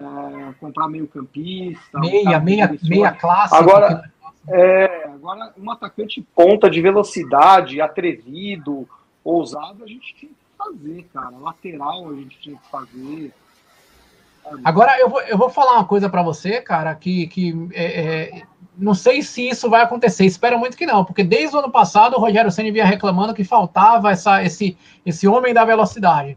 é, 0.00 0.52
comprar 0.60 0.88
meio 0.88 1.08
campista. 1.08 1.98
Meia, 1.98 2.38
meia, 2.40 2.66
defensor. 2.68 2.88
meia 2.90 3.12
classe. 3.12 3.54
Agora- 3.54 4.10
É, 4.48 5.08
agora 5.08 5.52
um 5.58 5.68
atacante 5.72 6.22
ponta 6.34 6.70
de 6.70 6.80
velocidade, 6.80 7.80
atrevido, 7.80 8.88
ousado, 9.24 9.82
a 9.82 9.86
gente 9.88 10.14
tinha 10.14 10.30
que 10.30 10.36
fazer, 10.56 11.02
cara. 11.12 11.30
Lateral 11.36 12.08
a 12.10 12.14
gente 12.14 12.38
tinha 12.38 12.56
que 12.56 12.70
fazer. 12.70 13.32
sabe? 14.44 14.62
Agora 14.64 14.96
eu 15.00 15.08
vou, 15.10 15.20
eu 15.22 15.36
vou 15.36 15.50
falar 15.50 15.72
uma 15.72 15.84
coisa 15.84 16.08
para 16.08 16.22
você, 16.22 16.60
cara, 16.60 16.94
que, 16.94 17.26
que 17.26 17.68
é, 17.72 17.84
é, 18.36 18.42
não 18.76 18.94
sei 18.94 19.22
se 19.22 19.48
isso 19.48 19.70
vai 19.70 19.82
acontecer. 19.82 20.24
Espero 20.24 20.58
muito 20.58 20.76
que 20.76 20.86
não, 20.86 21.04
porque 21.04 21.24
desde 21.24 21.56
o 21.56 21.58
ano 21.58 21.70
passado 21.70 22.14
o 22.14 22.20
Rogério 22.20 22.50
Ceni 22.50 22.70
vinha 22.70 22.84
reclamando 22.84 23.34
que 23.34 23.44
faltava 23.44 24.10
essa, 24.10 24.42
esse, 24.42 24.76
esse 25.04 25.26
homem 25.26 25.54
da 25.54 25.64
velocidade. 25.64 26.36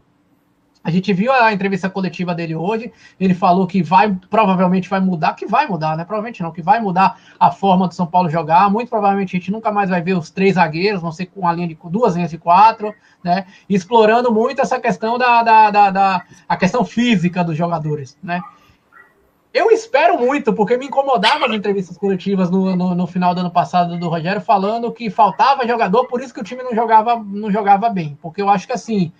A 0.82 0.90
gente 0.90 1.12
viu 1.12 1.30
a 1.30 1.52
entrevista 1.52 1.90
coletiva 1.90 2.34
dele 2.34 2.54
hoje. 2.54 2.90
Ele 3.18 3.34
falou 3.34 3.66
que 3.66 3.82
vai, 3.82 4.16
provavelmente 4.30 4.88
vai 4.88 4.98
mudar, 4.98 5.34
que 5.34 5.46
vai 5.46 5.66
mudar, 5.66 5.94
né? 5.94 6.04
Provavelmente 6.04 6.42
não, 6.42 6.50
que 6.50 6.62
vai 6.62 6.80
mudar 6.80 7.18
a 7.38 7.50
forma 7.50 7.86
do 7.86 7.94
São 7.94 8.06
Paulo 8.06 8.30
jogar. 8.30 8.70
Muito 8.70 8.88
provavelmente 8.88 9.36
a 9.36 9.38
gente 9.38 9.52
nunca 9.52 9.70
mais 9.70 9.90
vai 9.90 10.00
ver 10.00 10.14
os 10.14 10.30
três 10.30 10.54
zagueiros, 10.54 11.02
vão 11.02 11.12
ser 11.12 11.26
com 11.26 11.40
uma 11.40 11.52
linha 11.52 11.68
de 11.68 11.78
duas 11.84 12.14
linhas 12.14 12.30
de 12.30 12.38
quatro, 12.38 12.94
né? 13.22 13.44
Explorando 13.68 14.32
muito 14.32 14.62
essa 14.62 14.80
questão 14.80 15.18
da, 15.18 15.42
da, 15.42 15.70
da, 15.70 15.90
da 15.90 16.22
a 16.48 16.56
questão 16.56 16.82
física 16.82 17.44
dos 17.44 17.58
jogadores, 17.58 18.16
né? 18.22 18.40
Eu 19.52 19.70
espero 19.72 20.16
muito, 20.16 20.52
porque 20.52 20.76
me 20.76 20.86
incomodava 20.86 21.46
as 21.46 21.52
entrevistas 21.52 21.98
coletivas 21.98 22.50
no, 22.50 22.76
no, 22.76 22.94
no 22.94 23.06
final 23.06 23.34
do 23.34 23.40
ano 23.40 23.50
passado 23.50 23.98
do 23.98 24.08
Rogério 24.08 24.40
falando 24.40 24.92
que 24.92 25.10
faltava 25.10 25.66
jogador, 25.66 26.06
por 26.06 26.20
isso 26.20 26.32
que 26.32 26.40
o 26.40 26.44
time 26.44 26.62
não 26.62 26.72
jogava, 26.72 27.16
não 27.16 27.50
jogava 27.50 27.88
bem. 27.90 28.16
Porque 28.22 28.40
eu 28.40 28.48
acho 28.48 28.66
que 28.66 28.72
assim, 28.72 29.12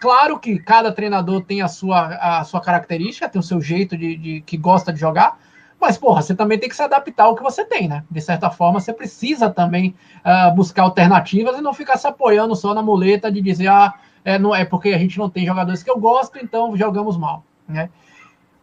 claro 0.00 0.38
que 0.38 0.56
cada 0.60 0.92
treinador 0.92 1.42
tem 1.42 1.62
a 1.62 1.68
sua, 1.68 2.14
a 2.40 2.44
sua 2.44 2.60
característica, 2.60 3.28
tem 3.28 3.40
o 3.40 3.42
seu 3.42 3.60
jeito 3.60 3.96
de, 3.96 4.16
de 4.16 4.40
que 4.42 4.56
gosta 4.56 4.92
de 4.92 5.00
jogar, 5.00 5.36
Mas, 5.82 5.98
porra, 5.98 6.22
você 6.22 6.32
também 6.32 6.60
tem 6.60 6.68
que 6.68 6.76
se 6.76 6.82
adaptar 6.82 7.24
ao 7.24 7.34
que 7.34 7.42
você 7.42 7.64
tem, 7.64 7.88
né? 7.88 8.04
De 8.08 8.20
certa 8.20 8.48
forma, 8.50 8.78
você 8.78 8.92
precisa 8.92 9.50
também 9.50 9.96
uh, 10.24 10.54
buscar 10.54 10.84
alternativas 10.84 11.58
e 11.58 11.60
não 11.60 11.74
ficar 11.74 11.96
se 11.96 12.06
apoiando 12.06 12.54
só 12.54 12.72
na 12.72 12.80
muleta 12.80 13.32
de 13.32 13.40
dizer, 13.40 13.66
ah, 13.66 13.92
é, 14.24 14.38
não, 14.38 14.54
é 14.54 14.64
porque 14.64 14.90
a 14.90 14.98
gente 14.98 15.18
não 15.18 15.28
tem 15.28 15.44
jogadores 15.44 15.82
que 15.82 15.90
eu 15.90 15.98
gosto, 15.98 16.38
então 16.40 16.76
jogamos 16.76 17.16
mal, 17.16 17.44
né? 17.66 17.90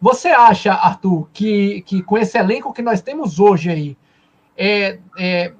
Você 0.00 0.28
acha, 0.28 0.72
Arthur, 0.72 1.28
que, 1.32 1.82
que 1.82 2.02
com 2.02 2.16
esse 2.16 2.38
elenco 2.38 2.72
que 2.72 2.80
nós 2.80 3.02
temos 3.02 3.38
hoje 3.38 3.70
aí, 3.70 3.96
é, 4.56 4.98
é, 5.18 5.52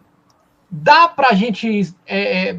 dá 0.70 1.08
pra 1.08 1.34
gente. 1.34 1.94
É, 2.06 2.48
é 2.48 2.58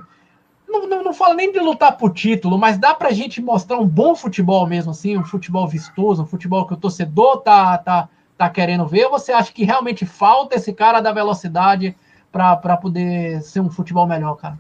não, 0.67 0.88
não, 0.88 1.03
não 1.03 1.13
falo 1.13 1.34
nem 1.34 1.51
de 1.51 1.59
lutar 1.59 1.97
por 1.97 2.13
título, 2.13 2.57
mas 2.57 2.77
dá 2.77 2.93
pra 2.93 3.11
gente 3.11 3.41
mostrar 3.41 3.77
um 3.77 3.86
bom 3.86 4.15
futebol 4.15 4.65
mesmo, 4.65 4.91
assim, 4.91 5.17
um 5.17 5.25
futebol 5.25 5.67
vistoso, 5.67 6.23
um 6.23 6.25
futebol 6.25 6.65
que 6.65 6.73
o 6.73 6.77
torcedor 6.77 7.41
tá, 7.41 7.77
tá, 7.77 8.09
tá 8.38 8.49
querendo 8.49 8.88
ver? 8.88 9.05
Ou 9.05 9.11
você 9.11 9.34
acha 9.34 9.51
que 9.51 9.65
realmente 9.65 10.05
falta 10.05 10.55
esse 10.55 10.71
cara 10.71 11.01
da 11.01 11.11
velocidade 11.11 11.95
para 12.32 12.77
poder 12.77 13.41
ser 13.41 13.59
um 13.59 13.69
futebol 13.69 14.07
melhor, 14.07 14.36
cara? 14.36 14.57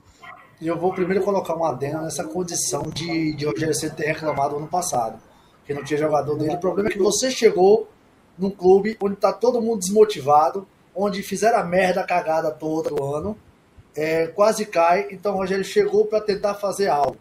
Eu 0.61 0.77
vou 0.77 0.93
primeiro 0.93 1.23
colocar 1.23 1.55
uma 1.55 1.69
adenda 1.69 2.01
nessa 2.01 2.23
condição 2.25 2.83
de, 2.83 3.33
de 3.33 3.45
Rogério 3.45 3.73
Ceni 3.73 3.95
ter 3.95 4.07
reclamado 4.07 4.57
ano 4.57 4.67
passado, 4.67 5.17
que 5.65 5.73
não 5.73 5.83
tinha 5.83 5.99
jogador 5.99 6.35
dele. 6.37 6.55
O 6.55 6.59
problema 6.59 6.89
é 6.89 6.91
que 6.91 6.99
você 6.99 7.29
chegou 7.31 7.87
num 8.37 8.49
clube 8.49 8.97
onde 9.01 9.15
tá 9.15 9.31
todo 9.31 9.61
mundo 9.61 9.79
desmotivado, 9.79 10.67
onde 10.95 11.21
fizeram 11.21 11.59
a 11.59 11.63
merda, 11.63 12.01
a 12.01 12.05
cagada 12.05 12.51
toda 12.51 12.89
do 12.89 13.03
ano, 13.03 13.37
é, 13.95 14.27
quase 14.27 14.65
cai. 14.65 15.07
Então 15.11 15.33
o 15.33 15.37
Rogério 15.37 15.63
chegou 15.63 16.05
para 16.05 16.21
tentar 16.21 16.55
fazer 16.55 16.87
algo. 16.87 17.17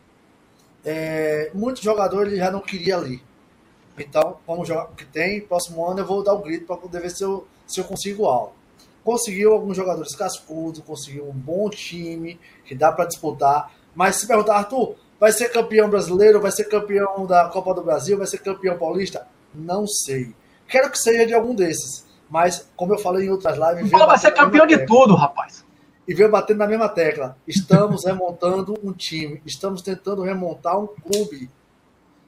É, 0.84 1.50
muitos 1.52 1.82
jogadores 1.82 2.32
ele 2.32 2.40
já 2.40 2.50
não 2.50 2.60
queria 2.60 2.96
ali. 2.96 3.22
Então, 3.98 4.38
vamos 4.46 4.66
jogar 4.66 4.84
o 4.84 4.94
que 4.94 5.04
tem. 5.04 5.40
Próximo 5.40 5.86
ano 5.86 6.00
eu 6.00 6.06
vou 6.06 6.22
dar 6.22 6.32
o 6.32 6.42
grito 6.42 6.64
para 6.64 6.76
poder 6.76 7.00
ver 7.00 7.10
se 7.10 7.22
eu, 7.22 7.46
se 7.66 7.80
eu 7.80 7.84
consigo 7.84 8.26
algo. 8.26 8.54
Conseguiu 9.04 9.52
alguns 9.52 9.76
jogadores 9.76 10.14
cascudos, 10.14 10.80
conseguiu 10.80 11.28
um 11.28 11.32
bom 11.32 11.68
time 11.68 12.38
que 12.64 12.74
dá 12.74 12.92
para 12.92 13.04
disputar. 13.04 13.72
Mas 13.94 14.16
se 14.16 14.26
perguntar, 14.26 14.56
Arthur, 14.56 14.94
vai 15.20 15.30
ser 15.30 15.50
campeão 15.50 15.90
brasileiro, 15.90 16.40
vai 16.40 16.50
ser 16.50 16.64
campeão 16.64 17.26
da 17.26 17.50
Copa 17.50 17.74
do 17.74 17.82
Brasil, 17.82 18.16
vai 18.16 18.26
ser 18.26 18.38
campeão 18.38 18.78
paulista? 18.78 19.28
Não 19.54 19.86
sei. 19.86 20.34
Quero 20.66 20.90
que 20.90 20.98
seja 20.98 21.26
de 21.26 21.34
algum 21.34 21.54
desses. 21.54 22.08
Mas, 22.28 22.70
como 22.74 22.94
eu 22.94 22.98
falei 22.98 23.26
em 23.26 23.30
outras 23.30 23.58
lives. 23.58 23.90
Fala, 23.90 24.06
vai 24.06 24.18
ser 24.18 24.30
campeão 24.30 24.66
de 24.66 24.86
tudo, 24.86 25.14
rapaz. 25.14 25.64
E 26.08 26.14
veio 26.14 26.30
batendo 26.30 26.58
na 26.58 26.66
mesma 26.66 26.88
tecla. 26.88 27.36
Estamos 27.46 28.04
remontando 28.06 28.78
um 28.82 28.92
time. 28.92 29.42
Estamos 29.44 29.82
tentando 29.82 30.22
remontar 30.22 30.78
um 30.78 30.86
clube. 30.86 31.50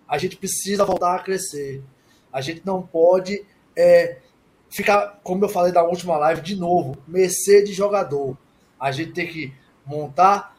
A 0.07 0.19
gente 0.19 0.37
precisa 0.37 0.85
voltar 0.85 1.15
a 1.15 1.21
crescer. 1.21 1.83
A 2.33 2.41
gente 2.41 2.63
não 2.65 2.83
pode 2.83 3.45
é, 3.77 4.19
ficar, 4.69 5.21
como 5.23 5.45
eu 5.45 5.49
falei 5.49 5.73
da 5.73 5.85
última 5.85 6.17
live, 6.17 6.43
de 6.43 6.57
novo, 6.57 6.99
mercê 7.07 7.63
de 7.63 7.73
jogador. 7.73 8.37
A 8.79 8.91
gente 8.91 9.13
tem 9.13 9.27
que 9.27 9.55
montar, 9.87 10.52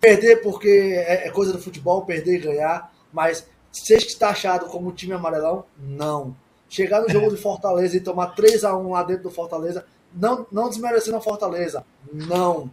perder 0.00 0.42
porque 0.42 0.68
é, 1.06 1.28
é 1.28 1.30
coisa 1.30 1.52
do 1.52 1.60
futebol, 1.60 2.04
perder 2.04 2.36
e 2.36 2.40
ganhar, 2.40 2.92
mas 3.12 3.46
ser 3.72 4.00
taxado 4.16 4.66
como 4.66 4.92
time 4.92 5.12
amarelão, 5.12 5.64
não. 5.78 6.34
Chegar 6.68 7.00
no 7.02 7.08
jogo 7.08 7.30
de 7.30 7.36
Fortaleza 7.36 7.96
e 7.96 8.00
tomar 8.00 8.28
3 8.28 8.64
a 8.64 8.76
1 8.76 8.90
lá 8.90 9.02
dentro 9.02 9.24
do 9.24 9.30
Fortaleza, 9.30 9.84
não, 10.14 10.46
não 10.50 10.68
desmerecendo 10.68 11.16
a 11.16 11.20
Fortaleza, 11.20 11.84
não. 12.12 12.70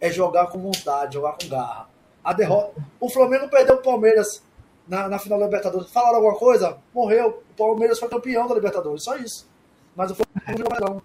É 0.00 0.10
jogar 0.10 0.46
com 0.46 0.58
vontade, 0.58 1.14
jogar 1.14 1.32
com 1.32 1.48
garra. 1.48 1.88
A 2.22 2.32
derrota. 2.32 2.72
O 3.00 3.08
Flamengo 3.08 3.48
perdeu 3.48 3.76
o 3.76 3.82
Palmeiras 3.82 4.42
na, 4.86 5.08
na 5.08 5.18
final 5.18 5.38
da 5.38 5.46
Libertadores. 5.46 5.90
Falaram 5.90 6.16
alguma 6.16 6.36
coisa? 6.36 6.78
Morreu. 6.94 7.42
O 7.50 7.54
Palmeiras 7.56 7.98
foi 7.98 8.08
campeão 8.08 8.46
da 8.46 8.54
Libertadores, 8.54 9.02
só 9.02 9.16
isso. 9.16 9.48
Mas 9.94 10.10
o 10.10 10.14
Flamengo 10.14 10.68
não. 10.80 11.02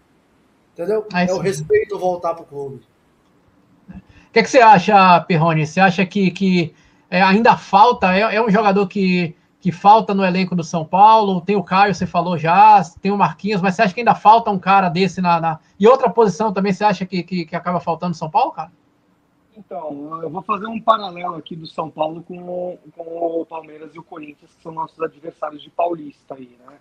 Entendeu? 0.73 1.05
Aí, 1.13 1.27
é 1.27 1.33
o 1.33 1.37
respeito 1.37 1.99
voltar 1.99 2.33
pro 2.33 2.45
clube. 2.45 2.83
O 4.33 4.37
que, 4.41 4.41
que 4.41 4.49
você 4.49 4.59
acha, 4.59 5.21
Perrone? 5.21 5.67
Você 5.67 5.79
acha 5.79 6.03
que, 6.07 6.31
que 6.31 6.73
é, 7.07 7.21
ainda 7.21 7.55
falta? 7.55 8.17
É, 8.17 8.35
é 8.35 8.41
um 8.41 8.49
jogador 8.49 8.87
que 8.87 9.35
que 9.59 9.71
falta 9.71 10.11
no 10.13 10.25
elenco 10.25 10.55
do 10.57 10.63
São 10.63 10.83
Paulo. 10.83 11.39
Tem 11.39 11.55
o 11.55 11.63
Caio, 11.63 11.93
você 11.93 12.07
falou 12.07 12.35
já, 12.35 12.81
tem 12.99 13.11
o 13.11 13.17
Marquinhos, 13.17 13.61
mas 13.61 13.75
você 13.75 13.83
acha 13.83 13.93
que 13.93 14.01
ainda 14.01 14.15
falta 14.15 14.49
um 14.49 14.57
cara 14.57 14.89
desse 14.89 15.21
na. 15.21 15.39
na... 15.39 15.59
E 15.79 15.87
outra 15.87 16.09
posição 16.09 16.51
também 16.51 16.73
você 16.73 16.83
acha 16.83 17.05
que, 17.05 17.21
que, 17.21 17.45
que, 17.45 17.55
acaba 17.55 17.79
faltando 17.79 18.09
no 18.09 18.15
São 18.15 18.27
Paulo, 18.27 18.51
cara? 18.51 18.71
Então, 19.55 20.19
eu 20.21 20.31
vou 20.31 20.41
fazer 20.41 20.65
um 20.65 20.81
paralelo 20.81 21.35
aqui 21.35 21.55
do 21.55 21.67
São 21.67 21.89
Paulo 21.89 22.23
com, 22.23 22.77
com 22.93 23.03
o 23.03 23.45
Palmeiras 23.45 23.93
e 23.93 23.99
o 23.99 24.03
Corinthians, 24.03 24.51
que 24.55 24.63
são 24.63 24.71
nossos 24.71 24.99
adversários 24.99 25.61
de 25.61 25.69
Paulista 25.69 26.33
aí, 26.33 26.57
né? 26.67 26.75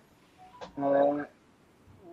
É, 0.75 1.27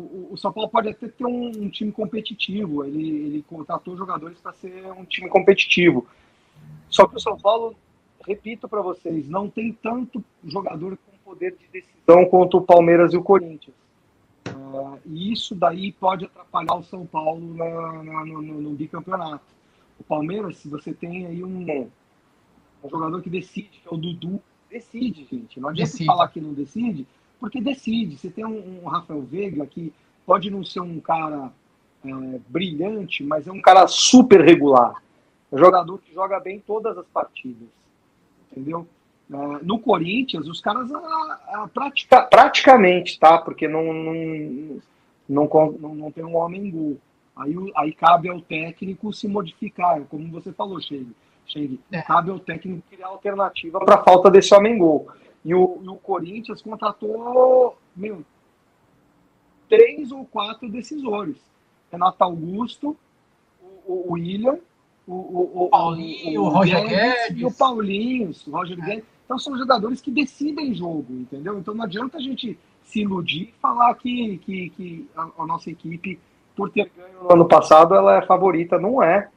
o, 0.01 0.29
o, 0.33 0.37
São 0.37 0.53
Paulo 0.53 0.71
pode 0.71 0.89
até 0.89 1.09
ter 1.09 1.25
um, 1.25 1.49
um 1.49 1.69
time 1.69 1.93
competitivo, 1.93 2.85
ele, 2.85 3.09
ele 3.09 3.45
contratou 3.49 3.97
jogadores 3.97 4.39
para 4.41 4.53
ser 4.53 4.87
um 4.93 5.05
time 5.05 5.29
competitivo. 5.29 6.07
Só 6.89 7.07
que 7.07 7.17
o 7.17 7.21
São 7.21 7.39
Paulo 7.39 7.75
repito 8.27 8.69
para 8.69 8.83
vocês, 8.83 9.29
não 9.29 9.49
tem 9.49 9.73
tanto 9.73 10.23
jogador 10.45 10.97
com 10.97 11.11
poder 11.25 11.57
de 11.57 11.67
decisão 11.73 12.27
quanto 12.27 12.59
o 12.59 12.63
Palmeiras 12.63 13.13
e 13.13 13.17
o 13.17 13.23
Corinthians. 13.23 13.75
Uh, 14.49 14.99
e 15.07 15.33
isso 15.33 15.55
daí 15.55 15.93
pode 15.93 16.25
atrapalhar 16.25 16.75
o 16.75 16.83
São 16.83 17.07
Paulo 17.07 17.55
na, 17.55 18.03
na, 18.03 18.25
no, 18.25 18.43
no, 18.43 18.71
bicampeonato. 18.71 19.45
O 19.99 20.05
Palmeiras, 20.05 20.59
se 20.59 20.69
você 20.69 20.93
tem 20.93 21.27
aí 21.27 21.43
um, 21.43 21.89
um, 22.85 22.89
jogador 22.89 23.23
que 23.23 23.31
decide, 23.31 23.69
que 23.69 23.89
é 23.89 23.95
o 23.95 23.97
Dudu, 23.97 24.41
decide, 24.71 25.27
gente. 25.31 25.61
Não 25.61 25.69
adianta 25.69 25.91
decide. 25.91 26.07
falar 26.07 26.29
que 26.29 26.41
não 26.41 26.53
decide, 26.53 27.07
porque 27.41 27.61
decide. 27.61 28.17
Você 28.19 28.31
tem 28.31 28.45
um, 28.45 28.83
um 28.85 28.89
Rafael 28.89 29.23
Veiga 29.23 29.67
que 29.67 29.93
pode 30.27 30.51
não 30.51 30.63
ser 30.63 30.81
um 30.81 31.01
cara 31.01 31.51
é, 32.05 32.11
brilhante, 32.49 33.25
mas 33.25 33.47
é 33.47 33.53
um 33.53 33.61
cara 33.61 33.89
super 33.89 34.41
regular. 34.43 35.03
É 35.51 35.57
um 35.57 35.59
jogador 35.59 35.99
que 35.99 36.15
joga 36.15 36.39
bem 36.39 36.63
todas 36.65 36.97
as 36.97 37.07
partidas 37.07 37.81
entendeu? 38.51 38.87
Uh, 39.31 39.65
no 39.65 39.79
Corinthians, 39.79 40.49
os 40.49 40.61
caras 40.61 40.91
uh, 40.91 41.69
pratica, 41.73 42.23
praticamente, 42.23 43.19
tá? 43.19 43.39
Porque 43.39 43.69
não, 43.69 43.93
não, 43.93 44.81
não, 45.29 45.49
não, 45.79 45.95
não 45.95 46.11
tem 46.11 46.25
um 46.25 46.37
homem 46.37 46.69
gol. 46.71 46.99
Aí, 47.37 47.55
aí 47.77 47.93
cabe 47.93 48.29
ao 48.29 48.41
técnico 48.41 49.13
se 49.13 49.29
modificar, 49.29 50.01
como 50.11 50.29
você 50.31 50.53
falou, 50.53 50.81
Chegue. 50.81 51.15
Chegue 51.47 51.81
é. 51.93 52.03
Cabe 52.03 52.31
ao 52.31 52.41
técnico 52.41 52.83
criar 52.91 53.07
alternativa 53.07 53.79
para 53.81 53.95
a 53.95 54.05
falta 54.05 54.31
desse 54.31 54.53
homem 54.55 54.77
gol. 54.77 55.09
E 55.45 55.55
o, 55.55 55.81
e 55.83 55.89
o 55.89 55.97
Corinthians 55.97 56.61
contratou 56.63 57.79
meu, 57.97 58.25
três 59.69 60.13
ou 60.13 60.25
quatro 60.25 60.69
decisores. 60.69 61.37
Renato 61.91 62.23
Augusto, 62.23 62.97
o, 63.87 63.93
o 63.93 64.13
William 64.13 64.59
o, 65.07 65.15
o, 65.15 65.65
o, 65.65 65.69
Paulinho, 65.69 66.43
o, 66.43 66.45
o 66.45 66.49
Roger 66.49 66.87
Guedes, 66.87 67.29
Guedes, 67.29 67.43
e 67.43 67.45
o 67.45 67.53
Paulinho, 67.53 68.31
o 68.47 68.51
Roger 68.51 68.79
é. 68.79 68.87
Guedes. 68.87 69.05
Então 69.25 69.39
são 69.39 69.57
jogadores 69.59 70.01
que 70.01 70.11
decidem 70.11 70.75
jogo, 70.75 71.07
entendeu? 71.11 71.59
Então 71.59 71.75
não 71.75 71.85
adianta 71.85 72.19
a 72.19 72.21
gente 72.21 72.59
se 72.85 73.01
iludir 73.01 73.43
e 73.43 73.55
falar 73.61 73.95
que, 73.95 74.39
que, 74.39 74.71
que 74.71 75.09
a, 75.17 75.29
a, 75.39 75.47
nossa 75.47 75.71
equipe, 75.71 76.19
por 76.57 76.71
ter 76.71 76.91
ganho 76.97 77.25
no 77.25 77.33
ano 77.33 77.49
passado, 77.49 77.95
ela 77.95 78.17
é 78.17 78.27
favorita. 78.27 78.79
Não 78.79 79.03
é. 79.03 79.29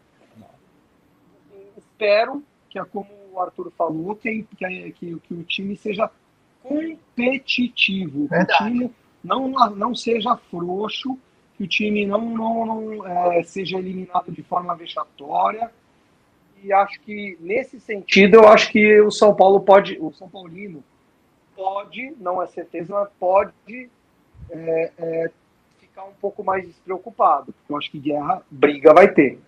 Espero 1.77 2.43
que, 2.69 2.79
é 2.79 2.85
como 2.85 3.07
o 3.33 3.39
Arthur 3.39 3.71
falou, 3.77 4.15
que, 4.15 4.45
que, 4.57 4.91
que, 4.91 5.19
que 5.19 5.33
o 5.33 5.43
time 5.43 5.75
seja 5.75 6.09
competitivo. 6.61 8.27
Que 8.27 8.35
o 8.35 8.45
time 8.45 8.91
não, 9.23 9.49
não 9.49 9.95
seja 9.95 10.37
frouxo 10.37 11.17
que 11.55 11.63
o 11.63 11.67
time 11.67 12.05
não, 12.05 12.21
não, 12.21 12.65
não 12.65 13.07
é, 13.07 13.43
seja 13.43 13.77
eliminado 13.77 14.31
de 14.31 14.43
forma 14.43 14.75
vexatória. 14.75 15.71
E 16.63 16.71
acho 16.71 16.99
que, 17.01 17.37
nesse 17.39 17.79
sentido, 17.79 18.35
eu 18.35 18.47
acho 18.47 18.71
que 18.71 19.01
o 19.01 19.11
São 19.11 19.35
Paulo 19.35 19.59
pode, 19.61 19.97
o 19.99 20.11
São 20.13 20.29
Paulino 20.29 20.83
pode, 21.55 22.13
não 22.19 22.41
é 22.41 22.47
certeza, 22.47 22.93
mas 22.93 23.09
pode 23.19 23.89
é, 24.49 24.91
é, 24.97 25.31
ficar 25.79 26.05
um 26.05 26.13
pouco 26.19 26.43
mais 26.43 26.65
despreocupado, 26.65 27.53
porque 27.53 27.71
eu 27.71 27.77
acho 27.77 27.91
que 27.91 27.99
guerra, 27.99 28.41
briga 28.49 28.93
vai 28.93 29.11
ter. 29.11 29.39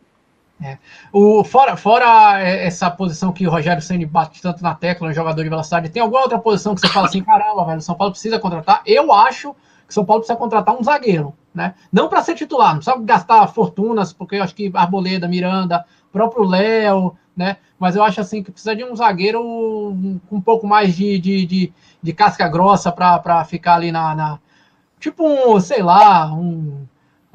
É. 0.63 0.77
O, 1.11 1.43
fora, 1.43 1.75
fora 1.75 2.39
essa 2.39 2.89
posição 2.89 3.33
que 3.33 3.45
o 3.45 3.51
Rogério 3.51 3.81
Senni 3.81 4.05
bate 4.05 4.41
tanto 4.41 4.63
na 4.63 4.73
tecla, 4.73 5.09
um 5.09 5.13
jogador 5.13 5.43
de 5.43 5.49
velocidade, 5.49 5.89
tem 5.89 6.01
alguma 6.01 6.21
outra 6.21 6.39
posição 6.39 6.73
que 6.73 6.81
você 6.81 6.87
fala 6.87 7.07
assim, 7.07 7.21
caramba, 7.21 7.65
velho, 7.65 7.79
o 7.79 7.81
São 7.81 7.95
Paulo 7.95 8.13
precisa 8.13 8.39
contratar? 8.39 8.81
Eu 8.85 9.11
acho 9.11 9.53
que 9.53 9.91
o 9.91 9.93
São 9.93 10.05
Paulo 10.05 10.21
precisa 10.21 10.37
contratar 10.39 10.75
um 10.75 10.83
zagueiro 10.83 11.33
né? 11.55 11.73
Não 11.91 12.09
para 12.09 12.21
ser 12.21 12.35
titular, 12.35 12.73
não 12.73 12.81
precisa 12.81 12.97
gastar 13.03 13.47
fortunas, 13.47 14.11
porque 14.11 14.35
eu 14.35 14.43
acho 14.43 14.53
que 14.53 14.69
Arboleda, 14.73 15.27
Miranda, 15.27 15.85
próprio 16.11 16.43
Léo, 16.43 17.15
né? 17.35 17.57
Mas 17.79 17.95
eu 17.95 18.03
acho 18.03 18.19
assim 18.19 18.43
que 18.43 18.51
precisa 18.51 18.75
de 18.75 18.83
um 18.83 18.93
zagueiro 18.93 19.41
com 19.41 20.35
um 20.35 20.41
pouco 20.41 20.67
mais 20.67 20.93
de, 20.93 21.17
de, 21.17 21.45
de, 21.45 21.73
de 22.03 22.13
casca 22.13 22.47
grossa 22.49 22.91
para 22.91 23.45
ficar 23.45 23.75
ali 23.75 23.91
na, 23.91 24.13
na, 24.13 24.39
Tipo 24.99 25.23
um, 25.25 25.59
sei 25.59 25.81
lá, 25.81 26.33
um. 26.33 26.85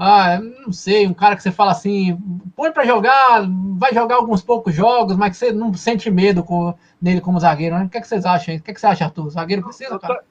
Ah, 0.03 0.41
não 0.41 0.73
sei, 0.73 1.07
um 1.07 1.13
cara 1.13 1.37
que 1.37 1.43
você 1.43 1.53
fala 1.53 1.73
assim, 1.73 2.17
põe 2.57 2.73
para 2.73 2.87
jogar, 2.87 3.47
vai 3.77 3.93
jogar 3.93 4.15
alguns 4.15 4.43
poucos 4.43 4.75
jogos, 4.75 5.15
mas 5.15 5.33
que 5.33 5.37
você 5.37 5.53
não 5.53 5.75
sente 5.75 6.11
medo 6.11 6.43
com, 6.43 6.73
nele 7.03 7.21
como 7.21 7.39
zagueiro, 7.39 7.77
né? 7.77 7.85
O 7.85 7.89
que, 7.91 7.99
é 7.99 8.01
que 8.01 8.09
vocês 8.09 8.25
acham? 8.25 8.57
O 8.57 8.63
que, 8.63 8.71
é 8.71 8.75
que 8.75 8.81
você 8.81 8.87
acha, 8.87 9.05
Arthur? 9.05 9.29
Zagueiro 9.29 9.63
precisa, 9.63 9.99
cara? 9.99 10.25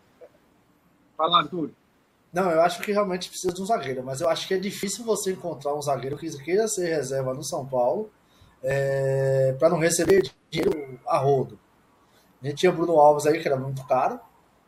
Fala, 1.15 1.41
Arthur. 1.41 1.69
Não, 2.33 2.49
eu 2.49 2.61
acho 2.63 2.81
que 2.81 2.91
realmente 2.91 3.29
precisa 3.29 3.53
de 3.53 3.61
um 3.61 3.65
zagueiro, 3.67 4.03
mas 4.03 4.21
eu 4.21 4.27
acho 4.27 4.47
que 4.47 4.55
é 4.55 4.57
difícil 4.57 5.05
você 5.05 5.33
encontrar 5.33 5.75
um 5.75 5.81
zagueiro 5.83 6.17
que 6.17 6.35
queira 6.39 6.67
ser 6.67 6.87
reserva 6.87 7.35
no 7.35 7.43
São 7.43 7.63
Paulo 7.63 8.09
é, 8.63 9.55
para 9.59 9.69
não 9.69 9.77
receber 9.77 10.23
dinheiro 10.49 10.99
a 11.05 11.19
rodo. 11.19 11.59
A 12.41 12.47
gente 12.47 12.57
tinha 12.57 12.71
Bruno 12.71 12.99
Alves 12.99 13.27
aí, 13.27 13.39
que 13.39 13.47
era 13.47 13.57
muito 13.57 13.85
caro 13.85 14.19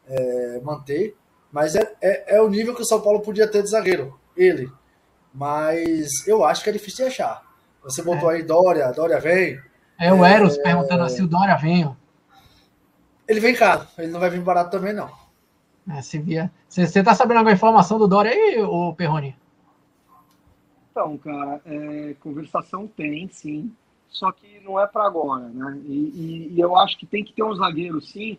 é, 0.08 0.60
manter, 0.64 1.16
mas 1.52 1.76
é, 1.76 1.92
é, 2.00 2.36
é, 2.36 2.42
o 2.42 2.50
nível 2.50 2.76
que 2.76 2.84
o 2.84 2.86
São 2.86 3.02
Paulo 3.02 3.22
podia 3.22 3.48
ter 3.48 3.64
de 3.64 3.70
zagueiro, 3.70 4.20
ele. 4.38 4.72
Mas 5.34 6.28
eu 6.28 6.44
acho 6.44 6.64
que 6.64 6.70
é 6.70 6.74
difícil 6.74 7.06
de 7.06 7.12
achar. 7.12 7.44
Você 7.84 8.02
botou 8.02 8.32
é. 8.32 8.36
aí 8.36 8.44
Dória, 8.44 8.92
Dória 8.92 9.20
vem. 9.20 9.60
É 10.00 10.14
o 10.14 10.26
Eros 10.26 10.58
perguntando 10.58 11.08
se 11.10 11.22
o 11.22 11.28
Dória 11.28 11.56
vem. 11.56 11.96
Ele 13.28 13.40
vem 13.40 13.56
caro, 13.56 13.88
ele 13.98 14.12
não 14.12 14.20
vai 14.20 14.30
vir 14.30 14.42
barato 14.42 14.72
também, 14.72 14.94
não. 14.94 15.10
É, 15.90 16.02
se 16.02 16.20
via. 16.20 16.52
Você, 16.68 16.86
você 16.86 17.04
tá 17.04 17.16
sabendo 17.16 17.38
alguma 17.38 17.54
informação 17.54 17.98
do 17.98 18.08
Dória 18.08 18.32
aí, 18.32 18.62
ô 18.62 18.94
Perrone? 18.94 19.36
Então, 20.92 21.18
cara, 21.18 21.62
é, 21.66 22.16
conversação 22.20 22.88
tem, 22.88 23.30
sim. 23.30 23.72
Só 24.10 24.32
que 24.32 24.60
não 24.60 24.78
é 24.80 24.86
para 24.86 25.06
agora, 25.06 25.48
né? 25.48 25.80
E, 25.86 25.94
e, 25.94 26.54
e, 26.56 26.60
eu 26.60 26.76
acho 26.76 26.98
que 26.98 27.06
tem 27.06 27.24
que 27.24 27.32
ter 27.32 27.44
um 27.44 27.56
zagueiro, 27.56 28.02
sim, 28.02 28.38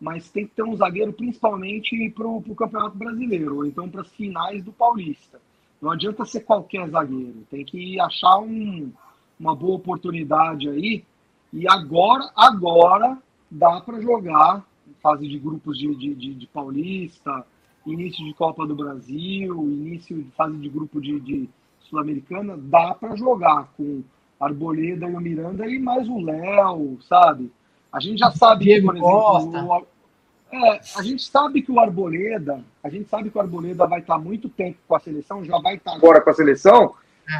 mas 0.00 0.28
tem 0.28 0.46
que 0.46 0.54
ter 0.54 0.64
um 0.64 0.76
zagueiro 0.76 1.12
principalmente 1.12 2.10
para 2.10 2.26
o 2.26 2.54
Campeonato 2.56 2.98
Brasileiro, 2.98 3.58
ou 3.58 3.64
então 3.64 3.88
para 3.88 4.00
as 4.00 4.08
finais 4.08 4.64
do 4.64 4.72
Paulista. 4.72 5.40
Não 5.82 5.90
adianta 5.90 6.24
ser 6.24 6.42
qualquer 6.42 6.88
zagueiro, 6.88 7.44
tem 7.50 7.64
que 7.64 7.98
achar 7.98 8.38
um, 8.38 8.92
uma 9.38 9.56
boa 9.56 9.74
oportunidade 9.74 10.68
aí. 10.68 11.04
E 11.52 11.68
agora, 11.68 12.30
agora 12.36 13.18
dá 13.50 13.80
para 13.80 14.00
jogar 14.00 14.64
fase 15.02 15.26
de 15.26 15.38
grupos 15.40 15.76
de, 15.76 15.92
de, 15.96 16.14
de, 16.14 16.34
de, 16.34 16.46
Paulista, 16.46 17.44
início 17.84 18.24
de 18.24 18.32
Copa 18.34 18.64
do 18.64 18.76
Brasil, 18.76 19.60
início 19.60 20.16
de 20.22 20.30
fase 20.30 20.56
de 20.56 20.68
grupo 20.68 21.00
de, 21.00 21.18
de 21.18 21.48
Sul-Americana, 21.80 22.56
dá 22.56 22.94
para 22.94 23.16
jogar 23.16 23.68
com 23.76 24.02
Arboleda 24.38 25.08
e 25.08 25.14
o 25.14 25.20
Miranda 25.20 25.66
e 25.66 25.80
mais 25.80 26.08
o 26.08 26.20
Léo, 26.20 26.98
sabe? 27.02 27.50
A 27.92 27.98
gente 27.98 28.18
já 28.18 28.30
sabe 28.30 28.64
Diego 28.64 28.92
que, 28.92 29.00
por 29.00 29.36
exemplo, 29.40 29.78
o, 29.78 29.86
é, 30.52 30.80
a 30.96 31.02
gente 31.02 31.22
sabe 31.24 31.62
que 31.62 31.72
o 31.72 31.80
Arboleda, 31.80 32.62
a 32.82 32.88
gente 32.88 33.08
sabe 33.08 33.30
que 33.30 33.38
o 33.38 33.40
Arboleda 33.40 33.86
vai 33.86 34.00
estar 34.00 34.18
muito 34.18 34.48
tempo 34.48 34.78
com 34.86 34.94
a 34.94 35.00
seleção, 35.00 35.44
já 35.44 35.58
vai 35.58 35.76
estar 35.76 35.94
agora 35.94 36.20
com 36.20 36.30
a 36.30 36.34
seleção, 36.34 36.94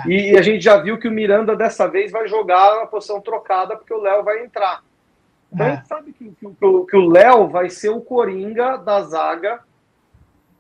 é. 0.07 0.09
e 0.09 0.39
a 0.39 0.43
gente 0.43 0.63
já 0.63 0.79
viu 0.79 0.99
que 0.99 1.09
o 1.09 1.13
Miranda 1.13 1.55
dessa 1.55 1.87
vez 1.87 2.11
vai 2.11 2.27
jogar 2.27 2.81
na 2.81 2.87
posição 2.87 3.21
trocada 3.21 3.77
porque 3.77 3.93
o 3.93 4.01
Léo 4.01 4.25
vai 4.25 4.45
entrar. 4.45 4.83
Então 5.53 5.67
é. 5.67 5.71
a 5.73 5.77
gente 5.77 5.89
sabe 5.89 6.13
que, 6.13 6.31
que, 6.31 6.55
que 6.57 6.97
o 6.97 7.09
Léo 7.09 7.49
vai 7.49 7.69
ser 7.69 7.91
o 7.91 8.01
Coringa 8.01 8.79
da 8.79 9.03
zaga 9.03 9.61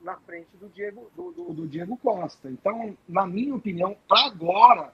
na 0.03 0.17
frente 0.17 0.49
do 0.61 0.69
Diego, 0.69 1.11
do, 1.17 1.33
do, 1.33 1.53
do 1.55 1.67
Diego 1.67 1.97
Costa. 1.97 2.51
Então, 2.51 2.95
na 3.09 3.27
minha 3.27 3.55
opinião, 3.55 3.97
para 4.07 4.27
agora, 4.27 4.91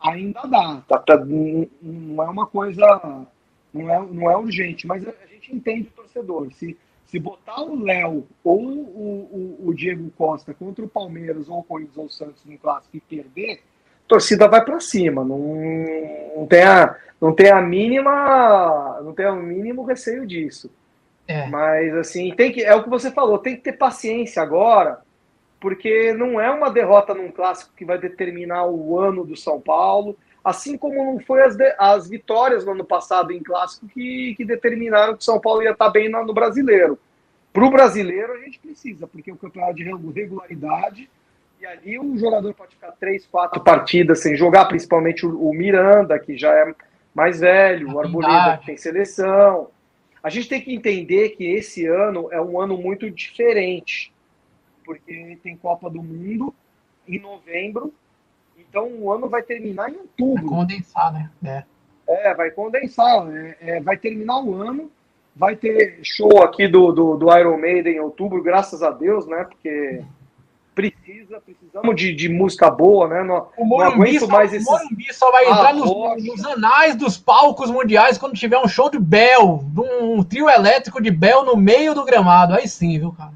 ainda 0.00 0.42
dá. 0.42 0.82
Tá, 0.88 0.98
tá, 0.98 1.16
não 1.24 2.22
é 2.22 2.28
uma 2.28 2.46
coisa. 2.46 3.26
Não 3.72 3.90
é, 3.90 4.06
não 4.10 4.30
é 4.30 4.36
urgente, 4.36 4.86
mas 4.86 5.06
a 5.06 5.26
gente 5.32 5.54
entende 5.54 5.88
o 5.88 6.02
torcedor. 6.02 6.52
Se, 6.52 6.76
se 7.06 7.18
botar 7.18 7.62
o 7.62 7.82
Léo 7.82 8.26
ou 8.42 8.60
o, 8.60 9.58
o, 9.62 9.68
o, 9.68 9.74
Diego 9.74 10.10
Costa 10.16 10.52
contra 10.54 10.84
o 10.84 10.88
Palmeiras 10.88 11.48
ou 11.48 11.58
o 11.58 11.64
Corinthians 11.64 11.96
ou 11.96 12.04
o 12.06 12.10
Santos 12.10 12.44
no 12.44 12.58
clássico 12.58 12.96
e 12.96 13.00
perder, 13.00 13.62
a 14.04 14.08
torcida 14.08 14.48
vai 14.48 14.64
para 14.64 14.80
cima. 14.80 15.24
Não, 15.24 15.38
não 16.36 16.46
tem 16.46 16.62
a 16.62 16.96
não 17.20 17.34
tem 17.34 17.50
a 17.50 17.60
mínima, 17.60 19.00
não 19.04 19.12
tem 19.12 19.26
o 19.26 19.36
mínimo 19.36 19.84
receio 19.84 20.26
disso. 20.26 20.70
É. 21.28 21.46
Mas 21.46 21.94
assim, 21.94 22.34
tem 22.34 22.50
que, 22.50 22.62
é 22.62 22.74
o 22.74 22.82
que 22.82 22.88
você 22.88 23.10
falou, 23.10 23.38
tem 23.38 23.56
que 23.56 23.62
ter 23.62 23.74
paciência 23.74 24.42
agora, 24.42 25.00
porque 25.60 26.14
não 26.14 26.40
é 26.40 26.50
uma 26.50 26.70
derrota 26.70 27.14
num 27.14 27.30
clássico 27.30 27.72
que 27.76 27.84
vai 27.84 27.98
determinar 27.98 28.66
o 28.66 28.98
ano 28.98 29.24
do 29.24 29.36
São 29.36 29.60
Paulo, 29.60 30.16
assim 30.44 30.76
como 30.76 31.04
não 31.04 31.20
foi 31.20 31.42
as, 31.42 31.56
de, 31.56 31.74
as 31.78 32.08
vitórias 32.08 32.64
no 32.64 32.72
ano 32.72 32.84
passado 32.84 33.32
em 33.32 33.42
clássico 33.42 33.86
que, 33.88 34.34
que 34.36 34.44
determinaram 34.44 35.14
que 35.14 35.20
o 35.20 35.24
São 35.24 35.40
Paulo 35.40 35.62
ia 35.62 35.72
estar 35.72 35.90
bem 35.90 36.08
no, 36.08 36.24
no 36.24 36.34
brasileiro. 36.34 36.98
Para 37.52 37.64
o 37.64 37.70
brasileiro 37.70 38.32
a 38.32 38.38
gente 38.38 38.58
precisa, 38.58 39.06
porque 39.06 39.30
é 39.30 39.34
um 39.34 39.36
campeonato 39.36 39.74
de 39.74 39.84
regularidade 39.84 41.10
e 41.60 41.66
ali 41.66 41.98
o 41.98 42.16
jogador 42.16 42.54
pode 42.54 42.74
ficar 42.74 42.92
três, 42.92 43.26
quatro 43.26 43.60
partidas 43.60 44.20
sem 44.20 44.34
jogar, 44.34 44.64
principalmente 44.64 45.26
o, 45.26 45.48
o 45.48 45.52
Miranda, 45.52 46.18
que 46.18 46.36
já 46.36 46.52
é 46.54 46.74
mais 47.14 47.40
velho, 47.40 47.92
o 47.92 48.00
Arboleda 48.00 48.58
que 48.58 48.66
tem 48.66 48.76
seleção. 48.76 49.68
A 50.22 50.30
gente 50.30 50.48
tem 50.48 50.60
que 50.60 50.74
entender 50.74 51.30
que 51.30 51.44
esse 51.44 51.86
ano 51.86 52.28
é 52.32 52.40
um 52.40 52.60
ano 52.60 52.78
muito 52.78 53.10
diferente, 53.10 54.12
porque 54.84 55.38
tem 55.42 55.56
Copa 55.56 55.90
do 55.90 56.02
Mundo 56.02 56.54
em 57.06 57.18
novembro, 57.18 57.92
então 58.70 58.88
o 59.00 59.12
ano 59.12 59.28
vai 59.28 59.42
terminar 59.42 59.90
em 59.90 59.96
outubro. 59.96 60.48
Vai 60.48 60.58
condensar, 60.58 61.12
né? 61.12 61.30
É, 61.44 62.30
é 62.30 62.34
vai 62.34 62.50
condensar, 62.52 63.28
é, 63.28 63.56
é, 63.60 63.80
vai 63.80 63.96
terminar 63.96 64.40
o 64.40 64.54
ano, 64.54 64.90
vai 65.34 65.56
ter 65.56 65.98
show 66.04 66.40
aqui 66.42 66.68
do, 66.68 66.92
do, 66.92 67.16
do 67.16 67.36
Iron 67.36 67.58
Maiden 67.58 67.96
em 67.96 68.00
outubro, 68.00 68.42
graças 68.42 68.82
a 68.82 68.90
Deus, 68.90 69.26
né? 69.26 69.44
Porque 69.44 70.02
precisa, 70.72 71.40
precisamos 71.40 71.96
de, 71.96 72.14
de 72.14 72.28
música 72.28 72.70
boa, 72.70 73.08
né? 73.08 73.24
Não, 73.24 73.48
o 73.58 73.64
Morumbi, 73.64 74.12
não 74.12 74.20
só, 74.20 74.28
mais 74.28 74.52
esse... 74.52 74.64
Morumbi 74.64 75.12
só 75.12 75.30
vai 75.32 75.50
entrar 75.50 75.74
nos, 75.74 76.24
nos, 76.24 76.44
anais 76.44 76.94
dos 76.94 77.18
palcos 77.18 77.72
mundiais 77.72 78.16
quando 78.16 78.34
tiver 78.34 78.58
um 78.58 78.68
show 78.68 78.88
de 78.88 79.00
Bel, 79.00 79.64
um 79.76 80.22
trio 80.22 80.48
elétrico 80.48 81.02
de 81.02 81.10
Bel 81.10 81.44
no 81.44 81.56
meio 81.56 81.92
do 81.92 82.04
gramado. 82.04 82.54
Aí 82.54 82.68
sim, 82.68 82.98
viu, 82.98 83.12
cara? 83.12 83.32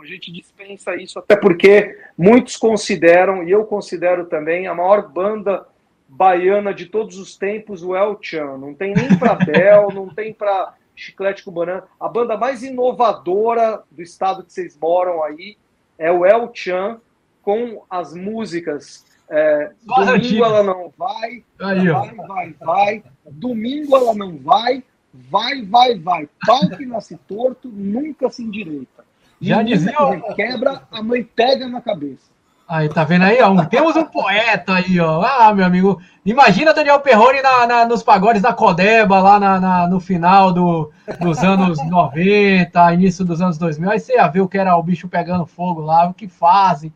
a 0.00 0.06
gente 0.06 0.32
dispensa 0.32 0.96
isso 0.96 1.18
até 1.18 1.36
porque 1.36 1.98
muitos 2.18 2.56
consideram, 2.56 3.44
e 3.44 3.50
eu 3.50 3.64
considero 3.64 4.26
também, 4.26 4.66
a 4.66 4.74
maior 4.74 5.08
banda 5.08 5.64
baiana 6.08 6.74
de 6.74 6.86
todos 6.86 7.16
os 7.18 7.36
tempos, 7.36 7.82
o 7.82 7.94
El 7.94 8.18
Chan. 8.20 8.58
Não 8.58 8.74
tem 8.74 8.92
nem 8.92 9.16
para 9.16 9.34
Bel, 9.46 9.88
não 9.94 10.08
tem 10.08 10.34
para 10.34 10.74
Chiclete 10.96 11.44
com 11.44 11.52
Banana. 11.52 11.84
A 12.00 12.08
banda 12.08 12.36
mais 12.36 12.62
inovadora 12.62 13.82
do 13.90 14.02
estado 14.02 14.42
que 14.42 14.52
vocês 14.52 14.76
moram 14.80 15.22
aí 15.22 15.56
é 15.96 16.10
o 16.10 16.26
El 16.26 16.50
Chan 16.52 17.00
com 17.42 17.84
as 17.88 18.12
músicas 18.12 19.06
é, 19.30 19.72
Domingo 19.82 20.44
ela 20.44 20.62
não 20.62 20.92
vai, 20.96 21.44
Aí, 21.60 21.88
vai, 21.88 22.14
vai, 22.14 22.54
vai. 22.58 23.04
Domingo 23.30 23.94
ela 23.94 24.14
não 24.14 24.38
vai, 24.38 24.82
vai, 25.12 25.62
vai, 25.62 25.98
vai. 25.98 26.28
Pau 26.46 26.68
que 26.70 26.86
nasce 26.86 27.18
torto, 27.28 27.68
nunca 27.68 28.30
se 28.30 28.42
endireita. 28.42 28.97
Já 29.40 29.62
dizia. 29.62 29.94
Quebra, 30.34 30.82
a 30.90 31.02
mãe 31.02 31.22
pega 31.22 31.68
na 31.68 31.80
cabeça. 31.80 32.28
Aí, 32.68 32.86
tá 32.86 33.02
vendo 33.02 33.24
aí? 33.24 33.40
Ó, 33.40 33.64
temos 33.64 33.96
um 33.96 34.04
poeta 34.04 34.74
aí, 34.74 35.00
ó. 35.00 35.22
Ah, 35.22 35.54
meu 35.54 35.64
amigo. 35.64 35.98
Imagina 36.22 36.74
Daniel 36.74 37.00
Perrone 37.00 37.40
na, 37.40 37.66
na, 37.66 37.86
nos 37.86 38.02
pagodes 38.02 38.42
da 38.42 38.52
Codeba, 38.52 39.20
lá 39.20 39.40
na, 39.40 39.58
na, 39.58 39.86
no 39.86 39.98
final 39.98 40.52
do, 40.52 40.92
dos 41.18 41.38
anos 41.38 41.78
90, 41.88 42.92
início 42.92 43.24
dos 43.24 43.40
anos 43.40 43.56
2000. 43.56 43.90
Aí 43.90 43.98
você 43.98 44.16
ia 44.16 44.28
ver 44.28 44.42
o 44.42 44.48
que 44.48 44.58
era 44.58 44.76
o 44.76 44.82
bicho 44.82 45.08
pegando 45.08 45.46
fogo 45.46 45.80
lá, 45.80 46.08
o 46.08 46.12
que 46.12 46.28
fazem. 46.28 46.92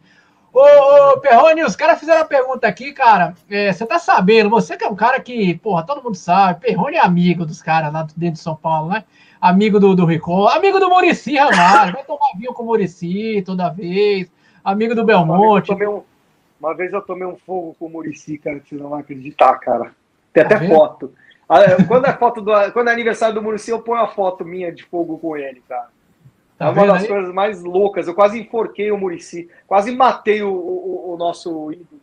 Ô, 0.52 0.60
ô 0.60 1.20
Perrone, 1.20 1.64
os 1.64 1.74
caras 1.74 1.98
fizeram 1.98 2.20
a 2.22 2.26
pergunta 2.26 2.66
aqui, 2.66 2.92
cara. 2.92 3.34
É, 3.50 3.72
você 3.72 3.86
tá 3.86 3.98
sabendo, 3.98 4.50
você 4.50 4.76
que 4.76 4.84
é 4.84 4.88
um 4.88 4.94
cara 4.94 5.18
que, 5.20 5.54
porra, 5.58 5.84
todo 5.84 6.02
mundo 6.02 6.16
sabe, 6.16 6.60
Perrone 6.60 6.96
é 6.96 7.00
amigo 7.00 7.46
dos 7.46 7.62
caras 7.62 7.92
lá 7.92 8.06
dentro 8.16 8.34
de 8.34 8.40
São 8.40 8.54
Paulo, 8.54 8.90
né? 8.90 9.04
Amigo 9.40 9.80
do, 9.80 9.94
do 9.94 10.04
Rico, 10.04 10.46
amigo 10.48 10.78
do 10.78 10.88
Murici 10.88 11.36
Ramalho, 11.36 11.94
vai 11.94 12.04
tomar 12.04 12.32
vinho 12.36 12.52
com 12.52 12.62
o 12.62 12.66
Murici 12.66 13.42
toda 13.44 13.70
vez 13.70 14.30
amigo 14.64 14.94
do 14.94 15.04
Belmonte. 15.04 15.70
Uma 15.70 15.78
vez, 15.78 15.90
um, 15.90 16.02
uma 16.60 16.74
vez 16.74 16.92
eu 16.92 17.02
tomei 17.02 17.26
um 17.26 17.36
fogo 17.36 17.74
com 17.78 17.86
o 17.86 17.90
Murici, 17.90 18.38
cara, 18.38 18.60
que 18.60 18.70
você 18.70 18.82
não 18.82 18.90
vai 18.90 19.00
acreditar, 19.00 19.54
cara. 19.58 19.92
Tem 20.32 20.44
até 20.44 20.58
tá 20.58 20.66
foto. 20.66 21.12
Ah, 21.48 21.62
é, 21.62 21.84
quando 21.84 22.06
é, 22.06 22.12
foto 22.12 22.40
do, 22.40 22.52
quando 22.72 22.88
é 22.88 22.92
aniversário 22.92 23.34
do 23.34 23.42
Murici, 23.42 23.70
eu 23.70 23.82
ponho 23.82 24.00
a 24.00 24.08
foto 24.08 24.44
minha 24.44 24.72
de 24.72 24.84
fogo 24.84 25.18
com 25.18 25.36
ele, 25.36 25.62
cara. 25.68 25.88
Tá 26.58 26.66
é 26.66 26.70
uma 26.70 26.86
das 26.86 27.02
aí? 27.02 27.08
coisas 27.08 27.32
mais 27.32 27.62
loucas. 27.62 28.06
Eu 28.06 28.14
quase 28.14 28.40
enforquei 28.40 28.90
o 28.90 28.98
Murici. 28.98 29.48
Quase 29.66 29.94
matei 29.94 30.42
o, 30.42 30.52
o, 30.52 31.14
o 31.14 31.16
nosso 31.16 31.72
ídolo. 31.72 32.00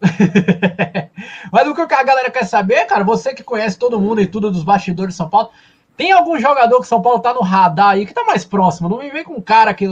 Mas 1.52 1.68
o 1.68 1.74
que 1.74 1.94
a 1.94 2.02
galera 2.02 2.30
quer 2.30 2.44
saber, 2.44 2.84
cara, 2.86 3.04
você 3.04 3.34
que 3.34 3.42
conhece 3.42 3.78
todo 3.78 4.00
mundo 4.00 4.20
e 4.20 4.26
tudo 4.26 4.50
dos 4.50 4.62
bastidores 4.62 5.14
de 5.14 5.16
São 5.16 5.28
Paulo, 5.28 5.50
tem 5.96 6.10
algum 6.10 6.38
jogador 6.38 6.80
que 6.80 6.86
São 6.86 7.00
Paulo 7.00 7.20
tá 7.20 7.32
no 7.32 7.40
radar 7.40 7.90
aí, 7.90 8.04
que 8.04 8.12
tá 8.12 8.24
mais 8.24 8.44
próximo? 8.44 8.88
Não 8.88 8.98
me 8.98 9.10
vem 9.10 9.22
com 9.22 9.34
um 9.34 9.40
cara 9.40 9.72
que 9.72 9.86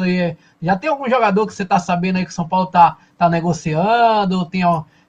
já 0.60 0.77
tem 0.77 0.90
algum 0.90 1.09
jogador 1.09 1.47
que 1.47 1.55
você 1.55 1.64
tá 1.64 1.78
sabendo 1.78 2.16
aí 2.16 2.27
que 2.27 2.35
São 2.35 2.48
Paulo 2.48 2.66
tá, 2.66 2.98
tá 3.16 3.28
negociando? 3.28 4.44
Tem, 4.47 4.62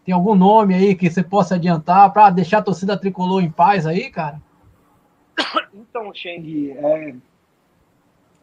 tem 0.05 0.13
algum 0.13 0.35
nome 0.35 0.75
aí 0.75 0.95
que 0.95 1.09
você 1.09 1.23
possa 1.23 1.55
adiantar 1.55 2.11
para 2.13 2.29
deixar 2.29 2.59
a 2.59 2.63
torcida 2.63 2.95
tricolor 2.95 3.41
em 3.43 3.51
paz 3.51 3.85
aí, 3.85 4.09
cara? 4.09 4.41
Então, 5.73 6.11
Cheng, 6.13 6.71
é, 6.71 7.15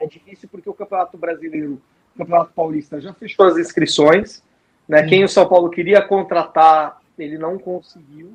é 0.01 0.06
difícil 0.06 0.48
porque 0.48 0.68
o 0.68 0.74
Campeonato 0.74 1.16
Brasileiro, 1.16 1.81
o 2.14 2.18
Campeonato 2.18 2.52
Paulista 2.52 3.01
já 3.01 3.12
fechou 3.12 3.47
as 3.47 3.59
inscrições. 3.59 4.43
Né? 4.89 5.06
Quem 5.06 5.22
o 5.22 5.28
São 5.28 5.48
Paulo 5.48 5.70
queria 5.70 6.02
contratar, 6.02 7.01
ele 7.18 7.39
não 7.39 7.59
conseguiu, 7.59 8.32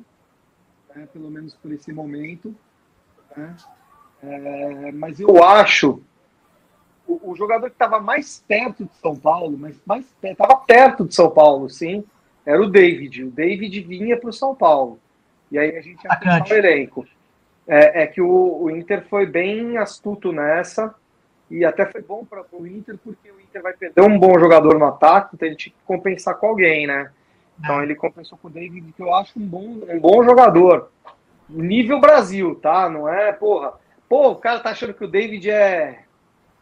né? 0.94 1.06
pelo 1.12 1.30
menos 1.30 1.54
por 1.54 1.72
esse 1.72 1.92
momento. 1.92 2.54
Né? 3.36 3.54
É, 4.22 4.92
mas 4.92 5.20
eu 5.20 5.44
acho 5.44 6.00
o, 7.06 7.32
o 7.32 7.36
jogador 7.36 7.68
que 7.68 7.74
estava 7.74 8.00
mais 8.00 8.42
perto 8.46 8.84
de 8.84 8.96
São 8.96 9.14
Paulo, 9.14 9.58
mas 9.58 9.76
mais 9.84 10.06
estava 10.22 10.56
perto 10.56 11.04
de 11.04 11.14
São 11.14 11.30
Paulo, 11.30 11.68
sim, 11.68 12.04
era 12.44 12.62
o 12.62 12.70
David. 12.70 13.24
O 13.24 13.30
David 13.30 13.80
vinha 13.82 14.16
para 14.16 14.30
o 14.30 14.32
São 14.32 14.54
Paulo. 14.54 14.98
E 15.50 15.58
aí 15.58 15.76
a 15.76 15.80
gente 15.80 16.02
ia 16.04 16.10
o 16.10 16.54
elenco. 16.54 17.06
É, 17.66 18.02
é 18.02 18.06
que 18.06 18.20
o, 18.20 18.62
o, 18.62 18.70
Inter 18.70 19.04
foi 19.08 19.26
bem 19.26 19.76
astuto 19.76 20.32
nessa 20.32 20.94
e 21.50 21.64
até 21.64 21.86
foi 21.86 22.02
bom 22.02 22.24
para 22.24 22.44
o 22.52 22.66
Inter 22.66 22.98
porque 23.02 23.30
o 23.30 23.40
Inter 23.40 23.62
vai 23.62 23.72
perder 23.72 24.02
um 24.02 24.18
bom 24.18 24.38
jogador 24.38 24.78
no 24.78 24.86
ataque, 24.86 25.30
então 25.34 25.46
ele 25.46 25.56
tinha 25.56 25.72
que 25.72 25.78
compensar 25.84 26.36
com 26.36 26.48
alguém, 26.48 26.86
né? 26.86 27.10
Então 27.58 27.80
é. 27.80 27.84
ele 27.84 27.94
compensou 27.94 28.36
com 28.38 28.48
o 28.48 28.50
David, 28.50 28.92
que 28.92 29.02
eu 29.02 29.14
acho 29.14 29.38
um 29.38 29.46
bom, 29.46 29.80
um 29.88 30.00
bom 30.00 30.24
jogador. 30.24 30.90
Nível 31.48 32.00
Brasil, 32.00 32.56
tá? 32.56 32.88
Não 32.88 33.08
é, 33.08 33.32
porra. 33.32 33.74
Pô, 34.08 34.30
o 34.30 34.36
cara 34.36 34.60
tá 34.60 34.70
achando 34.70 34.94
que 34.94 35.04
o 35.04 35.08
David 35.08 35.50
é. 35.50 36.00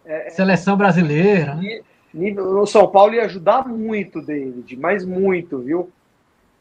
é, 0.04 0.26
é 0.26 0.30
Seleção 0.30 0.76
brasileira. 0.76 1.54
Né? 1.54 1.80
Nível, 2.12 2.52
no 2.52 2.66
São 2.66 2.86
Paulo 2.86 3.14
ia 3.14 3.24
ajudar 3.24 3.66
muito 3.66 4.18
o 4.18 4.24
David, 4.24 4.76
mas 4.76 5.04
muito, 5.04 5.58
viu? 5.58 5.90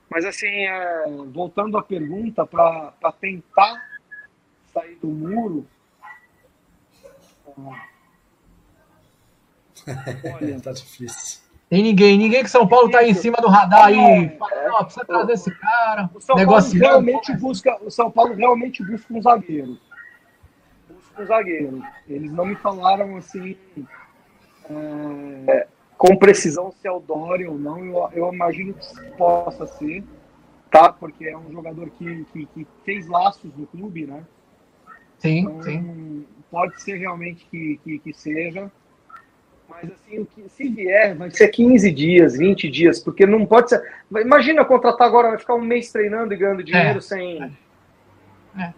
Mas 0.10 0.26
assim, 0.26 0.48
é, 0.48 1.06
voltando 1.28 1.78
à 1.78 1.84
pergunta, 1.84 2.46
para 2.46 2.94
tentar 3.20 3.84
sair 4.74 4.96
do 5.02 5.08
muro. 5.08 5.66
Olha, 10.36 10.60
tá 10.60 10.72
difícil. 10.72 11.44
Tem 11.70 11.82
ninguém, 11.82 12.18
ninguém 12.18 12.44
que 12.44 12.50
São 12.52 12.68
Paulo 12.68 12.92
tá 12.92 13.00
aí 13.00 13.10
em 13.10 13.16
cima 13.16 13.38
do 13.38 13.48
radar 13.48 13.86
aí. 13.86 13.98
É, 13.98 14.30
Fala, 14.38 14.84
precisa 14.84 15.06
trazer 15.06 15.34
esse 15.34 15.52
cara. 15.56 16.10
O 16.14 16.22
São 16.22 16.36
Paulo 16.36 16.70
realmente 16.72 17.34
busca, 17.36 17.78
o 17.84 17.90
São 17.90 18.12
Paulo 18.12 18.36
realmente 18.36 18.84
busca 18.84 19.12
um 19.12 19.22
zagueiro. 19.22 19.80
Busca 20.88 21.24
um 21.24 21.26
zagueiro. 21.26 21.84
Eles 22.08 22.32
não 22.32 22.46
me 22.46 22.56
falaram 22.56 23.18
assim 23.18 23.58
é, 25.48 25.68
com 25.98 26.16
precisão 26.16 26.72
se 26.72 26.88
é 26.88 26.92
o 26.92 27.00
Dória 27.00 27.50
ou 27.50 27.58
não. 27.58 27.84
Eu, 27.84 28.10
eu 28.14 28.34
imagino 28.34 28.74
que 28.74 29.12
possa 29.18 29.66
ser, 29.66 30.04
tá? 30.70 30.94
Porque 30.94 31.26
é 31.26 31.38
um 31.38 31.52
jogador 31.52 31.90
que, 31.90 32.26
que, 32.26 32.46
que 32.46 32.68
fez 32.86 33.08
laços 33.08 33.52
no 33.56 33.66
clube, 33.66 34.06
né? 34.06 34.24
Sim, 35.18 35.40
então, 35.40 35.64
sim. 35.64 36.26
Pode 36.52 36.80
ser 36.82 36.98
realmente 36.98 37.48
que, 37.50 37.80
que, 37.84 37.98
que 37.98 38.14
seja. 38.14 38.72
Mas 39.70 39.92
assim, 39.92 40.20
o 40.20 40.26
que, 40.26 40.48
se 40.50 40.70
vier, 40.70 41.16
vai 41.16 41.32
ser 41.32 41.48
15 41.48 41.92
dias, 41.92 42.38
20 42.38 42.70
dias, 42.70 43.00
porque 43.00 43.26
não 43.26 43.46
pode 43.46 43.70
ser. 43.70 43.82
Imagina 44.12 44.64
contratar 44.64 45.08
agora, 45.08 45.30
vai 45.30 45.38
ficar 45.38 45.56
um 45.56 45.62
mês 45.62 45.92
treinando 45.92 46.34
e 46.34 46.38
ganhando 46.38 46.64
dinheiro 46.64 47.00
é, 47.00 47.02
sem. 47.02 47.44
É. 48.58 48.74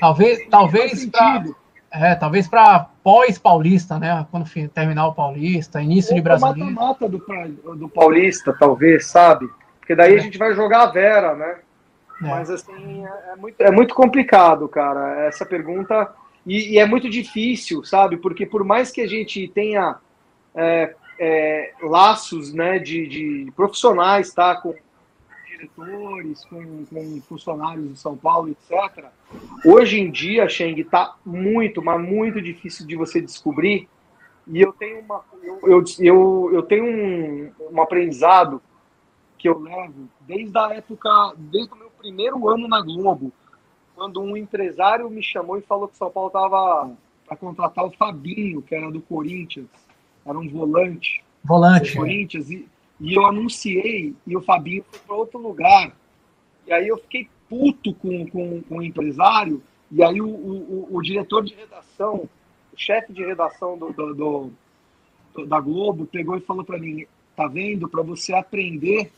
Talvez, 0.00 0.46
talvez 0.48 1.06
para 1.06 1.44
é, 1.92 2.14
talvez 2.14 2.48
para 2.48 2.88
pós-paulista, 3.04 3.98
né? 3.98 4.26
Quando 4.30 4.48
terminar 4.70 5.08
o 5.08 5.14
paulista, 5.14 5.82
início 5.82 6.12
Ou 6.12 6.16
de 6.16 6.22
brasileiro. 6.22 6.70
mata-mata 6.72 7.08
do, 7.08 7.18
do 7.76 7.88
paulista, 7.88 8.54
talvez, 8.58 9.06
sabe? 9.06 9.46
Porque 9.78 9.94
daí 9.94 10.14
é. 10.14 10.16
a 10.16 10.20
gente 10.20 10.38
vai 10.38 10.54
jogar 10.54 10.84
a 10.84 10.86
Vera, 10.86 11.34
né? 11.34 11.56
É. 12.22 12.26
Mas 12.26 12.48
assim, 12.48 13.04
é, 13.04 13.32
é, 13.32 13.36
muito, 13.36 13.60
é 13.60 13.70
muito 13.70 13.94
complicado, 13.94 14.66
cara, 14.68 15.26
essa 15.26 15.44
pergunta. 15.44 16.10
E, 16.46 16.74
e, 16.74 16.78
é 16.78 16.86
muito 16.86 17.10
difícil, 17.10 17.84
sabe? 17.84 18.16
Porque 18.16 18.46
por 18.46 18.64
mais 18.64 18.90
que 18.90 19.02
a 19.02 19.06
gente 19.06 19.46
tenha 19.48 19.96
é, 20.54 20.94
é, 21.18 21.74
laços 21.82 22.52
né, 22.52 22.78
de, 22.78 23.06
de, 23.06 23.52
profissionais, 23.52 24.32
tá? 24.32 24.56
Com 24.56 24.74
diretores, 25.48 26.44
com, 26.44 26.84
com, 26.86 27.20
funcionários 27.22 27.92
de 27.92 27.98
São 27.98 28.16
Paulo, 28.16 28.48
etc. 28.48 29.06
Hoje 29.64 30.00
em 30.00 30.10
dia, 30.10 30.48
Cheng, 30.48 30.80
está 30.80 31.14
muito, 31.24 31.82
mas 31.82 32.00
muito 32.00 32.40
difícil 32.40 32.86
de 32.86 32.96
você 32.96 33.20
descobrir. 33.20 33.88
E 34.46 34.60
eu 34.60 34.72
tenho 34.72 35.00
uma, 35.00 35.22
eu, 35.42 35.84
eu, 36.00 36.50
eu, 36.52 36.62
tenho 36.64 36.84
um, 36.84 37.52
um 37.70 37.80
aprendizado 37.80 38.60
que 39.38 39.48
eu 39.48 39.58
levo 39.58 40.08
desde 40.20 40.56
a 40.58 40.74
época, 40.74 41.34
desde 41.36 41.72
o 41.72 41.76
meu 41.76 41.90
primeiro 41.90 42.48
ano 42.48 42.66
na 42.66 42.80
Globo, 42.80 43.32
quando 43.94 44.20
um 44.20 44.36
empresário 44.36 45.08
me 45.08 45.22
chamou 45.22 45.58
e 45.58 45.62
falou 45.62 45.86
que 45.86 45.96
São 45.96 46.10
Paulo 46.10 46.28
estava 46.28 46.90
para 47.26 47.36
contratar 47.36 47.84
o 47.84 47.92
Fabinho, 47.92 48.62
que 48.62 48.74
era 48.74 48.90
do 48.90 49.00
Corinthians 49.00 49.68
era 50.24 50.38
um 50.38 50.48
volante. 50.48 51.22
Volante. 51.44 51.92
Do 51.92 51.98
Corinthians, 51.98 52.50
e, 52.50 52.66
e 53.00 53.14
eu 53.14 53.26
anunciei, 53.26 54.14
e 54.26 54.36
o 54.36 54.40
Fabinho 54.40 54.84
foi 54.90 55.00
para 55.00 55.16
outro 55.16 55.38
lugar. 55.38 55.94
E 56.66 56.72
aí 56.72 56.88
eu 56.88 56.96
fiquei 56.98 57.28
puto 57.48 57.94
com, 57.94 58.26
com, 58.28 58.62
com 58.62 58.78
o 58.78 58.82
empresário, 58.82 59.62
e 59.90 60.02
aí 60.02 60.20
o, 60.20 60.28
o, 60.28 60.88
o 60.90 61.02
diretor 61.02 61.44
de 61.44 61.54
redação, 61.54 62.28
o 62.72 62.76
chefe 62.76 63.12
de 63.12 63.24
redação 63.24 63.76
do, 63.76 63.92
do, 63.92 64.14
do, 65.34 65.46
da 65.46 65.60
Globo, 65.60 66.06
pegou 66.06 66.36
e 66.36 66.40
falou 66.40 66.64
para 66.64 66.78
mim: 66.78 67.04
tá 67.36 67.46
vendo? 67.46 67.88
Para 67.88 68.02
você 68.02 68.32
aprender 68.32 69.10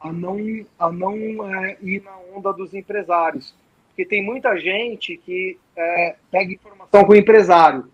a 0.00 0.12
não, 0.12 0.38
a 0.78 0.90
não 0.90 1.14
é, 1.54 1.76
ir 1.82 2.02
na 2.02 2.16
onda 2.34 2.52
dos 2.52 2.74
empresários. 2.74 3.54
Porque 3.88 4.04
tem 4.04 4.24
muita 4.24 4.56
gente 4.58 5.16
que 5.16 5.58
é, 5.76 6.16
pega 6.30 6.52
informação 6.52 7.04
com 7.04 7.12
o 7.12 7.16
empresário 7.16 7.84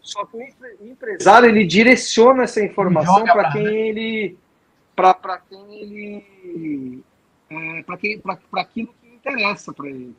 só 0.00 0.24
que 0.24 0.36
o 0.36 0.86
empresário 0.86 1.48
ele 1.48 1.64
direciona 1.64 2.44
essa 2.44 2.64
informação 2.64 3.24
para 3.24 3.52
quem 3.52 3.66
ele 3.66 4.38
para 4.94 5.38
quem 5.48 5.74
ele 5.74 7.04
é, 7.50 7.82
para 7.82 7.96
quem 7.96 8.18
para 8.18 8.38
aquilo 8.54 8.94
que 9.00 9.08
interessa 9.08 9.72
para 9.72 9.88
ele. 9.88 10.14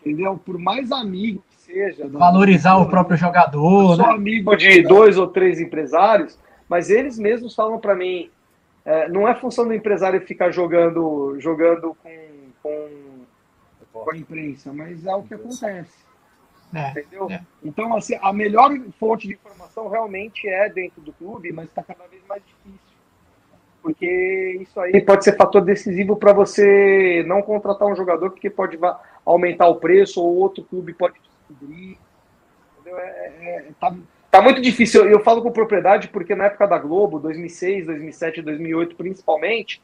Entendeu? 0.00 0.40
Por 0.44 0.58
mais 0.58 0.92
amigo 0.92 1.42
que 1.50 1.56
seja, 1.72 2.06
valorizar 2.08 2.76
o 2.76 2.88
próprio 2.88 3.16
jogador, 3.16 3.96
sou 3.96 4.06
né? 4.06 4.12
amigo 4.12 4.56
de 4.56 4.82
dois 4.82 5.18
ou 5.18 5.26
três 5.26 5.60
empresários, 5.60 6.38
mas 6.68 6.90
eles 6.90 7.18
mesmos 7.18 7.54
falam 7.54 7.78
para 7.78 7.94
mim, 7.94 8.30
é, 8.84 9.08
não 9.08 9.26
é 9.26 9.34
função 9.34 9.66
do 9.66 9.74
empresário 9.74 10.20
ficar 10.20 10.50
jogando 10.50 11.36
jogando 11.40 11.96
com, 12.02 12.28
com, 12.62 12.88
com 13.92 14.10
a 14.10 14.16
imprensa, 14.16 14.72
mas 14.72 15.04
é 15.04 15.14
o 15.14 15.22
que 15.22 15.34
acontece. 15.34 16.07
É, 16.74 16.90
entendeu? 16.90 17.30
É. 17.30 17.40
Então, 17.64 17.96
assim, 17.96 18.18
a 18.20 18.32
melhor 18.32 18.70
fonte 18.98 19.26
de 19.26 19.34
informação 19.34 19.88
realmente 19.88 20.46
é 20.46 20.68
dentro 20.68 21.00
do 21.00 21.12
clube, 21.12 21.52
mas 21.52 21.68
está 21.68 21.82
cada 21.82 22.06
vez 22.06 22.22
mais 22.28 22.42
difícil. 22.44 22.88
Porque 23.82 24.58
isso 24.60 24.78
aí 24.80 25.00
pode 25.00 25.24
ser 25.24 25.36
fator 25.36 25.62
decisivo 25.62 26.16
para 26.16 26.32
você 26.32 27.24
não 27.26 27.40
contratar 27.40 27.88
um 27.88 27.96
jogador, 27.96 28.30
porque 28.30 28.50
pode 28.50 28.78
aumentar 29.24 29.68
o 29.68 29.76
preço, 29.76 30.22
ou 30.22 30.36
outro 30.36 30.62
clube 30.64 30.92
pode 30.92 31.14
descobrir. 31.20 31.96
Entendeu? 32.80 32.98
É, 32.98 33.32
é, 33.40 33.56
é 33.56 33.64
tá, 33.80 33.94
tá 34.30 34.42
muito 34.42 34.60
difícil. 34.60 35.04
Eu, 35.04 35.12
eu 35.12 35.20
falo 35.20 35.42
com 35.42 35.50
propriedade 35.50 36.08
porque 36.08 36.34
na 36.34 36.46
época 36.46 36.66
da 36.66 36.78
Globo, 36.78 37.18
2006, 37.18 37.86
2007, 37.86 38.42
2008 38.42 38.96
principalmente, 38.96 39.80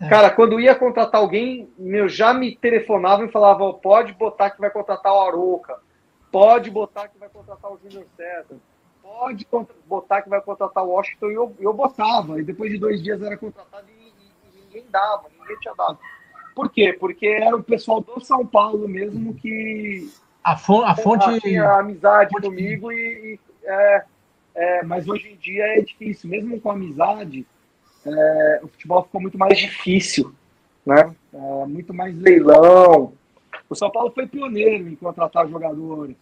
é. 0.00 0.08
Cara, 0.08 0.30
quando 0.30 0.58
ia 0.58 0.74
contratar 0.74 1.20
alguém, 1.20 1.68
meu, 1.78 2.08
já 2.08 2.32
me 2.32 2.56
telefonava 2.56 3.22
e 3.24 3.30
falava, 3.30 3.70
pode 3.74 4.14
botar 4.14 4.48
que 4.48 4.58
vai 4.58 4.70
contratar 4.70 5.12
o 5.12 5.20
Aroca 5.20 5.76
Pode 6.30 6.70
botar 6.70 7.08
que 7.08 7.18
vai 7.18 7.28
contratar 7.28 7.72
o 7.72 7.78
Júnior 7.82 8.06
César. 8.16 8.56
Pode 9.02 9.46
botar 9.86 10.22
que 10.22 10.28
vai 10.28 10.40
contratar 10.40 10.84
o 10.84 10.90
Washington. 10.90 11.30
E 11.30 11.34
eu, 11.34 11.56
eu 11.58 11.72
botava. 11.72 12.40
E 12.40 12.44
depois 12.44 12.70
de 12.70 12.78
dois 12.78 13.02
dias 13.02 13.20
era 13.20 13.36
contratado 13.36 13.86
e, 13.88 13.92
e, 13.92 14.58
e 14.58 14.64
ninguém 14.64 14.84
dava, 14.90 15.24
ninguém 15.38 15.58
tinha 15.58 15.74
dado. 15.74 15.98
Por 16.54 16.70
quê? 16.70 16.92
Porque 16.92 17.26
era 17.26 17.56
o 17.56 17.62
pessoal 17.62 18.00
do 18.00 18.20
São 18.20 18.46
Paulo 18.46 18.88
mesmo 18.88 19.34
que. 19.34 20.10
A, 20.44 20.56
fon 20.56 20.84
a 20.84 20.94
fonte. 20.94 21.40
Tinha 21.40 21.78
amizade 21.78 22.30
fonte... 22.32 22.46
comigo 22.46 22.92
e. 22.92 23.34
e 23.34 23.40
é, 23.64 24.04
é, 24.54 24.82
mas 24.84 25.08
hoje 25.08 25.30
em 25.32 25.36
dia 25.36 25.78
é 25.78 25.80
difícil. 25.80 26.30
Mesmo 26.30 26.60
com 26.60 26.70
amizade, 26.70 27.46
é, 28.06 28.60
o 28.62 28.68
futebol 28.68 29.02
ficou 29.02 29.20
muito 29.20 29.38
mais 29.38 29.58
difícil. 29.58 30.32
Né? 30.86 31.14
É, 31.32 31.66
muito 31.66 31.92
mais 31.92 32.16
leilão 32.16 33.12
o 33.70 33.74
São 33.76 33.88
Paulo 33.88 34.10
foi 34.10 34.26
pioneiro 34.26 34.88
em 34.88 34.96
contratar 34.96 35.48
jogadores 35.48 36.16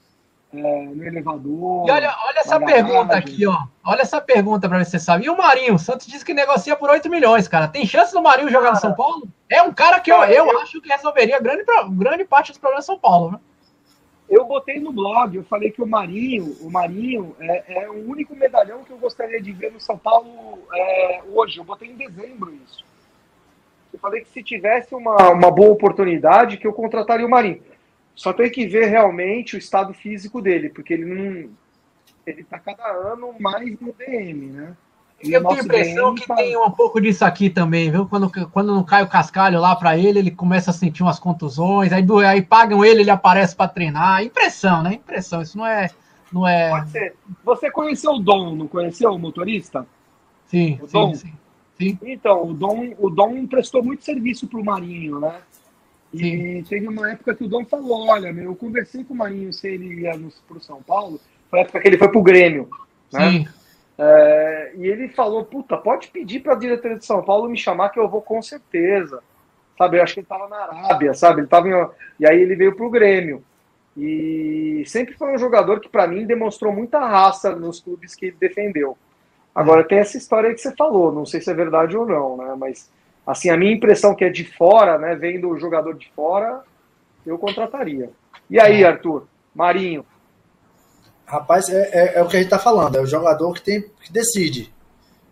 é, 0.52 0.82
no 0.86 1.02
elevador. 1.02 1.88
E 1.88 1.90
olha, 1.90 2.14
olha 2.26 2.38
essa 2.38 2.60
pergunta 2.60 3.16
aqui, 3.16 3.46
ó. 3.46 3.64
Olha 3.82 4.02
essa 4.02 4.20
pergunta 4.20 4.68
para 4.68 4.78
ver 4.78 4.84
se 4.84 4.92
você 4.92 4.98
sabe. 4.98 5.24
E 5.24 5.30
o 5.30 5.36
Marinho? 5.36 5.74
O 5.74 5.78
Santos 5.78 6.06
disse 6.06 6.24
que 6.24 6.34
negocia 6.34 6.76
por 6.76 6.90
8 6.90 7.08
milhões, 7.08 7.48
cara. 7.48 7.66
Tem 7.66 7.86
chance 7.86 8.12
do 8.12 8.22
Marinho 8.22 8.50
jogar 8.50 8.64
cara, 8.64 8.74
no 8.74 8.80
São 8.80 8.94
Paulo? 8.94 9.26
É 9.48 9.62
um 9.62 9.72
cara 9.72 9.98
que 9.98 10.12
eu, 10.12 10.22
eu, 10.24 10.46
eu 10.46 10.60
acho 10.60 10.78
que 10.80 10.88
resolveria 10.88 11.40
grande, 11.40 11.64
grande 11.92 12.24
parte 12.24 12.52
dos 12.52 12.58
problemas 12.58 12.84
do 12.84 12.86
São 12.86 12.98
Paulo, 12.98 13.32
né? 13.32 13.40
Eu 14.28 14.44
botei 14.44 14.78
no 14.78 14.92
blog, 14.92 15.34
eu 15.34 15.44
falei 15.44 15.70
que 15.70 15.80
o 15.80 15.86
Marinho, 15.86 16.54
o 16.60 16.70
Marinho 16.70 17.34
é, 17.40 17.84
é 17.84 17.90
o 17.90 18.10
único 18.10 18.36
medalhão 18.36 18.84
que 18.84 18.90
eu 18.90 18.98
gostaria 18.98 19.40
de 19.40 19.52
ver 19.52 19.72
no 19.72 19.80
São 19.80 19.96
Paulo 19.96 20.58
é, 20.74 21.22
hoje. 21.32 21.58
Eu 21.58 21.64
botei 21.64 21.88
em 21.88 21.96
dezembro 21.96 22.54
isso. 22.62 22.84
Eu 23.98 24.00
falei 24.00 24.20
que 24.20 24.30
se 24.30 24.44
tivesse 24.44 24.94
uma, 24.94 25.30
uma 25.30 25.50
boa 25.50 25.72
oportunidade, 25.72 26.56
que 26.56 26.66
eu 26.66 26.72
contrataria 26.72 27.26
o 27.26 27.30
Marinho. 27.30 27.60
Só 28.14 28.32
tem 28.32 28.48
que 28.48 28.64
ver 28.64 28.86
realmente 28.86 29.56
o 29.56 29.58
estado 29.58 29.92
físico 29.92 30.40
dele, 30.40 30.68
porque 30.68 30.94
ele 30.94 31.04
não. 31.04 31.50
Ele 32.24 32.44
tá 32.44 32.60
cada 32.60 32.86
ano 32.86 33.34
mais 33.40 33.78
no 33.80 33.92
DM, 33.92 34.46
né? 34.46 34.76
E 35.20 35.32
eu 35.32 35.42
tenho 35.42 35.60
a 35.60 35.64
impressão 35.64 36.14
DM 36.14 36.20
que 36.20 36.28
tá... 36.28 36.36
tem 36.36 36.56
um 36.56 36.70
pouco 36.70 37.00
disso 37.00 37.24
aqui 37.24 37.50
também, 37.50 37.90
viu? 37.90 38.06
Quando, 38.06 38.30
quando 38.50 38.72
não 38.72 38.84
cai 38.84 39.02
o 39.02 39.08
cascalho 39.08 39.60
lá 39.60 39.74
para 39.74 39.98
ele, 39.98 40.20
ele 40.20 40.30
começa 40.30 40.70
a 40.70 40.74
sentir 40.74 41.02
umas 41.02 41.18
contusões, 41.18 41.92
aí, 41.92 42.02
do, 42.02 42.18
aí 42.18 42.40
pagam 42.40 42.84
ele, 42.84 43.00
ele 43.00 43.10
aparece 43.10 43.56
para 43.56 43.66
treinar. 43.66 44.22
Impressão, 44.22 44.80
né? 44.80 44.94
Impressão. 44.94 45.42
Isso 45.42 45.58
não 45.58 45.66
é, 45.66 45.90
Não 46.32 46.46
é. 46.46 46.70
Pode 46.70 46.90
ser. 46.90 47.16
Você 47.44 47.68
conheceu 47.68 48.12
o 48.12 48.20
Dom, 48.20 48.54
não 48.54 48.68
conheceu 48.68 49.12
o 49.12 49.18
motorista? 49.18 49.84
Sim, 50.46 50.78
O 50.80 50.86
sim, 50.86 50.92
Dom? 50.92 51.14
sim. 51.16 51.32
Sim. 51.78 51.98
Então, 52.02 52.50
o 52.50 52.54
Dom, 52.54 52.94
o 52.98 53.08
Dom 53.08 53.46
prestou 53.46 53.82
muito 53.82 54.04
serviço 54.04 54.48
pro 54.48 54.64
Marinho, 54.64 55.20
né? 55.20 55.40
E 56.12 56.18
Sim. 56.18 56.62
teve 56.68 56.88
uma 56.88 57.12
época 57.12 57.34
que 57.34 57.44
o 57.44 57.48
Dom 57.48 57.64
falou: 57.64 58.08
olha, 58.08 58.32
meu, 58.32 58.44
eu 58.44 58.56
conversei 58.56 59.04
com 59.04 59.14
o 59.14 59.16
Marinho 59.16 59.52
se 59.52 59.68
ele 59.68 60.00
ia 60.00 60.16
no, 60.16 60.30
pro 60.48 60.60
São 60.60 60.82
Paulo. 60.82 61.20
Foi 61.50 61.60
a 61.60 61.62
época 61.62 61.80
que 61.80 61.88
ele 61.88 61.98
foi 61.98 62.08
pro 62.08 62.22
Grêmio. 62.22 62.68
Né? 63.12 63.30
Sim. 63.30 63.48
É, 63.98 64.72
e 64.76 64.86
ele 64.86 65.08
falou: 65.08 65.44
puta, 65.44 65.76
pode 65.76 66.08
pedir 66.08 66.40
pra 66.40 66.54
diretoria 66.54 66.98
de 66.98 67.06
São 67.06 67.22
Paulo 67.22 67.48
me 67.48 67.58
chamar 67.58 67.90
que 67.90 68.00
eu 68.00 68.08
vou 68.08 68.22
com 68.22 68.40
certeza. 68.42 69.22
Sabe, 69.76 69.98
eu 69.98 70.02
acho 70.02 70.14
que 70.14 70.20
ele 70.20 70.26
tava 70.26 70.48
na 70.48 70.56
Arábia, 70.56 71.14
sabe? 71.14 71.42
Ele 71.42 71.46
tava 71.46 71.68
em- 71.68 71.88
E 72.18 72.26
aí 72.26 72.40
ele 72.40 72.56
veio 72.56 72.74
pro 72.74 72.90
Grêmio. 72.90 73.44
E 73.96 74.82
sempre 74.86 75.14
foi 75.14 75.32
um 75.34 75.38
jogador 75.38 75.78
que, 75.80 75.88
pra 75.88 76.06
mim, 76.06 76.26
demonstrou 76.26 76.72
muita 76.72 76.98
raça 77.00 77.54
nos 77.54 77.80
clubes 77.80 78.14
que 78.14 78.26
ele 78.26 78.36
defendeu. 78.38 78.96
Agora, 79.54 79.82
tem 79.82 79.98
essa 79.98 80.16
história 80.16 80.48
aí 80.48 80.54
que 80.54 80.60
você 80.60 80.74
falou, 80.76 81.12
não 81.12 81.26
sei 81.26 81.40
se 81.40 81.50
é 81.50 81.54
verdade 81.54 81.96
ou 81.96 82.06
não, 82.06 82.36
né? 82.36 82.54
Mas, 82.56 82.90
assim, 83.26 83.50
a 83.50 83.56
minha 83.56 83.72
impressão 83.72 84.14
que 84.14 84.24
é 84.24 84.30
de 84.30 84.44
fora, 84.44 84.98
né? 84.98 85.14
Vendo 85.14 85.48
o 85.48 85.58
jogador 85.58 85.94
de 85.94 86.10
fora, 86.14 86.62
eu 87.26 87.38
contrataria. 87.38 88.10
E 88.48 88.60
aí, 88.60 88.84
Arthur? 88.84 89.26
Marinho? 89.54 90.04
Rapaz, 91.26 91.68
é, 91.68 91.90
é, 91.92 92.18
é 92.18 92.22
o 92.22 92.28
que 92.28 92.36
a 92.36 92.40
gente 92.40 92.48
tá 92.48 92.58
falando, 92.58 92.96
é 92.96 93.00
o 93.00 93.06
jogador 93.06 93.52
que 93.52 93.60
tem 93.60 93.82
que 94.00 94.12
decide. 94.12 94.72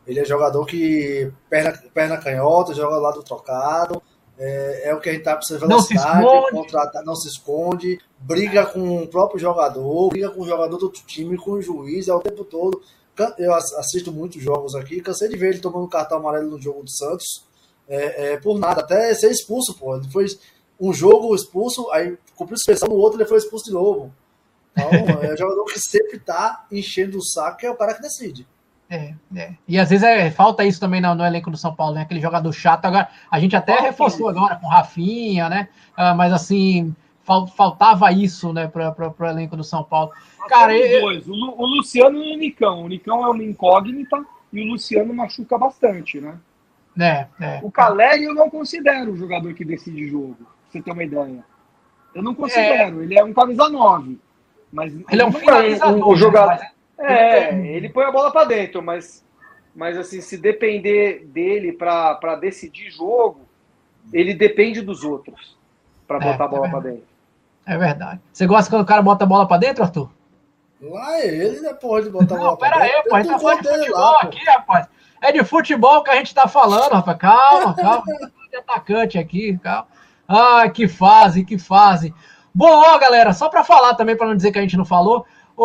Ele 0.06 0.20
é 0.20 0.24
jogador 0.24 0.64
que 0.66 1.32
perna, 1.48 1.72
perna 1.93 2.18
canhota, 2.18 2.74
joga 2.74 2.97
lá 2.97 3.10
do 3.10 3.22
trocado. 3.22 4.02
É, 4.38 4.90
é 4.90 4.94
o 4.94 5.01
que 5.01 5.09
a 5.09 5.12
gente 5.12 5.24
tá 5.24 5.34
precisando 5.34 5.66
Não 5.66 5.80
se 5.80 5.94
velocidade, 5.94 6.51
contratar, 6.51 7.02
não 7.02 7.16
se 7.16 7.26
esconde, 7.26 7.98
briga 8.18 8.66
com 8.66 9.02
o 9.02 9.09
próprio 9.09 9.40
jogador, 9.40 10.10
briga 10.10 10.28
com 10.28 10.43
o 10.43 10.47
jogador 10.47 10.76
do 10.76 10.84
outro 10.84 11.02
time, 11.06 11.38
com 11.38 11.52
o 11.52 11.62
juiz, 11.62 12.09
é 12.09 12.14
o 12.14 12.20
tempo 12.20 12.44
todo. 12.44 12.82
Eu 13.38 13.55
as- 13.55 13.72
assisto 13.74 14.12
muitos 14.12 14.43
jogos 14.43 14.74
aqui, 14.74 15.01
cansei 15.01 15.28
de 15.28 15.36
ver 15.36 15.51
ele 15.51 15.59
tomando 15.59 15.88
cartão 15.88 16.18
amarelo 16.18 16.51
no 16.51 16.60
jogo 16.60 16.82
do 16.82 16.90
Santos, 16.90 17.44
é, 17.88 18.32
é, 18.32 18.36
por 18.38 18.59
nada, 18.59 18.80
até 18.80 19.14
ser 19.14 19.30
expulso, 19.30 19.74
pô. 19.74 19.97
Ele 19.97 20.09
foi 20.10 20.26
um 20.80 20.93
jogo 20.93 21.34
expulso, 21.34 21.90
aí 21.90 22.16
cumpriu 22.34 22.56
suspensão, 22.59 22.88
no 22.88 22.97
outro 22.97 23.18
ele 23.18 23.28
foi 23.28 23.38
expulso 23.38 23.66
de 23.66 23.72
novo. 23.72 24.12
Então, 24.72 24.90
é 25.22 25.32
o 25.32 25.36
jogador 25.36 25.64
que 25.64 25.78
sempre 25.78 26.18
tá 26.18 26.66
enchendo 26.70 27.18
o 27.18 27.24
saco, 27.24 27.59
que 27.59 27.66
é 27.66 27.70
o 27.70 27.76
cara 27.76 27.94
que 27.94 28.02
decide. 28.02 28.47
É, 28.88 29.14
é. 29.34 29.55
E 29.66 29.78
às 29.78 29.90
vezes 29.90 30.05
é, 30.05 30.30
falta 30.30 30.64
isso 30.64 30.78
também 30.78 31.01
no, 31.01 31.14
no 31.14 31.24
elenco 31.24 31.51
do 31.51 31.56
São 31.56 31.74
Paulo, 31.74 31.94
né? 31.94 32.02
Aquele 32.02 32.20
jogador 32.20 32.52
chato. 32.52 32.84
Agora, 32.84 33.09
a 33.30 33.40
gente 33.40 33.56
até 33.56 33.80
reforçou 33.80 34.28
agora 34.28 34.56
com 34.56 34.68
Rafinha, 34.68 35.48
né? 35.48 35.68
Ah, 35.97 36.14
mas 36.14 36.32
assim, 36.32 36.94
faltava 37.27 38.11
isso, 38.12 38.53
né, 38.53 38.69
para 38.69 38.94
o 39.19 39.24
elenco 39.27 39.57
do 39.57 39.65
São 39.65 39.82
Paulo. 39.82 40.12
Cara, 40.48 40.77
eu- 40.77 41.01
dois, 41.03 41.27
o, 41.28 41.32
Lu- 41.32 41.55
o 41.59 41.66
Luciano 41.66 42.23
e 42.23 42.35
o 42.35 42.39
Nicão. 42.39 42.85
O 42.85 42.89
Nicão 42.89 43.24
é 43.24 43.28
uma 43.28 43.43
incógnita 43.43 44.24
e 44.53 44.61
o 44.62 44.73
Luciano 44.73 45.12
machuca 45.12 45.59
bastante, 45.59 46.20
né? 46.20 46.39
É, 46.98 47.27
é. 47.40 47.61
O 47.62 47.70
Caleri 47.70 48.24
eu 48.24 48.35
não 48.35 48.48
considero 48.48 49.12
o 49.12 49.16
jogador 49.16 49.53
que 49.55 49.65
decide 49.65 50.09
jogo, 50.09 50.35
pra 50.36 50.47
você 50.70 50.81
ter 50.81 50.93
uma 50.93 51.05
ideia. 51.05 51.44
Eu 52.15 52.23
não 52.23 52.35
considero, 52.35 53.03
ele 53.03 53.19
é 53.19 53.23
um 53.24 53.35
camisa 53.35 53.69
9. 53.69 54.19
Mas 54.73 54.93
Ele 55.11 55.23
é 55.23 55.27
um 55.27 55.32
finalizador. 55.32 56.07
o, 56.09 56.12
o 56.12 56.16
jogador. 56.16 56.59
né? 56.59 56.70
É, 56.98 57.55
ele 57.69 57.89
põe 57.90 58.05
a 58.05 58.11
bola 58.11 58.31
pra 58.31 58.44
dentro, 58.44 58.82
mas, 58.82 59.24
mas 59.74 59.97
assim, 59.98 60.20
se 60.23 60.39
depender 60.39 61.24
dele 61.27 61.73
pra 61.73 62.15
pra 62.15 62.35
decidir 62.36 62.90
jogo, 62.90 63.40
ele 64.12 64.32
depende 64.35 64.81
dos 64.81 65.05
outros 65.05 65.57
pra 66.09 66.16
É, 66.16 66.20
botar 66.32 66.44
a 66.44 66.47
é 66.47 66.51
bola 66.51 66.69
pra 66.70 66.78
verdade. 66.81 66.94
dentro. 66.97 67.15
É 67.66 67.76
verdade. 67.76 68.20
Você 68.32 68.47
gosta 68.47 68.70
quando 68.70 68.82
o 68.82 68.86
cara 68.86 69.02
bota 69.02 69.24
a 69.24 69.26
bola 69.26 69.47
pra 69.47 69.56
dentro, 69.59 69.82
Arthur? 69.82 70.09
Lá 70.80 71.18
é 71.18 71.26
ele, 71.26 71.60
né, 71.60 71.72
porra, 71.74 72.02
de 72.02 72.10
botar 72.10 72.34
a 72.34 72.38
Não, 72.38 72.44
bola 72.44 72.56
pra 72.59 72.70
pera 72.70 72.82
aí, 72.84 72.90
dentro. 72.90 73.10
pô. 73.10 73.16
A 73.16 73.22
gente 73.22 73.32
tá 73.32 73.38
falando 73.38 73.62
de 73.62 73.68
futebol 73.68 74.01
lá, 74.01 74.20
aqui, 74.22 74.44
rapaz. 74.44 74.88
É 75.22 75.32
de 75.32 75.44
futebol 75.44 76.02
que 76.02 76.10
a 76.10 76.16
gente 76.16 76.34
tá 76.34 76.47
falando, 76.47 76.93
rapaz. 76.93 77.18
Calma, 77.18 77.74
calma. 77.74 78.05
De 78.51 78.56
atacante 78.59 79.18
aqui, 79.18 79.59
calma. 79.59 79.88
Ai, 80.28 80.70
que 80.70 80.86
fase, 80.86 81.44
que 81.44 81.59
fase. 81.59 82.14
Bom, 82.55 82.70
ó, 82.70 82.97
galera, 82.98 83.32
só 83.32 83.48
pra 83.48 83.64
falar 83.64 83.94
também, 83.94 84.16
pra 84.16 84.26
não 84.26 84.36
dizer 84.36 84.52
que 84.52 84.59
a 84.59 84.62
gente 84.62 84.76
não 84.76 84.84
falou, 84.84 85.26
o, 85.56 85.64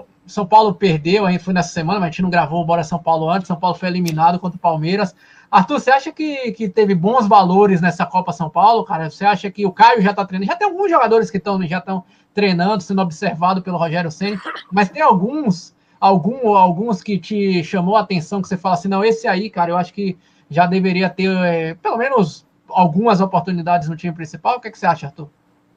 o 0.00 0.04
São 0.26 0.44
Paulo 0.44 0.74
perdeu, 0.74 1.24
aí 1.24 1.38
foi 1.38 1.54
nessa 1.54 1.70
semana, 1.72 2.00
mas 2.00 2.08
a 2.08 2.10
gente 2.10 2.22
não 2.22 2.30
gravou 2.30 2.60
o 2.62 2.64
Bora 2.66 2.82
São 2.82 2.98
Paulo 2.98 3.30
antes. 3.30 3.46
São 3.46 3.56
Paulo 3.56 3.76
foi 3.76 3.88
eliminado 3.88 4.38
contra 4.40 4.56
o 4.56 4.60
Palmeiras. 4.60 5.14
Arthur, 5.54 5.78
você 5.78 5.90
acha 5.92 6.10
que, 6.10 6.50
que 6.50 6.68
teve 6.68 6.96
bons 6.96 7.28
valores 7.28 7.80
nessa 7.80 8.04
Copa 8.04 8.32
São 8.32 8.50
Paulo, 8.50 8.84
cara? 8.84 9.08
Você 9.08 9.24
acha 9.24 9.48
que 9.52 9.64
o 9.64 9.70
Caio 9.70 10.02
já 10.02 10.12
tá 10.12 10.26
treinando? 10.26 10.50
Já 10.50 10.56
tem 10.56 10.66
alguns 10.66 10.90
jogadores 10.90 11.30
que 11.30 11.36
estão 11.36 11.62
já 11.62 11.78
estão 11.78 12.02
treinando, 12.34 12.82
sendo 12.82 13.00
observado 13.00 13.62
pelo 13.62 13.78
Rogério 13.78 14.10
Ceni, 14.10 14.36
mas 14.72 14.88
tem 14.88 15.00
alguns, 15.00 15.72
algum, 16.00 16.56
alguns 16.56 17.04
que 17.04 17.20
te 17.20 17.62
chamou 17.62 17.96
a 17.96 18.00
atenção 18.00 18.42
que 18.42 18.48
você 18.48 18.56
fala 18.56 18.74
assim, 18.74 18.88
não, 18.88 19.04
esse 19.04 19.28
aí, 19.28 19.48
cara, 19.48 19.70
eu 19.70 19.76
acho 19.76 19.94
que 19.94 20.18
já 20.50 20.66
deveria 20.66 21.08
ter 21.08 21.30
é, 21.30 21.74
pelo 21.74 21.98
menos 21.98 22.44
algumas 22.68 23.20
oportunidades 23.20 23.88
no 23.88 23.94
time 23.94 24.12
principal. 24.12 24.56
O 24.56 24.60
que, 24.60 24.66
é 24.66 24.70
que 24.72 24.78
você 24.78 24.86
acha, 24.86 25.06
Arthur? 25.06 25.30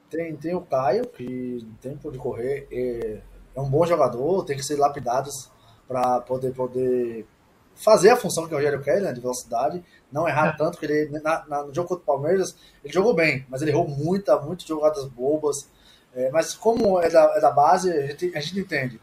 Tem, 0.09 0.35
tem 0.35 0.55
o 0.55 0.61
Caio, 0.61 1.07
que 1.07 1.59
não 1.61 1.75
tem 1.75 1.95
por 1.95 2.09
onde 2.09 2.17
correr, 2.17 2.67
é, 2.71 3.19
é 3.55 3.61
um 3.61 3.69
bom 3.69 3.85
jogador, 3.85 4.43
tem 4.43 4.57
que 4.57 4.63
ser 4.63 4.77
lapidados 4.77 5.51
para 5.87 6.19
poder, 6.21 6.51
poder 6.55 7.27
fazer 7.77 8.09
a 8.09 8.17
função 8.17 8.47
que 8.47 8.53
o 8.53 8.57
Rogério 8.57 8.81
quer, 8.81 9.01
né, 9.01 9.13
de 9.13 9.21
velocidade, 9.21 9.83
não 10.11 10.27
errar 10.27 10.49
É. 10.49 10.57
tanto, 10.57 10.77
porque 10.77 10.85
ele, 10.91 11.19
na, 11.19 11.45
na- 11.47 11.63
no 11.63 11.73
jogo 11.73 11.87
contra 11.89 12.03
o 12.03 12.05
Palmeiras, 12.05 12.55
ele 12.83 12.93
jogou 12.93 13.13
bem, 13.13 13.45
mas 13.49 13.61
ele 13.61 13.71
errou 13.71 13.87
muita, 13.87 14.39
muitas 14.39 14.65
jogadas 14.67 15.05
bobas, 15.05 15.69
é, 16.15 16.29
mas 16.31 16.53
como 16.55 16.99
é 16.99 17.09
da, 17.09 17.23
é 17.35 17.39
da 17.39 17.51
base, 17.51 17.91
a 17.91 18.07
gente, 18.07 18.31
a 18.35 18.39
gente 18.39 18.59
entende. 18.59 18.99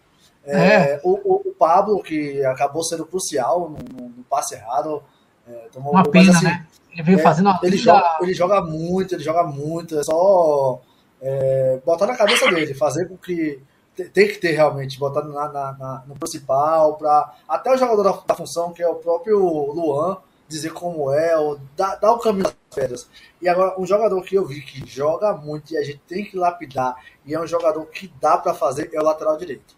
É, 0.47 1.01
O, 1.03 1.13
o- 1.13 1.49
o 1.51 1.55
Pablo, 1.55 2.03
que 2.03 2.45
acabou 2.45 2.83
sendo 2.85 3.07
crucial 3.07 3.71
no, 3.71 3.79
no- 3.79 4.09
no 4.11 4.25
passe 4.25 4.55
errado, 4.55 5.03
é, 5.49 5.69
tomou 5.73 5.93
Uma 5.93 6.03
pena, 6.11 6.33
assim, 6.33 6.45
né? 6.45 6.67
Ele 6.93 7.03
veio 7.03 7.19
é, 7.19 7.23
fazendo 7.23 7.47
uma 7.47 7.59
ele 7.63 7.77
joga, 7.77 8.19
ele 8.21 8.35
joga 8.35 8.61
muito, 8.61 9.15
ele 9.15 9.23
joga 9.25 9.43
muito, 9.45 9.99
é 9.99 10.03
só 10.05 10.81
é, 11.21 11.81
botar 11.85 12.07
na 12.07 12.17
cabeça 12.17 12.51
dele, 12.51 12.75
fazer 12.75 13.09
com 13.09 13.17
que 13.17 13.59
tem 13.95 14.29
que 14.29 14.39
ter 14.39 14.53
realmente, 14.53 14.99
botar 14.99 15.23
na, 15.23 15.49
na- 15.49 15.73
na- 15.73 16.03
no 16.07 16.15
principal, 16.17 16.95
para 16.97 17.35
até 17.49 17.73
o 17.73 17.77
jogador 17.77 18.03
da, 18.03 18.13
da 18.27 18.35
função, 18.35 18.73
que 18.73 18.83
é 18.83 18.89
o 18.89 18.97
próprio 18.97 19.39
Luan, 19.39 20.19
dizer 20.49 20.73
como 20.73 21.11
é, 21.13 21.37
ou 21.39 21.59
dar, 21.77 21.97
dar 21.97 22.13
o 22.13 22.19
caminho 22.19 22.45
das 22.45 22.55
pedras. 22.75 23.09
E 23.41 23.49
agora, 23.49 23.81
um 23.81 23.87
jogador 23.87 24.21
que 24.23 24.35
eu 24.37 24.45
vi 24.45 24.61
que 24.61 24.85
joga 24.87 25.33
muito 25.35 25.73
e 25.73 25.77
a 25.77 25.83
gente 25.83 26.01
tem 26.09 26.25
que 26.25 26.37
lapidar, 26.37 26.97
e 27.25 27.35
é 27.35 27.41
um 27.41 27.47
jogador 27.47 27.87
que 27.87 28.13
dá 28.21 28.37
para 28.37 28.53
fazer, 28.55 28.91
é 28.93 29.01
o 29.01 29.05
lateral 29.05 29.37
direito. 29.37 29.75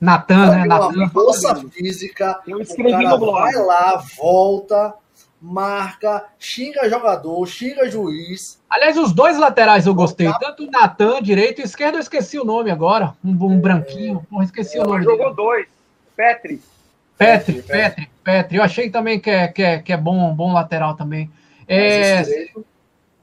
Natan, 0.00 0.50
né? 0.50 0.64
Natan. 0.64 0.88
uma 0.96 1.10
força 1.10 1.54
física, 1.70 2.40
Eu 2.46 2.58
o 2.58 2.62
escrevi 2.62 2.90
cara 2.90 3.08
no 3.10 3.18
blog. 3.18 3.40
vai 3.40 3.54
lá, 3.54 4.02
volta, 4.18 4.94
marca, 5.42 6.24
xinga 6.38 6.88
jogador, 6.88 7.44
xinga 7.46 7.90
juiz. 7.90 8.60
Aliás, 8.70 8.96
os 8.96 9.12
dois 9.12 9.36
laterais 9.36 9.86
eu 9.86 9.94
gostei. 9.94 10.30
Tanto 10.38 10.64
o 10.64 10.70
Natan, 10.70 11.20
direito 11.20 11.60
e 11.60 11.64
esquerdo, 11.64 11.96
eu 11.96 12.00
esqueci 12.00 12.38
o 12.38 12.44
nome 12.44 12.70
agora. 12.70 13.14
Um, 13.24 13.30
um 13.30 13.60
branquinho. 13.60 14.24
Porra, 14.30 14.44
esqueci 14.44 14.78
o 14.78 14.84
nome. 14.84 15.02
Jogou 15.02 15.26
dele. 15.26 15.36
dois. 15.36 15.66
Petri. 16.14 16.60
Petri, 17.18 17.54
Petri, 17.54 17.68
Petri, 17.68 18.10
Petri. 18.22 18.56
Eu 18.56 18.62
achei 18.62 18.88
também 18.88 19.18
que 19.18 19.30
é, 19.30 19.48
que 19.48 19.62
é, 19.62 19.78
que 19.80 19.92
é 19.92 19.96
bom, 19.96 20.32
bom 20.34 20.52
lateral 20.52 20.94
também. 20.96 21.30
É, 21.66 22.22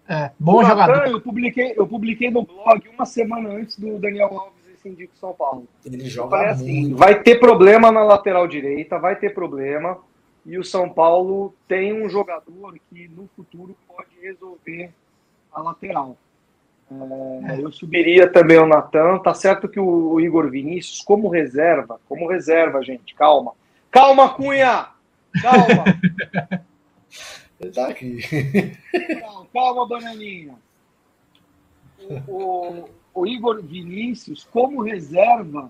é, 0.08 0.32
bom 0.38 0.58
O 0.58 0.62
Natan, 0.62 0.70
jogador. 0.70 1.08
Eu 1.08 1.22
publiquei, 1.22 1.74
eu 1.76 1.88
publiquei 1.88 2.30
no 2.30 2.44
blog 2.44 2.88
uma 2.90 3.06
semana 3.06 3.50
antes 3.50 3.78
do 3.80 3.98
Daniel 3.98 4.28
Alves 4.38 4.60
indico 4.86 5.16
São 5.18 5.34
Paulo. 5.34 5.68
ele 5.86 6.06
joga 6.06 6.38
falei 6.38 6.52
assim, 6.52 6.94
vai 6.94 7.22
ter 7.22 7.40
problema 7.40 7.92
na 7.92 8.04
lateral 8.04 8.48
direita, 8.48 8.98
vai 8.98 9.16
ter 9.16 9.34
problema. 9.34 9.98
E 10.46 10.58
o 10.58 10.64
São 10.64 10.90
Paulo 10.90 11.54
tem 11.68 11.94
um 11.94 12.10
jogador 12.10 12.78
que 12.90 13.08
no 13.10 13.28
futuro 13.36 13.76
pode 13.88 14.10
resolver 14.22 14.92
a 15.52 15.62
lateral. 15.62 16.18
É, 16.92 17.62
eu 17.62 17.72
subiria 17.72 18.32
também 18.32 18.58
o 18.58 18.66
Natan. 18.66 19.20
Tá 19.20 19.34
certo 19.34 19.68
que 19.70 19.80
o 19.80 20.20
Igor 20.20 20.50
Vinícius, 20.50 21.02
como 21.02 21.30
reserva, 21.30 22.00
como 22.10 22.28
reserva, 22.28 22.82
gente, 22.84 23.14
calma. 23.14 23.54
Calma, 23.92 24.34
Cunha! 24.34 24.88
Calma! 25.42 25.84
Ele 27.60 27.72
tá 27.72 27.88
aqui. 27.90 28.20
Calma, 29.20 29.46
calma, 29.54 29.88
bananinha. 29.88 30.56
O, 32.28 32.32
o- 32.32 32.90
o 33.14 33.28
Igor 33.28 33.62
Vinícius, 33.62 34.48
como 34.50 34.82
reserva, 34.82 35.70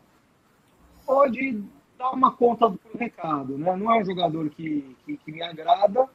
pode 1.06 1.64
dar 2.00 2.12
uma 2.12 2.32
conta 2.32 2.70
do 2.70 2.80
recado. 2.98 3.58
Né? 3.58 3.76
Não 3.76 3.92
é 3.92 4.00
um 4.00 4.06
jogador 4.06 4.50
que, 4.50 4.96
que, 5.06 5.18
que 5.18 5.32
me 5.32 5.44
agrada, 5.44 6.08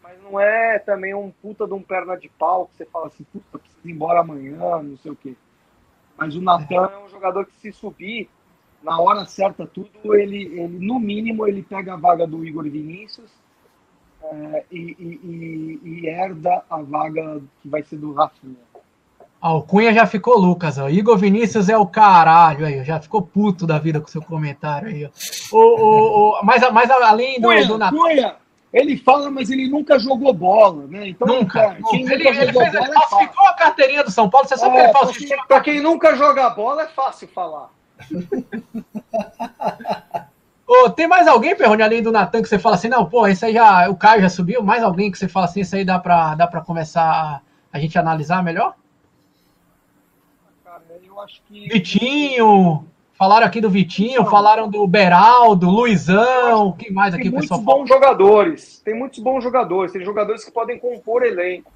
mas 0.00 0.22
não 0.22 0.38
é 0.38 0.78
também 0.78 1.12
um 1.12 1.30
puta 1.30 1.66
de 1.66 1.74
um 1.74 1.82
perna 1.82 2.16
de 2.16 2.28
pau 2.28 2.68
que 2.68 2.76
você 2.76 2.86
fala 2.86 3.08
assim, 3.08 3.24
puta, 3.24 3.58
precisa 3.58 3.88
ir 3.88 3.92
embora 3.92 4.20
amanhã, 4.20 4.56
não 4.80 4.96
sei 4.96 5.10
o 5.10 5.16
quê. 5.16 5.34
Mas 6.16 6.36
o 6.36 6.40
Natan 6.40 6.86
é 6.92 6.98
um 7.04 7.08
jogador 7.08 7.44
que 7.46 7.56
se 7.56 7.72
subir 7.72 8.30
na 8.80 9.00
hora 9.00 9.24
certa 9.24 9.66
tudo, 9.66 10.14
ele, 10.14 10.44
ele 10.44 10.78
no 10.86 11.00
mínimo 11.00 11.48
ele 11.48 11.62
pega 11.62 11.94
a 11.94 11.96
vaga 11.96 12.26
do 12.26 12.44
Igor 12.44 12.64
Vinícius 12.64 13.32
é, 14.22 14.64
e, 14.70 14.78
e- 14.98 15.20
e- 15.24 15.80
e 15.88 16.06
herda 16.06 16.62
a 16.70 16.80
vaga 16.82 17.42
que 17.60 17.68
vai 17.68 17.82
ser 17.82 17.96
do 17.96 18.12
Rafinha. 18.12 18.56
Ó, 19.46 19.58
o 19.58 19.62
Cunha 19.62 19.92
já 19.92 20.06
ficou 20.06 20.38
Lucas, 20.38 20.78
ó. 20.78 20.88
Igor 20.88 21.18
Vinícius 21.18 21.68
é 21.68 21.76
o 21.76 21.84
caralho 21.84 22.64
aí, 22.64 22.82
já 22.82 22.98
ficou 22.98 23.20
puto 23.20 23.66
da 23.66 23.78
vida 23.78 24.00
com 24.00 24.08
seu 24.08 24.22
comentário 24.22 24.88
aí, 24.88 25.04
ó. 25.04 25.10
O, 25.54 25.58
o, 25.58 26.40
o, 26.40 26.42
mas, 26.42 26.62
mas 26.72 26.90
além 26.90 27.38
do, 27.38 27.48
Cunha, 27.48 27.66
do 27.66 27.76
Natan. 27.76 27.94
Cunha, 27.94 28.36
ele 28.72 28.96
fala, 28.96 29.30
mas 29.30 29.50
ele 29.50 29.68
nunca 29.68 29.98
jogou 29.98 30.32
bola, 30.32 30.86
né? 30.86 31.08
Então, 31.10 31.28
Nunca. 31.28 31.76
nunca. 31.78 31.94
Ele, 31.94 32.26
ele 32.26 32.32
fez, 32.32 32.52
bola 32.52 32.68
é 32.68 32.92
falsificou 32.92 33.46
a 33.46 33.52
carteirinha 33.52 34.02
do 34.02 34.10
São 34.10 34.30
Paulo, 34.30 34.48
você 34.48 34.56
sabe 34.56 34.76
que 34.76 34.78
É, 34.80 34.84
ele 34.84 34.92
falsificou. 34.94 35.46
Pra 35.46 35.60
quem 35.60 35.78
nunca 35.78 36.16
joga 36.16 36.48
bola, 36.48 36.84
é 36.84 36.86
fácil 36.86 37.28
falar. 37.28 37.68
Ô, 40.66 40.88
tem 40.88 41.06
mais 41.06 41.28
alguém, 41.28 41.54
Perrone, 41.54 41.82
além 41.82 42.02
do 42.02 42.10
Natan, 42.10 42.40
que 42.40 42.48
você 42.48 42.58
fala 42.58 42.76
assim, 42.76 42.88
não, 42.88 43.04
pô, 43.04 43.26
esse 43.26 43.44
aí 43.44 43.52
já, 43.52 43.90
o 43.90 43.96
Caio 43.96 44.22
já 44.22 44.30
subiu, 44.30 44.62
mais 44.62 44.82
alguém 44.82 45.10
que 45.10 45.18
você 45.18 45.28
fala 45.28 45.44
assim, 45.44 45.60
isso 45.60 45.76
aí 45.76 45.84
dá 45.84 45.98
pra, 45.98 46.34
dá 46.34 46.46
pra 46.46 46.62
começar 46.62 47.02
a, 47.02 47.40
a 47.70 47.78
gente 47.78 47.98
analisar 47.98 48.42
melhor? 48.42 48.74
Acho 51.24 51.40
que. 51.48 51.68
Vitinho, 51.68 52.86
falaram 53.14 53.46
aqui 53.46 53.60
do 53.60 53.70
Vitinho, 53.70 54.26
falaram 54.26 54.68
do 54.68 54.86
Beraldo, 54.86 55.70
Luizão, 55.70 56.72
quem 56.72 56.92
mais 56.92 57.14
aqui 57.14 57.24
Tem 57.24 57.30
o 57.30 57.32
muitos 57.32 57.48
pessoal 57.48 57.64
fala? 57.64 57.78
bons 57.78 57.88
jogadores. 57.88 58.82
Tem 58.84 58.94
muitos 58.94 59.18
bons 59.20 59.42
jogadores. 59.42 59.92
Tem 59.92 60.04
jogadores 60.04 60.44
que 60.44 60.50
podem 60.50 60.78
compor 60.78 61.22
elenco. 61.22 61.72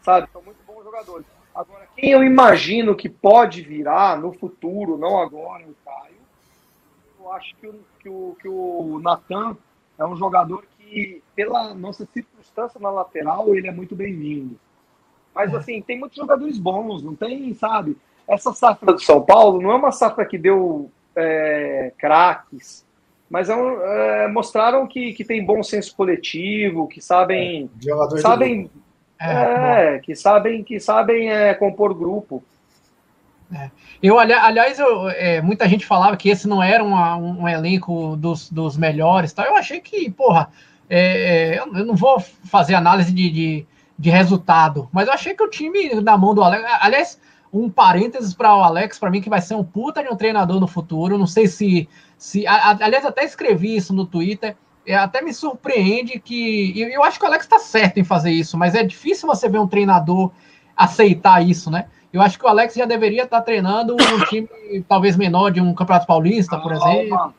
Sabe? 0.00 0.28
São 0.32 0.42
muito 0.42 0.58
bons 0.64 0.84
jogadores. 0.84 1.26
Agora, 1.52 1.88
quem 1.96 2.10
eu 2.10 2.22
imagino 2.22 2.94
que 2.94 3.08
pode 3.08 3.62
virar 3.62 4.16
no 4.18 4.32
futuro, 4.32 4.96
não 4.96 5.20
agora, 5.20 5.64
o 5.64 5.74
Caio, 5.84 6.14
eu 7.20 7.32
acho 7.32 7.54
que 7.56 7.66
o, 7.66 7.80
que 8.00 8.08
o, 8.08 8.36
que 8.40 8.48
o 8.48 9.00
Natan 9.02 9.56
é 9.98 10.04
um 10.04 10.16
jogador 10.16 10.64
que, 10.76 11.22
pela 11.34 11.74
nossa 11.74 12.06
circunstância 12.06 12.80
na 12.80 12.90
lateral, 12.90 13.54
ele 13.54 13.66
é 13.66 13.72
muito 13.72 13.96
bem-vindo. 13.96 14.58
Mas, 15.34 15.52
assim, 15.52 15.82
tem 15.82 15.98
muitos 15.98 16.16
jogadores 16.16 16.58
bons, 16.58 17.02
não 17.02 17.14
tem, 17.14 17.52
sabe? 17.54 17.96
Essa 18.28 18.52
safra 18.52 18.92
do 18.92 19.00
São 19.00 19.20
Paulo 19.20 19.60
não 19.60 19.70
é 19.72 19.74
uma 19.74 19.92
safra 19.92 20.24
que 20.24 20.38
deu 20.38 20.90
é, 21.16 21.92
craques, 21.98 22.84
mas 23.30 23.48
é 23.48 23.54
um- 23.56 23.80
é, 23.82 24.28
mostraram 24.28 24.86
que, 24.86 25.12
que 25.12 25.24
tem 25.24 25.44
bom 25.44 25.62
senso 25.62 25.94
coletivo, 25.94 26.88
que 26.88 27.00
sabem, 27.00 27.70
Jogadores 27.80 28.22
do 28.22 28.28
sabem 28.28 28.70
É, 29.20 29.94
é, 29.94 29.98
que 30.00 30.14
sabem 30.16 30.64
que 30.64 30.80
sabem 30.80 31.30
é, 31.30 31.54
compor 31.54 31.94
grupo. 31.94 32.42
Eu, 34.02 34.18
ali- 34.18 34.32
aliás, 34.32 34.78
eu, 34.78 35.08
é, 35.10 35.40
muita 35.40 35.68
gente 35.68 35.86
falava 35.86 36.16
que 36.16 36.28
esse 36.28 36.48
não 36.48 36.62
era 36.62 36.82
uma- 36.82 37.16
um, 37.16 37.48
elenco 37.48 38.16
dos, 38.16 38.50
dos 38.50 38.76
melhores. 38.76 39.32
Tá? 39.32 39.44
Eu 39.46 39.56
achei 39.56 39.80
que, 39.80 40.10
porra, 40.10 40.48
é, 40.90 41.54
é, 41.54 41.58
eu 41.58 41.72
eu 41.76 41.86
não 41.86 41.94
vou 41.94 42.18
fazer 42.20 42.74
análise 42.74 43.12
de, 43.12 43.30
de, 43.30 43.66
de 43.98 44.10
resultado, 44.10 44.88
mas 44.92 45.06
eu 45.06 45.14
achei 45.14 45.34
que 45.34 45.42
o 45.42 45.48
time 45.48 45.94
na 46.00 46.18
mão 46.18 46.34
do 46.34 46.42
Alex. 46.42 46.64
Aliás, 46.80 47.20
um 47.54 47.70
parênteses 47.70 48.34
para 48.34 48.54
o 48.56 48.64
Alex, 48.64 48.98
para 48.98 49.10
mim, 49.10 49.20
que 49.20 49.30
vai 49.30 49.40
ser 49.40 49.54
um 49.54 49.62
puta 49.62 50.02
de 50.02 50.08
um 50.08 50.16
treinador 50.16 50.58
no 50.58 50.66
futuro. 50.66 51.16
Não 51.16 51.26
sei 51.26 51.46
se. 51.46 51.88
se 52.18 52.44
aliás, 52.46 53.06
até 53.06 53.24
escrevi 53.24 53.76
isso 53.76 53.94
no 53.94 54.04
Twitter. 54.04 54.56
É, 54.84 54.96
até 54.96 55.22
me 55.22 55.32
surpreende 55.32 56.18
que. 56.18 56.78
Eu 56.80 57.04
acho 57.04 57.18
que 57.18 57.24
o 57.24 57.28
Alex 57.28 57.44
está 57.44 57.60
certo 57.60 57.98
em 57.98 58.04
fazer 58.04 58.32
isso, 58.32 58.58
mas 58.58 58.74
é 58.74 58.82
difícil 58.82 59.28
você 59.28 59.48
ver 59.48 59.60
um 59.60 59.68
treinador 59.68 60.32
aceitar 60.76 61.46
isso, 61.46 61.70
né? 61.70 61.86
Eu 62.12 62.20
acho 62.20 62.38
que 62.38 62.44
o 62.44 62.48
Alex 62.48 62.74
já 62.74 62.84
deveria 62.84 63.22
estar 63.22 63.40
treinando 63.42 63.94
um 63.94 64.24
time 64.26 64.48
talvez 64.88 65.16
menor 65.16 65.50
de 65.50 65.60
um 65.60 65.72
Campeonato 65.74 66.06
Paulista, 66.08 66.58
por 66.58 66.72
exemplo. 66.72 67.32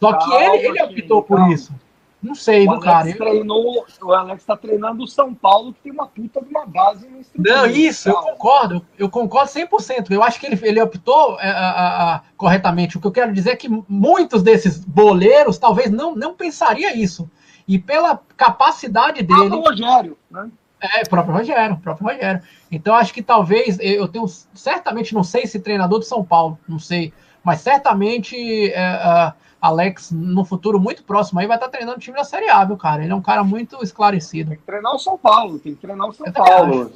Só 0.00 0.12
que 0.14 0.32
ele, 0.32 0.66
ele 0.66 0.82
optou 0.82 1.22
por 1.22 1.50
isso. 1.50 1.74
Não 2.20 2.34
sei, 2.34 2.66
O 2.66 2.72
do 2.74 2.80
cara. 2.80 2.98
Alex, 3.00 3.20
Eu- 3.20 3.26
treinou, 3.26 3.86
o 4.02 4.12
Alex 4.12 4.44
tá 4.44 4.56
treinando 4.56 5.04
o 5.04 5.06
São 5.06 5.32
Paulo, 5.32 5.72
que 5.72 5.80
tem 5.82 5.92
uma 5.92 6.06
puta 6.08 6.40
de 6.42 6.48
uma 6.50 6.66
base 6.66 7.06
no. 7.08 7.20
Não, 7.36 7.64
isso, 7.66 8.08
eu 8.08 8.14
concordo. 8.16 8.84
Eu 8.98 9.08
concordo 9.08 9.50
100%. 9.50 10.10
Eu 10.10 10.22
acho 10.22 10.40
que 10.40 10.46
ele, 10.46 10.58
ele 10.66 10.82
optou 10.82 11.38
é, 11.40 11.48
a- 11.48 12.14
a- 12.16 12.22
corretamente. 12.36 12.96
O 12.98 13.00
que 13.00 13.06
eu 13.06 13.12
quero 13.12 13.32
dizer 13.32 13.50
é 13.50 13.56
que 13.56 13.68
muitos 13.88 14.42
desses 14.42 14.84
boleiros 14.84 15.58
talvez 15.58 15.90
não, 15.92 16.14
não 16.16 16.34
pensaria 16.34 16.96
isso. 16.96 17.30
E 17.68 17.78
pela 17.78 18.20
capacidade 18.36 19.20
Ah, 19.20 19.22
dele. 19.22 19.54
o 19.54 19.60
Rogério, 19.60 20.18
né? 20.30 20.48
É, 20.80 21.02
o 21.02 21.08
próprio 21.08 21.34
Rogério, 21.34 21.74
o 21.76 21.80
próprio 21.80 22.06
Rogério. 22.08 22.40
Então 22.70 22.94
acho 22.94 23.12
que 23.14 23.22
talvez, 23.22 23.78
eu 23.80 24.06
tenho, 24.08 24.26
certamente 24.54 25.12
não 25.14 25.22
sei 25.24 25.46
se 25.46 25.58
treinador 25.60 25.98
do 26.00 26.04
São 26.04 26.24
Paulo, 26.24 26.58
não 26.68 26.78
sei, 26.78 27.12
mas 27.44 27.60
certamente 27.60 28.70
é, 28.72 28.78
a- 28.86 29.34
Alex, 29.60 30.12
no 30.12 30.44
futuro 30.44 30.78
muito 30.78 31.02
próximo 31.02 31.40
aí, 31.40 31.46
vai 31.46 31.56
estar 31.56 31.68
treinando 31.68 31.96
o 31.96 32.00
time 32.00 32.16
da 32.16 32.24
Série 32.24 32.48
A, 32.48 32.64
viu, 32.64 32.76
cara? 32.76 33.02
Ele 33.02 33.12
é 33.12 33.14
um 33.14 33.22
cara 33.22 33.42
muito 33.42 33.82
esclarecido. 33.82 34.50
Tem 34.50 34.58
que 34.58 34.64
treinar 34.64 34.94
o 34.94 34.98
São 34.98 35.18
Paulo, 35.18 35.58
tem 35.58 35.74
que 35.74 35.80
treinar 35.80 36.08
o 36.08 36.12
São 36.12 36.26
Eu 36.26 36.32
Paulo. 36.32 36.92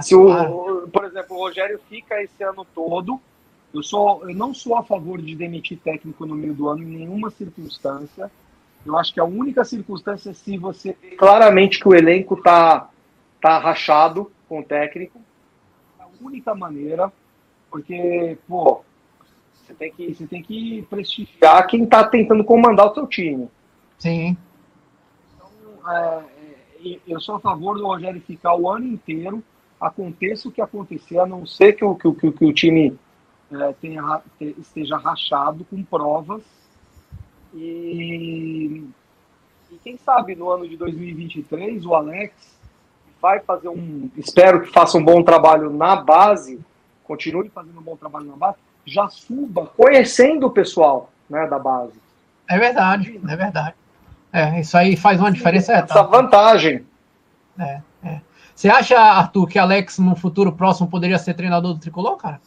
Se 0.00 0.14
o, 0.14 0.88
por 0.88 1.04
exemplo, 1.04 1.36
o 1.36 1.40
Rogério 1.40 1.78
fica 1.88 2.22
esse 2.22 2.42
ano 2.42 2.66
todo, 2.74 3.20
Eu, 3.72 3.82
sou, 3.82 4.28
eu 4.28 4.34
não 4.34 4.52
sou 4.52 4.76
a 4.76 4.82
favor 4.82 5.22
de 5.22 5.36
demitir 5.36 5.78
técnico 5.78 6.26
no 6.26 6.34
meio 6.34 6.54
do 6.54 6.68
ano 6.68 6.82
em 6.82 6.86
nenhuma 6.86 7.30
circunstância. 7.30 8.30
Eu 8.84 8.96
acho 8.96 9.12
que 9.14 9.20
a 9.20 9.24
única 9.24 9.64
circunstância 9.64 10.30
é 10.30 10.34
se 10.34 10.58
você 10.58 10.94
claramente 11.18 11.78
que 11.78 11.88
o 11.88 11.94
elenco 11.94 12.36
tá, 12.42 12.88
tá 13.40 13.58
rachado 13.58 14.32
com 14.48 14.60
o 14.60 14.64
técnico. 14.64 15.20
a 16.00 16.06
única 16.20 16.54
maneira, 16.54 17.12
porque, 17.70 18.36
pô, 18.48 18.82
você 19.70 19.74
tem 19.74 19.92
que, 19.92 20.14
você 20.14 20.26
tem 20.26 20.42
que 20.42 20.86
prestigiar. 20.90 21.66
Quem 21.66 21.86
tá 21.86 22.04
tentando 22.04 22.44
comandar 22.44 22.90
o 22.90 22.94
seu 22.94 23.06
time. 23.06 23.48
Sim, 23.98 24.36
É, 25.86 26.22
é, 26.84 26.98
eu 27.06 27.20
sou 27.20 27.36
a 27.36 27.40
favor 27.40 27.76
do 27.76 27.86
Rogério 27.86 28.20
ficar 28.22 28.54
o 28.56 28.68
ano 28.70 28.86
inteiro, 28.86 29.42
aconteça 29.80 30.48
o 30.48 30.52
que 30.52 30.60
acontecer, 30.60 31.18
a 31.18 31.26
não 31.26 31.46
ser 31.46 31.74
que 31.74 31.84
o, 31.84 31.94
que, 31.94 32.12
que, 32.12 32.32
que 32.32 32.44
o 32.44 32.52
time 32.52 32.98
é, 33.52 33.72
tenha, 33.74 34.22
esteja 34.40 34.96
rachado 34.96 35.64
com 35.64 35.82
provas. 35.82 36.42
E, 37.54 38.84
e 39.70 39.76
quem 39.82 39.96
sabe 39.98 40.34
no 40.34 40.50
ano 40.50 40.68
de 40.68 40.76
2023 40.76 41.84
o 41.84 41.94
Alex 41.94 42.60
Vai 43.20 43.38
fazer 43.40 43.68
um. 43.68 44.10
Espero 44.16 44.62
que 44.62 44.72
faça 44.72 44.96
um 44.96 45.04
bom 45.04 45.22
trabalho 45.22 45.68
na 45.70 45.94
base, 45.94 46.58
continue 47.04 47.50
fazendo 47.50 47.78
um 47.78 47.82
bom 47.82 47.94
trabalho 47.94 48.24
na 48.24 48.36
base, 48.36 48.56
já 48.86 49.08
suba. 49.08 49.66
conhecendo 49.76 50.46
o 50.46 50.50
pessoal 50.50 51.10
né, 51.28 51.46
da 51.46 51.58
base. 51.58 51.94
é 52.48 52.58
verdade, 52.58 53.20
é 53.28 53.36
verdade. 53.36 53.74
É, 54.32 54.60
isso 54.60 54.76
aí 54.76 54.96
faz 54.96 55.18
uma 55.20 55.30
diferença. 55.32 55.72
É, 55.72 55.76
Essa 55.76 55.86
tá. 55.86 56.02
vantagem. 56.02 56.86
Você 58.54 58.68
acha, 58.68 58.98
Arthur, 58.98 59.46
que 59.46 59.58
Alex 59.58 59.98
no 59.98 60.14
futuro 60.14 60.52
próximo 60.52 60.88
poderia 60.88 61.18
ser 61.18 61.34
treinador 61.34 61.72
do 61.74 61.80
Tricolor, 61.80 62.16
cara? 62.16 62.40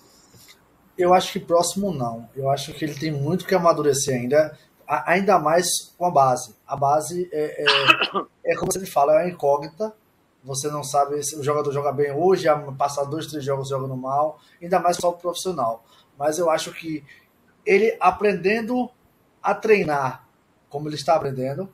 Eu 0.98 1.14
acho 1.14 1.32
que 1.34 1.40
próximo 1.40 1.92
não. 1.92 2.30
Eu 2.36 2.50
acho 2.52 2.72
que 2.74 2.86
ele 2.86 2.94
tem 2.94 3.12
muito 3.12 3.46
que 3.46 3.56
amadurecer 3.56 4.16
ainda, 4.16 4.56
ainda 4.88 5.40
mais 5.40 5.66
com 5.98 6.06
a 6.06 6.12
base. 6.12 6.56
A 6.68 6.76
base 6.76 7.28
é, 7.32 7.64
é, 7.64 7.66
é 8.54 8.56
como 8.56 8.72
você 8.72 8.86
fala, 8.86 9.14
é 9.14 9.24
uma 9.26 9.30
incógnita. 9.32 9.92
Você 10.44 10.68
não 10.70 10.84
sabe 10.84 11.24
se 11.24 11.36
o 11.36 11.44
jogador 11.44 11.72
joga 11.72 11.92
bem 11.92 12.12
hoje, 12.12 12.48
a- 12.48 12.58
passar 12.78 13.06
dois, 13.06 13.26
três 13.28 13.44
jogos 13.44 13.70
jogando 13.70 13.96
mal, 13.98 14.40
ainda 14.62 14.80
mais 14.80 14.98
só 14.98 15.10
o 15.10 15.14
profissional. 15.14 15.84
Mas 16.18 16.38
eu 16.38 16.50
acho 16.50 16.74
que 16.74 17.04
ele 17.66 17.96
aprendendo 18.00 18.90
a 19.42 19.54
treinar 19.54 20.24
como 20.74 20.90
ele 20.90 20.96
está 20.96 21.14
aprendendo, 21.14 21.70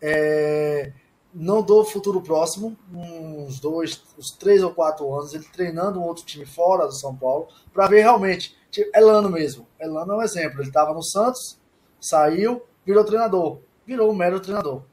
é, 0.00 0.92
não 1.34 1.60
dou 1.60 1.84
futuro 1.84 2.22
próximo, 2.22 2.76
uns 2.94 3.58
dois, 3.58 4.00
uns 4.16 4.30
três 4.30 4.62
ou 4.62 4.72
quatro 4.72 5.12
anos, 5.12 5.34
ele 5.34 5.42
treinando 5.52 5.98
um 5.98 6.04
outro 6.04 6.24
time 6.24 6.46
fora 6.46 6.86
do 6.86 6.92
São 6.92 7.16
Paulo, 7.16 7.48
para 7.72 7.88
ver 7.88 8.02
realmente. 8.02 8.56
Tipo, 8.70 8.96
Elano 8.96 9.28
mesmo. 9.28 9.66
Elano 9.80 10.12
é 10.12 10.16
um 10.18 10.22
exemplo. 10.22 10.60
Ele 10.60 10.68
estava 10.68 10.94
no 10.94 11.02
Santos, 11.02 11.58
saiu, 12.00 12.62
virou 12.86 13.04
treinador. 13.04 13.58
Virou 13.84 14.08
um 14.08 14.14
mero 14.14 14.38
treinador. 14.38 14.84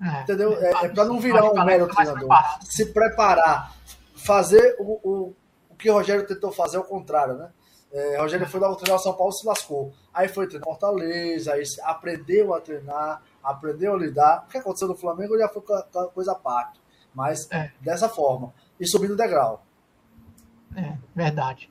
É. 0.00 0.22
Entendeu? 0.22 0.52
É, 0.52 0.84
é 0.84 0.88
para 0.90 1.06
não 1.06 1.18
virar 1.18 1.50
um 1.50 1.64
mero 1.64 1.88
treinador. 1.88 2.28
Se 2.62 2.86
preparar, 2.86 3.76
fazer 4.14 4.76
o, 4.78 5.00
o, 5.02 5.34
o 5.70 5.74
que 5.74 5.90
o 5.90 5.94
Rogério 5.94 6.24
tentou 6.24 6.52
fazer 6.52 6.76
ao 6.76 6.84
contrário, 6.84 7.34
né? 7.34 7.50
É, 7.92 8.18
Rogério 8.20 8.46
foi 8.46 8.60
dar 8.60 8.68
o 8.70 8.76
treinar 8.76 8.96
o 8.98 9.02
São 9.02 9.14
Paulo 9.14 9.32
se 9.32 9.46
lascou. 9.46 9.92
Aí 10.12 10.28
foi 10.28 10.46
treinar 10.46 10.64
Fortaleza, 10.66 11.52
aí 11.54 11.62
aprendeu 11.84 12.54
a 12.54 12.60
treinar, 12.60 13.22
aprendeu 13.42 13.94
a 13.94 13.98
lidar. 13.98 14.44
O 14.46 14.50
que 14.50 14.58
aconteceu 14.58 14.88
no 14.88 14.96
Flamengo 14.96 15.38
já 15.38 15.48
foi 15.48 15.62
co- 15.62 15.84
co- 15.92 16.08
coisa 16.08 16.32
à 16.32 16.34
parte. 16.34 16.78
Mas 17.14 17.50
É. 17.50 17.70
dessa 17.80 18.08
forma. 18.08 18.52
E 18.78 18.86
subindo 18.86 19.14
o 19.14 19.16
degrau. 19.16 19.62
É, 20.76 20.92
verdade. 21.14 21.70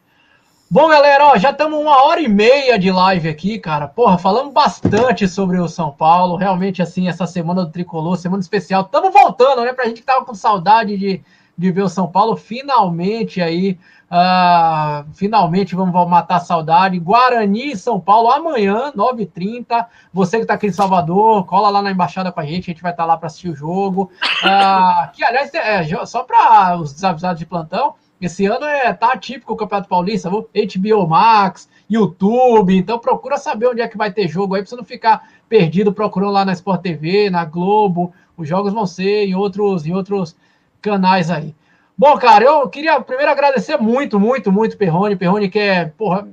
Bom, 0.69 0.89
galera, 0.89 1.27
ó, 1.27 1.37
já 1.37 1.51
estamos 1.51 1.79
uma 1.79 2.03
hora 2.03 2.19
e 2.19 2.27
meia 2.27 2.77
de 2.77 2.91
live 2.91 3.29
aqui, 3.29 3.57
cara. 3.57 3.87
Porra, 3.87 4.17
falamos 4.17 4.51
bastante 4.53 5.25
sobre 5.25 5.57
o 5.59 5.67
São 5.69 5.91
Paulo. 5.93 6.35
Realmente, 6.35 6.81
assim, 6.81 7.07
essa 7.07 7.25
semana 7.25 7.63
do 7.63 7.71
Tricolor, 7.71 8.17
semana 8.17 8.41
especial. 8.41 8.81
Estamos 8.81 9.13
voltando, 9.13 9.61
né? 9.63 9.71
Pra 9.71 9.85
gente 9.85 10.01
que 10.01 10.05
tava 10.05 10.25
com 10.25 10.33
saudade 10.35 10.97
de, 10.97 11.23
de 11.57 11.71
ver 11.71 11.81
o 11.81 11.89
São 11.89 12.07
Paulo. 12.07 12.37
Finalmente 12.37 13.41
aí, 13.41 13.77
ah, 14.09 15.03
finalmente 15.13 15.75
vamos 15.75 15.93
matar 16.07 16.37
a 16.37 16.39
saudade. 16.39 16.99
Guarani 16.99 17.71
e 17.71 17.77
São 17.77 17.99
Paulo, 17.99 18.29
amanhã, 18.29 18.91
9h30. 18.95 19.85
Você 20.13 20.39
que 20.39 20.45
tá 20.45 20.53
aqui 20.53 20.67
em 20.67 20.71
Salvador, 20.71 21.45
cola 21.45 21.69
lá 21.69 21.81
na 21.81 21.91
embaixada 21.91 22.31
com 22.31 22.39
a 22.39 22.45
gente. 22.45 22.69
A 22.69 22.73
gente 22.73 22.81
vai 22.81 22.91
estar 22.91 23.05
lá 23.05 23.17
para 23.17 23.27
assistir 23.27 23.49
o 23.49 23.55
jogo. 23.55 24.11
Ah, 24.43 25.11
que, 25.13 25.23
aliás, 25.23 25.53
é, 25.53 26.05
só 26.05 26.23
para 26.23 26.77
os 26.77 26.93
desavisados 26.93 27.39
de 27.39 27.45
plantão, 27.45 27.95
Esse 28.19 28.45
ano 28.45 28.65
é 28.65 28.91
tá 28.93 29.13
atípico 29.13 29.53
o 29.53 29.55
Campeonato 29.55 29.89
Paulista? 29.89 30.29
HBO 30.29 31.07
Max, 31.07 31.69
YouTube, 31.89 32.75
então 32.75 32.97
procura 32.97 33.37
saber 33.37 33.67
onde 33.67 33.81
é 33.81 33.87
que 33.87 33.97
vai 33.97 34.11
ter 34.11 34.27
jogo 34.27 34.55
aí, 34.55 34.61
para 34.61 34.69
você 34.69 34.75
não 34.75 34.83
ficar 34.83 35.29
perdido 35.47 35.93
procurando 35.93 36.31
lá 36.31 36.43
na 36.43 36.53
Sport 36.53 36.81
TV, 36.81 37.29
na 37.29 37.45
Globo. 37.45 38.11
Os 38.35 38.47
jogos 38.47 38.73
vão 38.73 38.85
ser 38.85 39.25
em 39.25 39.35
outros, 39.35 39.85
em 39.85 39.93
outros 39.93 40.35
canais 40.81 41.29
aí. 41.29 41.55
Bom, 41.97 42.15
cara, 42.17 42.45
eu 42.45 42.69
queria 42.69 43.01
primeiro 43.01 43.31
agradecer 43.31 43.77
muito, 43.77 44.19
muito, 44.19 44.51
muito 44.51 44.77
Perrone. 44.77 45.15
Perrone 45.15 45.49
que 45.49 45.57
é, 45.57 45.85
porra, 45.85 46.27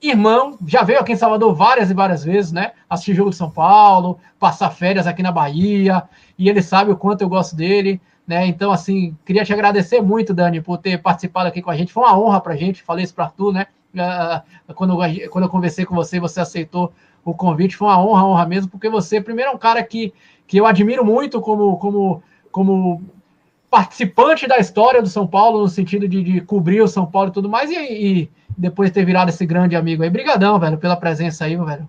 irmão, 0.00 0.56
já 0.66 0.82
veio 0.82 1.00
aqui 1.00 1.12
em 1.12 1.16
Salvador 1.16 1.54
várias 1.54 1.90
e 1.90 1.94
várias 1.94 2.22
vezes, 2.22 2.52
né? 2.52 2.72
Assistir 2.88 3.14
jogo 3.14 3.30
de 3.30 3.36
São 3.36 3.50
Paulo, 3.50 4.18
passar 4.38 4.70
férias 4.70 5.06
aqui 5.06 5.22
na 5.22 5.32
Bahia, 5.32 6.02
e 6.38 6.48
ele 6.48 6.62
sabe 6.62 6.92
o 6.92 6.96
quanto 6.96 7.22
eu 7.22 7.28
gosto 7.28 7.56
dele, 7.56 8.00
né? 8.26 8.46
Então, 8.46 8.70
assim, 8.70 9.16
queria 9.24 9.44
te 9.44 9.52
agradecer 9.52 10.00
muito, 10.00 10.34
Dani, 10.34 10.60
por 10.60 10.78
ter 10.78 10.98
participado 10.98 11.48
aqui 11.48 11.62
com 11.62 11.70
a 11.70 11.76
gente. 11.76 11.92
Foi 11.92 12.04
uma 12.04 12.18
honra 12.18 12.40
pra 12.40 12.56
gente, 12.56 12.82
falei 12.82 13.04
isso 13.04 13.14
pra 13.14 13.28
tu, 13.28 13.50
né? 13.50 13.66
Uh, 13.94 14.74
quando, 14.74 15.02
eu, 15.02 15.30
quando 15.30 15.44
eu 15.44 15.50
conversei 15.50 15.84
com 15.84 15.94
você, 15.94 16.20
você 16.20 16.40
aceitou 16.40 16.92
o 17.24 17.34
convite, 17.34 17.76
foi 17.76 17.88
uma 17.88 17.98
honra, 17.98 18.24
honra 18.26 18.46
mesmo, 18.46 18.70
porque 18.70 18.88
você, 18.88 19.20
primeiro, 19.20 19.50
é 19.50 19.54
um 19.54 19.58
cara 19.58 19.82
que, 19.82 20.12
que 20.46 20.58
eu 20.58 20.66
admiro 20.66 21.04
muito 21.04 21.40
como, 21.40 21.76
como, 21.78 22.22
como 22.52 23.02
participante 23.70 24.46
da 24.46 24.58
história 24.58 25.02
do 25.02 25.08
São 25.08 25.26
Paulo, 25.26 25.60
no 25.60 25.68
sentido 25.68 26.08
de, 26.08 26.22
de 26.22 26.40
cobrir 26.40 26.80
o 26.80 26.88
São 26.88 27.06
Paulo 27.06 27.30
e 27.30 27.32
tudo 27.32 27.48
mais, 27.48 27.70
e, 27.70 27.76
e 27.76 28.30
depois 28.56 28.90
ter 28.90 29.04
virado 29.04 29.28
esse 29.28 29.44
grande 29.44 29.76
amigo 29.76 30.02
aí. 30.02 30.10
Brigadão, 30.10 30.58
velho, 30.58 30.78
pela 30.78 30.96
presença 30.96 31.44
aí, 31.44 31.56
velho. 31.56 31.88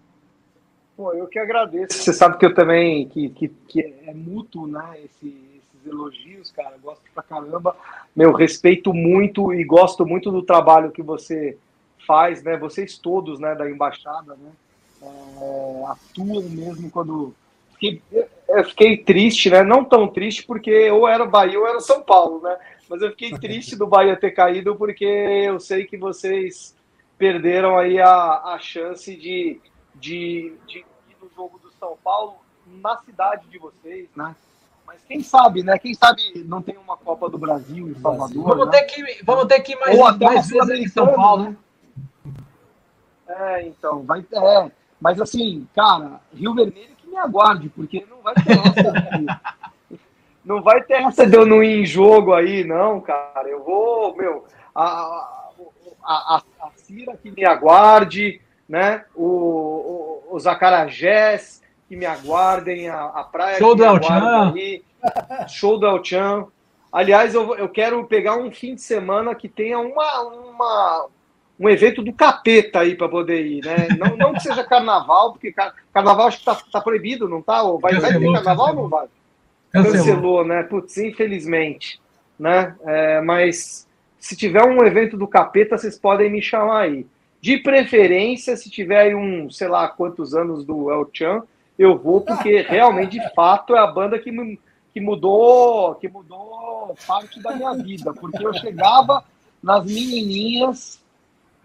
Pô, 0.96 1.14
eu 1.14 1.28
que 1.28 1.40
agradeço. 1.40 1.98
Você 1.98 2.12
sabe 2.12 2.38
que 2.38 2.46
eu 2.46 2.54
também, 2.54 3.08
que, 3.08 3.30
que, 3.30 3.48
que 3.48 3.96
é 4.06 4.14
mútuo, 4.14 4.68
né, 4.68 4.98
esse, 5.06 5.28
esses 5.56 5.88
elogios, 5.88 6.52
cara, 6.52 6.76
gosto 6.84 7.02
pra 7.14 7.24
caramba. 7.24 7.76
Meu, 8.14 8.34
respeito 8.34 8.94
muito 8.94 9.54
e 9.54 9.64
gosto 9.64 10.06
muito 10.06 10.30
do 10.30 10.44
trabalho 10.44 10.92
que 10.92 11.02
você 11.02 11.58
faz, 12.06 12.44
né, 12.44 12.58
vocês 12.58 12.98
todos, 12.98 13.40
né, 13.40 13.56
da 13.56 13.70
Embaixada, 13.70 14.36
né, 14.36 14.52
é, 15.02 15.86
atuam 15.88 16.44
mesmo 16.50 16.90
quando... 16.92 17.34
Fiquei, 17.76 18.02
eu 18.50 18.64
fiquei 18.66 18.98
triste, 18.98 19.50
né, 19.50 19.64
não 19.64 19.84
tão 19.84 20.08
triste 20.08 20.46
porque 20.46 20.90
ou 20.90 21.08
era 21.08 21.26
Bahia 21.26 21.60
ou 21.60 21.68
era 21.68 21.80
São 21.80 22.02
Paulo, 22.02 22.42
né, 22.42 22.58
mas 22.90 23.02
eu 23.02 23.12
fiquei 23.12 23.32
triste 23.32 23.76
do 23.76 23.88
Bahia 23.88 24.16
ter 24.16 24.32
caído 24.32 24.76
porque 24.76 25.06
eu 25.06 25.60
sei 25.60 25.86
que 25.86 25.98
vocês 25.98 26.76
perderam 27.18 27.78
aí 27.78 28.00
a, 28.00 28.54
a 28.54 28.60
chance 28.60 29.16
de, 29.16 29.60
de, 29.96 30.54
de, 30.66 30.80
ir 30.80 30.86
no 31.22 31.30
jogo 31.36 31.60
do 31.60 31.70
São 31.74 31.98
Paulo 32.04 32.38
na 32.66 32.98
cidade 33.00 33.48
de 33.48 33.58
vocês, 33.58 34.08
né? 34.16 34.36
Mas 34.88 35.04
quem 35.04 35.22
sabe, 35.22 35.62
né? 35.62 35.78
Quem 35.78 35.94
sabe 35.94 36.44
não 36.46 36.62
tem 36.62 36.78
uma 36.78 36.98
Copa 36.98 37.30
do 37.30 37.38
Brasil 37.38 37.90
em 37.90 37.96
Salvador. 37.96 38.44
Vamos, 38.44 38.66
né? 38.68 38.72
ter, 38.72 38.84
que, 38.84 39.24
vamos 39.24 39.46
ter 39.46 39.60
que 39.60 39.74
ir 39.74 39.80
mais, 39.80 39.98
Ou 39.98 40.06
até 40.06 40.26
mais 40.26 40.48
vezes 40.48 40.80
em 40.80 40.88
São 40.88 41.14
Paulo, 41.14 41.44
né? 41.44 41.58
É, 43.28 43.68
então, 43.68 44.02
vai 44.04 44.26
é, 44.32 44.72
Mas 45.00 45.22
assim, 45.22 45.68
cara, 45.76 46.20
Rio 46.34 46.56
Vermelho 46.56 46.96
me 47.10 47.18
aguarde, 47.18 47.70
porque 47.70 48.06
não 48.10 48.22
vai 48.22 48.36
ter 48.36 48.52
essa. 48.52 49.60
Não 50.46 50.62
vai 50.62 50.82
ter 50.82 51.04
essa 51.04 51.28
de 51.28 51.36
eu 51.36 51.46
não 51.46 51.62
ir 51.62 51.82
em 51.82 51.86
jogo 51.86 52.34
aí, 52.34 52.64
não, 52.64 53.02
cara. 53.02 53.48
Eu 53.48 53.64
vou, 53.64 54.16
meu, 54.16 54.46
a, 54.74 55.28
a, 56.04 56.42
a, 56.62 56.72
Cira 56.76 57.16
que 57.18 57.30
me 57.30 57.46
aguarde, 57.46 58.42
né? 58.68 59.06
O, 59.14 59.26
o, 59.26 60.24
os 60.32 60.48
acarajés 60.48 61.62
que 61.88 61.96
me 61.96 62.06
aguardem, 62.06 62.90
a, 62.90 63.06
a 63.06 63.24
praia 63.24 63.58
Show 63.58 63.76
que 63.76 63.82
me 63.82 63.88
aguardem 63.88 64.84
Show 65.48 65.78
do 65.78 65.86
El 65.86 66.04
Chan. 66.04 66.48
Aliás, 66.92 67.36
eu, 67.36 67.56
eu 67.56 67.70
quero 67.70 68.04
pegar 68.06 68.38
um 68.38 68.52
fim 68.52 68.74
de 68.74 68.82
semana 68.82 69.36
que 69.36 69.48
tenha 69.48 69.78
uma, 69.78 70.22
uma 70.22 71.08
um 71.60 71.68
evento 71.68 72.02
do 72.02 72.14
capeta 72.14 72.80
aí 72.80 72.96
para 72.96 73.10
poder 73.10 73.46
ir, 73.46 73.66
né? 73.66 73.90
Não, 73.98 74.16
não 74.16 74.34
que 74.34 74.40
seja 74.40 74.64
carnaval, 74.64 75.34
porque 75.34 75.52
car 75.52 75.76
carnaval 75.94 76.28
acho 76.28 76.40
que 76.40 76.46
tá, 76.46 76.56
tá 76.72 76.80
proibido, 76.80 77.28
não 77.28 77.42
tá? 77.42 77.62
Vai, 77.82 78.00
vai 78.00 78.18
ter 78.18 78.32
carnaval 78.32 78.70
ou 78.70 78.76
não 78.76 78.90
vai? 78.90 79.08
Cancelou, 79.72 79.94
Cancelou 79.94 80.46
né? 80.46 80.64
Putz, 80.64 80.98
infelizmente. 80.98 82.00
Né? 82.40 82.76
É, 82.86 83.22
mas 83.22 83.86
se 84.18 84.36
tiver 84.36 84.64
um 84.64 84.84
evento 84.86 85.18
do 85.18 85.28
capeta, 85.28 85.78
vocês 85.78 86.00
podem 86.00 86.30
me 86.30 86.42
chamar 86.42 86.84
aí. 86.84 87.06
De 87.42 87.58
preferência, 87.58 88.56
se 88.56 88.70
tiver 88.70 89.00
aí 89.00 89.16
um, 89.16 89.50
sei 89.50 89.68
lá, 89.68 89.88
quantos 89.88 90.34
anos 90.34 90.66
do 90.66 90.92
El 90.92 91.10
Chan, 91.14 91.44
eu 91.78 91.98
vou, 91.98 92.22
porque 92.22 92.62
realmente, 92.62 93.18
de 93.18 93.34
fato, 93.34 93.76
é 93.76 93.80
a 93.80 93.88
banda 93.88 94.20
que, 94.20 94.32
que 94.94 95.00
mudou 95.00 95.96
que 95.96 96.10
mudou 96.10 96.96
parte 97.08 97.42
da 97.42 97.56
minha 97.56 97.74
vida. 97.74 98.14
Porque 98.14 98.46
eu 98.46 98.54
chegava 98.54 99.24
nas 99.64 99.86
menininhas, 99.86 100.99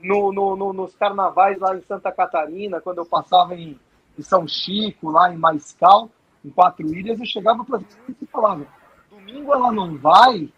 no, 0.04 0.30
no, 0.30 0.54
no, 0.54 0.72
nos 0.72 0.94
carnavais 0.94 1.58
lá 1.58 1.74
em 1.74 1.82
Santa 1.82 2.12
Catarina, 2.12 2.80
quando 2.80 2.98
eu 2.98 3.06
passava 3.06 3.54
em, 3.54 3.80
em 4.18 4.22
São 4.22 4.46
Chico, 4.46 5.10
lá 5.10 5.32
em 5.32 5.36
Maiscal, 5.36 6.10
em 6.44 6.50
quatro 6.50 6.86
ilhas, 6.94 7.18
eu 7.18 7.26
chegava 7.26 7.64
para 7.64 7.78
as 7.78 7.82
meninas 7.82 8.16
e 8.20 8.26
falava: 8.26 8.66
domingo 9.10 9.54
ela 9.54 9.72
não 9.72 9.96
vai, 9.96 10.48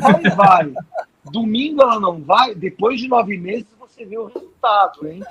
vai, 0.00 0.22
vai. 0.36 0.74
Domingo 1.24 1.80
ela 1.82 1.98
não 1.98 2.20
vai, 2.20 2.54
depois 2.54 3.00
de 3.00 3.08
nove 3.08 3.38
meses 3.38 3.66
você 3.80 4.04
vê 4.04 4.18
o 4.18 4.26
resultado, 4.26 5.08
hein? 5.08 5.22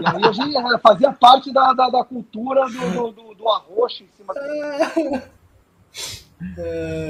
E 0.00 0.06
aí 0.06 0.24
a 0.24 0.32
gente 0.32 0.80
fazia 0.80 1.12
parte 1.12 1.52
da, 1.52 1.74
da, 1.74 1.90
da 1.90 2.04
cultura 2.04 2.64
do, 2.66 3.12
do, 3.12 3.34
do, 3.34 3.48
arroxo 3.48 4.04
em 4.04 4.08
cima 4.16 4.32
do. 4.32 4.40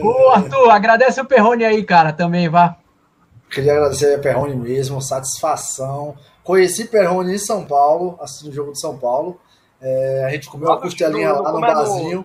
Ô, 0.05 0.31
Arthur, 0.31 0.71
agradece 0.71 1.21
o 1.21 1.25
Perrone 1.25 1.65
aí, 1.65 1.85
cara, 1.85 2.13
também, 2.13 2.49
vá. 2.49 2.77
Queria 3.53 3.75
agradecer 3.75 4.15
a 4.15 4.19
Perrone 4.19 4.57
mesmo, 4.57 5.03
satisfação. 5.03 6.17
Conheci 6.43 6.87
Perrone 6.87 7.35
em 7.35 7.39
São 7.39 7.67
Paulo, 7.67 8.19
assistindo 8.19 8.51
o 8.51 8.55
jogo 8.55 8.73
de 8.73 8.81
São 8.81 8.97
Paulo. 8.97 9.39
É, 9.79 10.25
a 10.25 10.31
gente 10.31 10.49
comeu 10.49 10.71
uma 10.71 10.81
costelinha 10.81 11.33
lá 11.33 11.53
no 11.53 11.61
barzinho. 11.61 12.25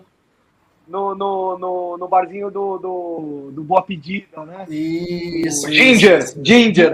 No, 0.87 1.13
no, 1.13 1.57
no, 1.57 1.97
no, 1.97 2.07
barzinho 2.07 2.49
do, 2.49 2.77
do, 2.77 3.51
do 3.51 3.61
Boa 3.61 3.81
Pedida, 3.81 4.45
né? 4.45 4.65
Isso. 4.69 5.69
Ginger, 5.69 6.19
isso. 6.19 6.39
Ginger. 6.41 6.93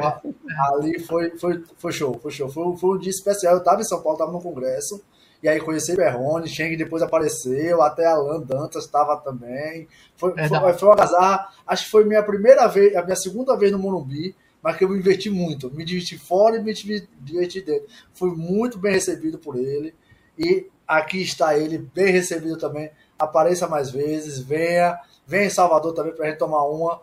Ali 0.72 0.97
foi, 0.97 1.38
foi, 1.38 1.64
foi 1.77 1.91
show, 1.91 2.18
foi 2.19 2.31
show. 2.31 2.49
Foi, 2.49 2.76
foi 2.76 2.95
um 2.95 2.97
dia 2.97 3.11
especial. 3.11 3.53
Eu 3.53 3.64
tava 3.64 3.81
em 3.81 3.85
São 3.85 4.01
Paulo, 4.01 4.18
tava 4.18 4.31
no 4.31 4.41
congresso. 4.41 4.99
E 5.44 5.49
aí 5.49 5.60
conheci 5.60 5.94
Berrone, 5.94 6.48
Cheng 6.48 6.78
depois 6.78 7.03
apareceu, 7.03 7.82
até 7.82 8.06
Alan 8.06 8.40
Dantas 8.40 8.86
estava 8.86 9.18
também. 9.18 9.90
Foi, 10.15 10.34
é 10.38 10.48
foi, 10.48 10.74
foi 10.74 10.88
uma 10.88 11.03
azar. 11.03 11.53
Acho 11.68 11.84
que 11.84 11.91
foi 11.91 12.06
minha 12.06 12.24
primeira 12.24 12.65
vez, 12.68 12.95
a 12.95 13.03
minha 13.03 13.18
segunda 13.18 13.57
vez 13.57 13.70
no 13.70 13.78
Morumbi, 13.78 14.34
mas 14.61 14.78
que 14.78 14.86
eu 14.86 14.90
me 14.90 14.95
diverti 14.95 15.30
muito. 15.30 15.70
Me 15.70 15.84
diverti 15.84 16.18
fora 16.18 16.56
e 16.56 16.64
me 16.64 16.74
diverti 17.20 17.60
dentro. 17.60 17.90
Fui 18.14 18.34
muito 18.34 18.78
bem 18.78 18.94
recebido 18.94 19.38
por 19.38 19.57
ele. 19.57 19.94
E 20.40 20.70
aqui 20.88 21.22
está 21.22 21.57
ele, 21.57 21.78
bem 21.78 22.14
recebido 22.14 22.57
também. 22.57 22.90
Apareça 23.20 23.68
mais 23.68 23.91
vezes, 23.91 24.40
venha, 24.40 24.98
venha 25.28 25.48
em 25.48 25.49
Salvador 25.49 25.94
também 25.94 26.15
para 26.15 26.26
a 26.26 26.30
gente 26.30 26.40
tomar 26.40 26.64
uma. 26.64 27.02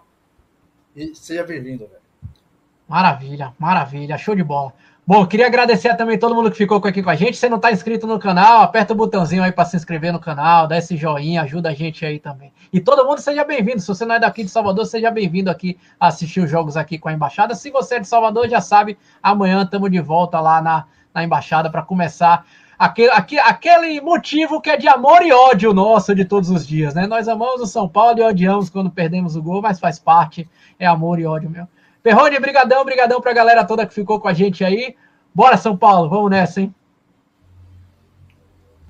E 0.97 1.15
seja 1.15 1.45
bem-vindo, 1.45 1.87
velho. 1.87 2.01
Maravilha, 2.89 3.55
maravilha, 3.59 4.17
show 4.17 4.35
de 4.35 4.43
bola. 4.43 4.73
Bom, 5.11 5.27
queria 5.27 5.49
agradecer 5.49 5.97
também 5.97 6.17
todo 6.17 6.37
mundo 6.37 6.53
que 6.53 6.57
ficou 6.57 6.79
aqui 6.79 7.03
com 7.03 7.11
a 7.11 7.17
gente. 7.17 7.37
Se 7.37 7.49
não 7.49 7.57
está 7.57 7.73
inscrito 7.73 8.07
no 8.07 8.17
canal, 8.17 8.63
aperta 8.63 8.93
o 8.93 8.97
botãozinho 8.97 9.43
aí 9.43 9.51
para 9.51 9.65
se 9.65 9.77
inscrever 9.77 10.13
no 10.13 10.21
canal, 10.21 10.69
dá 10.69 10.79
esse 10.79 10.97
joinha, 10.97 11.43
ajuda 11.43 11.71
a 11.71 11.75
gente 11.75 12.07
aí 12.07 12.21
também. 12.21 12.53
E 12.73 12.79
todo 12.79 13.05
mundo 13.05 13.21
seja 13.21 13.43
bem-vindo. 13.43 13.81
Se 13.81 13.89
você 13.89 14.07
não 14.07 14.15
é 14.15 14.21
daqui 14.21 14.45
de 14.45 14.51
Salvador, 14.51 14.87
seja 14.87 15.11
bem-vindo 15.11 15.51
aqui 15.51 15.77
a 15.99 16.07
assistir 16.07 16.39
os 16.39 16.49
jogos 16.49 16.77
aqui 16.77 16.97
com 16.97 17.09
a 17.09 17.13
Embaixada. 17.13 17.57
Se 17.57 17.73
você 17.73 17.97
é 17.97 17.99
de 17.99 18.07
Salvador, 18.07 18.49
já 18.49 18.61
sabe, 18.61 18.97
amanhã 19.21 19.65
estamos 19.65 19.91
de 19.91 20.01
volta 20.01 20.39
lá 20.39 20.63
na, 20.63 20.85
na 21.13 21.25
Embaixada 21.25 21.69
para 21.69 21.83
começar 21.83 22.47
aquele, 22.79 23.11
aquele, 23.41 24.01
motivo 24.01 24.61
que 24.61 24.71
é 24.71 24.77
de 24.77 24.87
amor 24.87 25.23
e 25.23 25.33
ódio 25.33 25.75
nosso 25.75 26.15
de 26.15 26.25
todos 26.25 26.51
os 26.51 26.65
dias, 26.65 26.95
né? 26.95 27.09
Nós 27.09 27.27
amamos 27.27 27.61
o 27.61 27.67
São 27.67 27.89
Paulo 27.89 28.21
e 28.21 28.23
odiamos 28.23 28.71
quando 28.71 28.89
perdemos 28.89 29.35
o 29.35 29.43
gol, 29.43 29.61
mas 29.61 29.81
faz 29.81 29.99
parte, 29.99 30.49
é 30.79 30.87
amor 30.87 31.19
e 31.19 31.27
ódio 31.27 31.51
meu. 31.51 31.67
Perrone, 32.03 32.39
brigadão, 32.39 32.85
brigadão 32.85 33.21
pra 33.21 33.33
galera 33.33 33.65
toda 33.65 33.87
que 33.87 33.95
ficou 33.95 34.19
com 34.21 34.29
a 34.29 34.33
gente 34.33 34.65
aí. 34.65 34.97
Bora, 35.35 35.57
São 35.57 35.77
Paulo, 35.77 36.09
vamos 36.09 36.31
nessa, 36.31 36.61
hein? 36.61 36.75